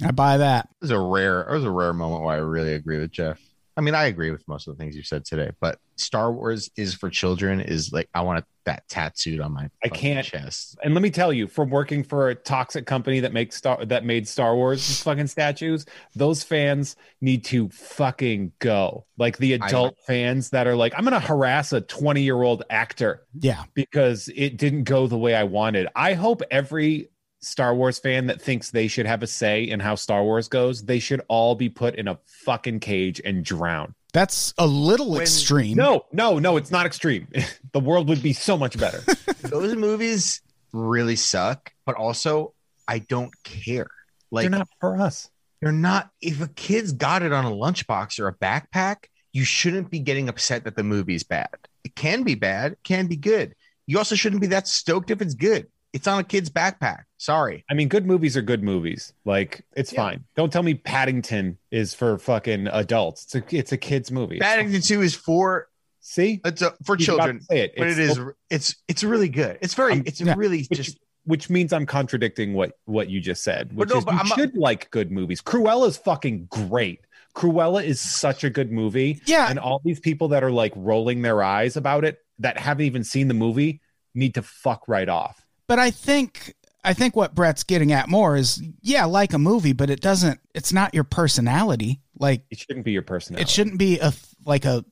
I 0.04 0.10
buy 0.10 0.36
that. 0.36 0.66
It 0.66 0.84
was 0.84 0.90
a 0.90 0.98
rare. 0.98 1.40
It 1.42 1.52
was 1.54 1.64
a 1.64 1.70
rare 1.70 1.94
moment 1.94 2.22
where 2.22 2.34
I 2.34 2.38
really 2.38 2.74
agree 2.74 2.98
with 2.98 3.10
Jeff. 3.10 3.40
I 3.76 3.82
mean, 3.82 3.94
I 3.94 4.06
agree 4.06 4.30
with 4.30 4.46
most 4.48 4.66
of 4.68 4.76
the 4.76 4.82
things 4.82 4.96
you 4.96 5.02
said 5.02 5.24
today, 5.24 5.50
but 5.60 5.78
Star 5.96 6.32
Wars 6.32 6.70
is 6.76 6.94
for 6.94 7.10
children. 7.10 7.60
Is 7.60 7.92
like 7.92 8.08
I 8.14 8.22
want 8.22 8.44
that 8.64 8.88
tattooed 8.88 9.40
on 9.40 9.52
my 9.52 9.68
I 9.84 9.88
can't- 9.88 10.26
chest. 10.26 10.76
And 10.82 10.94
let 10.94 11.02
me 11.02 11.10
tell 11.10 11.32
you, 11.32 11.46
from 11.46 11.70
working 11.70 12.02
for 12.02 12.30
a 12.30 12.34
toxic 12.34 12.86
company 12.86 13.20
that 13.20 13.32
makes 13.32 13.56
Star 13.56 13.84
that 13.84 14.04
made 14.04 14.26
Star 14.26 14.56
Wars 14.56 15.02
fucking 15.02 15.26
statues, 15.26 15.84
those 16.14 16.42
fans 16.42 16.96
need 17.20 17.44
to 17.46 17.68
fucking 17.68 18.52
go. 18.60 19.04
Like 19.18 19.36
the 19.38 19.54
I- 19.60 19.66
adult 19.66 19.96
fans 20.06 20.50
that 20.50 20.66
are 20.66 20.74
like, 20.76 20.94
I'm 20.96 21.04
gonna 21.04 21.20
harass 21.20 21.72
a 21.72 21.80
20 21.80 22.22
year 22.22 22.42
old 22.42 22.62
actor 22.70 23.24
Yeah. 23.38 23.64
because 23.74 24.30
it 24.34 24.56
didn't 24.56 24.84
go 24.84 25.06
the 25.06 25.18
way 25.18 25.34
I 25.34 25.44
wanted. 25.44 25.88
I 25.94 26.14
hope 26.14 26.42
every 26.50 27.10
Star 27.46 27.74
Wars 27.74 27.98
fan 27.98 28.26
that 28.26 28.42
thinks 28.42 28.70
they 28.70 28.88
should 28.88 29.06
have 29.06 29.22
a 29.22 29.26
say 29.26 29.62
in 29.62 29.80
how 29.80 29.94
Star 29.94 30.22
Wars 30.24 30.48
goes, 30.48 30.84
they 30.84 30.98
should 30.98 31.22
all 31.28 31.54
be 31.54 31.68
put 31.68 31.94
in 31.94 32.08
a 32.08 32.18
fucking 32.26 32.80
cage 32.80 33.20
and 33.24 33.44
drown. 33.44 33.94
That's 34.12 34.52
a 34.58 34.66
little 34.66 35.12
When- 35.12 35.22
extreme. 35.22 35.76
No, 35.76 36.06
no, 36.12 36.38
no, 36.38 36.56
it's 36.56 36.70
not 36.70 36.86
extreme. 36.86 37.28
the 37.72 37.80
world 37.80 38.08
would 38.08 38.22
be 38.22 38.32
so 38.32 38.56
much 38.56 38.78
better. 38.78 39.02
Those 39.42 39.76
movies 39.76 40.40
really 40.72 41.16
suck, 41.16 41.72
but 41.84 41.94
also 41.96 42.52
I 42.88 42.98
don't 42.98 43.32
care. 43.44 43.88
Like 44.30 44.44
They're 44.44 44.58
not 44.58 44.68
for 44.80 45.00
us. 45.00 45.30
They're 45.60 45.72
not. 45.72 46.10
If 46.20 46.40
a 46.40 46.48
kid's 46.48 46.92
got 46.92 47.22
it 47.22 47.32
on 47.32 47.44
a 47.44 47.50
lunchbox 47.50 48.18
or 48.18 48.28
a 48.28 48.34
backpack, 48.34 49.04
you 49.32 49.44
shouldn't 49.44 49.90
be 49.90 50.00
getting 50.00 50.28
upset 50.28 50.64
that 50.64 50.76
the 50.76 50.82
movie's 50.82 51.22
bad. 51.22 51.54
It 51.84 51.94
can 51.94 52.22
be 52.22 52.34
bad, 52.34 52.72
it 52.72 52.78
can 52.82 53.06
be 53.06 53.16
good. 53.16 53.54
You 53.86 53.98
also 53.98 54.14
shouldn't 54.16 54.40
be 54.40 54.48
that 54.48 54.66
stoked 54.66 55.10
if 55.10 55.22
it's 55.22 55.34
good. 55.34 55.68
It's 55.96 56.06
on 56.06 56.18
a 56.20 56.24
kid's 56.24 56.50
backpack. 56.50 57.04
Sorry. 57.16 57.64
I 57.70 57.74
mean, 57.74 57.88
good 57.88 58.06
movies 58.06 58.36
are 58.36 58.42
good 58.42 58.62
movies. 58.62 59.12
Like, 59.24 59.64
it's 59.74 59.92
Yeah. 59.92 60.02
fine. 60.02 60.24
Don't 60.36 60.52
tell 60.52 60.62
me 60.62 60.74
Paddington 60.74 61.56
is 61.70 61.94
for 61.94 62.18
fucking 62.18 62.68
adults. 62.68 63.24
It's 63.24 63.34
a 63.52 63.56
it's 63.56 63.72
a 63.72 63.76
kids 63.78 64.10
movie. 64.10 64.38
Paddington 64.38 64.82
2 64.82 65.00
is 65.02 65.14
for 65.14 65.68
See, 66.00 66.40
it's 66.44 66.62
a, 66.62 66.72
for 66.84 66.94
He's 66.96 67.06
children, 67.06 67.38
to 67.40 67.44
say 67.46 67.60
it. 67.62 67.72
but 67.76 67.88
It's 67.88 67.98
it 67.98 68.02
is 68.10 68.20
it's 68.50 68.76
it's 68.86 69.02
really 69.02 69.28
good. 69.28 69.58
It's 69.60 69.74
very 69.74 69.94
I'm- 69.94 70.02
it's 70.06 70.20
yeah. 70.20 70.34
really 70.36 70.64
which, 70.68 70.78
just 70.78 70.98
which 71.24 71.50
means 71.50 71.72
I'm 71.72 71.86
contradicting 71.86 72.52
what 72.54 72.72
what 72.84 73.08
you 73.08 73.20
just 73.20 73.42
said. 73.42 73.74
Which 73.74 73.88
no, 73.88 73.98
is 73.98 74.04
but 74.04 74.12
you 74.14 74.20
I'm 74.20 74.28
not- 74.28 74.38
should 74.38 74.56
like 74.56 74.90
good 74.92 75.10
movies. 75.10 75.40
Cruella 75.42 75.88
is 75.88 75.96
fucking 75.96 76.46
great. 76.50 77.00
Cruella 77.34 77.82
is 77.84 78.00
such 78.00 78.44
a 78.44 78.50
good 78.50 78.70
movie. 78.70 79.20
Yeah. 79.26 79.48
And 79.50 79.58
all 79.58 79.80
these 79.84 79.98
people 80.00 80.28
that 80.28 80.44
are 80.44 80.50
like 80.52 80.72
rolling 80.76 81.22
their 81.22 81.42
eyes 81.42 81.76
about 81.76 82.04
it 82.04 82.18
that 82.38 82.58
haven't 82.58 82.84
even 82.86 83.02
seen 83.02 83.28
the 83.28 83.34
movie 83.34 83.80
need 84.14 84.34
to 84.34 84.42
fuck 84.42 84.84
right 84.88 85.08
off. 85.08 85.44
But 85.68 85.78
I 85.78 85.90
think 85.90 86.54
I 86.84 86.94
think 86.94 87.16
what 87.16 87.34
Brett's 87.34 87.64
getting 87.64 87.92
at 87.92 88.08
more 88.08 88.36
is 88.36 88.62
yeah, 88.80 89.04
like 89.06 89.32
a 89.32 89.38
movie, 89.38 89.72
but 89.72 89.90
it 89.90 90.00
doesn't. 90.00 90.40
It's 90.54 90.72
not 90.72 90.94
your 90.94 91.04
personality. 91.04 92.00
Like 92.18 92.44
It 92.50 92.58
shouldn't 92.60 92.84
be 92.84 92.92
your 92.92 93.02
personality. 93.02 93.42
it 93.42 93.48
shouldn't 93.48 93.78
be 93.78 93.98
a 93.98 94.12
like 94.44 94.64
a 94.64 94.84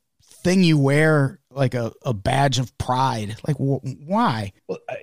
thing 0.43 0.63
you 0.65 0.77
wear 0.77 1.41
like 1.51 1.75
a, 1.75 1.93
a 2.05 2.13
badge 2.13 2.59
of 2.59 2.77
pride. 2.79 3.37
Like 3.47 3.57
wh- 3.57 3.85
why? 4.07 4.53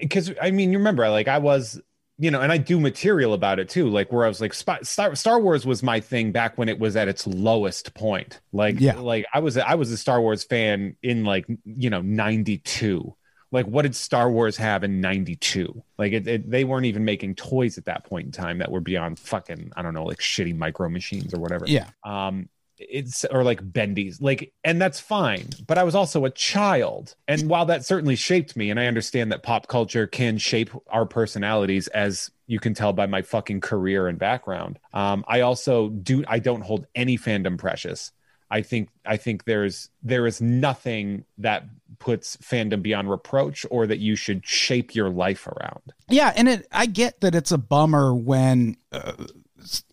because 0.01 0.31
I 0.41 0.51
mean, 0.51 0.71
you 0.71 0.77
remember, 0.77 1.09
like 1.09 1.27
I 1.29 1.37
was, 1.37 1.79
you 2.19 2.29
know, 2.29 2.41
and 2.41 2.51
I 2.51 2.57
do 2.57 2.79
material 2.79 3.33
about 3.33 3.57
it 3.57 3.69
too. 3.69 3.89
Like 3.89 4.11
where 4.11 4.25
I 4.25 4.27
was 4.27 4.41
like, 4.41 4.53
Star, 4.53 5.15
Star 5.15 5.39
Wars 5.39 5.65
was 5.65 5.81
my 5.81 5.99
thing 6.01 6.31
back 6.33 6.57
when 6.57 6.69
it 6.69 6.77
was 6.77 6.95
at 6.95 7.07
its 7.07 7.25
lowest 7.25 7.95
point. 7.95 8.41
Like, 8.51 8.79
Yeah. 8.79 8.99
like 8.99 9.25
I 9.33 9.39
was, 9.39 9.57
I 9.57 9.73
was 9.75 9.91
a 9.91 9.97
Star 9.97 10.21
Wars 10.21 10.43
fan 10.43 10.95
in 11.01 11.23
like, 11.23 11.45
you 11.65 11.89
know, 11.89 12.01
'92. 12.01 13.15
Like, 13.51 13.65
what 13.65 13.81
did 13.83 13.95
Star 13.95 14.31
Wars 14.31 14.57
have 14.57 14.83
in 14.83 15.01
'92? 15.01 15.83
Like, 15.97 16.13
it, 16.13 16.27
it, 16.27 16.49
they 16.49 16.63
weren't 16.63 16.85
even 16.85 17.03
making 17.05 17.35
toys 17.35 17.77
at 17.77 17.85
that 17.85 18.05
point 18.05 18.25
in 18.27 18.31
time 18.31 18.59
that 18.59 18.71
were 18.71 18.79
beyond 18.79 19.19
fucking, 19.19 19.71
I 19.75 19.81
don't 19.81 19.93
know, 19.93 20.05
like 20.05 20.19
shitty 20.19 20.55
micro 20.55 20.89
machines 20.89 21.33
or 21.33 21.39
whatever 21.39 21.65
Yeah. 21.67 21.89
um 22.03 22.49
it's 22.83 23.25
or 23.25 23.43
like 23.43 23.61
bendies 23.61 24.19
like 24.19 24.51
and 24.63 24.81
that's 24.81 24.99
fine 24.99 25.47
but 25.67 25.77
i 25.77 25.83
was 25.83 25.93
also 25.93 26.25
a 26.25 26.31
child 26.31 27.13
and 27.27 27.47
while 27.47 27.67
that 27.67 27.85
certainly 27.85 28.15
shaped 28.15 28.55
me 28.55 28.71
and 28.71 28.79
i 28.79 28.87
understand 28.87 29.31
that 29.31 29.43
pop 29.43 29.67
culture 29.67 30.07
can 30.07 30.39
shape 30.39 30.71
our 30.87 31.05
personalities 31.05 31.87
as 31.89 32.31
you 32.47 32.59
can 32.59 32.73
tell 32.73 32.91
by 32.91 33.05
my 33.05 33.21
fucking 33.21 33.61
career 33.61 34.07
and 34.07 34.17
background 34.17 34.79
um 34.93 35.23
i 35.27 35.41
also 35.41 35.89
do 35.89 36.23
i 36.27 36.39
don't 36.39 36.61
hold 36.63 36.87
any 36.95 37.19
fandom 37.19 37.55
precious 37.55 38.11
i 38.49 38.63
think 38.63 38.89
i 39.05 39.15
think 39.15 39.43
there's 39.43 39.91
there 40.01 40.25
is 40.25 40.41
nothing 40.41 41.23
that 41.37 41.63
puts 42.01 42.35
fandom 42.37 42.81
beyond 42.81 43.09
reproach 43.09 43.65
or 43.69 43.87
that 43.87 43.99
you 43.99 44.15
should 44.15 44.45
shape 44.45 44.93
your 44.93 45.09
life 45.09 45.47
around 45.47 45.79
Yeah, 46.09 46.33
and 46.35 46.49
it 46.49 46.67
I 46.71 46.87
get 46.87 47.21
that 47.21 47.35
it's 47.35 47.51
a 47.51 47.57
bummer 47.57 48.13
when 48.13 48.75
uh, 48.91 49.13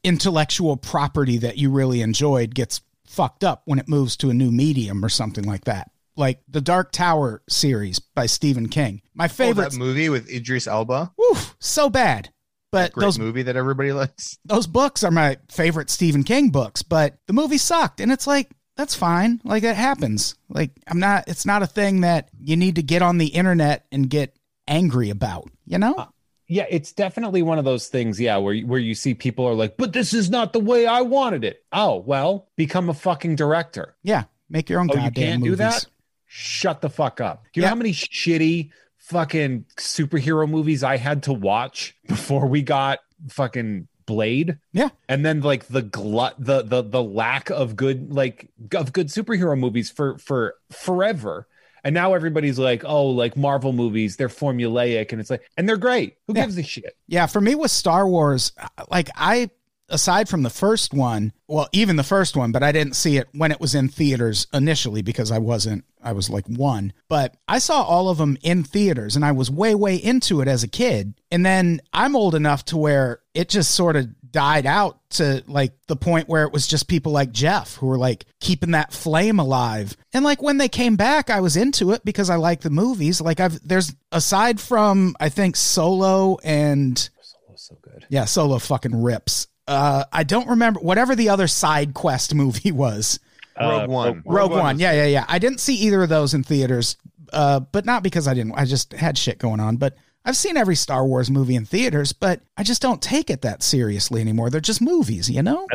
intellectual 0.03 0.77
property 0.77 1.39
that 1.39 1.59
you 1.59 1.71
really 1.71 2.01
enjoyed 2.01 2.55
gets 2.55 2.80
fucked 3.07 3.45
up 3.45 3.63
when 3.67 3.79
it 3.79 3.89
moves 3.89 4.17
to 4.17 4.30
a 4.30 4.35
new 4.35 4.51
medium 4.51 5.05
or 5.05 5.09
something 5.09 5.45
like 5.45 5.64
that. 5.64 5.91
Like 6.17 6.41
the 6.49 6.63
Dark 6.63 6.91
Tower 6.91 7.43
series 7.49 7.99
by 7.99 8.26
Stephen 8.26 8.68
King. 8.68 9.03
My 9.14 9.26
oh, 9.26 9.29
favorite. 9.29 9.71
that 9.71 9.79
movie 9.79 10.09
with 10.09 10.29
Idris 10.29 10.67
Elba. 10.67 11.13
Woof, 11.17 11.55
so 11.61 11.89
bad. 11.91 12.30
But 12.72 12.93
Great 12.93 13.05
those 13.05 13.18
movie 13.18 13.43
that 13.43 13.57
everybody 13.57 13.93
likes. 13.93 14.39
those 14.45 14.67
books 14.67 15.05
are 15.05 15.11
my 15.11 15.37
favorite 15.51 15.91
Stephen 15.91 16.25
King 16.25 16.51
books, 16.51 16.83
but 16.83 17.18
the 17.26 17.33
movie 17.35 17.59
sucked 17.59 18.01
and 18.01 18.11
it's 18.11 18.26
like 18.26 18.51
that's 18.79 18.95
fine. 18.95 19.41
Like 19.45 19.64
it 19.64 19.76
happens. 19.76 20.34
Like 20.49 20.71
I'm 20.87 20.99
not 21.00 21.25
it's 21.29 21.45
not 21.45 21.63
a 21.63 21.67
thing 21.67 22.00
that 22.00 22.30
you 22.41 22.57
need 22.57 22.76
to 22.76 22.83
get 22.83 23.03
on 23.03 23.18
the 23.18 23.26
internet 23.26 23.84
and 23.92 24.09
get 24.09 24.34
angry 24.67 25.11
about, 25.11 25.50
you 25.67 25.76
know? 25.79 25.95
Uh, 25.95 26.07
yeah, 26.46 26.64
it's 26.71 26.92
definitely 26.92 27.42
one 27.42 27.59
of 27.59 27.67
those 27.67 27.88
things, 27.88 28.18
yeah, 28.18 28.38
where 28.38 28.57
where 28.61 28.79
you 28.80 28.95
see 28.95 29.13
people 29.13 29.45
are 29.46 29.53
like, 29.55 29.76
"But 29.76 29.92
this 29.92 30.14
is 30.14 30.30
not 30.30 30.55
the 30.55 30.61
way 30.61 30.87
I 30.87 31.03
wanted 31.03 31.45
it." 31.45 31.63
Oh, 31.72 31.96
well, 31.99 32.49
become 32.57 32.88
a 32.88 32.95
fucking 32.95 33.37
director. 33.37 33.96
Yeah, 34.03 34.25
make 34.49 34.71
your 34.71 34.80
own 34.80 34.88
Oh, 34.91 34.95
you 34.95 35.00
goddamn 35.00 35.13
can't 35.25 35.42
do 35.42 35.50
movies. 35.50 35.59
that? 35.59 35.87
Shut 36.26 36.80
the 36.80 36.88
fuck 36.88 37.21
up. 37.21 37.45
Do 37.53 37.61
you 37.61 37.63
Yeah. 37.63 37.67
know 37.67 37.71
how 37.72 37.79
many 37.79 37.92
shitty 37.92 38.71
fucking 38.99 39.64
superhero 39.76 40.49
movies 40.49 40.83
I 40.84 40.96
had 40.96 41.25
to 41.25 41.33
watch 41.34 41.95
before 42.07 42.46
we 42.46 42.63
got 42.63 43.00
fucking 43.29 43.88
Blade? 44.09 44.57
Yeah. 44.72 44.89
And 45.09 45.25
then 45.25 45.43
like 45.43 45.67
the 45.68 45.83
glut 45.83 46.35
the 46.39 46.63
the 46.63 46.83
the 46.83 47.03
lack 47.03 47.51
of 47.51 47.76
good 47.76 48.11
like 48.13 48.51
of 48.75 48.93
good 48.93 49.09
superhero 49.09 49.57
movies 49.57 49.91
for 49.91 50.17
for 50.18 50.55
forever. 50.72 51.47
And 51.85 51.95
now 51.95 52.14
everybody's 52.14 52.59
like, 52.59 52.83
"Oh, 52.85 53.07
like 53.07 53.37
Marvel 53.37 53.72
movies, 53.72 54.17
they're 54.17 54.29
formulaic 54.29 55.13
and 55.13 55.21
it's 55.21 55.30
like 55.30 55.43
and 55.57 55.68
they're 55.68 55.76
great. 55.76 56.17
Who 56.26 56.35
Yeah. 56.35 56.43
gives 56.47 56.59
a 56.59 56.63
shit?" 56.63 56.97
Yeah, 57.07 57.26
for 57.26 57.41
me 57.41 57.55
with 57.55 57.71
Star 57.71 58.09
Wars, 58.09 58.53
like 58.91 59.11
I 59.14 59.51
aside 59.89 60.29
from 60.29 60.43
the 60.43 60.51
first 60.51 60.93
one, 60.93 61.33
well, 61.47 61.69
even 61.73 61.97
the 61.97 62.03
first 62.03 62.37
one, 62.37 62.53
but 62.53 62.63
I 62.63 62.73
didn't 62.73 62.95
see 62.95 63.17
it 63.17 63.29
when 63.33 63.53
it 63.53 63.61
was 63.61 63.75
in 63.75 63.89
theaters 63.89 64.47
initially 64.53 65.03
because 65.03 65.31
I 65.31 65.39
wasn't 65.39 65.85
I 66.03 66.13
was 66.13 66.31
like 66.31 66.47
1. 66.47 66.93
But 67.09 67.37
I 67.49 67.59
saw 67.59 67.83
all 67.83 68.09
of 68.09 68.19
them 68.19 68.39
in 68.43 68.63
theaters 68.65 69.17
and 69.17 69.25
I 69.25 69.33
was 69.33 69.51
way 69.51 69.75
way 69.75 69.97
into 69.97 70.41
it 70.41 70.49
as 70.49 70.63
a 70.63 70.69
kid. 70.69 71.15
And 71.31 71.45
then 71.45 71.81
I'm 71.93 72.17
old 72.17 72.35
enough 72.35 72.65
to 72.67 72.77
where 72.77 73.21
it 73.35 73.49
just 73.49 73.73
sort 73.73 73.97
of 73.97 74.09
died 74.31 74.67
out 74.67 74.99
to 75.11 75.43
like 75.47 75.73
the 75.87 75.97
point 75.97 76.29
where 76.29 76.45
it 76.45 76.53
was 76.53 76.67
just 76.67 76.87
people 76.87 77.13
like 77.13 77.33
Jeff 77.33 77.77
who 77.77 77.87
were 77.87 77.99
like 77.99 78.27
keeping 78.41 78.73
that 78.73 78.93
flame 78.93 79.39
alive. 79.39 79.97
And 80.13 80.25
like 80.25 80.43
when 80.43 80.59
they 80.59 80.69
came 80.69 80.97
back, 80.97 81.31
I 81.31 81.41
was 81.41 81.57
into 81.57 81.93
it 81.93 82.05
because 82.05 82.31
I 82.31 82.37
like 82.37 82.61
the 82.61 82.71
movies. 82.71 83.21
Like 83.21 83.41
I've 83.41 83.67
there's 83.67 83.95
aside 84.13 84.61
from 84.61 85.17
I 85.19 85.31
think 85.31 85.57
Solo 85.57 86.39
and 86.45 86.99
Solo's 86.99 87.63
so 87.67 87.79
good. 87.83 88.07
yeah, 88.09 88.27
Solo 88.27 88.59
fucking 88.59 89.03
rips. 89.03 89.49
Uh, 89.68 90.04
I 90.12 90.24
don't 90.24 90.49
remember 90.49 90.80
whatever 90.80 91.14
the 91.14 91.28
other 91.28 91.46
side 91.46 91.95
quest 91.95 92.34
movie 92.34 92.72
was. 92.84 93.20
Rogue 93.61 93.82
Uh, 93.82 93.86
One. 93.92 94.22
Rogue, 94.24 94.50
One. 94.53 94.74
was- 94.76 94.80
Yeah, 94.80 94.92
yeah, 94.92 95.07
yeah. 95.07 95.24
I 95.28 95.38
didn't 95.38 95.58
see 95.61 95.74
either 95.76 96.03
of 96.03 96.08
those 96.08 96.32
in 96.34 96.42
theaters, 96.42 96.96
uh, 97.32 97.61
but 97.61 97.84
not 97.84 98.03
because 98.03 98.26
I 98.26 98.34
didn't. 98.34 98.53
I 98.54 98.64
just 98.64 98.92
had 98.95 99.18
shit 99.18 99.38
going 99.38 99.61
on. 99.61 99.76
But 99.76 99.96
I've 100.24 100.36
seen 100.36 100.57
every 100.57 100.76
Star 100.76 101.04
Wars 101.07 101.30
movie 101.30 101.54
in 101.54 101.64
theaters, 101.64 102.12
but 102.12 102.40
I 102.57 102.62
just 102.62 102.80
don't 102.82 103.03
take 103.03 103.30
it 103.30 103.42
that 103.42 103.62
seriously 103.62 104.20
anymore. 104.20 104.49
They're 104.50 104.61
just 104.61 104.80
movies, 104.80 105.28
you 105.30 105.42
know? 105.42 105.66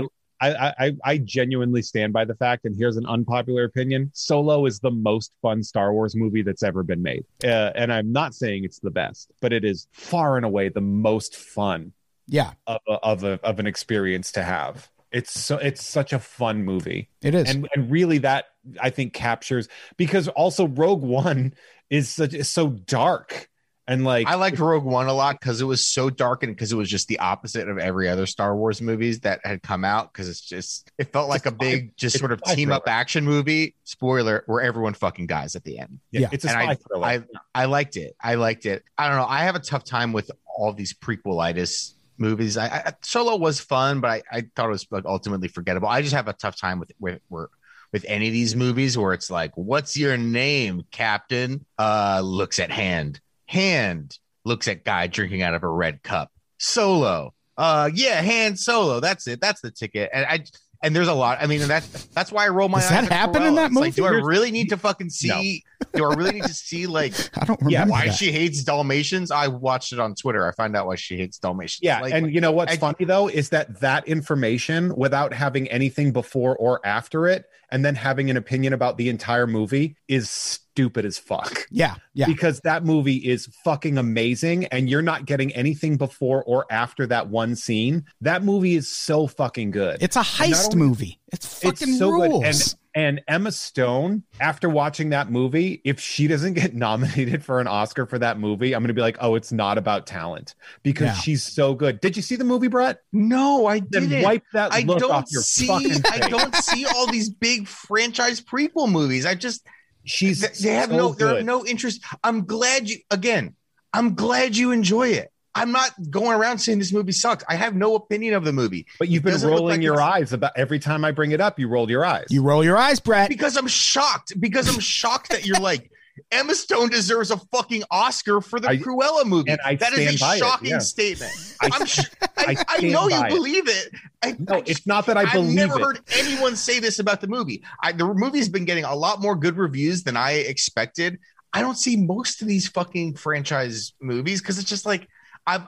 I, 0.41 0.73
I 0.77 0.91
I 1.05 1.17
genuinely 1.19 1.81
stand 1.81 2.11
by 2.11 2.25
the 2.25 2.35
fact, 2.35 2.65
and 2.65 2.75
here's 2.75 2.97
an 2.97 3.05
unpopular 3.05 3.63
opinion: 3.63 4.11
Solo 4.13 4.65
is 4.65 4.79
the 4.79 4.91
most 4.91 5.31
fun 5.41 5.63
Star 5.63 5.93
Wars 5.93 6.15
movie 6.15 6.41
that's 6.41 6.63
ever 6.63 6.83
been 6.83 7.01
made. 7.01 7.23
Uh, 7.43 7.71
and 7.75 7.93
I'm 7.93 8.11
not 8.11 8.33
saying 8.35 8.65
it's 8.65 8.79
the 8.79 8.91
best, 8.91 9.31
but 9.39 9.53
it 9.53 9.63
is 9.63 9.87
far 9.93 10.35
and 10.35 10.45
away 10.45 10.67
the 10.67 10.81
most 10.81 11.35
fun 11.37 11.93
Yeah, 12.27 12.53
of 12.67 12.81
a, 12.87 12.91
of, 12.91 13.23
a, 13.23 13.39
of 13.43 13.59
an 13.59 13.67
experience 13.67 14.31
to 14.33 14.43
have. 14.43 14.89
It's 15.11 15.39
so 15.39 15.57
it's 15.57 15.85
such 15.85 16.11
a 16.11 16.19
fun 16.19 16.63
movie, 16.63 17.09
it 17.21 17.35
is. 17.35 17.49
and 17.49 17.67
and 17.75 17.91
really 17.91 18.19
that 18.19 18.45
I 18.81 18.89
think 18.89 19.13
captures 19.13 19.67
because 19.97 20.27
also 20.27 20.67
Rogue 20.67 21.03
One 21.03 21.53
is 21.89 22.09
such 22.09 22.33
is 22.33 22.49
so 22.49 22.69
dark 22.69 23.49
and 23.85 24.05
like 24.05 24.27
I 24.27 24.35
liked 24.35 24.59
Rogue 24.59 24.85
One 24.85 25.07
a 25.07 25.13
lot 25.13 25.39
because 25.39 25.59
it 25.59 25.65
was 25.65 25.85
so 25.85 26.09
dark 26.09 26.43
and 26.43 26.55
because 26.55 26.71
it 26.71 26.75
was 26.75 26.89
just 26.89 27.09
the 27.09 27.19
opposite 27.19 27.67
of 27.67 27.77
every 27.77 28.07
other 28.07 28.25
Star 28.25 28.55
Wars 28.55 28.81
movies 28.81 29.21
that 29.21 29.41
had 29.43 29.61
come 29.61 29.83
out. 29.83 30.11
Because 30.11 30.29
it's 30.29 30.39
just 30.39 30.89
it 30.97 31.11
felt 31.11 31.27
like 31.27 31.45
a 31.45 31.51
big, 31.51 31.95
just 31.97 32.17
sort 32.17 32.31
of 32.31 32.41
team 32.43 32.71
up 32.71 32.87
action 32.87 33.25
movie. 33.25 33.75
Spoiler: 33.83 34.43
where 34.45 34.61
everyone 34.61 34.93
fucking 34.93 35.27
dies 35.27 35.55
at 35.55 35.65
the 35.65 35.79
end. 35.79 35.99
yeah. 36.11 36.29
it's 36.31 36.45
a 36.45 36.49
and 36.49 36.61
spy 36.61 36.71
I, 36.71 36.75
thriller. 36.75 37.05
I 37.05 37.63
I 37.63 37.65
liked 37.65 37.97
it. 37.97 38.15
I 38.21 38.35
liked 38.35 38.65
it. 38.65 38.83
I 38.97 39.09
don't 39.09 39.17
know. 39.17 39.27
I 39.27 39.43
have 39.43 39.55
a 39.55 39.59
tough 39.59 39.83
time 39.83 40.13
with 40.13 40.31
all 40.45 40.71
these 40.71 40.93
prequelitis 40.93 41.93
movies. 42.23 42.57
I, 42.57 42.65
I 42.67 42.93
Solo 43.01 43.35
was 43.35 43.59
fun, 43.59 43.99
but 43.99 44.09
I, 44.09 44.23
I 44.31 44.45
thought 44.55 44.67
it 44.67 44.69
was 44.69 44.87
like 44.89 45.05
ultimately 45.05 45.49
forgettable. 45.49 45.87
I 45.87 46.01
just 46.01 46.15
have 46.15 46.27
a 46.27 46.33
tough 46.33 46.55
time 46.55 46.79
with 46.79 46.91
with 46.99 47.21
with, 47.29 47.49
with 47.91 48.05
any 48.07 48.27
of 48.27 48.33
these 48.33 48.55
movies 48.55 48.97
where 48.97 49.13
it's 49.13 49.29
like, 49.29 49.51
"What's 49.55 49.95
your 49.97 50.17
name, 50.17 50.83
Captain?" 50.91 51.65
Uh, 51.77 52.21
looks 52.23 52.59
at 52.59 52.71
hand. 52.71 53.19
Hand 53.47 54.17
looks 54.45 54.67
at 54.67 54.83
guy 54.83 55.07
drinking 55.07 55.43
out 55.43 55.53
of 55.53 55.63
a 55.63 55.69
red 55.69 56.01
cup. 56.01 56.31
Solo. 56.57 57.33
Uh, 57.55 57.89
yeah, 57.93 58.21
hand 58.21 58.57
solo. 58.57 58.99
That's 58.99 59.27
it. 59.27 59.39
That's 59.39 59.61
the 59.61 59.71
ticket. 59.71 60.09
And 60.13 60.25
I. 60.25 60.43
And 60.83 60.93
there's 60.95 61.07
a 61.07 61.13
lot. 61.13 61.37
I 61.41 61.47
mean, 61.47 61.65
that's 61.67 61.87
that's 62.07 62.31
why 62.31 62.45
I 62.45 62.49
roll 62.49 62.67
my 62.69 62.79
Does 62.79 62.91
eyes. 62.91 62.91
that 62.91 63.03
at 63.05 63.11
happen 63.11 63.43
in 63.43 63.55
that 63.55 63.71
It's 63.71 63.75
Like, 63.79 63.95
do 63.95 64.05
I 64.05 64.09
really 64.09 64.51
need 64.51 64.69
to 64.69 64.77
fucking 64.77 65.09
see? 65.09 65.63
Do 65.93 66.03
I 66.05 66.13
really 66.13 66.33
need 66.33 66.43
to 66.43 66.53
see 66.53 66.87
like 66.87 67.13
I 67.37 67.45
don't 67.45 67.59
Yeah, 67.69 67.79
remember 67.79 67.91
why 67.93 68.05
that. 68.07 68.15
she 68.15 68.31
hates 68.33 68.63
Dalmatians. 68.63 69.31
I 69.31 69.47
watched 69.47 69.93
it 69.93 69.99
on 69.99 70.13
Twitter. 70.13 70.45
I 70.47 70.51
find 70.51 70.75
out 70.75 70.85
why 70.87 70.95
she 70.95 71.17
hates 71.17 71.37
Dalmatians. 71.39 71.79
Yeah, 71.83 72.01
Like, 72.01 72.13
and 72.13 72.33
you 72.33 72.41
know 72.41 72.51
what's 72.51 72.73
I- 72.73 72.77
funny 72.77 73.05
though 73.05 73.29
is 73.29 73.49
that 73.49 73.79
that 73.79 74.07
information, 74.07 74.95
without 74.95 75.33
having 75.33 75.67
anything 75.69 76.11
before 76.11 76.55
or 76.57 76.85
after 76.85 77.27
it, 77.27 77.45
and 77.73 77.83
then 77.83 77.95
having 77.95 78.29
an 78.29 78.37
opinion 78.37 78.71
about 78.71 78.97
the 78.97 79.09
entire 79.09 79.47
movie, 79.47 79.97
is 80.07 80.29
stupid 80.29 81.03
as 81.05 81.17
fuck. 81.17 81.65
yeah, 81.71 81.95
yeah. 82.13 82.25
Because 82.27 82.61
that 82.61 82.85
movie 82.85 83.17
is 83.17 83.47
fucking 83.65 83.97
amazing, 83.97 84.65
and 84.67 84.89
you're 84.89 85.01
not 85.01 85.25
getting 85.25 85.51
anything 85.53 85.97
before 85.97 86.43
or 86.45 86.65
after 86.71 87.05
that 87.07 87.27
one 87.29 87.55
scene. 87.55 88.05
That 88.21 88.43
movie 88.43 88.75
is 88.75 88.89
so 88.89 89.27
fucking 89.27 89.71
good. 89.71 89.97
It's 90.01 90.15
a 90.15 90.21
heist 90.21 90.73
only- 90.73 90.77
movie. 90.77 91.19
It's 91.33 91.61
fucking 91.61 91.89
it's 91.89 91.97
so 91.97 92.09
rules. 92.11 92.43
good. 92.43 92.45
And 92.45 92.75
and 92.95 93.21
Emma 93.27 93.51
Stone, 93.51 94.23
after 94.39 94.69
watching 94.69 95.09
that 95.09 95.31
movie, 95.31 95.81
if 95.83 95.99
she 95.99 96.27
doesn't 96.27 96.53
get 96.53 96.73
nominated 96.75 97.43
for 97.43 97.59
an 97.59 97.67
Oscar 97.67 98.05
for 98.05 98.19
that 98.19 98.39
movie, 98.39 98.75
I'm 98.75 98.83
gonna 98.83 98.93
be 98.93 99.01
like, 99.01 99.17
oh, 99.19 99.35
it's 99.35 99.51
not 99.51 99.77
about 99.77 100.05
talent 100.05 100.55
because 100.83 101.07
Yeah. 101.07 101.13
she's 101.15 101.43
so 101.43 101.73
good. 101.73 101.99
Did 102.01 102.15
you 102.15 102.21
see 102.21 102.35
the 102.35 102.43
movie, 102.43 102.67
Brett? 102.67 102.99
no, 103.11 103.65
I 103.65 103.79
Then 103.89 104.09
didn't. 104.09 104.23
wipe 104.23 104.43
that 104.53 104.73
I 104.73 104.81
look 104.81 104.99
don't 104.99 105.11
off 105.11 105.25
your 105.31 105.41
see. 105.41 105.67
fucking 105.67 106.01
I 106.11 106.29
don't 106.29 106.55
see 106.55 106.85
all 106.85 107.11
these 107.11 107.29
big 107.29 107.67
franchise 107.67 108.39
prequel 108.41 108.89
movies. 108.91 109.25
I 109.25 109.35
just 109.35 109.65
She's 110.05 110.41
they, 110.41 110.47
they 110.69 110.75
have 110.75 110.89
so 110.89 110.95
no. 110.97 111.13
They 111.13 111.25
have 111.37 111.45
no 111.45 111.65
interest. 111.65 112.03
I'm 112.23 112.45
glad 112.45 112.89
you. 112.89 112.97
Again, 113.09 113.55
I'm 113.93 114.15
glad 114.15 114.55
you 114.55 114.71
enjoy 114.71 115.07
it. 115.09 115.31
I'm 115.55 115.71
not 115.71 115.91
going 116.09 116.35
around 116.35 116.57
saying 116.59 116.79
this 116.79 116.91
movie 116.91 117.11
sucks. 117.11 117.43
I 117.47 117.55
have 117.55 117.75
no 117.75 117.95
opinion 117.95 118.33
of 118.33 118.43
the 118.43 118.51
movie 118.53 118.87
But 118.97 119.09
you've 119.09 119.23
been 119.23 119.39
rolling 119.41 119.75
like 119.77 119.81
your 119.81 120.01
eyes 120.01 120.33
about 120.33 120.51
every 120.55 120.79
time 120.79 121.05
I 121.05 121.11
bring 121.11 121.31
it 121.31 121.39
up. 121.41 121.59
You 121.59 121.67
rolled 121.67 121.89
your 121.91 122.03
eyes. 122.05 122.25
you 122.29 122.41
roll 122.41 122.63
your 122.63 122.77
eyes, 122.77 122.99
Brett. 122.99 123.29
because 123.29 123.55
I'm 123.55 123.67
shocked. 123.67 124.33
Because 124.39 124.67
I'm 124.73 124.79
shocked 124.79 125.29
that 125.29 125.45
you're 125.45 125.59
like. 125.59 125.89
Emma 126.31 126.53
Stone 126.53 126.89
deserves 126.89 127.31
a 127.31 127.37
fucking 127.51 127.81
Oscar 127.89 128.39
for 128.39 128.59
the 128.59 128.67
I- 128.69 128.77
Cruella 128.77 129.25
movie. 129.25 129.49
and 129.49 129.59
I 129.65 129.73
that 129.77 129.93
is 129.93 129.99
stand 129.99 130.15
a 130.15 130.19
by 130.19 130.35
it, 130.35 130.39
shocking 130.39 130.69
yeah. 130.69 130.77
statement. 130.77 131.31
I- 131.59 131.69
I'm 131.73 131.85
sh- 131.87 131.99
I, 132.37 132.55
I 132.59 132.65
I, 132.67 132.81
know 132.81 133.09
you 133.09 133.15
it. 133.19 133.29
believe 133.29 133.67
it. 133.67 133.89
I, 134.21 134.35
no, 134.37 134.57
I 134.57 134.63
it's 134.67 134.85
not 134.85 135.07
that 135.07 135.17
I 135.17 135.31
believe 135.33 135.49
I've 135.49 135.55
never 135.55 135.79
it. 135.79 135.83
heard 135.83 135.99
anyone 136.15 136.55
say 136.55 136.77
this 136.79 136.99
about 136.99 137.19
the 137.19 137.27
movie. 137.27 137.63
I, 137.81 137.93
the 137.93 138.05
movie's 138.13 138.47
been 138.47 138.65
getting 138.65 138.83
a 138.83 138.93
lot 138.95 139.21
more 139.23 139.35
good 139.35 139.57
reviews 139.57 140.03
than 140.03 140.15
I 140.15 140.33
expected. 140.33 141.17
I 141.51 141.61
don't 141.61 141.77
see 141.79 141.95
most 141.97 142.43
of 142.43 142.47
these 142.47 142.67
fucking 142.67 143.15
franchise 143.15 143.93
movies 143.99 144.39
because 144.39 144.59
it's 144.59 144.69
just 144.69 144.85
like 144.85 145.07
I've 145.45 145.67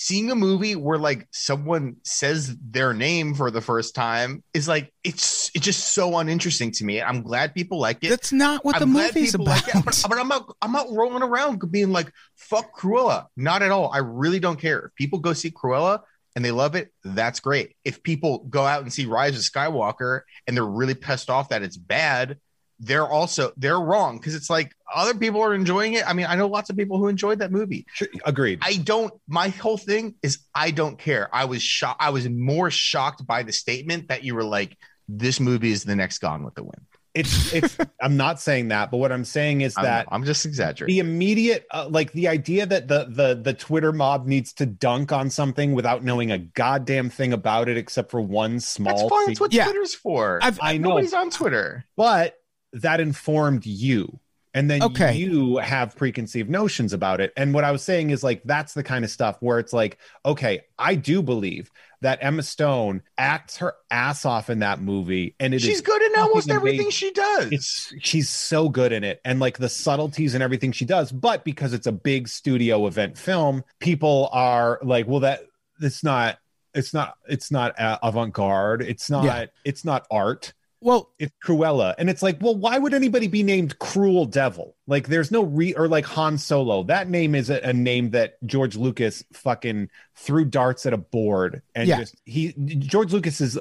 seeing 0.00 0.30
a 0.30 0.34
movie 0.34 0.74
where 0.76 0.98
like 0.98 1.28
someone 1.30 1.94
says 2.04 2.56
their 2.70 2.94
name 2.94 3.34
for 3.34 3.50
the 3.50 3.60
first 3.60 3.94
time 3.94 4.42
is 4.54 4.66
like 4.66 4.90
it's 5.04 5.50
it's 5.54 5.64
just 5.64 5.92
so 5.92 6.16
uninteresting 6.16 6.70
to 6.72 6.84
me. 6.84 7.02
I'm 7.02 7.22
glad 7.22 7.54
people 7.54 7.78
like 7.78 8.02
it. 8.02 8.08
That's 8.08 8.32
not 8.32 8.64
what 8.64 8.76
the 8.78 8.84
I'm 8.84 8.92
glad 8.92 9.14
movie's 9.14 9.34
about. 9.34 9.46
like 9.48 9.68
it, 9.68 9.84
but, 9.84 10.02
but 10.08 10.18
I'm 10.18 10.28
not. 10.28 10.50
I'm 10.62 10.72
not 10.72 10.86
rolling 10.90 11.22
around 11.22 11.60
being 11.70 11.92
like 11.92 12.10
"fuck 12.36 12.74
Cruella." 12.78 13.26
Not 13.36 13.62
at 13.62 13.70
all. 13.70 13.90
I 13.92 13.98
really 13.98 14.40
don't 14.40 14.58
care. 14.58 14.86
If 14.86 14.94
people 14.94 15.18
go 15.18 15.34
see 15.34 15.50
Cruella 15.50 16.00
and 16.34 16.42
they 16.42 16.50
love 16.50 16.76
it, 16.76 16.90
that's 17.04 17.40
great. 17.40 17.76
If 17.84 18.02
people 18.02 18.46
go 18.48 18.64
out 18.64 18.82
and 18.82 18.92
see 18.92 19.04
Rise 19.04 19.36
of 19.36 19.42
Skywalker 19.42 20.22
and 20.46 20.56
they're 20.56 20.64
really 20.64 20.94
pissed 20.94 21.28
off 21.28 21.50
that 21.50 21.62
it's 21.62 21.76
bad, 21.76 22.38
they're 22.80 23.06
also 23.06 23.52
they're 23.58 23.78
wrong 23.78 24.16
because 24.16 24.34
it's 24.34 24.48
like 24.50 24.74
other 24.92 25.14
people 25.14 25.40
are 25.42 25.54
enjoying 25.54 25.92
it. 25.92 26.08
I 26.08 26.14
mean, 26.14 26.26
I 26.26 26.34
know 26.34 26.48
lots 26.48 26.70
of 26.70 26.76
people 26.76 26.96
who 26.98 27.08
enjoyed 27.08 27.38
that 27.40 27.52
movie. 27.52 27.86
Sure, 27.92 28.08
Agreed. 28.24 28.58
I 28.62 28.76
don't. 28.76 29.12
My 29.28 29.48
whole 29.50 29.76
thing 29.76 30.14
is 30.22 30.38
I 30.54 30.70
don't 30.70 30.98
care. 30.98 31.28
I 31.32 31.44
was 31.44 31.62
shocked. 31.62 32.02
I 32.02 32.10
was 32.10 32.28
more 32.28 32.70
shocked 32.70 33.26
by 33.26 33.42
the 33.42 33.52
statement 33.52 34.08
that 34.08 34.24
you 34.24 34.34
were 34.34 34.44
like, 34.44 34.76
"This 35.08 35.38
movie 35.40 35.70
is 35.72 35.84
the 35.84 35.94
next 35.94 36.18
Gone 36.18 36.42
with 36.42 36.54
the 36.54 36.62
Wind." 36.64 36.86
it's 37.12 37.52
it's. 37.52 37.76
I'm 38.00 38.16
not 38.16 38.40
saying 38.40 38.68
that, 38.68 38.90
but 38.92 38.96
what 38.98 39.10
I'm 39.12 39.24
saying 39.24 39.60
is 39.62 39.74
I'm, 39.76 39.82
that 39.84 40.06
I'm 40.12 40.24
just 40.24 40.46
exaggerating. 40.46 40.94
the 40.94 41.00
immediate 41.00 41.66
uh, 41.70 41.86
like 41.90 42.12
the 42.12 42.28
idea 42.28 42.64
that 42.66 42.86
the 42.88 43.06
the 43.10 43.34
the 43.34 43.52
twitter 43.52 43.92
mob 43.92 44.26
needs 44.26 44.52
to 44.54 44.64
dunk 44.66 45.10
on 45.12 45.28
something 45.28 45.72
without 45.74 46.02
knowing 46.04 46.30
a 46.30 46.38
goddamn 46.38 47.10
thing 47.10 47.32
about 47.32 47.68
it 47.68 47.76
except 47.76 48.10
for 48.12 48.20
one 48.20 48.54
That's 48.54 48.68
small 48.68 49.08
fine. 49.08 49.18
thing. 49.20 49.26
That's 49.34 49.40
what 49.40 49.52
Yeah. 49.52 49.64
Twitter's 49.64 49.94
for. 49.94 50.38
I've- 50.40 50.58
I 50.62 50.78
know 50.78 50.90
Nobody's 50.90 51.12
on 51.12 51.30
Twitter. 51.30 51.84
but 51.96 52.36
that 52.72 53.00
informed 53.00 53.66
you 53.66 54.20
and 54.52 54.68
then 54.68 54.82
Okay. 54.82 55.14
you 55.14 55.58
have 55.58 55.94
preconceived 55.94 56.50
notions 56.50 56.92
about 56.92 57.20
it. 57.20 57.32
And 57.36 57.54
what 57.54 57.62
I 57.62 57.70
was 57.70 57.82
saying 57.82 58.10
is 58.10 58.24
like 58.24 58.42
that's 58.44 58.74
the 58.74 58.82
kind 58.82 59.04
of 59.04 59.10
stuff 59.12 59.36
where 59.38 59.60
it's 59.60 59.72
like, 59.72 59.98
okay, 60.26 60.62
I 60.76 60.96
do 60.96 61.22
believe 61.22 61.70
that 62.00 62.18
Emma 62.20 62.42
Stone 62.42 63.02
acts 63.16 63.58
her 63.58 63.74
ass 63.92 64.24
off 64.24 64.50
in 64.50 64.60
that 64.60 64.80
movie, 64.80 65.36
and 65.38 65.52
it 65.54 65.58
is 65.58 65.62
She's 65.62 65.82
good 65.82 66.00
in 66.02 66.16
almost 66.18 66.50
everything 66.50 66.80
amazing. 66.86 66.90
she 66.90 67.10
does. 67.12 67.52
It's 67.52 67.94
she's 68.00 68.28
so 68.30 68.68
good 68.70 68.90
in 68.90 69.04
it, 69.04 69.20
and 69.24 69.38
like 69.38 69.58
the 69.58 69.68
subtleties 69.68 70.34
and 70.34 70.42
everything 70.42 70.72
she 70.72 70.84
does. 70.86 71.12
But 71.12 71.44
because 71.44 71.72
it's 71.74 71.86
a 71.86 71.92
big 71.92 72.26
studio 72.26 72.86
event 72.86 73.18
film, 73.18 73.62
people 73.80 74.30
are 74.32 74.80
like, 74.82 75.06
well, 75.06 75.20
that 75.20 75.42
it's 75.80 76.02
not. 76.02 76.38
It's 76.74 76.94
not. 76.94 77.14
It's 77.28 77.50
not 77.52 77.74
avant-garde. 77.78 78.82
It's 78.82 79.10
not. 79.10 79.24
Yeah. 79.24 79.46
It's 79.64 79.84
not 79.84 80.06
art 80.10 80.54
Well, 80.82 81.10
it's 81.18 81.32
Cruella. 81.44 81.94
And 81.98 82.08
it's 82.08 82.22
like, 82.22 82.38
well, 82.40 82.56
why 82.56 82.78
would 82.78 82.94
anybody 82.94 83.28
be 83.28 83.42
named 83.42 83.78
Cruel 83.78 84.24
Devil? 84.24 84.76
Like, 84.86 85.08
there's 85.08 85.30
no 85.30 85.42
re 85.44 85.74
or 85.74 85.88
like 85.88 86.06
Han 86.06 86.38
Solo. 86.38 86.82
That 86.84 87.08
name 87.10 87.34
is 87.34 87.50
a, 87.50 87.60
a 87.60 87.72
name 87.72 88.10
that 88.12 88.38
George 88.46 88.76
Lucas 88.76 89.22
fucking 89.34 89.90
threw 90.16 90.44
darts 90.46 90.86
at 90.86 90.92
a 90.94 90.96
board 90.98 91.60
and 91.74 91.86
Yeah. 91.86 91.98
just 91.98 92.16
he 92.24 92.54
George 92.78 93.12
Lucas 93.12 93.40
is 93.42 93.58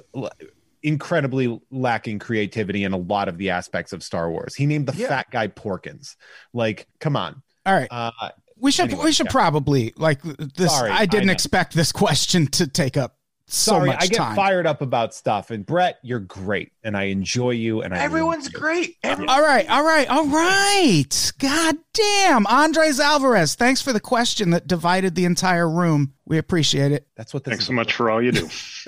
incredibly 0.82 1.60
lacking 1.72 2.20
creativity 2.20 2.84
in 2.84 2.94
a 2.94 2.98
lot 2.98 3.28
of 3.28 3.38
the 3.38 3.50
aspects 3.50 3.91
of 3.94 4.04
Star 4.04 4.32
Wars. 4.32 4.56
He 4.56 4.66
named 4.66 4.88
the 4.88 4.96
Yeah. 4.96 5.08
fat 5.10 5.30
guy 5.32 5.48
Porkins. 5.50 6.16
Like, 6.54 6.88
come 7.00 7.16
on. 7.16 7.41
all 7.66 7.74
right. 7.74 7.90
Uh 7.91 8.12
We 8.58 8.72
should 8.72 8.86
Anyway, 8.90 9.06
we 9.06 9.12
should 9.12 9.26
yeah. 9.28 9.32
probably 9.34 9.94
like 9.98 10.22
this. 10.24 10.72
Sorry, 10.74 10.90
I 10.91 11.06
didn't 11.06 11.30
I 11.30 11.34
expect 11.34 11.74
this 11.74 11.91
question 12.04 12.48
to 12.48 12.68
take 12.68 12.96
up 12.96 13.18
so 13.52 13.72
sorry, 13.74 13.88
much 13.90 13.98
I 14.04 14.08
get 14.08 14.18
time. 14.18 14.36
fired 14.36 14.66
up 14.68 14.82
about 14.82 15.14
stuff. 15.14 15.52
And 15.52 15.66
Brett, 15.66 16.00
you're 16.04 16.20
great. 16.20 16.72
And 16.84 16.96
I 16.96 17.04
enjoy 17.06 17.52
you. 17.52 17.82
And 17.82 17.94
I 17.94 18.00
Everyone's 18.00 18.48
great. 18.50 18.96
Every- 19.04 19.28
All 19.28 19.42
right, 19.42 19.70
all 19.70 19.84
right, 19.84 20.08
all 20.10 20.26
right. 20.28 21.32
God 21.40 21.76
damn, 21.94 22.46
Andres 22.48 23.00
Alvarez. 23.00 23.56
Thanks 23.56 23.82
for 23.82 23.92
the 23.94 24.00
question 24.00 24.52
that 24.52 24.68
divided 24.68 25.16
the 25.16 25.26
entire 25.26 25.70
room. 25.70 26.14
We 26.26 26.38
appreciate 26.38 26.92
it. 26.92 27.08
That's 27.18 27.34
what 27.34 27.44
this 27.44 27.52
Thanks 27.54 27.64
is 27.64 27.68
so 27.68 27.74
much 27.74 27.94
for 27.94 28.10
all 28.12 28.22
you 28.22 28.32
do. 28.32 28.46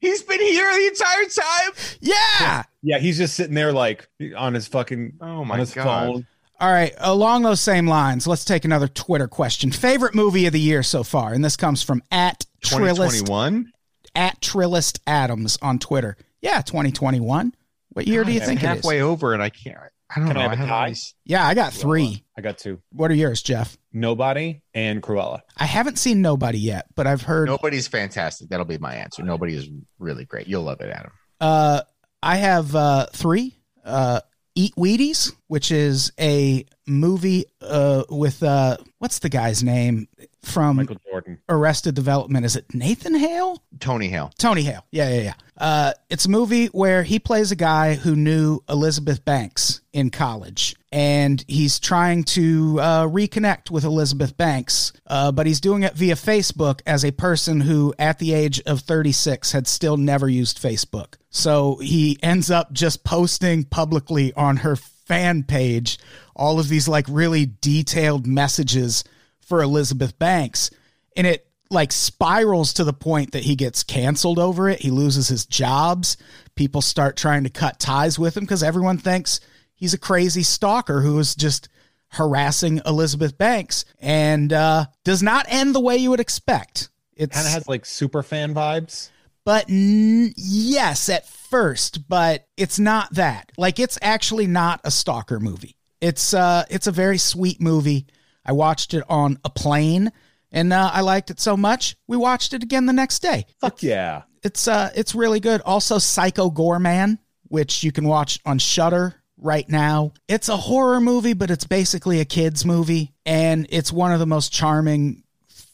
He's 0.00 0.22
been 0.22 0.40
here 0.40 0.70
the 0.72 0.86
entire 0.86 1.24
time. 1.24 1.72
Yeah. 2.00 2.62
Yeah, 2.82 2.98
he's 2.98 3.18
just 3.18 3.34
sitting 3.34 3.54
there 3.54 3.72
like 3.72 4.08
on 4.36 4.54
his 4.54 4.68
fucking 4.68 5.14
Oh 5.20 5.40
on 5.40 5.48
my 5.48 5.58
his 5.58 5.74
god. 5.74 5.84
phone. 5.84 6.26
All 6.58 6.72
right, 6.72 6.94
along 6.98 7.42
those 7.42 7.60
same 7.60 7.86
lines, 7.86 8.26
let's 8.26 8.44
take 8.44 8.64
another 8.64 8.88
Twitter 8.88 9.28
question. 9.28 9.70
Favorite 9.70 10.14
movie 10.14 10.46
of 10.46 10.52
the 10.54 10.60
year 10.60 10.82
so 10.82 11.02
far, 11.02 11.32
and 11.34 11.44
this 11.44 11.56
comes 11.56 11.82
from 11.82 12.02
at 12.10 12.46
Trillist 12.64 12.96
2021. 13.20 13.72
at 14.14 14.40
Trillist 14.40 15.00
Adams 15.06 15.58
on 15.60 15.78
Twitter. 15.78 16.16
Yeah, 16.40 16.62
2021. 16.62 17.54
What 17.90 18.06
year 18.06 18.24
do 18.24 18.32
you 18.32 18.40
God, 18.40 18.46
think 18.46 18.60
I'm 18.64 18.70
it 18.70 18.78
is? 18.78 18.84
halfway 18.84 19.02
over 19.02 19.34
and 19.34 19.42
I 19.42 19.50
can't. 19.50 19.76
I 20.14 20.20
don't 20.20 20.28
Can 20.28 20.36
I 20.36 20.42
know. 20.44 20.48
have 20.50 20.52
a 20.52 20.56
have 20.56 20.68
tie? 20.68 20.80
all 20.82 20.86
these- 20.88 21.14
Yeah, 21.24 21.46
I 21.46 21.54
got 21.54 21.72
three. 21.74 22.24
I 22.38 22.40
got 22.40 22.58
two. 22.58 22.80
What 22.90 23.10
are 23.10 23.14
yours, 23.14 23.42
Jeff? 23.42 23.76
Nobody 23.92 24.62
and 24.72 25.02
Cruella. 25.02 25.40
I 25.58 25.64
haven't 25.66 25.98
seen 25.98 26.22
Nobody 26.22 26.58
yet, 26.58 26.86
but 26.94 27.06
I've 27.06 27.22
heard. 27.22 27.48
Nobody's 27.48 27.88
fantastic. 27.88 28.48
That'll 28.48 28.64
be 28.66 28.78
my 28.78 28.94
answer. 28.94 29.22
Nobody 29.24 29.54
is 29.56 29.68
really 29.98 30.24
great. 30.24 30.46
You'll 30.46 30.62
love 30.62 30.80
it, 30.80 30.90
Adam. 30.90 31.10
Uh, 31.40 31.82
I 32.22 32.36
have 32.36 32.74
uh, 32.76 33.06
three. 33.12 33.58
Uh, 33.84 34.20
Eat 34.56 34.74
Wheaties, 34.74 35.32
which 35.48 35.70
is 35.70 36.10
a 36.18 36.64
movie 36.86 37.44
uh, 37.60 38.04
with 38.08 38.42
uh, 38.42 38.78
what's 38.98 39.18
the 39.18 39.28
guy's 39.28 39.62
name 39.62 40.08
from 40.42 40.76
Michael 40.76 40.96
Jordan. 41.08 41.38
Arrested 41.48 41.94
Development? 41.94 42.44
Is 42.44 42.56
it 42.56 42.64
Nathan 42.74 43.14
Hale? 43.14 43.62
Tony 43.80 44.08
Hale. 44.08 44.32
Tony 44.38 44.62
Hale. 44.62 44.84
Yeah, 44.90 45.10
yeah, 45.10 45.20
yeah. 45.20 45.34
Uh, 45.58 45.92
it's 46.08 46.24
a 46.24 46.30
movie 46.30 46.66
where 46.68 47.02
he 47.02 47.18
plays 47.18 47.52
a 47.52 47.56
guy 47.56 47.94
who 47.94 48.16
knew 48.16 48.60
Elizabeth 48.68 49.24
Banks 49.24 49.82
in 49.92 50.10
college, 50.10 50.74
and 50.96 51.44
he's 51.46 51.78
trying 51.78 52.24
to 52.24 52.80
uh, 52.80 53.06
reconnect 53.06 53.70
with 53.70 53.84
Elizabeth 53.84 54.34
Banks, 54.34 54.94
uh, 55.06 55.30
but 55.30 55.46
he's 55.46 55.60
doing 55.60 55.82
it 55.82 55.92
via 55.92 56.14
Facebook 56.14 56.80
as 56.86 57.04
a 57.04 57.10
person 57.10 57.60
who, 57.60 57.92
at 57.98 58.18
the 58.18 58.32
age 58.32 58.62
of 58.64 58.80
36, 58.80 59.52
had 59.52 59.66
still 59.66 59.98
never 59.98 60.26
used 60.26 60.58
Facebook. 60.58 61.16
So 61.28 61.76
he 61.82 62.18
ends 62.22 62.50
up 62.50 62.72
just 62.72 63.04
posting 63.04 63.64
publicly 63.64 64.32
on 64.32 64.56
her 64.56 64.74
fan 64.74 65.42
page 65.42 65.98
all 66.34 66.58
of 66.58 66.70
these 66.70 66.88
like 66.88 67.04
really 67.10 67.44
detailed 67.60 68.26
messages 68.26 69.04
for 69.40 69.60
Elizabeth 69.60 70.18
Banks, 70.18 70.70
and 71.14 71.26
it 71.26 71.46
like 71.68 71.92
spirals 71.92 72.72
to 72.72 72.84
the 72.84 72.94
point 72.94 73.32
that 73.32 73.42
he 73.42 73.54
gets 73.54 73.82
canceled 73.82 74.38
over 74.38 74.70
it. 74.70 74.80
He 74.80 74.90
loses 74.90 75.28
his 75.28 75.44
jobs. 75.44 76.16
People 76.54 76.80
start 76.80 77.18
trying 77.18 77.44
to 77.44 77.50
cut 77.50 77.78
ties 77.78 78.18
with 78.18 78.34
him 78.34 78.44
because 78.44 78.62
everyone 78.62 78.96
thinks 78.96 79.40
he's 79.76 79.94
a 79.94 79.98
crazy 79.98 80.42
stalker 80.42 81.00
who 81.02 81.18
is 81.20 81.34
just 81.36 81.68
harassing 82.08 82.80
Elizabeth 82.86 83.36
Banks 83.38 83.84
and 84.00 84.52
uh, 84.52 84.86
does 85.04 85.22
not 85.22 85.46
end 85.48 85.74
the 85.74 85.80
way 85.80 85.96
you 85.96 86.10
would 86.10 86.20
expect. 86.20 86.88
It 87.16 87.30
Kind 87.30 87.46
of 87.46 87.52
has 87.52 87.68
like 87.68 87.84
super 87.86 88.22
fan 88.22 88.54
vibes. 88.54 89.10
but 89.44 89.66
n- 89.70 90.32
yes, 90.36 91.08
at 91.08 91.26
first, 91.28 92.08
but 92.08 92.46
it's 92.56 92.78
not 92.78 93.12
that. 93.14 93.52
Like 93.56 93.78
it's 93.78 93.98
actually 94.02 94.46
not 94.46 94.80
a 94.84 94.90
stalker 94.90 95.40
movie. 95.40 95.76
It's 96.00 96.34
uh 96.34 96.64
it's 96.68 96.86
a 96.86 96.92
very 96.92 97.18
sweet 97.18 97.60
movie. 97.60 98.06
I 98.44 98.52
watched 98.52 98.92
it 98.94 99.02
on 99.08 99.38
a 99.44 99.50
plane 99.50 100.12
and 100.52 100.72
uh, 100.72 100.90
I 100.92 101.00
liked 101.00 101.30
it 101.30 101.40
so 101.40 101.56
much. 101.56 101.96
We 102.06 102.16
watched 102.16 102.52
it 102.52 102.62
again 102.62 102.86
the 102.86 102.92
next 102.92 103.20
day. 103.20 103.46
Fuck 103.60 103.82
yeah. 103.82 104.22
It's 104.42 104.68
uh 104.68 104.90
it's 104.94 105.14
really 105.14 105.40
good. 105.40 105.60
Also 105.62 105.98
Psycho 105.98 106.50
Goreman, 106.50 107.18
which 107.48 107.82
you 107.82 107.92
can 107.92 108.04
watch 108.06 108.38
on 108.44 108.58
Shudder 108.58 109.14
right 109.46 109.68
now. 109.68 110.12
It's 110.28 110.48
a 110.48 110.56
horror 110.56 111.00
movie, 111.00 111.32
but 111.32 111.50
it's 111.50 111.64
basically 111.64 112.20
a 112.20 112.26
kids 112.26 112.66
movie 112.66 113.14
and 113.24 113.66
it's 113.70 113.92
one 113.92 114.12
of 114.12 114.18
the 114.18 114.26
most 114.26 114.52
charming 114.52 115.22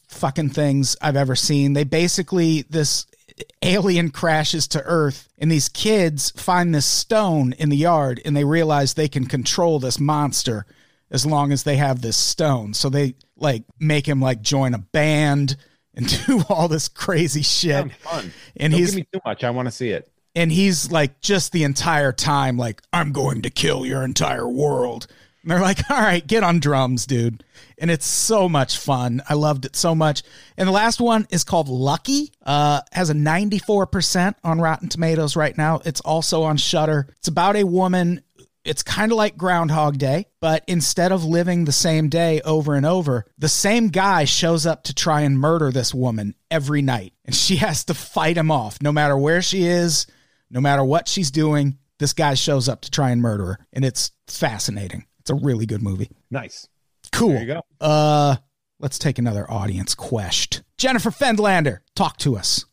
fucking 0.08 0.50
things 0.50 0.96
I've 1.00 1.16
ever 1.16 1.34
seen. 1.34 1.72
They 1.72 1.84
basically 1.84 2.62
this 2.62 3.06
alien 3.62 4.10
crashes 4.10 4.68
to 4.68 4.82
earth 4.82 5.28
and 5.38 5.50
these 5.50 5.70
kids 5.70 6.30
find 6.32 6.74
this 6.74 6.86
stone 6.86 7.54
in 7.54 7.70
the 7.70 7.76
yard 7.76 8.20
and 8.24 8.36
they 8.36 8.44
realize 8.44 8.94
they 8.94 9.08
can 9.08 9.26
control 9.26 9.78
this 9.78 9.98
monster 9.98 10.66
as 11.10 11.24
long 11.24 11.50
as 11.50 11.62
they 11.62 11.76
have 11.76 12.02
this 12.02 12.16
stone. 12.16 12.74
So 12.74 12.90
they 12.90 13.14
like 13.36 13.64
make 13.80 14.06
him 14.06 14.20
like 14.20 14.42
join 14.42 14.74
a 14.74 14.78
band 14.78 15.56
and 15.94 16.26
do 16.26 16.42
all 16.48 16.68
this 16.68 16.88
crazy 16.88 17.42
shit. 17.42 17.90
Fun. 17.94 18.32
And 18.56 18.72
Don't 18.72 18.78
he's 18.78 18.90
give 18.90 18.96
me 18.96 19.06
too 19.12 19.20
much. 19.24 19.44
I 19.44 19.50
want 19.50 19.66
to 19.66 19.72
see 19.72 19.90
it. 19.90 20.11
And 20.34 20.50
he's 20.50 20.90
like 20.90 21.20
just 21.20 21.52
the 21.52 21.64
entire 21.64 22.12
time 22.12 22.56
like 22.56 22.80
i'm 22.92 23.12
going 23.12 23.42
to 23.42 23.50
kill 23.50 23.84
your 23.84 24.02
entire 24.02 24.48
world. 24.48 25.06
And 25.42 25.50
they're 25.50 25.60
like 25.60 25.78
all 25.90 26.00
right 26.00 26.26
get 26.26 26.42
on 26.42 26.60
drums 26.60 27.06
dude. 27.06 27.44
And 27.78 27.90
it's 27.90 28.06
so 28.06 28.48
much 28.48 28.78
fun. 28.78 29.22
I 29.28 29.34
loved 29.34 29.64
it 29.64 29.74
so 29.76 29.94
much. 29.94 30.22
And 30.56 30.68
the 30.68 30.72
last 30.72 31.00
one 31.00 31.26
is 31.30 31.44
called 31.44 31.68
lucky. 31.68 32.32
Uh 32.44 32.80
has 32.92 33.10
a 33.10 33.14
94% 33.14 34.34
on 34.44 34.60
rotten 34.60 34.88
tomatoes 34.88 35.36
right 35.36 35.56
now. 35.56 35.80
It's 35.84 36.00
also 36.00 36.42
on 36.42 36.56
Shudder 36.56 37.08
it's 37.18 37.28
about 37.28 37.56
a 37.56 37.64
woman. 37.64 38.22
It's 38.64 38.84
kind 38.84 39.10
of 39.10 39.18
like 39.18 39.36
Groundhog 39.36 39.98
Day, 39.98 40.26
but 40.40 40.62
instead 40.68 41.10
of 41.10 41.24
living 41.24 41.64
the 41.64 41.72
same 41.72 42.08
day 42.08 42.40
over 42.42 42.76
and 42.76 42.86
over, 42.86 43.24
the 43.36 43.48
same 43.48 43.88
guy 43.88 44.24
shows 44.24 44.66
up 44.66 44.84
to 44.84 44.94
try 44.94 45.22
and 45.22 45.36
murder 45.36 45.72
this 45.72 45.92
woman 45.92 46.36
every 46.48 46.80
night. 46.80 47.12
And 47.24 47.34
she 47.34 47.56
has 47.56 47.84
to 47.86 47.94
fight 47.94 48.36
him 48.36 48.52
off 48.52 48.80
no 48.80 48.92
matter 48.92 49.18
where 49.18 49.42
she 49.42 49.64
is, 49.64 50.06
no 50.52 50.60
matter 50.60 50.84
what 50.84 51.08
she's 51.08 51.30
doing. 51.32 51.78
This 51.98 52.12
guy 52.12 52.34
shows 52.34 52.68
up 52.68 52.82
to 52.82 52.90
try 52.90 53.10
and 53.10 53.20
murder 53.20 53.46
her. 53.46 53.66
And 53.72 53.84
it's 53.84 54.12
fascinating. 54.28 55.06
It's 55.20 55.30
a 55.30 55.34
really 55.34 55.66
good 55.66 55.82
movie. 55.82 56.10
Nice. 56.30 56.68
Cool. 57.10 57.30
There 57.30 57.40
you 57.40 57.46
go. 57.46 57.62
Uh, 57.80 58.36
let's 58.78 58.98
take 58.98 59.18
another 59.18 59.50
audience 59.50 59.94
quest. 59.94 60.62
Jennifer 60.78 61.10
Fendlander, 61.10 61.78
talk 61.94 62.16
to 62.18 62.36
us, 62.36 62.64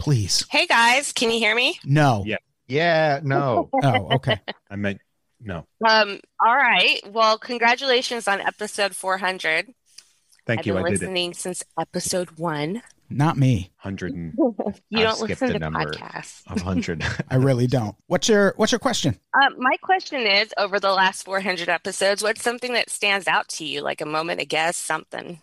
please. 0.00 0.44
Hey 0.50 0.66
guys, 0.66 1.12
can 1.12 1.30
you 1.30 1.38
hear 1.38 1.54
me? 1.54 1.78
No. 1.84 2.22
Yeah. 2.26 2.36
Yeah, 2.66 3.20
no. 3.22 3.70
Oh, 3.82 4.14
okay. 4.16 4.40
I 4.70 4.76
meant 4.76 5.00
no. 5.40 5.66
Um, 5.86 6.20
all 6.44 6.56
right. 6.56 7.00
Well, 7.10 7.38
congratulations 7.38 8.26
on 8.26 8.40
episode 8.40 8.94
400. 8.96 9.66
Thank 10.46 10.60
I've 10.60 10.66
you. 10.66 10.72
been 10.74 10.84
I 10.84 10.88
did 10.88 10.94
it. 10.94 11.00
listening 11.02 11.34
since 11.34 11.62
episode 11.78 12.30
one. 12.38 12.82
Not 13.10 13.36
me. 13.36 13.70
Hundred 13.76 14.12
and 14.12 14.34
You 14.90 15.00
I've 15.00 15.18
don't 15.18 15.28
listen 15.28 15.52
to 15.52 15.60
podcasts. 15.60 16.42
Of 16.46 16.64
100. 16.64 17.04
I 17.30 17.36
really 17.36 17.66
don't. 17.66 17.96
What's 18.06 18.28
your 18.28 18.52
What's 18.56 18.72
your 18.72 18.78
question? 18.78 19.18
Uh, 19.34 19.50
my 19.56 19.76
question 19.82 20.22
is 20.22 20.52
over 20.58 20.78
the 20.78 20.92
last 20.92 21.24
400 21.24 21.68
episodes, 21.68 22.22
what's 22.22 22.42
something 22.42 22.74
that 22.74 22.90
stands 22.90 23.26
out 23.26 23.48
to 23.50 23.64
you, 23.64 23.80
like 23.80 24.00
a 24.00 24.06
moment, 24.06 24.40
a 24.40 24.44
guess, 24.44 24.76
something? 24.76 25.40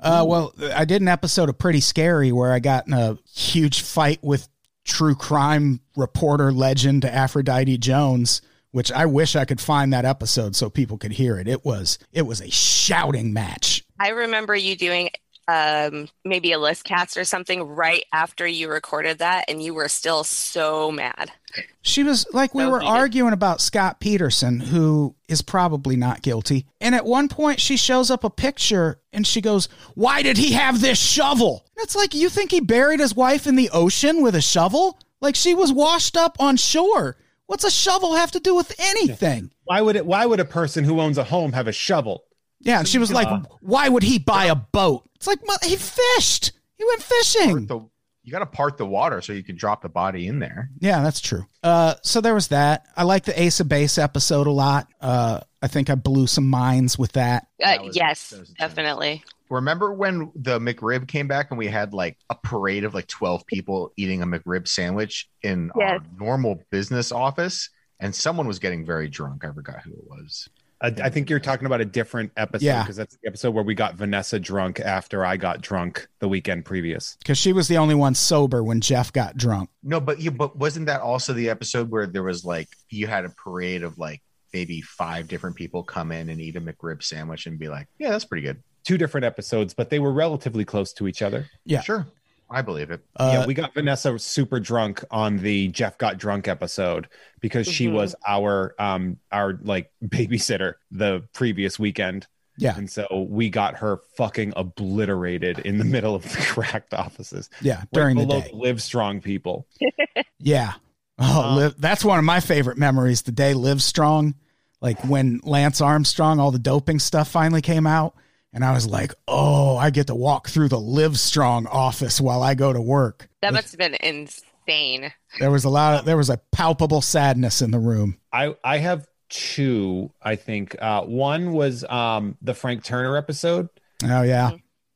Uh, 0.00 0.24
well, 0.26 0.54
I 0.74 0.84
did 0.84 1.02
an 1.02 1.08
episode 1.08 1.48
of 1.48 1.58
Pretty 1.58 1.80
Scary 1.80 2.30
where 2.30 2.52
I 2.52 2.60
got 2.60 2.86
in 2.86 2.92
a 2.92 3.18
huge 3.34 3.82
fight 3.82 4.20
with 4.22 4.48
true 4.84 5.14
crime 5.14 5.80
reporter 5.96 6.52
legend 6.52 7.04
Aphrodite 7.04 7.78
Jones, 7.78 8.40
which 8.70 8.92
I 8.92 9.06
wish 9.06 9.34
I 9.34 9.44
could 9.44 9.60
find 9.60 9.92
that 9.92 10.04
episode 10.04 10.54
so 10.54 10.70
people 10.70 10.98
could 10.98 11.12
hear 11.12 11.38
it. 11.38 11.48
It 11.48 11.64
was 11.64 11.98
it 12.12 12.22
was 12.22 12.40
a 12.40 12.50
shouting 12.50 13.32
match. 13.32 13.84
I 13.98 14.10
remember 14.10 14.54
you 14.54 14.76
doing 14.76 15.10
um, 15.48 16.08
maybe 16.24 16.52
a 16.52 16.58
list 16.58 16.84
cast 16.84 17.16
or 17.16 17.24
something 17.24 17.62
right 17.62 18.04
after 18.12 18.46
you 18.46 18.68
recorded 18.70 19.18
that, 19.18 19.46
and 19.48 19.62
you 19.62 19.72
were 19.74 19.88
still 19.88 20.22
so 20.22 20.92
mad. 20.92 21.32
She 21.80 22.04
was 22.04 22.26
like, 22.32 22.54
we 22.54 22.62
So 22.64 22.70
were 22.70 22.80
heated. 22.80 22.90
arguing 22.92 23.32
about 23.32 23.60
Scott 23.62 23.98
Peterson, 23.98 24.60
who 24.60 25.16
is 25.26 25.40
probably 25.40 25.96
not 25.96 26.20
guilty. 26.22 26.66
And 26.80 26.94
at 26.94 27.06
one 27.06 27.28
point, 27.28 27.60
she 27.60 27.78
shows 27.78 28.10
up 28.10 28.22
a 28.22 28.30
picture 28.30 29.00
and 29.12 29.26
she 29.26 29.40
goes, 29.40 29.68
Why 29.94 30.22
did 30.22 30.36
he 30.36 30.52
have 30.52 30.80
this 30.82 30.98
shovel? 31.00 31.64
And 31.76 31.82
it's 31.84 31.96
like, 31.96 32.14
you 32.14 32.28
think 32.28 32.50
he 32.50 32.60
buried 32.60 33.00
his 33.00 33.16
wife 33.16 33.46
in 33.46 33.56
the 33.56 33.70
ocean 33.72 34.22
with 34.22 34.34
a 34.34 34.42
shovel? 34.42 35.00
Like 35.22 35.34
she 35.34 35.54
was 35.54 35.72
washed 35.72 36.16
up 36.16 36.36
on 36.38 36.56
shore. 36.58 37.16
What's 37.46 37.64
a 37.64 37.70
shovel 37.70 38.14
have 38.16 38.30
to 38.32 38.40
do 38.40 38.54
with 38.54 38.74
anything? 38.78 39.50
Why 39.64 39.80
would 39.80 39.96
it? 39.96 40.04
Why 40.04 40.26
would 40.26 40.38
a 40.40 40.44
person 40.44 40.84
who 40.84 41.00
owns 41.00 41.16
a 41.16 41.24
home 41.24 41.54
have 41.54 41.66
a 41.66 41.72
shovel? 41.72 42.24
Yeah. 42.60 42.80
And 42.80 42.88
she 42.88 42.98
was 42.98 43.12
like, 43.12 43.28
Why 43.60 43.88
would 43.88 44.02
he 44.02 44.18
buy 44.18 44.46
a 44.46 44.54
boat? 44.54 45.08
It's 45.16 45.26
like, 45.26 45.46
well, 45.46 45.58
he 45.62 45.76
fished. 45.76 46.52
He 46.76 46.84
went 46.84 47.02
fishing. 47.02 47.66
The, 47.66 47.80
you 48.22 48.32
got 48.32 48.40
to 48.40 48.46
part 48.46 48.76
the 48.76 48.86
water 48.86 49.20
so 49.22 49.32
you 49.32 49.42
can 49.42 49.56
drop 49.56 49.82
the 49.82 49.88
body 49.88 50.26
in 50.28 50.38
there. 50.38 50.70
Yeah, 50.80 51.02
that's 51.02 51.20
true. 51.20 51.46
Uh, 51.62 51.94
so 52.02 52.20
there 52.20 52.34
was 52.34 52.48
that. 52.48 52.86
I 52.96 53.02
like 53.04 53.24
the 53.24 53.40
Ace 53.40 53.58
of 53.60 53.68
Base 53.68 53.96
episode 53.98 54.46
a 54.46 54.50
lot. 54.52 54.86
Uh, 55.00 55.40
I 55.62 55.66
think 55.66 55.88
I 55.90 55.94
blew 55.94 56.26
some 56.26 56.46
minds 56.46 56.98
with 56.98 57.12
that. 57.12 57.46
Uh, 57.62 57.78
was- 57.82 57.96
yes, 57.96 58.30
that 58.30 58.40
was 58.40 58.50
a 58.50 58.54
chance. 58.54 58.58
definitely. 58.74 59.24
Remember 59.50 59.94
when 59.94 60.30
the 60.34 60.58
McRib 60.58 61.08
came 61.08 61.26
back 61.26 61.50
and 61.50 61.56
we 61.58 61.68
had 61.68 61.94
like 61.94 62.18
a 62.28 62.34
parade 62.34 62.84
of 62.84 62.92
like 62.92 63.06
12 63.06 63.46
people 63.46 63.92
eating 63.96 64.20
a 64.22 64.26
McRib 64.26 64.68
sandwich 64.68 65.26
in 65.42 65.70
our 65.74 66.00
normal 66.20 66.62
business 66.70 67.10
office? 67.12 67.70
And 67.98 68.14
someone 68.14 68.46
was 68.46 68.58
getting 68.58 68.84
very 68.84 69.08
drunk. 69.08 69.44
I 69.44 69.52
forgot 69.52 69.80
who 69.82 69.90
it 69.92 70.04
was. 70.06 70.48
I, 70.80 70.88
I 71.02 71.10
think 71.10 71.28
you're 71.28 71.40
talking 71.40 71.66
about 71.66 71.80
a 71.80 71.84
different 71.84 72.30
episode 72.36 72.64
Yeah. 72.66 72.82
because 72.82 72.96
that's 72.96 73.16
the 73.16 73.26
episode 73.28 73.50
where 73.50 73.64
we 73.64 73.74
got 73.74 73.94
Vanessa 73.96 74.38
drunk 74.38 74.78
after 74.80 75.24
I 75.24 75.36
got 75.36 75.60
drunk 75.60 76.06
the 76.20 76.28
weekend 76.28 76.64
previous. 76.64 77.16
because 77.18 77.36
she 77.38 77.52
was 77.52 77.66
the 77.68 77.78
only 77.78 77.94
one 77.96 78.14
sober 78.14 78.62
when 78.62 78.80
Jeff 78.80 79.12
got 79.12 79.36
drunk. 79.36 79.70
No, 79.82 79.98
but 80.00 80.20
you 80.20 80.30
but 80.30 80.56
wasn't 80.56 80.86
that 80.86 81.00
also 81.00 81.32
the 81.32 81.48
episode 81.50 81.90
where 81.90 82.06
there 82.06 82.22
was 82.22 82.44
like 82.44 82.68
you 82.90 83.06
had 83.06 83.24
a 83.24 83.30
parade 83.30 83.82
of 83.82 83.98
like 83.98 84.22
maybe 84.54 84.80
five 84.80 85.28
different 85.28 85.56
people 85.56 85.82
come 85.82 86.10
in 86.12 86.28
and 86.30 86.40
eat 86.40 86.56
a 86.56 86.60
McRib 86.60 87.02
sandwich 87.02 87.46
and 87.46 87.58
be 87.58 87.68
like, 87.68 87.86
yeah, 87.98 88.10
that's 88.10 88.24
pretty 88.24 88.46
good. 88.46 88.62
Two 88.84 88.96
different 88.96 89.24
episodes, 89.26 89.74
but 89.74 89.90
they 89.90 89.98
were 89.98 90.12
relatively 90.12 90.64
close 90.64 90.92
to 90.94 91.06
each 91.08 91.20
other. 91.20 91.46
Yeah. 91.66 91.82
Sure. 91.82 92.06
I 92.50 92.62
believe 92.62 92.90
it. 92.90 93.00
Uh, 93.16 93.30
yeah, 93.40 93.46
we 93.46 93.54
got 93.54 93.74
Vanessa 93.74 94.18
super 94.18 94.58
drunk 94.60 95.04
on 95.10 95.36
the 95.38 95.68
Jeff 95.68 95.98
got 95.98 96.16
drunk 96.18 96.48
episode 96.48 97.08
because 97.40 97.66
she 97.68 97.86
Mhm. 97.88 97.92
was 97.92 98.14
our 98.26 98.74
um 98.78 99.18
our 99.30 99.58
like 99.62 99.90
babysitter 100.04 100.74
the 100.90 101.22
previous 101.34 101.78
weekend. 101.78 102.26
Yeah. 102.60 102.76
And 102.76 102.90
so 102.90 103.26
we 103.30 103.50
got 103.50 103.76
her 103.76 104.00
fucking 104.16 104.52
obliterated 104.56 105.60
in 105.60 105.78
the 105.78 105.84
middle 105.84 106.14
of 106.16 106.24
the 106.24 106.38
cracked 106.48 106.92
offices. 106.94 107.50
Yeah, 107.60 107.76
Right 107.78 107.88
during 107.92 108.16
the 108.16 108.26
below 108.26 108.40
day. 108.40 108.50
Live 108.52 108.82
strong 108.82 109.20
people. 109.20 109.66
Yeah. 110.40 110.74
Oh, 111.18 111.42
Um, 111.42 111.56
live, 111.56 111.74
that's 111.80 112.04
one 112.04 112.18
of 112.18 112.24
my 112.24 112.40
favorite 112.40 112.78
memories. 112.78 113.22
The 113.22 113.32
day 113.32 113.52
Live 113.54 113.82
Strong, 113.82 114.34
like 114.80 115.00
when 115.04 115.40
Lance 115.42 115.80
Armstrong, 115.80 116.38
all 116.38 116.52
the 116.52 116.60
doping 116.60 117.00
stuff 117.00 117.28
finally 117.28 117.60
came 117.62 117.86
out. 117.88 118.14
And 118.52 118.64
I 118.64 118.72
was 118.72 118.86
like, 118.86 119.12
oh, 119.28 119.76
I 119.76 119.90
get 119.90 120.06
to 120.06 120.14
walk 120.14 120.48
through 120.48 120.68
the 120.68 120.80
Live 120.80 121.18
Strong 121.18 121.66
office 121.66 122.20
while 122.20 122.42
I 122.42 122.54
go 122.54 122.72
to 122.72 122.80
work. 122.80 123.28
That 123.42 123.52
must 123.52 123.72
have 123.72 123.78
been 123.78 123.96
insane. 124.02 125.12
There 125.38 125.50
was 125.50 125.64
a 125.64 125.68
lot 125.68 125.98
of, 126.00 126.04
there 126.06 126.16
was 126.16 126.30
a 126.30 126.38
palpable 126.52 127.00
sadness 127.02 127.60
in 127.62 127.70
the 127.70 127.78
room. 127.78 128.18
I 128.32 128.54
I 128.64 128.78
have 128.78 129.06
two, 129.28 130.12
I 130.22 130.36
think. 130.36 130.76
Uh 130.80 131.02
one 131.02 131.52
was 131.52 131.84
um 131.84 132.36
the 132.42 132.54
Frank 132.54 132.84
Turner 132.84 133.16
episode 133.16 133.68
Oh, 134.04 134.22
yeah. 134.22 134.52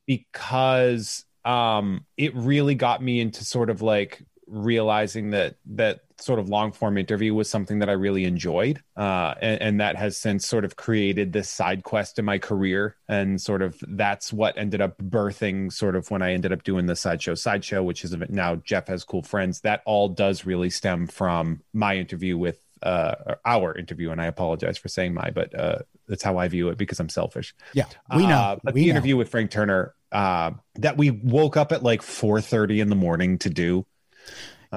because 0.07 1.25
um 1.45 2.05
it 2.17 2.33
really 2.35 2.75
got 2.75 3.01
me 3.03 3.19
into 3.19 3.43
sort 3.45 3.69
of 3.69 3.81
like 3.81 4.21
realizing 4.47 5.31
that 5.31 5.55
that 5.65 6.01
sort 6.23 6.39
of 6.39 6.49
long 6.49 6.71
form 6.71 6.97
interview 6.97 7.33
was 7.33 7.49
something 7.49 7.79
that 7.79 7.89
I 7.89 7.93
really 7.93 8.23
enjoyed 8.25 8.81
uh 8.95 9.33
and, 9.41 9.61
and 9.61 9.81
that 9.81 9.95
has 9.95 10.17
since 10.17 10.47
sort 10.47 10.65
of 10.65 10.75
created 10.75 11.33
this 11.33 11.49
side 11.49 11.83
quest 11.83 12.17
in 12.19 12.25
my 12.25 12.37
career 12.37 12.95
and 13.07 13.41
sort 13.41 13.61
of 13.61 13.75
that's 13.87 14.31
what 14.31 14.57
ended 14.57 14.81
up 14.81 14.97
birthing 14.97 15.71
sort 15.71 15.95
of 15.95 16.09
when 16.11 16.21
I 16.21 16.33
ended 16.33 16.51
up 16.51 16.63
doing 16.63 16.85
the 16.85 16.95
sideshow 16.95 17.35
sideshow 17.35 17.83
which 17.83 18.03
is 18.03 18.15
now 18.29 18.55
Jeff 18.55 18.87
has 18.87 19.03
cool 19.03 19.23
friends 19.23 19.61
that 19.61 19.81
all 19.85 20.09
does 20.09 20.45
really 20.45 20.69
stem 20.69 21.07
from 21.07 21.61
my 21.73 21.95
interview 21.97 22.37
with 22.37 22.59
uh 22.81 23.35
our 23.45 23.75
interview 23.77 24.11
and 24.11 24.21
I 24.21 24.25
apologize 24.25 24.77
for 24.77 24.89
saying 24.89 25.13
my 25.13 25.29
but 25.31 25.57
uh 25.57 25.79
that's 26.07 26.23
how 26.23 26.37
I 26.37 26.47
view 26.47 26.69
it 26.69 26.77
because 26.77 26.99
I'm 26.99 27.09
selfish 27.09 27.53
Yeah. 27.73 27.85
We 28.15 28.27
know. 28.27 28.37
uh, 28.37 28.57
but 28.63 28.73
we 28.73 28.81
the 28.81 28.87
know. 28.87 28.91
interview 28.91 29.17
with 29.17 29.29
Frank 29.29 29.51
Turner 29.51 29.93
uh, 30.11 30.51
that 30.75 30.95
we 30.97 31.09
woke 31.09 31.57
up 31.57 31.71
at 31.71 31.81
like 31.81 32.01
4:30 32.01 32.81
in 32.81 32.89
the 32.89 32.95
morning 32.95 33.39
to 33.39 33.49
do. 33.49 33.85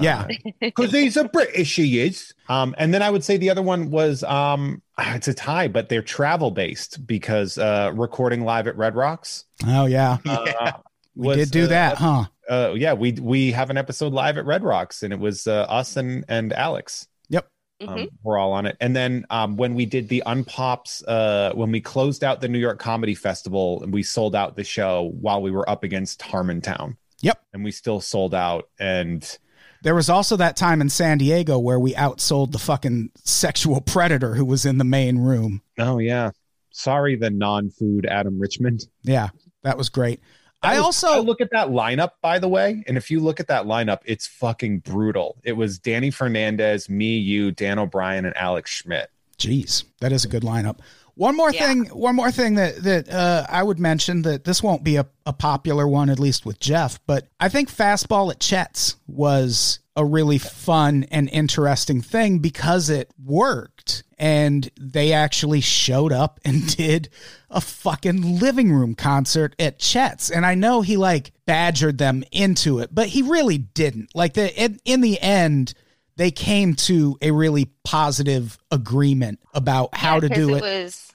Yeah. 0.01 0.29
because 0.61 0.93
he's 0.93 1.17
a 1.17 1.25
British, 1.25 1.77
he 1.77 2.01
is. 2.01 2.35
Um, 2.49 2.75
and 2.79 2.93
then 2.93 3.03
I 3.03 3.11
would 3.11 3.25
say 3.25 3.37
the 3.37 3.51
other 3.51 3.63
one 3.63 3.91
was 3.91 4.23
um, 4.25 4.83
it's 4.99 5.29
a 5.29 5.35
tie, 5.35 5.69
but 5.69 5.89
they're 5.89 6.03
travel 6.03 6.51
based 6.51 7.07
because 7.07 7.59
uh, 7.59 7.93
recording 7.95 8.45
live 8.45 8.67
at 8.67 8.77
Red 8.77 8.95
Rocks. 8.95 9.45
Oh, 9.67 9.87
yeah. 9.87 10.19
Uh, 10.25 10.73
We 11.17 11.29
was, 11.29 11.37
did 11.39 11.51
do 11.51 11.65
uh, 11.65 11.69
that, 11.69 11.97
huh? 11.97 12.25
Uh, 12.49 12.75
yeah, 12.77 12.93
we 12.93 13.13
we 13.13 13.51
have 13.53 13.71
an 13.71 13.79
episode 13.79 14.13
live 14.13 14.37
at 14.37 14.45
Red 14.45 14.63
Rocks, 14.63 15.03
and 15.03 15.13
it 15.13 15.19
was 15.19 15.47
uh, 15.47 15.63
us 15.63 15.97
and 15.97 16.25
and 16.29 16.53
Alex. 16.53 17.09
Yep. 17.31 17.49
Um, 17.87 18.09
we're 18.23 18.39
all 18.39 18.53
on 18.53 18.67
it. 18.67 18.77
And 18.81 18.95
then 18.95 19.25
um, 19.31 19.57
when 19.57 19.75
we 19.75 19.87
did 19.87 20.09
the 20.09 20.23
Unpops, 20.27 21.03
uh, 21.09 21.55
when 21.55 21.71
we 21.71 21.81
closed 21.81 22.23
out 22.23 22.41
the 22.41 22.49
New 22.49 22.59
York 22.59 22.79
Comedy 22.79 23.15
Festival, 23.15 23.83
and 23.83 23.93
we 23.93 24.03
sold 24.03 24.37
out 24.37 24.57
the 24.57 24.65
show 24.65 25.11
while 25.21 25.43
we 25.43 25.51
were 25.51 25.69
up 25.69 25.85
against 25.85 26.21
Harmontown. 26.21 26.97
Yep. 27.23 27.43
And 27.55 27.65
we 27.65 27.71
still 27.71 28.01
sold 28.01 28.35
out. 28.35 28.69
And 28.79 29.39
There 29.87 29.95
was 29.95 30.11
also 30.11 30.37
that 30.39 30.57
time 30.57 30.81
in 30.81 30.89
San 30.89 31.19
Diego 31.19 31.61
where 31.61 31.79
we 31.79 31.95
outsold 31.95 32.51
the 32.51 32.59
fucking 32.59 33.11
sexual 33.23 33.81
predator 33.81 34.35
who 34.35 34.45
was 34.45 34.67
in 34.67 34.79
the 34.79 34.85
main 34.85 35.19
room. 35.19 35.63
oh 35.79 35.99
yeah, 35.99 36.33
sorry, 36.73 37.15
the 37.15 37.31
non-food 37.31 38.05
Adam 38.05 38.37
Richmond. 38.41 38.89
Yeah, 39.05 39.29
that 39.63 39.79
was 39.79 39.89
great. 39.89 40.19
That 40.65 40.71
I 40.73 40.77
was- 40.79 40.87
also 40.87 41.09
I 41.11 41.19
look 41.21 41.41
at 41.41 41.51
that 41.53 41.69
lineup, 41.69 42.11
by 42.21 42.41
the 42.41 42.49
way, 42.49 42.83
and 42.89 42.97
if 42.97 43.13
you 43.13 43.21
look 43.21 43.39
at 43.39 43.47
that 43.47 43.67
lineup, 43.67 44.01
it's 44.07 44.27
fucking 44.27 44.81
brutal. 44.81 45.37
It 45.45 45.53
was 45.53 45.79
Danny 45.79 46.11
Fernandez, 46.11 46.89
me, 46.89 47.17
you, 47.17 47.53
Dan 47.53 47.79
O'Brien, 47.79 48.25
and 48.25 48.37
Alex 48.37 48.73
Schmidt. 48.73 49.09
Jeez, 49.39 49.85
that 50.01 50.11
is 50.11 50.25
a 50.25 50.29
good 50.29 50.43
lineup. 50.43 50.81
One 51.17 51.35
more 51.35 51.51
Yeah. 51.51 51.67
thing, 51.67 51.85
one 51.87 52.15
more 52.15 52.31
thing 52.31 52.55
that 52.57 52.83
that 52.83 53.09
uh, 53.09 53.47
I 53.49 53.63
would 53.63 53.79
mention 53.79 54.23
that 54.23 54.45
this 54.45 54.63
won't 54.63 54.85
be 54.85 54.97
a, 54.97 55.07
a 55.25 55.33
popular 55.33 55.89
one, 55.89 56.11
at 56.11 56.19
least 56.19 56.45
with 56.45 56.61
Jeff, 56.61 57.01
but 57.07 57.27
I 57.41 57.49
think 57.49 57.71
fastball 57.71 58.31
at 58.31 58.39
Chet's 58.39 58.97
was 59.07 59.81
a 59.99 60.05
really 60.05 60.37
fun 60.37 61.07
and 61.11 61.27
interesting 61.31 62.03
thing 62.03 62.39
because 62.41 62.91
it 62.91 63.11
worked 63.25 64.03
and 64.19 64.71
they 64.79 65.15
actually 65.15 65.63
showed 65.63 66.13
up 66.13 66.39
and 66.45 66.77
did 66.77 67.09
a 67.51 67.63
fucking 67.63 68.39
living 68.39 68.71
room 68.73 68.95
concert 68.95 69.57
at 69.59 69.79
Chet's. 69.79 70.31
And 70.31 70.45
I 70.45 70.55
know 70.55 70.83
he 70.83 70.99
like 70.99 71.33
badgered 71.47 71.97
them 71.97 72.25
into 72.31 72.79
it, 72.81 72.95
but 72.95 73.09
he 73.09 73.23
really 73.23 73.57
didn't. 73.57 74.15
Like 74.15 74.35
the 74.35 74.55
in, 74.63 74.79
in 74.85 75.01
the 75.01 75.19
end, 75.19 75.73
they 76.17 76.31
came 76.31 76.75
to 76.75 77.17
a 77.23 77.31
really 77.31 77.71
positive 77.85 78.59
agreement 78.71 79.39
about 79.55 79.95
how 79.95 80.19
to 80.21 80.29
do 80.29 80.55
it. 80.55 80.59
it. 80.59 80.63
was 80.63 81.13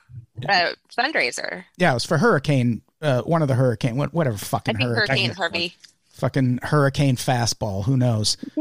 a 0.48 0.74
fundraiser. 0.98 1.64
yeah, 1.78 1.92
it 1.92 1.94
was 1.96 2.06
for 2.06 2.18
Hurricane, 2.18 2.82
uh, 3.02 3.22
one 3.24 3.42
of 3.42 3.48
the 3.48 3.56
Hurricane, 3.56 3.96
what- 3.98 4.14
whatever 4.14 4.36
I 4.36 4.40
fucking 4.40 4.78
think 4.78 4.88
hurricane, 4.90 5.08
Hurricane 5.18 5.32
Harvey. 5.36 5.76
fucking 6.14 6.60
Hurricane 6.64 7.16
fastball. 7.16 7.86
Who 7.86 7.98
knows? 7.98 8.38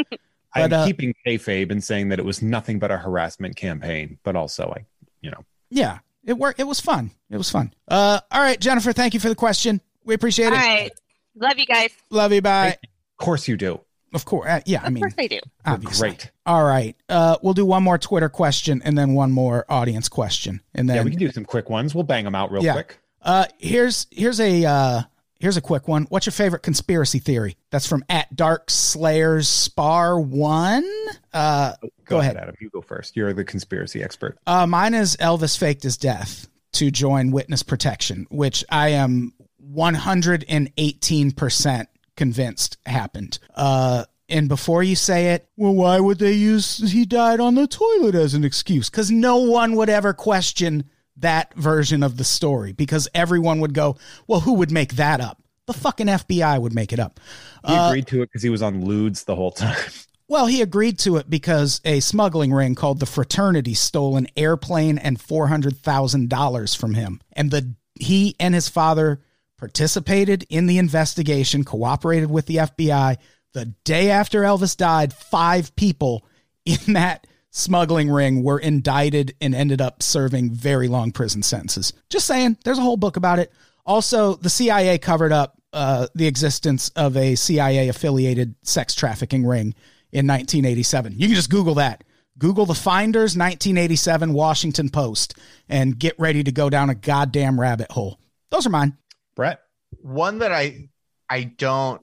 I'm 0.53 0.69
But, 0.69 0.73
uh, 0.73 0.87
keeping 0.87 1.15
kayfabe 1.27 1.71
and 1.71 1.83
saying 1.85 2.09
that 2.09 2.19
it 2.19 2.25
was 2.25 2.43
nothing 2.43 2.79
but 2.81 2.91
a 2.91 2.97
harassment 2.99 3.55
campaign, 3.57 4.19
but 4.25 4.35
also 4.35 4.73
I, 4.77 4.85
you 5.21 5.31
know, 5.31 5.45
Yeah, 5.71 5.99
it 6.25 6.33
worked. 6.39 6.59
It 6.59 6.67
was 6.67 6.81
fun. 6.81 7.13
It 7.31 7.37
was 7.37 7.49
fun. 7.51 7.73
Uh, 7.87 8.21
all 8.33 8.41
right, 8.41 8.59
Jennifer, 8.59 8.93
thank 8.93 9.15
you 9.15 9.21
for 9.21 9.29
the 9.29 9.37
question. 9.37 9.81
We 10.05 10.15
appreciate 10.15 10.47
All 10.49 10.55
it. 10.55 10.57
right. 10.57 10.91
Love 11.37 11.59
you 11.59 11.67
guys. 11.67 11.91
Love 12.11 12.33
you. 12.33 12.43
Bye. 12.43 12.79
of 12.83 13.17
course 13.25 13.47
you 13.47 13.57
do. 13.57 13.81
Of 14.13 14.25
course. 14.25 14.49
Uh, 14.49 14.61
yeah, 14.67 14.83
I 14.83 14.89
Of 14.89 14.93
mean, 14.95 15.03
course 15.03 15.15
I 15.19 15.27
do. 15.29 15.39
Obviously. 15.65 16.09
great. 16.11 16.31
All 16.47 16.65
right. 16.65 16.97
Uh, 17.09 17.37
we'll 17.43 17.55
do 17.55 17.65
one 17.65 17.83
more 17.83 17.99
Twitter 17.99 18.29
question 18.29 18.83
and 18.85 18.99
then 18.99 19.15
one 19.15 19.31
more 19.33 19.65
audience 19.69 20.09
question, 20.09 20.61
and 20.75 20.89
then 20.89 20.97
yeah, 20.97 21.03
we 21.05 21.11
can 21.11 21.21
do 21.21 21.31
some 21.31 21.45
quick 21.45 21.71
ones. 21.71 21.95
We'll 21.95 22.05
bang 22.05 22.25
them 22.25 22.35
out 22.35 22.51
real 22.51 22.63
Yeah. 22.65 22.73
quick. 22.73 22.99
Uh, 23.23 23.45
here's 23.59 24.07
here's 24.11 24.41
a 24.41 24.65
uh, 24.65 25.03
here's 25.39 25.57
a 25.57 25.61
quick 25.61 25.87
one. 25.87 26.07
What's 26.09 26.25
your 26.27 26.33
favorite 26.33 26.63
conspiracy 26.63 27.19
theory? 27.19 27.57
That's 27.71 27.87
from 27.87 28.03
at 28.09 28.35
Dark 28.35 28.71
Slayers 28.71 29.47
Spar 29.47 30.19
One. 30.19 30.89
Uh, 31.33 31.75
Go 32.07 32.19
ahead. 32.19 32.37
Adam. 32.37 32.55
You 32.61 32.71
go 32.71 32.81
first. 32.81 33.17
You're 33.17 33.33
the 33.35 33.45
conspiracy 33.45 34.03
expert. 34.03 34.39
uh, 34.47 34.67
mine 34.67 34.95
is 34.95 35.17
Elvis 35.19 35.57
faked 35.59 35.83
his 35.85 35.97
death 35.99 36.49
to 36.73 36.91
join 36.91 37.31
witness 37.31 37.63
protection, 37.63 38.27
which 38.31 38.65
I 38.71 38.89
am 38.89 39.35
118 39.59 41.33
percent 41.33 41.89
convinced 42.21 42.77
happened. 42.85 43.39
Uh, 43.55 44.05
and 44.29 44.47
before 44.47 44.83
you 44.83 44.95
say 44.95 45.31
it, 45.31 45.49
well, 45.57 45.75
why 45.75 45.99
would 45.99 46.19
they 46.19 46.35
use 46.35 46.93
he 46.93 47.07
died 47.07 47.41
on 47.41 47.55
the 47.55 47.67
toilet 47.67 48.15
as 48.15 48.35
an 48.35 48.45
excuse? 48.45 48.91
Because 48.91 49.11
no 49.11 49.39
one 49.39 49.75
would 49.77 49.89
ever 49.89 50.13
question 50.13 50.85
that 51.17 51.55
version 51.55 52.03
of 52.03 52.19
the 52.19 52.25
story 52.25 52.73
because 52.73 53.09
everyone 53.15 53.59
would 53.61 53.73
go, 53.73 53.97
well, 54.27 54.41
who 54.41 54.53
would 54.53 54.71
make 54.71 54.97
that 54.97 55.23
up? 55.23 55.43
The 55.65 55.73
fucking 55.73 56.09
FBI 56.09 56.61
would 56.61 56.75
make 56.75 56.93
it 56.93 57.01
up. 57.01 57.19
He 57.67 57.73
Uh, 57.73 57.89
agreed 57.89 58.07
to 58.09 58.21
it 58.21 58.27
because 58.27 58.43
he 58.43 58.51
was 58.51 58.61
on 58.61 58.85
ludes 58.85 59.25
the 59.25 59.35
whole 59.35 59.51
time. 59.53 59.79
well, 60.29 60.45
he 60.45 60.61
agreed 60.61 60.99
to 60.99 61.17
it 61.17 61.31
because 61.31 61.81
a 61.87 62.01
smuggling 62.01 62.53
ring 62.53 62.75
called 62.75 63.01
the 63.01 63.07
Fraternity 63.07 63.73
stole 63.73 64.19
an 64.19 64.27
airplane 64.37 64.99
and 64.99 65.19
four 65.19 65.47
hundred 65.49 65.79
thousand 65.79 66.29
dollars 66.29 66.75
from 66.75 66.93
him, 66.93 67.23
and 67.33 67.51
the 67.51 67.75
he 67.99 68.37
and 68.39 68.55
his 68.55 68.69
father 68.69 69.21
participated 69.61 70.45
in 70.49 70.67
the 70.67 70.79
investigation, 70.79 71.65
cooperated 71.65 72.31
with 72.31 72.47
the 72.47 72.57
FBI. 72.57 73.19
The 73.53 73.67
day 73.85 74.11
after 74.11 74.41
Elvis 74.41 74.75
died, 74.77 75.13
five 75.13 75.77
people 75.77 76.25
in 76.65 76.79
that 76.95 77.27
smuggling 77.51 78.11
ring 78.11 78.43
were 78.43 78.59
indicted 78.59 79.35
and 79.41 79.55
ended 79.55 79.81
up 79.81 80.03
serving 80.03 80.51
very 80.51 80.89
long 80.89 81.13
prison 81.13 81.43
sentences. 81.43 81.93
Just 82.09 82.27
saying, 82.27 82.57
there's 82.65 82.79
a 82.79 82.83
whole 82.83 82.97
book 82.97 83.17
about 83.17 83.39
it. 83.39 83.53
Also, 83.85 84.35
the 84.37 84.51
CIA 84.51 84.97
covered 84.99 85.33
up 85.33 85.61
uh, 85.73 86.07
the 86.15 86.27
existence 86.27 86.89
of 86.97 87.17
a 87.17 87.35
CIA 87.35 87.89
affiliated 87.89 88.55
sex 88.63 88.95
trafficking 88.95 89.45
ring 89.45 89.75
in 90.11 90.27
1987. 90.27 91.15
You 91.17 91.27
can 91.27 91.37
just 91.37 91.51
Google 91.51 91.75
that. 91.75 92.03
Google 92.39 92.65
the 92.65 92.75
Finders 92.75 93.37
1987 93.37 94.33
Washington 94.33 94.89
Post 94.89 95.37
and 95.69 95.99
get 95.99 96.19
ready 96.19 96.43
to 96.45 96.51
go 96.51 96.71
down 96.71 96.89
a 96.89 96.95
goddamn 96.95 97.61
rabbit 97.61 97.93
hole. 97.93 98.19
Those 98.51 98.67
are 98.67 98.71
mine. 98.71 98.97
Brett, 99.41 99.61
One 100.03 100.41
that 100.41 100.53
I 100.53 100.91
I 101.31 101.45
don't 101.45 102.03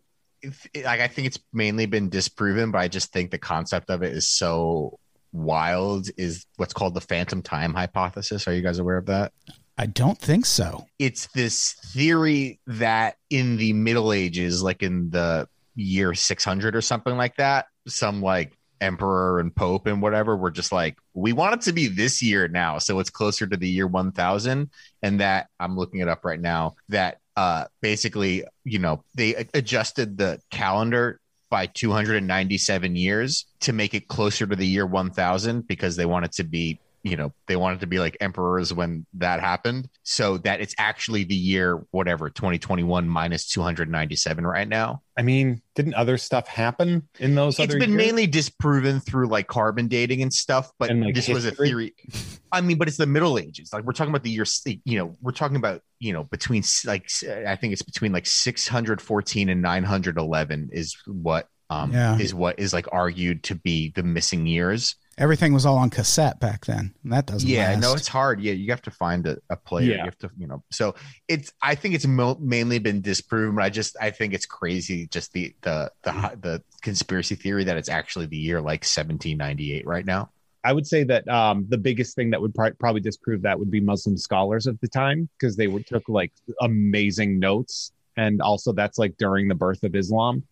like. 0.73 0.99
I 0.99 1.07
think 1.07 1.27
it's 1.27 1.38
mainly 1.53 1.85
been 1.85 2.09
disproven, 2.09 2.72
but 2.72 2.80
I 2.80 2.88
just 2.88 3.14
think 3.14 3.30
the 3.30 3.38
concept 3.38 3.91
of 3.91 4.01
it 4.01 4.11
is 4.14 4.27
so 4.27 4.97
wild. 5.31 6.09
Is 6.18 6.47
what's 6.55 6.73
called 6.73 6.95
the 6.95 7.01
phantom 7.01 7.43
time 7.43 7.76
hypothesis. 7.76 8.47
Are 8.47 8.55
you 8.55 8.64
guys 8.64 8.80
aware 8.80 8.97
of 8.97 9.05
that? 9.05 9.34
I 9.77 9.85
don't 9.85 10.18
think 10.18 10.47
so. 10.47 10.88
It's 10.97 11.27
this 11.35 11.73
theory 11.93 12.59
that 12.65 13.18
in 13.30 13.57
the 13.57 13.72
Middle 13.73 14.14
Ages, 14.14 14.64
like 14.64 14.81
in 14.81 15.11
the 15.11 15.47
year 15.76 16.15
600 16.15 16.76
or 16.76 16.81
something 16.81 17.18
like 17.18 17.35
that, 17.35 17.68
some 17.88 18.19
like 18.19 18.57
emperor 18.81 19.39
and 19.39 19.55
pope 19.55 19.88
and 19.88 20.01
whatever 20.01 20.35
were 20.35 20.51
just 20.51 20.72
like, 20.72 20.97
we 21.14 21.34
want 21.34 21.53
it 21.53 21.61
to 21.61 21.73
be 21.73 21.88
this 21.88 22.22
year 22.22 22.47
now. 22.47 22.77
So 22.77 22.99
it's 22.99 23.09
closer 23.09 23.47
to 23.47 23.57
the 23.57 23.69
year 23.69 23.88
1000. 23.88 24.69
And 25.03 25.19
that 25.19 25.47
I'm 25.59 25.77
looking 25.77 25.99
it 25.99 26.07
up 26.07 26.26
right 26.26 26.39
now 26.39 26.76
that 26.89 27.19
uh, 27.38 27.65
basically, 27.81 28.43
you 28.64 28.80
know, 28.80 29.03
they 29.14 29.35
adjusted 29.53 30.18
the 30.18 30.41
calendar 30.49 31.22
by 31.51 31.68
297 31.68 32.95
years 32.95 33.45
to 33.61 33.72
make 33.72 33.93
it 33.93 34.07
closer 34.07 34.47
to 34.47 34.55
the 34.55 34.65
year 34.65 34.88
1000 34.88 35.68
because 35.68 35.95
they 35.95 36.05
want 36.05 36.26
it 36.26 36.31
to 36.34 36.43
be 36.43 36.80
you 37.08 37.16
know 37.18 37.34
they 37.48 37.56
wanted 37.56 37.80
to 37.82 37.88
be 37.88 38.00
like 38.00 38.18
emperors 38.20 38.74
when 38.74 39.06
that 39.16 39.40
happened. 39.40 39.90
So 40.04 40.38
that 40.40 40.62
it's 40.62 40.76
actually 40.78 41.24
the 41.24 41.36
year 41.36 41.84
whatever 41.92 42.30
2021 42.30 43.08
minus 43.08 43.48
297 43.50 44.46
right 44.46 44.68
now. 44.68 45.02
I 45.18 45.24
mean, 45.24 45.62
didn't 45.76 45.96
other 45.96 46.18
stuff 46.18 46.48
happen 46.48 47.08
in 47.20 47.34
those 47.36 47.60
it's 47.60 47.72
other 47.72 47.80
been 47.80 47.92
years? 47.92 47.98
mainly 47.98 48.28
disproven 48.28 49.00
through 49.00 49.28
like 49.28 49.48
carbon 49.48 49.88
dating 49.88 50.22
and 50.22 50.32
stuff 50.34 50.72
but 50.78 50.90
And, 50.92 51.04
like, 51.06 51.16
this 51.16 51.28
was 51.28 51.46
a 51.46 51.52
theory. 51.52 51.96
I 52.52 52.62
mean 52.62 52.78
but 52.78 52.88
it's 52.88 52.98
the 52.98 53.08
middle 53.08 53.40
ages. 53.40 53.72
Like 53.74 53.84
we're 53.84 53.94
talking 53.94 54.12
about 54.12 54.24
the 54.24 54.30
year 54.30 54.46
you 54.86 54.98
know 55.00 55.16
we're 55.22 55.32
talking 55.32 55.58
about 55.58 55.82
you 56.00 56.14
know 56.14 56.24
between 56.26 56.64
like 56.86 57.10
i 57.46 57.56
think 57.56 57.74
it's 57.74 57.82
between 57.82 58.12
like 58.12 58.26
614 58.28 59.50
and 59.50 59.62
911 59.62 60.70
is 60.72 60.96
what 61.08 61.48
um 61.70 61.92
Yeah. 61.92 62.18
is 62.18 62.34
what 62.34 62.60
is 62.60 62.74
like 62.74 62.88
argued 62.92 63.44
to 63.46 63.56
be 63.56 63.92
the 63.96 64.04
missing 64.04 64.46
years 64.46 64.96
Everything 65.18 65.52
was 65.53 65.65
all 65.65 65.77
on 65.77 65.89
cassette 65.89 66.39
back 66.39 66.65
then. 66.65 66.94
And 67.03 67.11
that 67.14 67.26
doesn't 67.26 67.49
yeah 67.49 67.69
last. 67.72 67.81
no 67.81 67.94
it's 67.94 68.07
hard 68.07 68.39
yeah 68.39 68.53
you 68.53 68.69
have 68.72 68.81
to 68.84 68.91
find 68.91 69.26
a, 69.26 69.38
a 69.49 69.56
player 69.57 69.91
Yeah. 69.91 69.98
you 69.98 70.03
have 70.06 70.18
to 70.19 70.30
you 70.38 70.45
know 70.48 70.64
so 70.72 70.94
it's 71.27 71.52
i 71.61 71.73
think 71.76 71.95
it's 71.95 72.06
mo- 72.06 72.38
mainly 72.39 72.77
been 72.80 73.02
disproven 73.02 73.60
i 73.60 73.69
just 73.69 73.95
i 73.99 74.11
think 74.11 74.34
it's 74.34 74.45
crazy 74.45 75.07
just 75.07 75.34
the 75.34 75.56
the 75.61 75.91
the 76.03 76.11
the 76.41 76.64
conspiracy 76.81 77.35
theory 77.35 77.64
that 77.64 77.77
it's 77.77 77.89
actually 77.89 78.27
the 78.27 78.38
year 78.38 78.57
like 78.61 78.81
1798 78.84 79.85
right 79.88 80.06
now 80.06 80.30
I 80.64 80.73
would 80.73 80.88
say 80.88 81.06
that 81.06 81.26
um, 81.30 81.65
the 81.69 81.77
biggest 81.77 82.14
thing 82.15 82.30
that 82.31 82.41
would 82.41 82.53
pri- 82.53 82.72
probably 82.72 82.99
disprove 82.99 83.41
that 83.44 83.57
would 83.57 83.72
be 83.72 83.80
Muslim 83.80 84.18
scholars 84.18 84.68
of 84.68 84.77
the 84.81 84.88
time 84.89 85.30
because 85.39 85.56
they 85.56 85.68
would 85.68 85.85
took 85.88 86.10
like 86.10 86.34
amazing 86.60 87.39
notes, 87.39 87.94
and 88.18 88.41
also 88.41 88.73
that's 88.73 88.98
like 88.98 89.15
during 89.18 89.48
the 89.48 89.56
birth 89.56 89.84
of 89.84 89.95
Islam. 89.95 90.44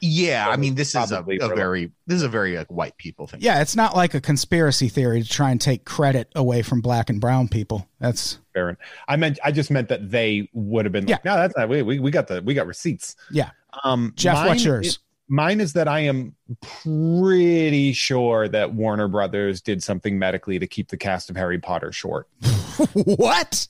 Yeah 0.00 0.46
So 0.46 0.50
i 0.52 0.56
mean 0.56 0.74
this 0.74 0.94
is 0.94 1.12
a, 1.12 1.20
a 1.20 1.48
for- 1.48 1.54
very 1.54 1.90
this 2.06 2.16
is 2.16 2.22
a 2.22 2.28
very 2.28 2.56
like 2.56 2.68
white 2.70 2.96
people 2.96 3.26
thing 3.26 3.40
Yeah, 3.42 3.60
it's 3.60 3.76
not 3.76 3.94
like 3.94 4.14
a 4.14 4.20
conspiracy 4.20 4.88
theory 4.88 5.22
to 5.22 5.28
try 5.28 5.50
and 5.50 5.60
take 5.60 5.84
credit 5.84 6.30
away 6.34 6.62
from 6.62 6.80
black 6.80 7.08
and 7.10 7.20
brown 7.20 7.48
people. 7.48 7.86
That's 8.00 8.38
Fair. 8.54 8.76
I 9.06 9.16
meant 9.16 9.38
I 9.44 9.52
just 9.52 9.70
meant 9.70 9.88
that 9.90 10.10
they 10.10 10.48
would 10.52 10.84
have 10.84 10.92
been 10.92 11.06
like, 11.06 11.24
no, 11.24 11.36
that's 11.36 11.56
not 11.56 11.68
we, 11.68 11.82
we 11.82 11.98
we 12.00 12.10
got 12.10 12.26
the 12.26 12.42
we 12.42 12.54
got 12.54 12.66
receipts. 12.66 13.14
yeah. 13.30 13.50
Um, 13.84 14.12
Jeff, 14.16 14.34
mine 14.34 14.48
what's 14.48 14.64
yours? 14.64 14.86
is- 14.86 14.98
mine 15.28 15.60
is 15.60 15.74
that 15.74 15.86
I 15.86 16.00
am 16.00 16.34
pretty 16.60 17.92
sure 17.92 18.48
that 18.48 18.74
Warner 18.74 19.06
Brothers 19.06 19.60
did 19.60 19.80
something 19.82 20.18
medically 20.18 20.58
to 20.58 20.66
keep 20.66 20.88
the 20.88 20.96
cast 20.96 21.30
of 21.30 21.36
Harry 21.36 21.58
Potter 21.60 21.92
short. 21.92 22.26
what? 22.94 23.68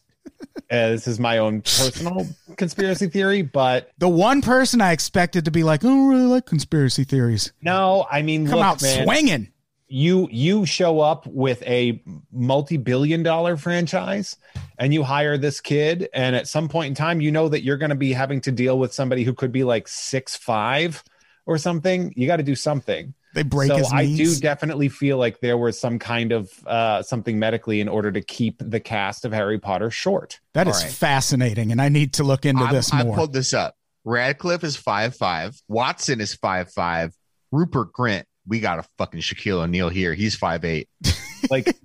Uh, 0.70 0.90
this 0.90 1.08
is 1.08 1.18
my 1.18 1.38
own 1.38 1.62
personal 1.62 2.26
conspiracy 2.56 3.08
theory, 3.08 3.42
but 3.42 3.90
The 3.98 4.08
one 4.08 4.40
person 4.40 4.80
I 4.80 4.92
expected 4.92 5.44
to 5.46 5.50
be 5.50 5.62
like, 5.64 5.84
oh, 5.84 5.88
I 5.88 5.90
don't 5.90 6.08
really 6.08 6.26
like 6.26 6.46
conspiracy 6.46 7.04
theories. 7.04 7.52
no, 7.60 8.06
I 8.10 8.22
mean, 8.22 8.46
Come 8.46 8.56
look, 8.56 8.64
out 8.64 8.82
man, 8.82 9.04
swinging. 9.04 9.48
you 9.88 10.28
you 10.30 10.64
show 10.66 11.00
up 11.00 11.26
with 11.26 11.60
a 11.64 12.00
multi-billion 12.30 13.22
dollar 13.24 13.56
franchise 13.56 14.36
and 14.78 14.94
you 14.94 15.02
hire 15.02 15.36
this 15.36 15.60
kid 15.60 16.08
and 16.14 16.36
at 16.36 16.46
some 16.46 16.68
point 16.68 16.88
in 16.88 16.94
time 16.94 17.20
you 17.20 17.30
know 17.32 17.48
that 17.48 17.62
you're 17.64 17.76
going 17.76 17.90
to 17.90 17.96
be 17.96 18.12
having 18.12 18.40
to 18.42 18.52
deal 18.52 18.78
with 18.78 18.92
somebody 18.94 19.24
who 19.24 19.34
could 19.34 19.50
be 19.52 19.64
like 19.64 19.88
six 19.88 20.36
five 20.36 21.02
or 21.46 21.58
something 21.58 22.12
you 22.16 22.26
got 22.28 22.36
to 22.36 22.42
do 22.44 22.54
something 22.54 23.12
They 23.34 23.42
break 23.44 23.68
so 23.68 23.76
his 23.76 23.92
i 23.92 24.06
do 24.06 24.34
definitely 24.36 24.88
feel 24.88 25.16
like 25.16 25.40
there 25.40 25.56
was 25.56 25.78
some 25.78 25.98
kind 25.98 26.32
of 26.32 26.50
uh, 26.66 27.02
something 27.02 27.38
medically 27.38 27.80
in 27.80 27.88
order 27.88 28.10
to 28.10 28.20
keep 28.20 28.56
the 28.58 28.80
cast 28.80 29.24
of 29.24 29.32
harry 29.32 29.58
potter 29.58 29.90
short 29.90 30.40
that 30.54 30.66
is 30.66 30.76
All 30.76 30.82
right. 30.82 30.90
fascinating, 30.92 31.70
and 31.72 31.80
I 31.80 31.88
need 31.90 32.14
to 32.14 32.24
look 32.24 32.44
into 32.44 32.62
I'm- 32.64 32.74
this 32.74 32.92
I 32.92 33.04
more. 33.04 33.14
pulled 33.16 33.32
this 33.32 33.54
up. 33.54 33.76
Radcliffe 34.04 34.64
is 34.64 34.76
five 34.76 35.14
five. 35.14 35.60
Watson 35.68 36.20
is 36.20 36.34
five 36.34 36.72
five. 36.72 37.14
Rupert 37.52 37.92
Grint. 37.92 38.24
We 38.46 38.58
got 38.60 38.78
a 38.80 38.84
fucking 38.98 39.20
Shaquille 39.20 39.62
O'Neal 39.62 39.90
here. 39.90 40.14
He's 40.14 40.34
five 40.34 40.64
eight. 40.64 40.88
like 41.50 41.76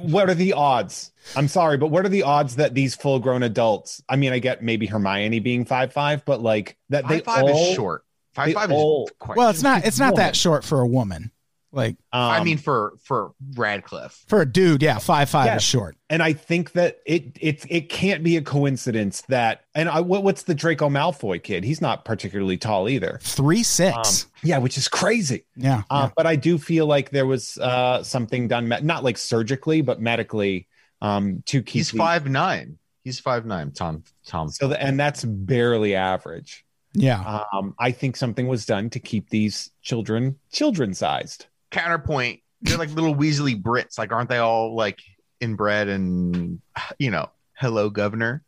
what 0.00 0.28
are 0.28 0.34
the 0.34 0.54
odds 0.54 1.12
i'm 1.36 1.46
sorry 1.46 1.76
but 1.76 1.86
what 1.86 2.04
are 2.04 2.08
the 2.08 2.24
odds 2.24 2.56
that 2.56 2.74
these 2.74 2.96
full 2.96 3.20
grown 3.20 3.44
adults 3.44 4.02
i 4.08 4.16
mean 4.16 4.32
i 4.32 4.40
get 4.40 4.60
maybe 4.60 4.86
hermione 4.86 5.38
being 5.38 5.64
five 5.64 5.92
five 5.92 6.24
but 6.24 6.40
like 6.42 6.76
that 6.88 7.06
they 7.06 7.20
Five 7.20 7.24
five 7.36 7.44
all, 7.44 7.68
is 7.70 7.74
short. 7.76 8.04
Five 8.34 8.46
they 8.48 8.52
five 8.54 8.70
all- 8.70 9.06
is 9.06 9.12
quite. 9.18 9.38
well, 9.38 9.48
it's 9.50 9.62
not. 9.62 9.84
It's 9.86 9.98
not 9.98 10.12
woman. 10.12 10.26
that 10.26 10.36
short 10.36 10.64
for 10.64 10.80
a 10.80 10.86
woman. 10.86 11.30
Like 11.72 11.96
I 12.12 12.38
um, 12.38 12.44
mean, 12.44 12.58
for 12.58 12.92
for 13.02 13.32
Radcliffe. 13.56 14.24
for 14.28 14.40
a 14.42 14.46
dude, 14.46 14.80
yeah, 14.80 14.98
five 14.98 15.28
five 15.28 15.46
Yeah. 15.46 15.56
is 15.56 15.62
short. 15.64 15.96
and 16.08 16.22
I 16.22 16.32
think 16.32 16.70
that 16.72 16.98
it 17.04 17.36
it 17.40 17.66
it 17.68 17.88
can't 17.88 18.22
be 18.22 18.36
a 18.36 18.42
coincidence 18.42 19.22
that 19.22 19.64
and 19.74 19.88
I 19.88 19.98
what, 20.00 20.22
what's 20.22 20.44
the 20.44 20.54
Draco 20.54 20.88
Malfoy 20.88 21.42
kid? 21.42 21.64
He's 21.64 21.80
not 21.80 22.04
particularly 22.04 22.58
tall 22.58 22.88
either. 22.88 23.18
Three 23.22 23.58
Um, 23.58 23.64
six. 23.64 24.26
yeah, 24.44 24.58
which 24.58 24.78
is 24.78 24.86
crazy. 24.86 25.46
yeah. 25.56 25.82
Uh, 25.90 26.10
But 26.16 26.26
I 26.28 26.36
do 26.36 26.58
feel 26.58 26.86
like 26.86 27.10
there 27.10 27.26
was 27.26 27.58
uh, 27.58 28.04
something 28.04 28.46
done, 28.46 28.68
me- 28.68 28.80
not 28.82 29.02
like 29.02 29.18
surgically, 29.18 29.80
but 29.80 30.00
medically, 30.00 30.68
um, 31.02 31.42
to 31.46 31.60
keep. 31.60 31.72
He's 31.80 31.90
the- 31.90 31.98
five 31.98 32.28
nine. 32.28 32.78
He's 33.02 33.18
five 33.18 33.46
nine. 33.46 33.72
Tom 33.72 34.04
Tom. 34.26 34.48
So 34.48 34.68
the, 34.68 34.80
and 34.80 34.98
that's 34.98 35.24
barely 35.24 35.96
average. 35.96 36.63
Yeah. 36.94 37.44
Um, 37.52 37.74
I 37.78 37.90
think 37.90 38.16
something 38.16 38.46
was 38.46 38.66
done 38.66 38.90
to 38.90 39.00
keep 39.00 39.28
these 39.28 39.70
children 39.82 40.38
children 40.52 40.94
sized. 40.94 41.46
Counterpoint. 41.70 42.40
They're 42.62 42.78
like 42.78 42.90
little 42.90 43.14
Weasley 43.14 43.60
Brits. 43.60 43.98
Like, 43.98 44.12
aren't 44.12 44.30
they 44.30 44.38
all 44.38 44.74
like 44.74 45.00
inbred 45.40 45.88
and 45.88 46.60
you 46.98 47.10
know? 47.10 47.30
Hello, 47.54 47.90
Governor. 47.90 48.42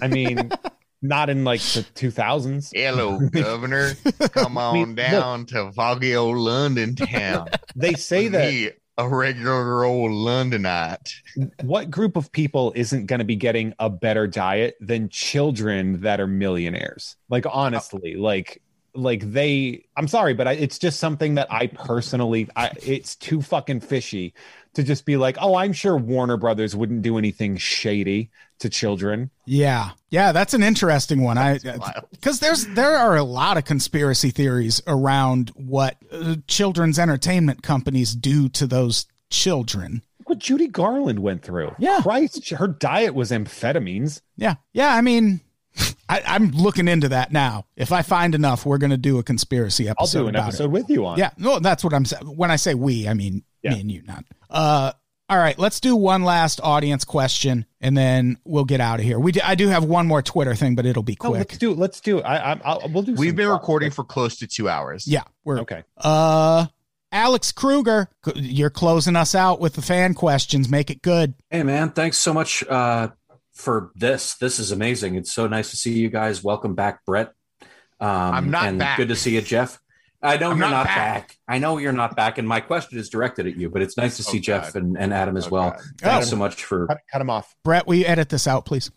I 0.00 0.08
mean, 0.08 0.50
not 1.02 1.30
in 1.30 1.44
like 1.44 1.60
the 1.60 1.82
two 1.94 2.10
thousands. 2.10 2.70
Hello, 2.74 3.18
Governor. 3.18 3.94
Come 4.32 4.56
on 4.56 4.74
mean, 4.74 4.88
look. 4.88 4.96
down 4.96 5.46
to 5.46 5.72
foggy 5.72 6.16
old 6.16 6.38
London 6.38 6.94
town. 6.94 7.48
They 7.74 7.94
say 7.94 8.28
that 8.28 8.52
me, 8.52 8.70
a 8.98 9.08
regular 9.08 9.84
old 9.84 10.10
Londonite. 10.10 11.12
what 11.62 11.90
group 11.90 12.16
of 12.16 12.30
people 12.32 12.72
isn't 12.76 13.06
going 13.06 13.20
to 13.20 13.24
be 13.24 13.36
getting 13.36 13.74
a 13.78 13.88
better 13.88 14.26
diet 14.26 14.76
than 14.80 15.08
children 15.08 16.00
that 16.02 16.20
are 16.20 16.26
millionaires 16.26 17.16
like 17.30 17.46
honestly 17.50 18.14
like 18.16 18.60
like 18.94 19.32
they 19.32 19.84
i'm 19.96 20.06
sorry 20.06 20.34
but 20.34 20.46
I, 20.46 20.52
it's 20.52 20.78
just 20.78 21.00
something 21.00 21.36
that 21.36 21.50
i 21.50 21.66
personally 21.66 22.48
I, 22.54 22.72
it's 22.82 23.16
too 23.16 23.40
fucking 23.40 23.80
fishy 23.80 24.34
to 24.74 24.82
just 24.82 25.04
be 25.04 25.16
like 25.16 25.36
oh 25.40 25.54
i'm 25.56 25.72
sure 25.72 25.96
warner 25.96 26.36
brothers 26.36 26.74
wouldn't 26.74 27.02
do 27.02 27.18
anything 27.18 27.56
shady 27.56 28.30
to 28.58 28.68
children 28.68 29.30
Yeah. 29.44 29.90
Yeah, 30.10 30.30
that's 30.32 30.52
an 30.54 30.62
interesting 30.62 31.22
one. 31.22 31.36
I 31.38 31.58
because 32.10 32.38
there's 32.38 32.66
there 32.68 32.96
are 32.96 33.16
a 33.16 33.22
lot 33.24 33.56
of 33.56 33.64
conspiracy 33.64 34.30
theories 34.30 34.80
around 34.86 35.50
what 35.56 35.96
uh, 36.12 36.36
children's 36.46 36.98
entertainment 36.98 37.62
companies 37.62 38.14
do 38.14 38.48
to 38.50 38.66
those 38.66 39.06
children. 39.30 40.02
Look 40.20 40.28
what 40.28 40.38
judy 40.38 40.68
garland 40.68 41.18
went 41.18 41.42
through 41.42 41.74
Yeah. 41.78 42.00
christ 42.02 42.50
her 42.50 42.68
diet 42.68 43.14
was 43.14 43.30
amphetamines 43.30 44.20
Yeah. 44.36 44.54
Yeah, 44.72 44.94
I 44.94 45.00
mean, 45.00 45.40
I, 46.08 46.22
I'm 46.26 46.50
looking 46.52 46.86
into 46.88 47.08
that 47.08 47.32
now. 47.32 47.64
If 47.76 47.90
I 47.90 48.02
find 48.02 48.34
enough, 48.34 48.64
we're 48.66 48.78
going 48.78 48.90
to 48.90 48.96
do 48.98 49.18
a 49.18 49.22
conspiracy 49.22 49.88
episode. 49.88 50.18
I'll 50.18 50.24
do 50.24 50.28
an 50.28 50.34
about 50.36 50.48
episode 50.48 50.64
It. 50.64 50.70
with 50.70 50.90
you 50.90 51.06
on. 51.06 51.18
Yeah, 51.18 51.30
no, 51.38 51.58
that's 51.58 51.82
what 51.82 51.94
I'm 51.94 52.04
saying. 52.04 52.26
When 52.36 52.50
I 52.50 52.56
say 52.56 52.74
we, 52.74 53.08
I 53.08 53.14
mean 53.14 53.42
Yeah. 53.62 53.74
me 53.74 53.80
and 53.80 53.90
you, 53.90 54.02
not. 54.02 54.24
Uh, 54.50 54.92
all 55.28 55.38
right, 55.38 55.58
let's 55.58 55.80
do 55.80 55.96
one 55.96 56.22
last 56.24 56.60
audience 56.62 57.04
question, 57.04 57.64
and 57.80 57.96
then 57.96 58.36
we'll 58.44 58.64
get 58.64 58.80
out 58.80 58.98
of 58.98 59.04
here. 59.06 59.18
We, 59.18 59.32
do, 59.32 59.40
I 59.42 59.54
do 59.54 59.68
have 59.68 59.84
one 59.84 60.06
more 60.06 60.20
Twitter 60.20 60.54
thing, 60.54 60.74
but 60.74 60.84
it'll 60.84 61.02
be 61.02 61.16
No, 61.22 61.30
quick. 61.30 61.38
let's 61.50 61.58
do. 61.58 61.72
Let's 61.74 62.00
do. 62.00 62.20
I, 62.20 62.52
I, 62.52 62.60
I'll, 62.64 62.82
we'll 62.92 63.02
do. 63.02 63.14
We've 63.14 63.34
been 63.34 63.46
thoughts, 63.46 63.60
recording 63.62 63.88
but- 63.90 63.96
for 63.96 64.04
close 64.04 64.36
to 64.38 64.46
two 64.46 64.68
hours. 64.68 65.06
yeah, 65.08 65.22
we're 65.44 65.60
Okay. 65.60 65.84
Uh, 65.96 66.66
Alex 67.12 67.52
Kruger, 67.52 68.08
you're 68.34 68.70
closing 68.70 69.16
us 69.16 69.34
out 69.34 69.60
with 69.60 69.74
the 69.74 69.82
fan 69.82 70.14
questions. 70.14 70.68
Make 70.70 70.90
it 70.90 71.02
good. 71.02 71.34
Hey, 71.50 71.62
man, 71.62 71.90
thanks 71.90 72.16
so 72.16 72.32
much 72.32 72.64
uh, 72.66 73.08
for 73.52 73.90
this. 73.94 74.34
This 74.36 74.58
is 74.58 74.72
amazing. 74.72 75.16
It's 75.16 75.30
so 75.32 75.46
nice 75.46 75.70
to 75.72 75.76
see 75.76 75.92
you 75.92 76.08
guys. 76.08 76.42
Welcome 76.42 76.74
back, 76.74 77.04
Brett. 77.04 77.32
Um, 78.00 78.08
I'm 78.10 78.50
not 78.50 78.64
and 78.66 78.78
back. 78.78 78.96
Good 78.96 79.08
to 79.10 79.16
see 79.16 79.34
you, 79.34 79.42
Jeff. 79.42 79.78
I 80.22 80.36
know 80.36 80.50
I'm 80.52 80.58
you're 80.58 80.66
not 80.68 80.70
not, 80.70 80.86
back. 80.86 81.28
back. 81.28 81.36
I 81.48 81.58
know 81.58 81.78
you're 81.78 81.92
not 81.92 82.14
back, 82.16 82.38
and 82.38 82.46
my 82.46 82.60
question 82.60 82.98
is 82.98 83.08
directed 83.08 83.46
at 83.46 83.56
you. 83.56 83.70
But 83.70 83.82
it's 83.82 83.96
nice 83.96 84.16
to 84.18 84.22
see 84.22 84.38
Oh, 84.38 84.42
Jeff 84.42 84.74
and, 84.74 84.96
and 84.96 85.12
Adam 85.12 85.36
as 85.36 85.46
Oh, 85.46 85.50
well. 85.50 85.70
God. 85.70 85.80
Thanks 86.00 86.26
Oh. 86.28 86.30
so 86.30 86.36
much 86.36 86.62
for 86.64 86.86
Cut, 86.86 86.98
cut 87.10 87.20
him 87.20 87.30
off. 87.30 87.54
Brett, 87.64 87.86
will 87.86 87.96
you 87.96 88.04
edit 88.06 88.28
this 88.28 88.46
out, 88.46 88.64
please? 88.64 88.90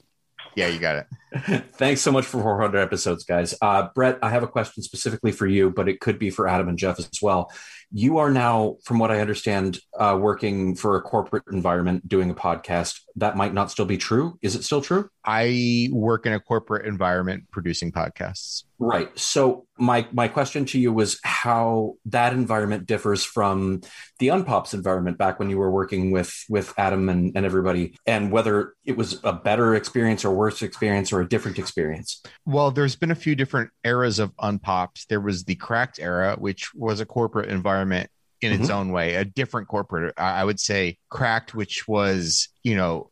Yeah, 0.56 0.68
you 0.68 0.80
got 0.80 1.06
it. 1.34 1.64
Thanks 1.74 2.00
so 2.00 2.12
much 2.14 2.26
for 2.26 2.42
400 2.42 2.80
episodes, 2.80 3.26
guys. 3.26 3.54
Uh, 3.62 3.90
Brett, 3.94 4.20
I 4.24 4.30
have 4.30 4.42
a 4.44 4.48
question 4.48 4.84
specifically 4.84 5.34
for 5.34 5.46
you, 5.48 5.70
but 5.70 5.90
it 5.90 6.00
could 6.00 6.18
be 6.18 6.30
for 6.30 6.48
Adam 6.48 6.70
and 6.70 6.78
Jeff 6.78 6.98
as 6.98 7.10
well. 7.22 7.52
You 7.92 8.20
are 8.20 8.30
now, 8.32 8.78
from 8.86 9.00
what 9.00 9.12
I 9.12 9.20
understand, 9.20 9.80
uh, 10.00 10.18
working 10.20 10.76
for 10.76 10.96
a 10.96 11.02
corporate 11.02 11.44
environment 11.52 12.08
doing 12.08 12.30
a 12.30 12.36
podcast. 12.36 13.00
That 13.18 13.36
might 13.36 13.54
not 13.54 13.70
still 13.72 13.86
be 13.86 13.98
true. 13.98 14.38
Is 14.42 14.56
it 14.56 14.64
still 14.64 14.82
true? 14.82 15.10
I 15.26 15.90
work 15.92 16.26
in 16.26 16.34
a 16.34 16.40
corporate 16.40 16.86
environment 16.86 17.46
producing 17.52 17.92
podcasts. 17.92 18.64
Right. 18.78 19.18
So 19.18 19.68
my 19.78 20.08
my 20.12 20.28
question 20.28 20.66
to 20.66 20.80
you 20.80 20.92
was 20.92 21.20
how 21.24 21.96
that 22.06 22.34
environment 22.34 22.86
differs 22.86 23.24
from 23.24 23.82
the 24.20 24.28
Unpops 24.28 24.74
environment 24.74 25.18
back 25.18 25.40
when 25.40 25.50
you 25.50 25.58
were 25.58 25.72
working 25.72 26.12
with 26.12 26.34
with 26.50 26.74
Adam 26.78 27.08
and, 27.08 27.32
and 27.36 27.46
everybody, 27.46 27.98
and 28.06 28.32
whether 28.32 28.74
it 28.84 28.98
was 28.98 29.20
a 29.24 29.32
better 29.32 29.76
experience 29.76 30.26
or 30.26 30.32
worse 30.32 30.62
experience 30.62 31.14
or 31.14 31.22
a 31.22 31.28
different 31.28 31.58
experience. 31.58 32.22
Well, 32.46 32.72
there's 32.72 32.98
been 32.98 33.12
a 33.12 33.16
few 33.16 33.36
different 33.36 33.72
eras 33.84 34.20
of 34.20 34.36
unpops. 34.38 35.08
There 35.08 35.22
was 35.22 35.46
the 35.46 35.56
cracked 35.56 36.00
era, 36.00 36.36
which 36.38 36.74
was 36.74 37.00
a 37.00 37.06
corporate 37.06 37.50
environment 37.50 38.10
in 38.42 38.52
its 38.52 38.64
mm-hmm. 38.64 38.78
own 38.78 38.92
way, 38.92 39.16
a 39.16 39.24
different 39.24 39.70
corporate. 39.70 40.14
I 40.18 40.42
I 40.42 40.44
would 40.44 40.60
say 40.60 40.98
cracked, 41.10 41.56
which 41.56 41.88
was 41.88 42.50
you 42.62 42.76
know 42.76 43.12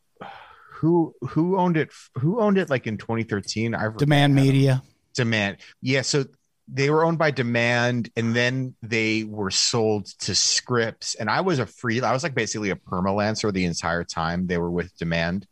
who 0.74 1.14
who 1.22 1.56
owned 1.56 1.78
it? 1.78 1.90
Who 2.18 2.40
owned 2.40 2.58
it? 2.58 2.68
Like 2.68 2.86
in 2.86 2.98
2013, 2.98 3.74
I 3.74 3.84
forget. 3.84 3.98
Demand 3.98 4.34
Media. 4.34 4.82
Demand. 5.14 5.58
Yeah, 5.80 6.02
so 6.02 6.24
they 6.66 6.90
were 6.90 7.04
owned 7.04 7.18
by 7.18 7.30
Demand, 7.30 8.10
and 8.16 8.34
then 8.34 8.74
they 8.82 9.24
were 9.24 9.50
sold 9.50 10.06
to 10.20 10.34
Scripps. 10.34 11.14
And 11.14 11.28
I 11.28 11.40
was 11.42 11.58
a 11.58 11.66
free. 11.66 12.00
I 12.00 12.12
was 12.12 12.22
like 12.22 12.34
basically 12.34 12.70
a 12.70 12.76
permalancer 12.76 13.52
the 13.52 13.64
entire 13.64 14.04
time 14.04 14.46
they 14.46 14.58
were 14.58 14.70
with 14.70 14.96
Demand. 14.96 15.46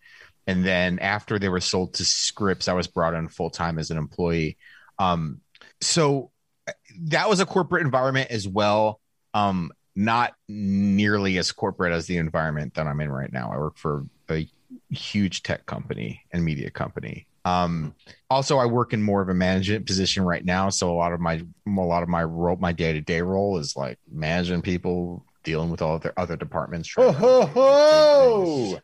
And 0.47 0.65
then 0.65 0.99
after 0.99 1.39
they 1.39 1.49
were 1.49 1.61
sold 1.61 1.95
to 1.95 2.05
Scripps, 2.05 2.69
I 2.69 2.73
was 2.73 2.87
brought 2.87 3.15
in 3.15 3.29
full 3.29 3.51
time 3.51 3.79
as 3.79 3.91
an 3.91 3.99
employee. 3.99 4.57
Um, 4.99 5.41
so 5.81 6.31
that 7.03 7.29
was 7.29 7.41
a 7.41 7.47
corporate 7.47 7.85
environment 7.85 8.31
as 8.31 8.49
well. 8.49 9.01
Um, 9.35 9.71
not 9.95 10.35
nearly 10.49 11.39
as 11.39 11.53
corporate 11.53 11.93
as 11.93 12.07
the 12.07 12.17
environment 12.17 12.75
that 12.75 12.87
I'm 12.87 13.01
in 13.01 13.13
right 13.13 13.33
now. 13.33 13.53
I 13.53 13.59
work 13.59 13.77
for 13.77 14.07
a 14.31 14.49
huge 14.91 15.43
tech 15.43 15.67
company 15.67 16.23
and 16.33 16.45
media 16.45 16.71
company. 16.71 17.27
Um, 17.45 17.95
also, 18.31 18.59
I 18.59 18.67
work 18.67 18.93
in 18.93 19.03
more 19.03 19.21
of 19.21 19.29
a 19.29 19.35
management 19.35 19.87
position 19.87 20.25
right 20.25 20.45
now, 20.45 20.69
so 20.71 20.91
a 20.93 20.95
lot 20.95 21.13
of 21.13 21.21
my 21.21 21.43
a 21.67 21.71
lot 21.71 22.03
of 22.03 22.09
my 22.09 22.23
role, 22.23 22.57
my 22.57 22.73
day 22.73 22.93
to 22.93 23.01
day 23.01 23.21
role 23.21 23.59
is 23.59 23.77
like 23.77 23.99
managing 24.11 24.63
people, 24.63 25.25
dealing 25.43 25.71
with 25.71 25.83
all 25.83 25.99
their 25.99 26.19
other 26.19 26.37
departments. 26.37 26.89
trying 26.89 27.09
Oh 27.09 27.13
ho 27.13 27.47
ho! 27.47 28.81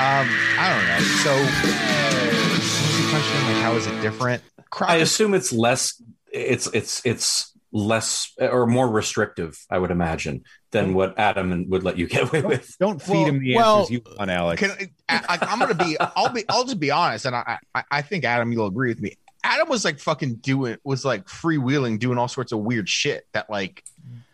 Um, 0.00 0.28
I 0.58 0.68
don't 0.70 0.86
know. 0.86 0.98
So, 1.22 1.34
what 1.34 3.02
the 3.02 3.10
question? 3.10 3.44
Like, 3.46 3.62
how 3.62 3.74
is 3.76 3.86
it 3.86 4.00
different? 4.00 4.42
Croc 4.70 4.90
I 4.90 4.96
assume 4.96 5.34
it's 5.34 5.52
less. 5.52 6.00
It's 6.32 6.66
it's 6.68 7.04
it's 7.04 7.52
less 7.72 8.32
or 8.38 8.66
more 8.66 8.88
restrictive. 8.88 9.58
I 9.70 9.78
would 9.78 9.90
imagine 9.90 10.44
than 10.70 10.94
what 10.94 11.18
Adam 11.18 11.68
would 11.68 11.82
let 11.82 11.96
you 11.98 12.06
get 12.06 12.28
away 12.28 12.42
with. 12.42 12.76
Don't 12.78 13.00
feed 13.00 13.12
Well- 13.12 13.24
him 13.26 13.38
the 13.40 13.56
well- 13.56 13.78
answers 13.80 13.90
you 13.90 14.02
want, 14.18 14.30
Alex. 14.30 14.60
Can, 14.60 14.88
I, 15.08 15.20
I, 15.28 15.38
I'm 15.46 15.58
gonna 15.58 15.74
be. 15.74 15.96
I'll 16.00 16.28
be. 16.30 16.44
I'll 16.48 16.64
just 16.64 16.80
be 16.80 16.90
honest, 16.90 17.24
and 17.24 17.34
I, 17.36 17.58
I, 17.74 17.84
I 17.90 18.02
think 18.02 18.24
Adam, 18.24 18.52
you'll 18.52 18.66
agree 18.66 18.88
with 18.90 19.00
me. 19.00 19.14
Adam 19.44 19.68
was 19.68 19.84
like 19.84 19.98
fucking 20.00 20.36
doing, 20.36 20.76
was 20.84 21.04
like 21.04 21.26
freewheeling, 21.26 21.98
doing 21.98 22.18
all 22.18 22.28
sorts 22.28 22.52
of 22.52 22.58
weird 22.58 22.88
shit 22.88 23.26
that 23.32 23.48
like 23.48 23.84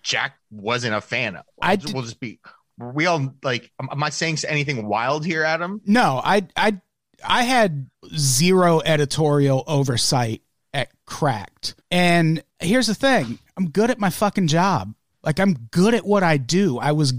Jack 0.02 0.36
wasn't 0.50 0.94
a 0.94 1.00
fan 1.00 1.36
of. 1.36 1.44
I'll 1.60 1.76
just 1.76 2.20
be. 2.20 2.40
We 2.78 3.06
all 3.06 3.32
like. 3.42 3.70
Am, 3.80 3.88
am 3.92 4.02
I 4.02 4.10
saying 4.10 4.38
anything 4.48 4.86
wild 4.86 5.24
here, 5.24 5.44
Adam? 5.44 5.80
No, 5.86 6.20
I 6.24 6.46
I 6.56 6.80
I 7.24 7.44
had 7.44 7.88
zero 8.16 8.80
editorial 8.84 9.62
oversight 9.66 10.42
at 10.72 10.88
Cracked. 11.06 11.74
And 11.90 12.42
here's 12.58 12.88
the 12.88 12.94
thing, 12.94 13.38
I'm 13.56 13.70
good 13.70 13.90
at 13.90 13.98
my 14.00 14.10
fucking 14.10 14.48
job. 14.48 14.94
Like 15.24 15.40
I'm 15.40 15.54
good 15.70 15.94
at 15.94 16.04
what 16.04 16.22
I 16.22 16.36
do. 16.36 16.78
I 16.78 16.92
was 16.92 17.14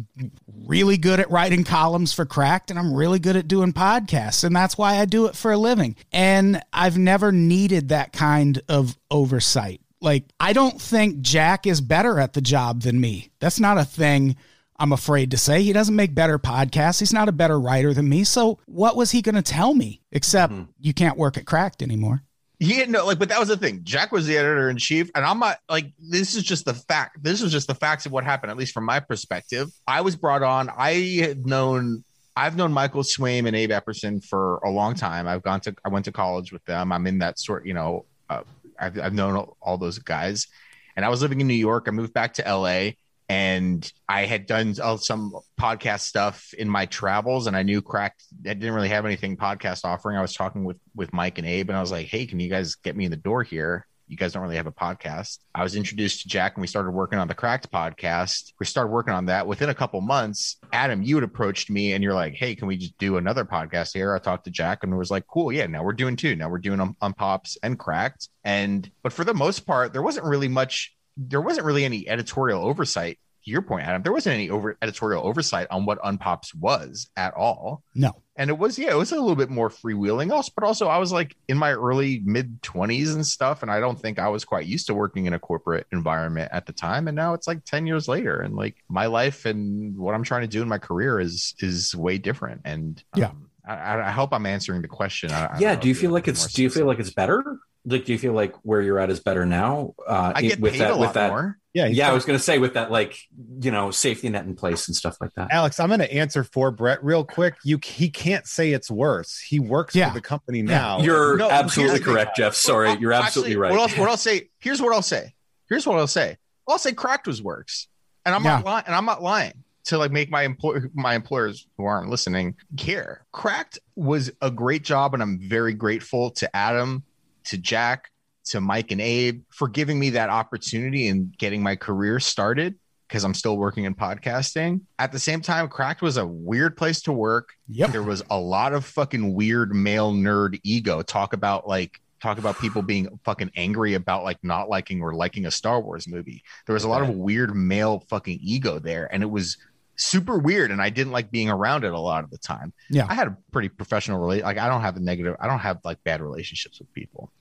really 0.66 0.98
good 0.98 1.20
at 1.20 1.32
writing 1.32 1.64
columns 1.64 2.14
for 2.14 2.26
Cracked 2.26 2.70
and 2.70 2.80
I'm 2.80 2.94
really 2.94 3.20
good 3.20 3.36
at 3.36 3.48
doing 3.48 3.74
podcasts 3.74 4.44
and 4.44 4.56
that's 4.56 4.78
why 4.78 5.00
I 5.00 5.06
do 5.06 5.26
it 5.26 5.36
for 5.36 5.52
a 5.52 5.58
living. 5.58 5.96
And 6.12 6.62
I've 6.72 6.98
never 6.98 7.32
needed 7.32 7.90
that 7.90 8.14
kind 8.14 8.62
of 8.70 8.98
oversight. 9.10 9.82
Like 10.02 10.26
I 10.40 10.54
don't 10.54 10.80
think 10.80 11.22
Jack 11.22 11.66
is 11.66 11.82
better 11.82 12.20
at 12.20 12.34
the 12.34 12.42
job 12.42 12.82
than 12.82 13.00
me. 13.00 13.32
That's 13.40 13.60
not 13.60 13.78
a 13.78 13.86
thing 13.86 14.36
I'm 14.78 14.92
afraid 14.92 15.32
to 15.32 15.38
say. 15.38 15.64
He 15.64 15.74
doesn't 15.74 15.96
make 15.96 16.14
better 16.14 16.38
podcasts. 16.38 17.00
He's 17.00 17.14
not 17.14 17.30
a 17.30 17.34
better 17.34 17.60
writer 17.60 17.94
than 17.94 18.10
me. 18.10 18.24
So 18.24 18.60
what 18.66 18.96
was 18.96 19.12
he 19.12 19.22
going 19.22 19.36
to 19.36 19.42
tell 19.42 19.74
me 19.74 20.02
except 20.12 20.54
hmm. 20.54 20.64
you 20.80 20.94
can't 20.94 21.18
work 21.18 21.38
at 21.38 21.46
Cracked 21.46 21.82
anymore? 21.82 22.24
Yeah, 22.60 22.86
no, 22.86 23.06
like, 23.06 23.20
but 23.20 23.30
that 23.30 23.40
was 23.40 23.50
the 23.50 23.58
thing. 23.58 23.82
Jack 23.84 24.12
was 24.12 24.26
the 24.26 24.38
editor 24.38 24.70
in 24.70 24.78
chief, 24.78 25.10
and 25.14 25.26
I'm 25.26 25.40
not 25.40 25.60
like 25.70 25.92
this 26.00 26.36
is 26.36 26.44
just 26.44 26.66
the 26.66 26.74
fact. 26.74 27.22
This 27.22 27.42
is 27.42 27.52
just 27.52 27.68
the 27.68 27.76
facts 27.76 28.06
of 28.06 28.12
what 28.12 28.24
happened, 28.24 28.52
at 28.52 28.58
least 28.58 28.74
from 28.74 28.86
my 28.86 29.00
perspective. 29.00 29.70
I 29.88 30.02
was 30.02 30.16
brought 30.16 30.44
on. 30.44 30.70
I 30.70 30.94
had 31.20 31.46
known. 31.46 32.04
I've 32.38 32.56
known 32.56 32.74
Michael 32.74 33.04
Swaim 33.04 33.48
and 33.48 33.56
Abe 33.56 33.72
Epperson 33.72 34.24
for 34.24 34.58
a 34.58 34.70
long 34.70 34.94
time. 34.94 35.28
I've 35.28 35.44
gone 35.44 35.60
to. 35.62 35.76
I 35.84 35.90
went 35.90 36.06
to 36.06 36.12
college 36.12 36.54
with 36.54 36.64
them. 36.66 36.92
I'm 36.92 37.08
in 37.08 37.20
that 37.20 37.40
sort. 37.40 37.66
You 37.66 37.74
know, 37.74 38.06
uh, 38.30 38.42
I've, 38.80 39.00
I've 39.00 39.14
known 39.14 39.50
all 39.62 39.78
those 39.78 40.00
guys, 40.00 40.48
and 40.96 41.04
I 41.04 41.10
was 41.10 41.22
living 41.22 41.42
in 41.42 41.48
New 41.48 41.54
York. 41.54 41.86
I 41.88 41.92
moved 41.92 42.14
back 42.14 42.34
to 42.36 42.44
LA, 42.44 42.92
and 43.28 43.92
I 44.08 44.26
had 44.26 44.46
done 44.46 44.76
some 44.76 45.34
podcast 45.60 46.02
stuff 46.02 46.54
in 46.58 46.70
my 46.70 46.86
travels, 46.86 47.48
and 47.48 47.56
I 47.56 47.64
knew 47.64 47.82
Cracked. 47.82 48.24
I 48.46 48.54
didn't 48.54 48.74
really 48.74 48.90
have 48.90 49.06
anything 49.06 49.36
podcast 49.38 49.84
offering. 49.84 50.18
I 50.18 50.22
was 50.22 50.34
talking 50.34 50.64
with 50.64 50.78
with 50.94 51.12
Mike 51.14 51.38
and 51.38 51.48
Abe, 51.48 51.70
and 51.70 51.78
I 51.78 51.82
was 51.82 51.92
like, 51.92 52.08
"Hey, 52.08 52.26
can 52.26 52.40
you 52.40 52.50
guys 52.50 52.76
get 52.76 52.96
me 52.96 53.06
in 53.06 53.12
the 53.12 53.18
door 53.18 53.44
here?" 53.44 53.88
You 54.08 54.18
guys 54.18 54.34
don't 54.34 54.44
really 54.44 54.58
have 54.58 54.68
a 54.68 54.72
podcast. 54.72 55.40
I 55.56 55.64
was 55.64 55.76
introduced 55.76 56.22
to 56.22 56.28
Jack, 56.28 56.54
and 56.56 56.62
we 56.62 56.68
started 56.68 56.92
working 56.92 57.18
on 57.18 57.28
the 57.28 57.34
Cracked 57.34 57.72
podcast. 57.72 58.54
We 58.60 58.68
started 58.68 58.92
working 58.92 59.16
on 59.16 59.26
that. 59.26 59.48
Within 59.48 59.70
a 59.70 59.74
couple 59.74 60.00
months, 60.02 60.58
Adam, 60.72 61.02
you 61.02 61.16
had 61.16 61.24
approached 61.24 61.72
me, 61.72 61.94
and 61.94 62.04
you're 62.04 62.14
like, 62.14 62.36
"Hey, 62.36 62.54
can 62.54 62.68
we 62.68 62.78
just 62.78 62.96
do 63.00 63.18
another 63.18 63.46
podcast 63.46 63.94
here?" 63.96 64.14
I 64.14 64.20
talked 64.20 64.46
to 64.46 64.52
Jack, 64.52 64.84
and 64.84 64.96
was 64.96 65.10
like, 65.10 65.26
"Cool, 65.26 65.52
yeah." 65.52 65.66
Now 65.66 65.84
we're 65.84 65.94
doing 65.94 66.16
two. 66.16 66.36
Now 66.36 66.50
we're 66.50 66.60
doing 66.60 66.80
on, 66.80 66.96
Unpops 67.02 67.58
and 67.64 67.80
Cracked, 67.80 68.30
and 68.44 68.88
but 69.02 69.14
for 69.14 69.24
the 69.24 69.34
most 69.34 69.62
part, 69.62 69.94
there 69.94 70.04
wasn't 70.04 70.28
really 70.28 70.48
much. 70.48 70.92
There 71.18 71.42
wasn't 71.42 71.66
really 71.66 71.86
any 71.86 72.08
editorial 72.08 72.66
oversight 72.66 73.20
to 73.46 73.52
your 73.52 73.62
point, 73.62 73.86
Adam, 73.86 74.02
there 74.02 74.12
wasn't 74.12 74.34
any 74.34 74.50
over 74.50 74.76
editorial 74.82 75.26
oversight 75.26 75.68
on 75.70 75.86
what 75.86 76.02
Unpops 76.02 76.54
was 76.56 77.10
at 77.16 77.34
all. 77.36 77.84
No. 77.94 78.12
And 78.36 78.50
it 78.50 78.58
was, 78.58 78.78
yeah, 78.78 78.92
it 78.92 78.98
was 78.98 79.12
a 79.12 79.16
little 79.16 79.36
bit 79.36 79.50
more 79.52 79.70
freewheeling. 79.70 80.32
Also, 80.32 80.52
but 80.56 80.66
also 80.66 80.88
I 80.88 80.98
was 80.98 81.12
like 81.12 81.36
in 81.48 81.58
my 81.58 81.72
early 81.72 82.22
mid 82.26 82.62
twenties 82.64 83.14
and 83.14 83.26
stuff. 83.26 83.62
And 83.62 83.72
I 83.72 83.80
don't 83.80 84.00
think 84.00 84.18
I 84.20 84.30
was 84.30 84.44
quite 84.44 84.66
used 84.66 84.88
to 84.88 84.96
working 84.96 85.28
in 85.28 85.34
a 85.34 85.40
corporate 85.40 85.86
environment 85.92 86.50
at 86.52 86.66
the 86.66 86.74
time. 86.74 87.08
And 87.08 87.16
now 87.16 87.34
it's 87.34 87.48
like 87.48 87.64
10 87.66 87.86
years 87.86 88.08
later. 88.08 88.42
And 88.42 88.56
like 88.56 88.76
my 88.90 89.06
life 89.06 89.46
and 89.46 89.96
what 89.96 90.16
I'm 90.16 90.24
trying 90.24 90.42
to 90.42 90.48
do 90.48 90.62
in 90.64 90.68
my 90.68 90.80
career 90.80 91.20
is 91.20 91.54
is 91.60 91.96
way 91.96 92.18
different. 92.18 92.62
And 92.66 93.02
Yeah. 93.16 93.28
um, 93.28 93.50
I, 93.68 94.00
I 94.00 94.12
hope 94.12 94.34
I'm 94.34 94.46
answering 94.46 94.82
the 94.82 94.88
question. 94.88 95.32
I, 95.32 95.46
I 95.46 95.60
yeah. 95.60 95.76
know 95.76 95.82
Do 95.82 95.88
you 95.88 95.96
feel 95.96 96.12
like 96.12 96.28
it's? 96.28 96.52
Do 96.52 96.64
you 96.64 96.70
feel 96.70 96.88
like 96.88 97.00
it's 97.00 97.12
better? 97.12 97.60
Like, 97.86 98.06
do 98.06 98.12
you 98.14 98.18
feel 98.20 98.34
like 98.34 98.56
where 98.64 98.82
you're 98.82 98.98
at 99.00 99.10
is 99.12 99.20
better 99.20 99.46
now? 99.46 99.94
Uh, 100.08 100.34
I 100.36 100.42
get 100.42 100.60
with 100.60 100.74
paid 100.74 100.82
that, 100.82 100.92
a 100.92 100.98
with 100.98 101.08
lot 101.08 101.14
that, 101.14 101.30
more. 101.30 101.58
Yeah, 101.74 101.88
he's 101.88 101.98
yeah. 101.98 102.10
I 102.10 102.14
was 102.14 102.26
gonna 102.26 102.40
say 102.40 102.58
with 102.58 102.74
that, 102.76 102.90
like 102.90 103.18
you 103.62 103.70
know, 103.70 103.92
safety 103.92 104.30
net 104.30 104.46
in 104.46 104.56
place 104.56 104.88
and 104.88 104.96
stuff 104.96 105.18
like 105.22 105.34
that. 105.36 105.50
Alex, 105.52 105.80
I'm 105.80 105.90
going 105.90 106.00
to 106.00 106.12
answer 106.14 106.44
for 106.44 106.72
Brett 106.72 107.04
real 107.04 107.24
quick. 107.24 107.56
You 107.64 107.78
he 107.84 108.10
can't 108.10 108.48
say 108.48 108.72
it's 108.72 108.90
worse. 108.90 109.40
He 109.40 109.60
works 109.60 109.94
Yeah. 109.96 110.08
for 110.10 110.16
the 110.16 110.22
company 110.22 110.62
now. 110.62 111.00
You're 111.00 111.38
No, 111.38 111.50
absolutely 111.50 111.92
here's 111.92 112.00
the 112.00 112.06
thing. 112.06 112.14
correct, 112.16 112.38
Jeff. 112.38 112.56
Sorry, 112.56 112.88
Well, 112.90 112.98
you're 113.00 113.12
absolutely 113.14 113.52
actually, 113.52 113.58
right. 113.62 113.72
What, 113.72 113.80
else, 113.82 113.98
what 113.98 114.10
I'll 114.10 114.18
say? 114.18 114.50
Here's 114.60 114.82
what 114.82 114.94
I'll 114.94 115.02
say. 115.02 115.34
Here's 115.70 115.86
what 115.86 115.98
I'll 116.00 116.08
say. 116.08 116.38
I'll 116.68 116.78
say 116.80 116.94
cracked 116.94 117.28
was 117.28 117.42
works, 117.44 117.88
and 118.26 118.34
I'm 118.34 118.44
Yeah. 118.44 118.56
not 118.58 118.66
lying. 118.66 118.84
And 118.88 118.96
I'm 118.96 119.06
not 119.06 119.22
lying. 119.22 119.54
to 119.90 120.00
like 120.00 120.12
make 120.12 120.32
my 120.32 120.42
employer 120.42 120.90
my 120.96 121.14
employers 121.14 121.68
who 121.78 121.86
aren't 121.86 122.10
listening 122.10 122.56
care. 122.76 123.24
Cracked 123.32 123.78
was 123.96 124.32
a 124.42 124.50
great 124.50 124.84
job, 124.84 125.14
and 125.14 125.22
I'm 125.22 125.40
very 125.48 125.76
grateful 125.76 126.32
to 126.32 126.56
Adam, 126.56 127.04
to 127.46 127.58
Jack, 127.58 128.10
to 128.46 128.62
Mike 128.62 128.92
and 128.92 129.02
Abe 129.02 129.44
for 129.50 129.68
giving 129.68 130.00
me 130.00 130.12
that 130.12 130.30
opportunity 130.30 131.08
and 131.08 131.36
getting 131.38 131.64
my 131.64 131.76
career 131.76 132.20
started 132.20 132.76
because 133.08 133.24
I'm 133.24 133.34
still 133.34 133.58
working 133.58 133.86
in 133.86 133.96
podcasting. 133.96 134.82
At 135.00 135.12
the 135.12 135.20
same 135.20 135.42
time, 135.42 135.68
Cracked 135.68 136.02
was 136.02 136.18
a 136.18 136.26
weird 136.26 136.78
place 136.78 137.02
to 137.04 137.14
work. 137.14 137.50
Yep. 137.70 137.92
There 137.92 138.04
was 138.04 138.24
a 138.30 138.40
lot 138.40 138.74
of 138.74 138.86
fucking 138.86 139.34
weird 139.34 139.74
male 139.74 140.12
nerd 140.12 140.60
ego. 140.64 141.02
Talk 141.02 141.34
about 141.34 141.68
like 141.68 142.00
talk 142.22 142.38
about 142.38 142.58
people 142.60 142.82
being 142.82 143.20
fucking 143.24 143.52
angry 143.56 143.94
about 143.94 144.24
like 144.24 144.44
not 144.44 144.70
liking 144.70 145.02
or 145.02 145.14
liking 145.14 145.46
a 145.46 145.52
Star 145.52 145.80
Wars 145.80 146.08
movie. 146.08 146.44
There 146.66 146.74
was 146.74 146.84
a 146.84 146.90
lot 146.90 147.02
of 147.02 147.10
weird 147.10 147.56
male 147.56 148.04
fucking 148.10 148.40
ego 148.42 148.80
there, 148.80 149.12
and 149.14 149.22
it 149.22 149.30
was 149.30 149.58
super 149.96 150.38
weird. 150.38 150.72
And 150.72 150.82
I 150.82 150.90
didn't 150.90 151.12
like 151.14 151.32
being 151.32 151.50
around 151.50 151.84
it 151.84 151.94
a 151.94 152.00
lot 152.00 152.24
of 152.24 152.30
the 152.30 152.38
time. 152.38 152.74
Yeah. 152.90 153.06
I 153.10 153.14
had 153.14 153.28
a 153.28 153.38
pretty 153.52 153.70
professional 153.70 154.20
relate. 154.20 154.44
Like 154.44 154.58
I 154.58 154.68
don't 154.68 154.82
have 154.82 154.96
a 154.98 155.00
negative. 155.00 155.36
I 155.40 155.48
don't 155.48 155.60
have 155.60 155.80
like 155.84 156.04
bad 156.04 156.22
relationships 156.22 156.80
with 156.80 156.92
people. 156.94 157.32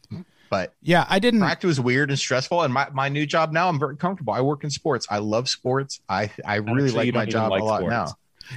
But 0.51 0.75
Yeah, 0.83 1.07
I 1.09 1.19
didn't. 1.19 1.41
Cracked 1.41 1.65
was 1.65 1.81
weird 1.81 2.11
and 2.11 2.19
stressful. 2.19 2.63
And 2.63 2.73
my, 2.73 2.89
my 2.93 3.09
new 3.09 3.27
job 3.27 3.51
now, 3.53 3.69
I'm 3.69 3.79
very 3.79 3.97
comfortable. 3.97 4.35
I 4.35 4.41
work 4.41 4.63
in 4.63 4.71
sports. 4.71 5.07
I 5.11 5.19
love 5.19 5.49
sports. 5.49 6.01
I 6.09 6.31
I 6.45 6.57
really 6.57 6.85
Actually, 6.91 7.07
like 7.07 7.15
my 7.15 7.25
job 7.27 7.51
like 7.51 7.63
a 7.63 7.65
lot 7.65 7.79
sports. 7.81 7.91
now. 7.93 8.07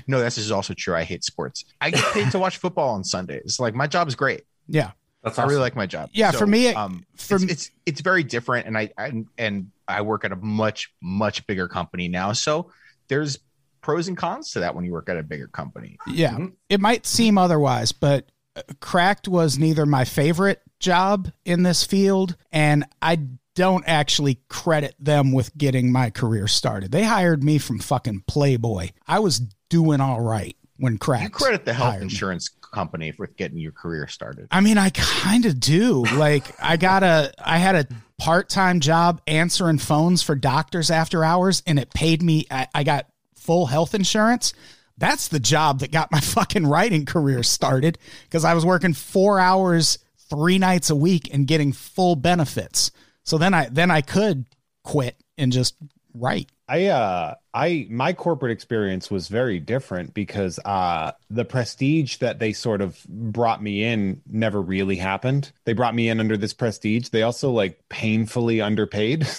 No, 0.06 0.19
this 0.19 0.38
is 0.38 0.52
also 0.52 0.74
true. 0.74 0.94
I 0.94 1.03
hate 1.03 1.24
sports. 1.24 1.64
I 1.80 1.91
get 1.91 2.03
paid 2.14 2.30
to 2.32 2.40
watch 2.40 2.57
football 2.57 2.90
on 2.90 3.03
Sundays. 3.03 3.57
Like 3.60 3.74
my 3.74 3.88
job 3.88 4.07
is 4.10 4.15
great. 4.15 4.41
Yeah. 4.68 4.91
That's 5.24 5.40
I 5.40 5.44
really 5.45 5.60
like 5.61 5.76
my 5.76 5.88
job. 5.88 6.10
Yeah, 6.14 6.32
for 6.32 6.45
me, 6.45 6.68
um, 6.69 7.06
for 7.15 7.36
it's, 7.36 7.44
m- 7.44 7.49
it's 7.49 7.72
it's 7.86 8.02
very 8.02 8.24
different, 8.24 8.68
and 8.68 8.78
I, 8.78 8.91
I 8.98 9.24
and 9.38 9.72
I 9.88 10.02
work 10.03 10.24
at 10.24 10.32
a 10.32 10.36
much 10.38 10.94
much 11.02 11.45
bigger 11.48 11.68
company 11.68 12.07
now. 12.07 12.32
So 12.34 12.72
there's 13.07 13.40
pros 13.88 14.10
and 14.10 14.18
cons 14.18 14.52
to 14.52 14.60
that 14.60 14.76
when 14.76 14.84
you 14.84 14.92
work 14.92 15.08
at 15.08 15.16
a 15.16 15.24
bigger 15.24 15.48
company. 15.48 15.98
Yeah. 16.06 16.38
It 16.68 16.82
might 16.82 17.06
seem 17.06 17.38
otherwise, 17.38 17.94
but 17.94 18.30
uh, 18.54 18.64
Cracked 18.82 19.30
was 19.30 19.58
neither 19.58 19.86
my 19.86 20.04
favorite 20.04 20.62
job 20.82 21.32
in 21.46 21.64
this 21.64 21.86
field, 21.86 22.36
and 22.52 22.84
I 23.02 23.22
don't 23.56 23.86
actually 23.88 24.42
credit 24.50 24.94
them 25.00 25.32
with 25.32 25.58
getting 25.58 25.90
my 25.90 26.10
career 26.10 26.50
started. 26.50 26.92
They 26.92 27.06
hired 27.06 27.46
me 27.46 27.60
from 27.60 27.80
fucking 27.80 28.26
Playboy. 28.28 28.90
I 29.08 29.20
was 29.20 29.40
doing 29.70 30.02
all 30.02 30.20
right 30.20 30.58
when 30.76 30.98
Cracked. 30.98 31.24
You 31.24 31.30
credit 31.30 31.64
the 31.64 31.72
health 31.72 31.92
hired 31.92 32.02
me. 32.02 32.08
insurance 32.08 32.50
company 32.50 33.14
for 33.14 33.28
getting 33.28 33.58
your 33.58 33.72
career 33.72 34.10
started. 34.10 34.50
I 34.52 34.60
mean, 34.60 34.78
I 34.78 34.90
kind 34.90 35.46
of 35.46 35.62
do. 35.62 36.04
Like, 36.04 36.44
I 36.62 36.76
got 36.76 37.04
a, 37.04 37.32
I 37.40 37.58
had 37.58 37.76
a 37.76 37.88
part 38.20 38.50
time 38.50 38.82
job 38.82 39.22
answering 39.28 39.78
phones 39.78 40.22
for 40.24 40.36
doctors 40.36 40.92
after 40.92 41.24
hours, 41.24 41.64
and 41.66 41.80
it 41.80 41.94
paid 41.94 42.22
me. 42.22 42.48
I, 42.52 42.68
I 42.76 42.84
got 42.84 43.08
full 43.48 43.65
health 43.68 43.95
insurance. 43.95 44.53
That's 44.98 45.30
the 45.30 45.40
job 45.40 45.80
that 45.80 45.91
got 45.91 46.11
my 46.11 46.19
fucking 46.36 46.68
writing 46.68 47.06
career 47.06 47.41
started 47.41 47.98
because 48.26 48.44
I 48.45 48.53
was 48.53 48.65
working 48.65 48.94
four 48.94 49.40
hours, 49.40 49.99
three 50.30 50.60
nights 50.60 50.90
a 50.90 50.95
week, 50.95 51.34
and 51.34 51.48
getting 51.48 51.72
full 51.72 52.15
benefits. 52.15 52.91
So 53.24 53.38
then 53.38 53.53
I, 53.53 53.69
then 53.69 53.90
I 53.90 54.02
could 54.02 54.45
quit 54.84 55.15
and 55.38 55.52
just 55.52 55.76
write. 56.14 56.52
I 56.69 56.88
uh 56.88 57.36
I 57.53 57.88
my 57.90 58.11
corporate 58.11 58.52
experience 58.52 59.10
was 59.10 59.30
very 59.30 59.60
different 59.60 60.14
because 60.14 60.60
uh 60.65 61.14
the 61.30 61.45
prestige 61.45 62.18
that 62.18 62.40
they 62.40 62.52
sort 62.52 62.82
of 62.82 63.02
brought 63.07 63.64
me 63.64 63.86
in 63.86 64.22
never 64.28 64.61
really 64.61 64.98
happened. 64.98 65.53
They 65.64 65.72
brought 65.72 65.95
me 65.95 66.10
in 66.10 66.19
under 66.19 66.36
this 66.36 66.53
prestige. 66.53 67.07
They 67.10 67.24
also 67.24 67.52
like 67.52 67.88
painfully 67.88 68.60
underpaid. 68.60 69.28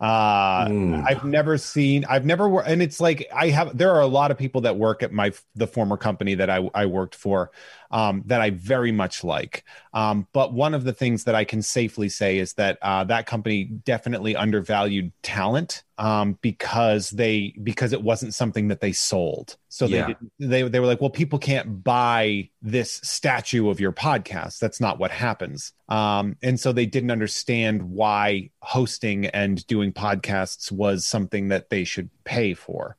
Uh 0.00 0.68
Mm. 0.68 1.04
I've 1.06 1.24
never 1.24 1.58
seen 1.58 2.04
I've 2.08 2.24
never 2.24 2.60
and 2.62 2.82
it's 2.82 3.00
like 3.00 3.28
I 3.34 3.48
have 3.48 3.76
there 3.76 3.92
are 3.94 4.00
a 4.00 4.06
lot 4.06 4.30
of 4.30 4.38
people 4.38 4.62
that 4.62 4.76
work 4.76 5.02
at 5.02 5.12
my 5.12 5.32
the 5.54 5.66
former 5.66 5.96
company 5.96 6.34
that 6.36 6.48
I 6.50 6.70
I 6.74 6.86
worked 6.86 7.14
for 7.14 7.50
um 7.90 8.22
that 8.26 8.40
I 8.40 8.50
very 8.50 8.92
much 8.92 9.24
like. 9.24 9.64
Um 9.92 10.26
but 10.32 10.52
one 10.52 10.74
of 10.74 10.84
the 10.84 10.92
things 10.92 11.24
that 11.24 11.34
I 11.34 11.44
can 11.44 11.62
safely 11.62 12.08
say 12.08 12.38
is 12.38 12.54
that 12.54 12.78
uh 12.82 13.04
that 13.04 13.26
company 13.26 13.64
definitely 13.64 14.36
undervalued 14.36 15.12
talent 15.22 15.82
um 15.98 16.38
because 16.40 17.10
they 17.10 17.54
because 17.62 17.92
it 17.92 18.02
wasn't 18.02 18.34
something 18.34 18.68
that 18.68 18.80
they 18.80 18.92
sold. 18.92 19.56
So 19.68 19.86
they 19.86 19.96
Yeah. 19.98 20.12
they 20.38 20.62
they 20.62 20.80
were 20.80 20.86
like, 20.86 21.00
well, 21.00 21.10
people 21.10 21.38
can't 21.38 21.82
buy 21.84 22.48
this 22.62 23.00
statue 23.02 23.68
of 23.68 23.80
your 23.80 23.92
podcast. 23.92 24.58
That's 24.60 24.80
not 24.80 24.98
what 24.98 25.10
happens. 25.10 25.72
Um, 25.88 26.36
and 26.42 26.58
so 26.58 26.72
they 26.72 26.86
didn't 26.86 27.10
understand 27.10 27.82
why 27.82 28.50
hosting 28.60 29.26
and 29.26 29.66
doing 29.66 29.92
podcasts 29.92 30.70
was 30.70 31.04
something 31.06 31.48
that 31.48 31.68
they 31.70 31.84
should 31.84 32.10
pay 32.24 32.54
for. 32.54 32.96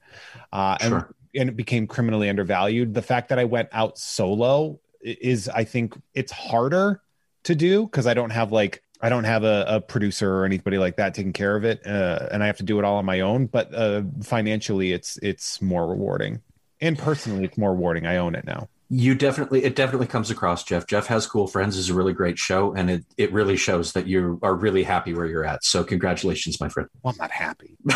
Uh, 0.51 0.77
Sure. 0.80 0.97
and 0.97 1.05
it 1.33 1.55
became 1.55 1.87
criminally 1.87 2.29
undervalued. 2.29 2.93
The 2.93 3.01
fact 3.01 3.29
that 3.29 3.39
I 3.39 3.45
went 3.45 3.69
out 3.71 3.97
solo 3.97 4.79
is, 5.01 5.49
I 5.49 5.63
think, 5.63 5.99
it's 6.13 6.31
harder 6.31 7.01
to 7.43 7.55
do 7.55 7.85
because 7.85 8.07
I 8.07 8.13
don't 8.13 8.29
have 8.29 8.51
like 8.51 8.83
I 9.01 9.09
don't 9.09 9.23
have 9.23 9.43
a, 9.43 9.65
a 9.67 9.81
producer 9.81 10.31
or 10.31 10.45
anybody 10.45 10.77
like 10.77 10.97
that 10.97 11.15
taking 11.15 11.33
care 11.33 11.55
of 11.55 11.65
it, 11.65 11.85
uh, 11.85 12.27
and 12.31 12.43
I 12.43 12.47
have 12.47 12.57
to 12.57 12.63
do 12.63 12.77
it 12.77 12.85
all 12.85 12.97
on 12.97 13.05
my 13.05 13.21
own. 13.21 13.47
But 13.47 13.73
uh, 13.73 14.03
financially, 14.23 14.91
it's 14.91 15.17
it's 15.17 15.61
more 15.61 15.87
rewarding, 15.87 16.41
and 16.79 16.97
personally, 16.97 17.45
it's 17.45 17.57
more 17.57 17.71
rewarding. 17.71 18.05
I 18.05 18.17
own 18.17 18.35
it 18.35 18.45
now. 18.45 18.69
You 18.93 19.15
definitely, 19.15 19.63
it 19.63 19.77
definitely 19.77 20.07
comes 20.07 20.29
across, 20.29 20.65
Jeff. 20.65 20.85
Jeff 20.85 21.07
has 21.07 21.25
cool 21.25 21.47
friends 21.47 21.77
is 21.77 21.89
a 21.89 21.93
really 21.93 22.11
great 22.13 22.37
show, 22.37 22.73
and 22.73 22.91
it 22.91 23.05
it 23.17 23.31
really 23.33 23.57
shows 23.57 23.93
that 23.93 24.05
you 24.05 24.37
are 24.43 24.53
really 24.53 24.83
happy 24.83 25.13
where 25.13 25.25
you're 25.25 25.45
at. 25.45 25.63
So 25.63 25.83
congratulations, 25.83 26.59
my 26.59 26.69
friend. 26.69 26.89
Well, 27.01 27.13
I'm 27.13 27.17
not 27.17 27.31
happy. 27.31 27.77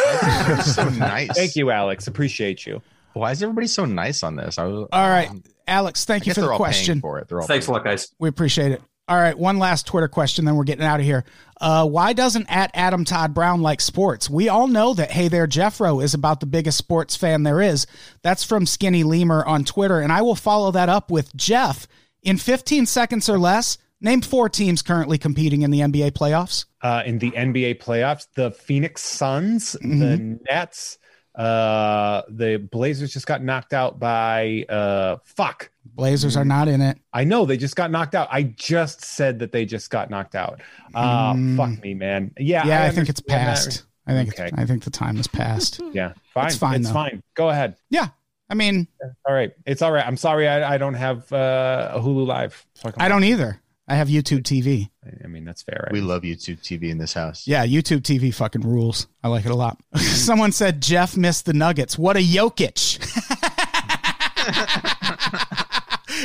so 0.64 0.90
nice. 0.90 1.36
Thank 1.36 1.56
you, 1.56 1.70
Alex. 1.70 2.08
Appreciate 2.08 2.66
you. 2.66 2.82
Why 3.16 3.32
is 3.32 3.42
everybody 3.42 3.68
so 3.68 3.86
nice 3.86 4.24
on 4.24 4.36
this? 4.36 4.58
I 4.58 4.66
was 4.66 4.88
All 4.92 5.10
right, 5.10 5.30
um, 5.30 5.44
Alex, 5.68 6.06
I 6.06 6.14
thank 6.14 6.26
you 6.26 6.30
guess 6.32 6.36
for 6.36 6.42
they're 6.42 6.48
the 6.50 6.54
all 6.54 6.58
question. 6.60 7.02
paying 7.02 7.02
for 7.02 7.20
it. 7.42 7.48
Thanks 7.48 7.68
a 7.68 7.72
lot, 7.72 7.84
guys. 7.84 8.12
We 8.20 8.30
appreciate 8.30 8.72
it. 8.72 8.82
All 9.08 9.18
right, 9.18 9.38
one 9.38 9.60
last 9.60 9.86
Twitter 9.86 10.08
question, 10.08 10.46
then 10.46 10.56
we're 10.56 10.64
getting 10.64 10.84
out 10.86 11.00
of 11.00 11.06
here. 11.06 11.26
Uh, 11.62 11.88
why 11.88 12.14
doesn't 12.14 12.48
at 12.50 12.72
Adam 12.74 13.06
Todd 13.06 13.34
Brown 13.36 13.62
like 13.62 13.80
sports? 13.80 14.30
We 14.30 14.50
all 14.50 14.68
know 14.68 14.96
that 14.96 15.12
Hey 15.12 15.28
There 15.28 15.46
Jeffro 15.48 16.04
is 16.04 16.14
about 16.16 16.40
the 16.40 16.48
biggest 16.48 16.78
sports 16.80 17.16
fan 17.16 17.44
there 17.44 17.62
is. 17.62 17.86
That's 18.24 18.44
from 18.44 18.66
Skinny 18.66 19.04
Lemur 19.04 19.46
on 19.46 19.64
Twitter, 19.64 20.00
and 20.00 20.12
I 20.12 20.22
will 20.24 20.36
follow 20.36 20.72
that 20.72 20.90
up 20.90 21.12
with 21.12 21.36
Jeff 21.36 21.88
in 22.24 22.38
15 22.38 22.86
seconds 22.88 23.30
or 23.30 23.38
less. 23.38 23.78
Name 24.02 24.22
four 24.22 24.50
teams 24.50 24.82
currently 24.82 25.18
competing 25.18 25.62
in 25.62 25.72
the 25.72 25.80
NBA 25.82 26.12
playoffs. 26.12 26.66
uh, 26.82 27.02
in 27.06 27.18
the 27.20 27.32
NBA 27.32 27.80
playoffs. 27.82 28.28
The 28.36 28.52
Phoenix 28.52 29.04
Suns, 29.04 29.74
the 29.74 29.88
Mm-hmm. 29.88 30.34
Nets, 30.50 30.98
uh, 31.38 32.22
the 32.30 32.58
Blazers 32.72 33.14
just 33.14 33.28
got 33.28 33.44
knocked 33.44 33.74
out 33.74 34.00
by 34.00 34.66
uh, 34.70 35.18
fuck. 35.26 35.70
Blazers 35.86 36.36
are 36.38 36.46
not 36.46 36.68
in 36.68 36.82
it. 36.82 36.98
I 37.14 37.24
know 37.24 37.46
they 37.46 37.58
just 37.58 37.76
got 37.76 37.92
knocked 37.92 38.16
out. 38.16 38.28
I 38.32 38.44
just 38.44 39.04
said 39.04 39.40
that 39.40 39.52
they 39.52 39.66
just 39.66 39.90
got 39.90 40.10
knocked 40.10 40.36
out. 40.36 40.62
Uh, 40.94 41.34
Mm. 41.34 41.58
Fuck 41.58 41.84
me, 41.84 41.94
man. 41.94 42.32
Yeah, 42.38 42.66
Yeah, 42.66 42.84
I, 42.84 42.90
think 42.92 43.10
it's 43.10 43.22
understand 43.22 43.48
past. 43.56 43.84
I 44.08 44.12
think 44.14 44.30
Okay. 44.40 44.52
I 44.56 44.66
think 44.66 44.84
the 44.84 44.90
time 44.92 45.18
is 45.18 45.28
past. 45.28 45.82
Yeah, 45.94 46.14
fine. 46.34 46.48
It's 46.48 46.56
fine, 46.58 46.76
It's 46.82 46.88
though. 46.88 46.94
fine. 46.94 47.24
Go 47.36 47.50
ahead. 47.50 47.76
yeah, 47.90 48.08
I 48.50 48.54
mean, 48.54 48.88
All 49.28 49.34
right. 49.34 49.52
It's 49.66 49.82
all 49.82 49.92
right. 49.92 50.06
I'm 50.06 50.18
sorry. 50.18 50.48
I, 50.48 50.76
I 50.76 50.78
don't 50.78 50.94
have 50.94 51.32
uh, 51.34 51.92
a 51.96 52.00
Hulu 52.00 52.26
Live. 52.28 52.66
Fuck 52.76 52.94
'em. 52.98 53.02
I 53.06 53.08
don't 53.10 53.24
either. 53.24 53.60
I 53.88 53.96
have 53.96 54.08
YouTube 54.08 54.42
TV. 54.42 54.90
I 55.24 55.28
mean, 55.28 55.46
that's 55.46 55.62
fair. 55.62 55.90
We 55.92 56.02
love 56.02 56.24
YouTube 56.24 56.60
TV 56.62 56.90
in 56.90 56.98
this 56.98 57.14
house. 57.14 57.46
Yeah, 57.48 57.66
YouTube 57.66 58.02
TV 58.02 58.34
fucking 58.34 58.62
rules. 58.62 59.08
I 59.24 59.28
like 59.28 59.46
it 59.46 59.52
a 59.52 59.56
lot. 59.56 59.80
Someone 59.96 60.52
said 60.52 60.82
Jeff 60.82 61.16
missed 61.16 61.46
the 61.46 61.54
Nuggets. 61.54 61.98
What 61.98 62.18
a 62.18 62.20
Jokic. 62.20 63.00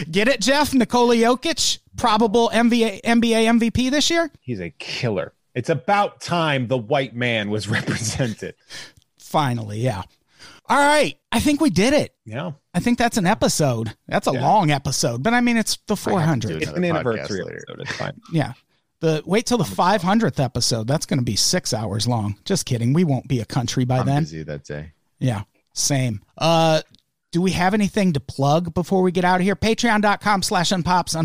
Get 0.10 0.28
it, 0.28 0.40
Jeff? 0.40 0.72
Nikola 0.72 1.16
Jokic, 1.16 1.78
probable 1.96 2.50
NBA, 2.54 3.02
NBA 3.02 3.58
MVP 3.58 3.90
this 3.90 4.08
year? 4.08 4.30
He's 4.40 4.60
a 4.60 4.70
killer. 4.70 5.34
It's 5.54 5.68
about 5.68 6.20
time 6.20 6.68
the 6.68 6.78
white 6.78 7.14
man 7.14 7.50
was 7.50 7.68
represented. 7.68 8.54
Finally, 9.18 9.80
yeah. 9.80 10.02
All 10.70 10.78
right. 10.78 11.16
I 11.32 11.40
think 11.40 11.60
we 11.60 11.68
did 11.70 11.92
it. 11.92 12.14
Yeah. 12.24 12.52
I 12.72 12.80
think 12.80 12.96
that's 12.98 13.16
an 13.16 13.26
episode. 13.26 13.94
That's 14.08 14.26
a 14.28 14.32
Yeah. 14.32 14.40
long 14.48 14.70
episode, 14.70 15.22
but 15.22 15.34
I 15.34 15.40
mean, 15.40 15.56
it's 15.56 15.76
the 15.86 15.94
I 15.94 15.96
400. 15.96 16.62
It's 16.62 16.70
an 16.70 16.84
anniversary 16.84 17.40
episode. 17.42 17.80
It's 17.80 17.92
fine. 17.92 18.20
Yeah. 18.32 18.52
The 19.00 19.22
wait 19.26 19.46
till 19.46 19.58
the 19.58 19.64
500th 19.64 20.38
episode. 20.38 20.86
That's 20.86 21.06
going 21.06 21.18
to 21.18 21.24
be 21.24 21.34
six 21.34 21.72
hours 21.74 22.06
long. 22.06 22.36
Just 22.44 22.66
kidding. 22.66 22.92
We 22.92 23.02
won't 23.04 23.26
be 23.28 23.40
a 23.40 23.46
country 23.46 23.84
by 23.84 23.98
I'm 24.00 24.06
then. 24.06 24.22
busy 24.22 24.42
that 24.44 24.62
day. 24.64 24.92
Yeah, 25.18 25.42
same. 25.72 26.20
Uh, 26.36 26.82
do 27.32 27.40
we 27.40 27.52
have 27.52 27.72
anything 27.74 28.12
to 28.12 28.20
plug 28.20 28.74
before 28.74 29.00
we 29.02 29.10
get 29.10 29.24
out 29.24 29.40
of 29.40 29.44
here? 29.44 29.56
Patreon.com 29.56 30.42
slash 30.42 30.68
unpops, 30.70 31.16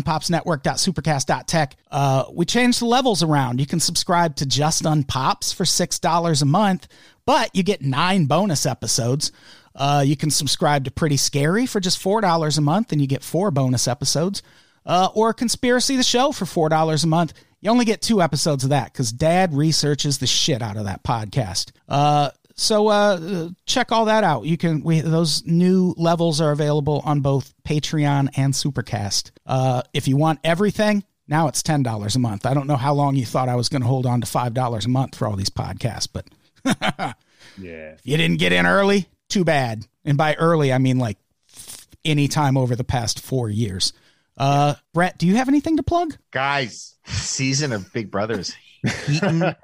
unpopsnetwork.supercast.tech. 0.74 1.76
Uh, 1.90 2.24
we 2.32 2.44
changed 2.44 2.80
the 2.80 2.86
levels 2.86 3.22
around. 3.22 3.60
You 3.60 3.66
can 3.66 3.80
subscribe 3.80 4.36
to 4.36 4.46
just 4.46 4.84
unpops 4.84 5.52
for 5.54 5.64
$6 5.64 6.42
a 6.42 6.44
month, 6.44 6.88
but 7.26 7.54
you 7.54 7.62
get 7.62 7.82
nine 7.82 8.24
bonus 8.24 8.64
episodes. 8.64 9.32
Uh, 9.74 10.02
you 10.06 10.16
can 10.16 10.30
subscribe 10.30 10.84
to 10.84 10.90
Pretty 10.90 11.18
Scary 11.18 11.66
for 11.66 11.80
just 11.80 12.02
$4 12.02 12.56
a 12.56 12.60
month, 12.62 12.92
and 12.92 13.00
you 13.00 13.06
get 13.06 13.22
four 13.22 13.50
bonus 13.50 13.86
episodes. 13.86 14.42
Uh, 14.86 15.08
or 15.14 15.34
Conspiracy 15.34 15.96
the 15.96 16.02
Show 16.02 16.32
for 16.32 16.44
$4 16.46 17.04
a 17.04 17.06
month. 17.06 17.34
You 17.60 17.70
only 17.70 17.84
get 17.84 18.00
two 18.00 18.22
episodes 18.22 18.64
of 18.64 18.70
that 18.70 18.92
because 18.92 19.10
dad 19.12 19.52
researches 19.52 20.18
the 20.18 20.26
shit 20.26 20.62
out 20.62 20.76
of 20.76 20.84
that 20.84 21.02
podcast. 21.02 21.72
Uh, 21.88 22.30
so 22.54 22.88
uh, 22.88 23.48
check 23.66 23.92
all 23.92 24.06
that 24.06 24.24
out. 24.24 24.44
You 24.44 24.56
can 24.56 24.82
we 24.82 25.00
those 25.00 25.44
new 25.44 25.94
levels 25.98 26.40
are 26.40 26.52
available 26.52 27.02
on 27.04 27.20
both 27.20 27.52
Patreon 27.64 28.30
and 28.36 28.54
Supercast. 28.54 29.30
Uh, 29.44 29.82
if 29.92 30.08
you 30.08 30.16
want 30.16 30.40
everything, 30.42 31.04
now 31.28 31.48
it's 31.48 31.62
ten 31.62 31.82
dollars 31.82 32.16
a 32.16 32.18
month. 32.18 32.46
I 32.46 32.54
don't 32.54 32.66
know 32.66 32.76
how 32.76 32.94
long 32.94 33.16
you 33.16 33.26
thought 33.26 33.48
I 33.48 33.56
was 33.56 33.68
going 33.68 33.82
to 33.82 33.88
hold 33.88 34.06
on 34.06 34.20
to 34.22 34.26
five 34.26 34.54
dollars 34.54 34.86
a 34.86 34.88
month 34.88 35.16
for 35.16 35.26
all 35.26 35.36
these 35.36 35.50
podcasts, 35.50 36.08
but 36.10 36.26
Yeah. 37.58 37.92
if 37.94 38.00
you 38.04 38.16
didn't 38.16 38.38
get 38.38 38.52
in 38.52 38.66
early, 38.66 39.08
too 39.28 39.44
bad. 39.44 39.86
And 40.04 40.18
by 40.18 40.34
early, 40.34 40.72
I 40.72 40.78
mean 40.78 40.98
like 40.98 41.16
any 42.04 42.28
time 42.28 42.56
over 42.56 42.76
the 42.76 42.84
past 42.84 43.20
four 43.20 43.48
years. 43.48 43.92
Uh, 44.36 44.74
Brett, 44.92 45.16
do 45.16 45.26
you 45.26 45.36
have 45.36 45.48
anything 45.48 45.78
to 45.78 45.82
plug? 45.82 46.16
Guys, 46.30 46.96
season 47.04 47.72
of 47.72 47.92
Big 47.92 48.10
Brothers 48.10 48.54
heating 49.06 49.38
the 49.38 49.56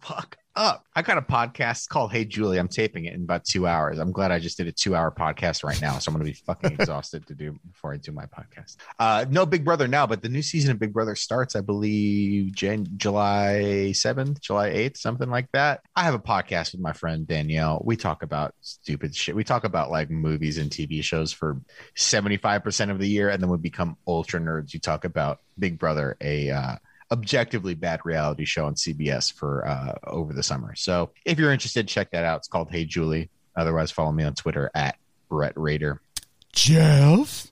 fuck 0.00 0.38
up. 0.56 0.84
I 0.94 1.02
got 1.02 1.18
a 1.18 1.22
podcast 1.22 1.88
called 1.88 2.12
Hey 2.12 2.24
Julie. 2.24 2.58
I'm 2.58 2.68
taping 2.68 3.04
it 3.04 3.14
in 3.14 3.22
about 3.22 3.44
two 3.44 3.66
hours. 3.66 3.98
I'm 3.98 4.12
glad 4.12 4.32
I 4.32 4.38
just 4.38 4.56
did 4.56 4.66
a 4.66 4.72
two 4.72 4.96
hour 4.96 5.10
podcast 5.10 5.62
right 5.62 5.80
now. 5.80 5.98
So 5.98 6.08
I'm 6.08 6.14
going 6.14 6.26
to 6.26 6.32
be 6.32 6.44
fucking 6.46 6.72
exhausted 6.80 7.26
to 7.26 7.34
do 7.34 7.58
before 7.70 7.92
I 7.92 7.98
do 7.98 8.12
my 8.12 8.24
podcast. 8.24 8.76
Uh, 8.98 9.26
no 9.28 9.44
Big 9.44 9.64
Brother 9.64 9.86
now, 9.86 10.06
but 10.06 10.22
the 10.22 10.28
new 10.28 10.42
season 10.42 10.70
of 10.70 10.78
Big 10.78 10.92
Brother 10.92 11.14
starts, 11.14 11.54
I 11.54 11.60
believe, 11.60 12.54
Jan- 12.54 12.88
July 12.96 13.92
7th, 13.92 14.40
July 14.40 14.70
8th, 14.70 14.96
something 14.96 15.28
like 15.28 15.50
that. 15.52 15.82
I 15.94 16.04
have 16.04 16.14
a 16.14 16.18
podcast 16.18 16.72
with 16.72 16.80
my 16.80 16.92
friend 16.92 17.26
Danielle. 17.26 17.82
We 17.84 17.96
talk 17.96 18.22
about 18.22 18.54
stupid 18.62 19.14
shit. 19.14 19.36
We 19.36 19.44
talk 19.44 19.64
about 19.64 19.90
like 19.90 20.10
movies 20.10 20.58
and 20.58 20.70
TV 20.70 21.02
shows 21.02 21.32
for 21.32 21.60
75% 21.96 22.90
of 22.90 22.98
the 22.98 23.08
year. 23.08 23.28
And 23.28 23.42
then 23.42 23.50
we 23.50 23.58
become 23.58 23.96
ultra 24.06 24.40
nerds. 24.40 24.72
You 24.72 24.80
talk 24.80 25.04
about 25.04 25.40
Big 25.58 25.78
Brother, 25.78 26.16
a, 26.20 26.50
uh, 26.50 26.76
objectively 27.10 27.74
bad 27.74 28.00
reality 28.04 28.44
show 28.44 28.66
on 28.66 28.74
CBS 28.74 29.32
for 29.32 29.66
uh, 29.66 29.94
over 30.04 30.32
the 30.32 30.42
summer. 30.42 30.74
So 30.74 31.10
if 31.24 31.38
you're 31.38 31.52
interested, 31.52 31.88
check 31.88 32.10
that 32.10 32.24
out. 32.24 32.38
It's 32.38 32.48
called 32.48 32.70
Hey 32.70 32.84
Julie. 32.84 33.30
Otherwise, 33.54 33.90
follow 33.90 34.12
me 34.12 34.24
on 34.24 34.34
Twitter 34.34 34.70
at 34.74 34.96
Brett 35.28 35.54
Raider. 35.56 36.00
Jeff. 36.52 37.50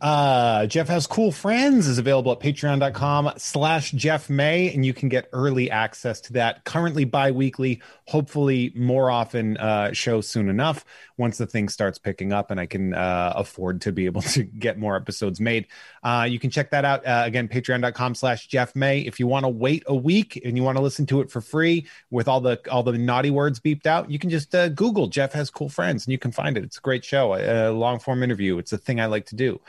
Uh, 0.00 0.66
Jeff 0.66 0.88
has 0.88 1.06
cool 1.06 1.32
friends 1.32 1.88
is 1.88 1.98
available 1.98 2.30
at 2.32 2.40
patreon.com 2.40 3.32
slash 3.38 3.90
Jeff 3.92 4.28
May, 4.28 4.72
and 4.72 4.84
you 4.84 4.92
can 4.92 5.08
get 5.08 5.28
early 5.32 5.70
access 5.70 6.20
to 6.22 6.34
that 6.34 6.64
currently 6.64 7.04
bi-weekly, 7.04 7.80
hopefully 8.06 8.72
more 8.74 9.10
often 9.10 9.56
uh, 9.56 9.92
show 9.92 10.20
soon 10.20 10.48
enough 10.48 10.84
once 11.16 11.38
the 11.38 11.46
thing 11.46 11.68
starts 11.68 11.98
picking 11.98 12.32
up 12.32 12.50
and 12.50 12.60
I 12.60 12.66
can 12.66 12.94
uh, 12.94 13.32
afford 13.34 13.80
to 13.82 13.92
be 13.92 14.06
able 14.06 14.22
to 14.22 14.42
get 14.58 14.78
more 14.78 14.96
episodes 14.96 15.40
made. 15.40 15.66
Uh, 16.02 16.26
you 16.28 16.38
can 16.38 16.50
check 16.50 16.70
that 16.70 16.84
out 16.84 17.04
uh, 17.06 17.22
again, 17.24 17.48
patreon.com 17.48 18.14
slash 18.14 18.46
Jeff 18.46 18.76
May. 18.76 19.00
If 19.00 19.18
you 19.18 19.26
want 19.26 19.44
to 19.44 19.48
wait 19.48 19.82
a 19.86 19.94
week 19.94 20.40
and 20.44 20.56
you 20.56 20.62
want 20.62 20.76
to 20.76 20.82
listen 20.82 21.06
to 21.06 21.20
it 21.20 21.30
for 21.30 21.40
free 21.40 21.86
with 22.10 22.28
all 22.28 22.40
the 22.40 22.60
all 22.70 22.82
the 22.82 22.96
naughty 22.96 23.30
words 23.30 23.58
beeped 23.58 23.86
out, 23.86 24.10
you 24.10 24.18
can 24.18 24.30
just 24.30 24.54
uh, 24.54 24.68
Google 24.68 25.08
Jeff 25.08 25.32
has 25.32 25.50
cool 25.50 25.68
friends 25.68 26.06
and 26.06 26.12
you 26.12 26.18
can 26.18 26.30
find 26.30 26.56
it. 26.56 26.64
It's 26.64 26.78
a 26.78 26.82
great 26.82 27.04
show, 27.04 27.34
a, 27.34 27.70
a 27.70 27.72
long 27.72 27.98
form 27.98 28.22
interview. 28.22 28.58
It's 28.58 28.72
a 28.72 28.78
thing 28.78 29.00
I 29.00 29.06
like 29.06 29.26
to 29.26 29.36
do. 29.36 29.60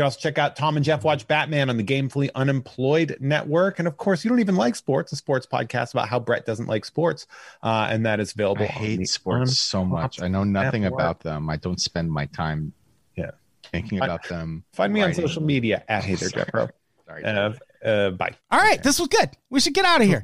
You 0.00 0.04
can 0.04 0.06
also 0.06 0.18
check 0.20 0.38
out 0.38 0.56
Tom 0.56 0.76
and 0.78 0.84
Jeff 0.86 1.04
Watch 1.04 1.26
Batman 1.28 1.68
on 1.68 1.76
the 1.76 1.84
Gamefully 1.84 2.30
Unemployed 2.34 3.18
Network. 3.20 3.78
And 3.80 3.86
of 3.86 3.98
course, 3.98 4.24
you 4.24 4.30
don't 4.30 4.40
even 4.40 4.56
like 4.56 4.74
sports, 4.74 5.12
a 5.12 5.16
sports 5.16 5.46
podcast 5.46 5.92
about 5.92 6.08
how 6.08 6.18
Brett 6.18 6.46
doesn't 6.46 6.68
like 6.68 6.86
sports. 6.86 7.26
Uh, 7.62 7.88
and 7.90 8.06
that 8.06 8.18
is 8.18 8.32
available. 8.32 8.62
I 8.62 8.68
hate 8.68 9.06
sports 9.10 9.58
so 9.58 9.84
much. 9.84 10.22
I 10.22 10.28
know 10.28 10.42
nothing 10.42 10.84
Network. 10.84 11.00
about 11.02 11.20
them. 11.20 11.50
I 11.50 11.56
don't 11.56 11.78
spend 11.78 12.10
my 12.10 12.24
time 12.24 12.72
Yeah. 13.14 13.32
thinking 13.70 14.00
I- 14.00 14.06
about 14.06 14.26
them. 14.26 14.64
Find 14.72 14.90
me 14.90 15.02
on 15.02 15.12
social 15.12 15.42
media 15.42 15.84
at 15.86 16.02
Hater 16.02 16.28
Jeff 16.34 16.48
Pro. 16.48 16.68
Sorry. 17.06 17.22
Uh, 17.22 17.52
uh, 17.84 18.10
bye. 18.12 18.32
All 18.50 18.58
right, 18.58 18.82
this 18.82 18.98
was 18.98 19.08
good. 19.08 19.28
We 19.50 19.60
should 19.60 19.74
get 19.74 19.84
out 19.84 20.00
of 20.00 20.06
here. 20.06 20.22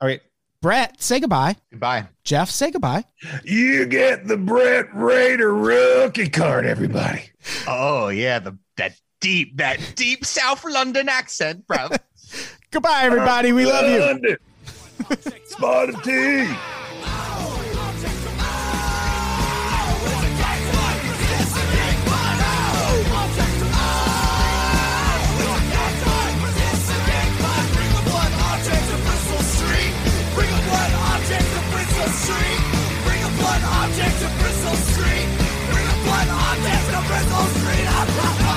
All 0.00 0.08
right. 0.08 0.22
Brett, 0.62 1.02
say 1.02 1.20
goodbye. 1.20 1.54
Goodbye. 1.70 2.08
Jeff, 2.24 2.48
say 2.48 2.70
goodbye. 2.70 3.04
You 3.44 3.84
get 3.84 4.26
the 4.26 4.38
Brett 4.38 4.86
Raider 4.94 5.54
rookie 5.54 6.30
card, 6.30 6.64
everybody. 6.64 7.24
Oh 7.66 8.08
yeah, 8.08 8.38
the 8.38 8.56
that 8.78 8.98
deep, 9.20 9.56
that 9.56 9.78
deep 9.96 10.24
South 10.24 10.64
London 10.64 11.08
accent, 11.08 11.66
bro. 11.66 11.88
Goodbye, 12.70 13.02
everybody. 13.02 13.52
We 13.52 13.66
love 13.66 13.90
you. 13.90 14.00
London. 14.00 14.36
Spotted 15.46 15.96
T. 16.04 16.10
Bring 30.34 30.52
a 33.22 33.30
blood 33.38 33.62
object 33.64 34.20
to 34.20 34.28
Bristol 34.40 34.74
Street. 34.74 35.28
Bring 35.70 35.86
a 35.86 35.96
blood 36.04 36.28
object 36.28 36.90
to 36.90 36.98
Bristol 37.08 37.46
Street. 37.46 38.47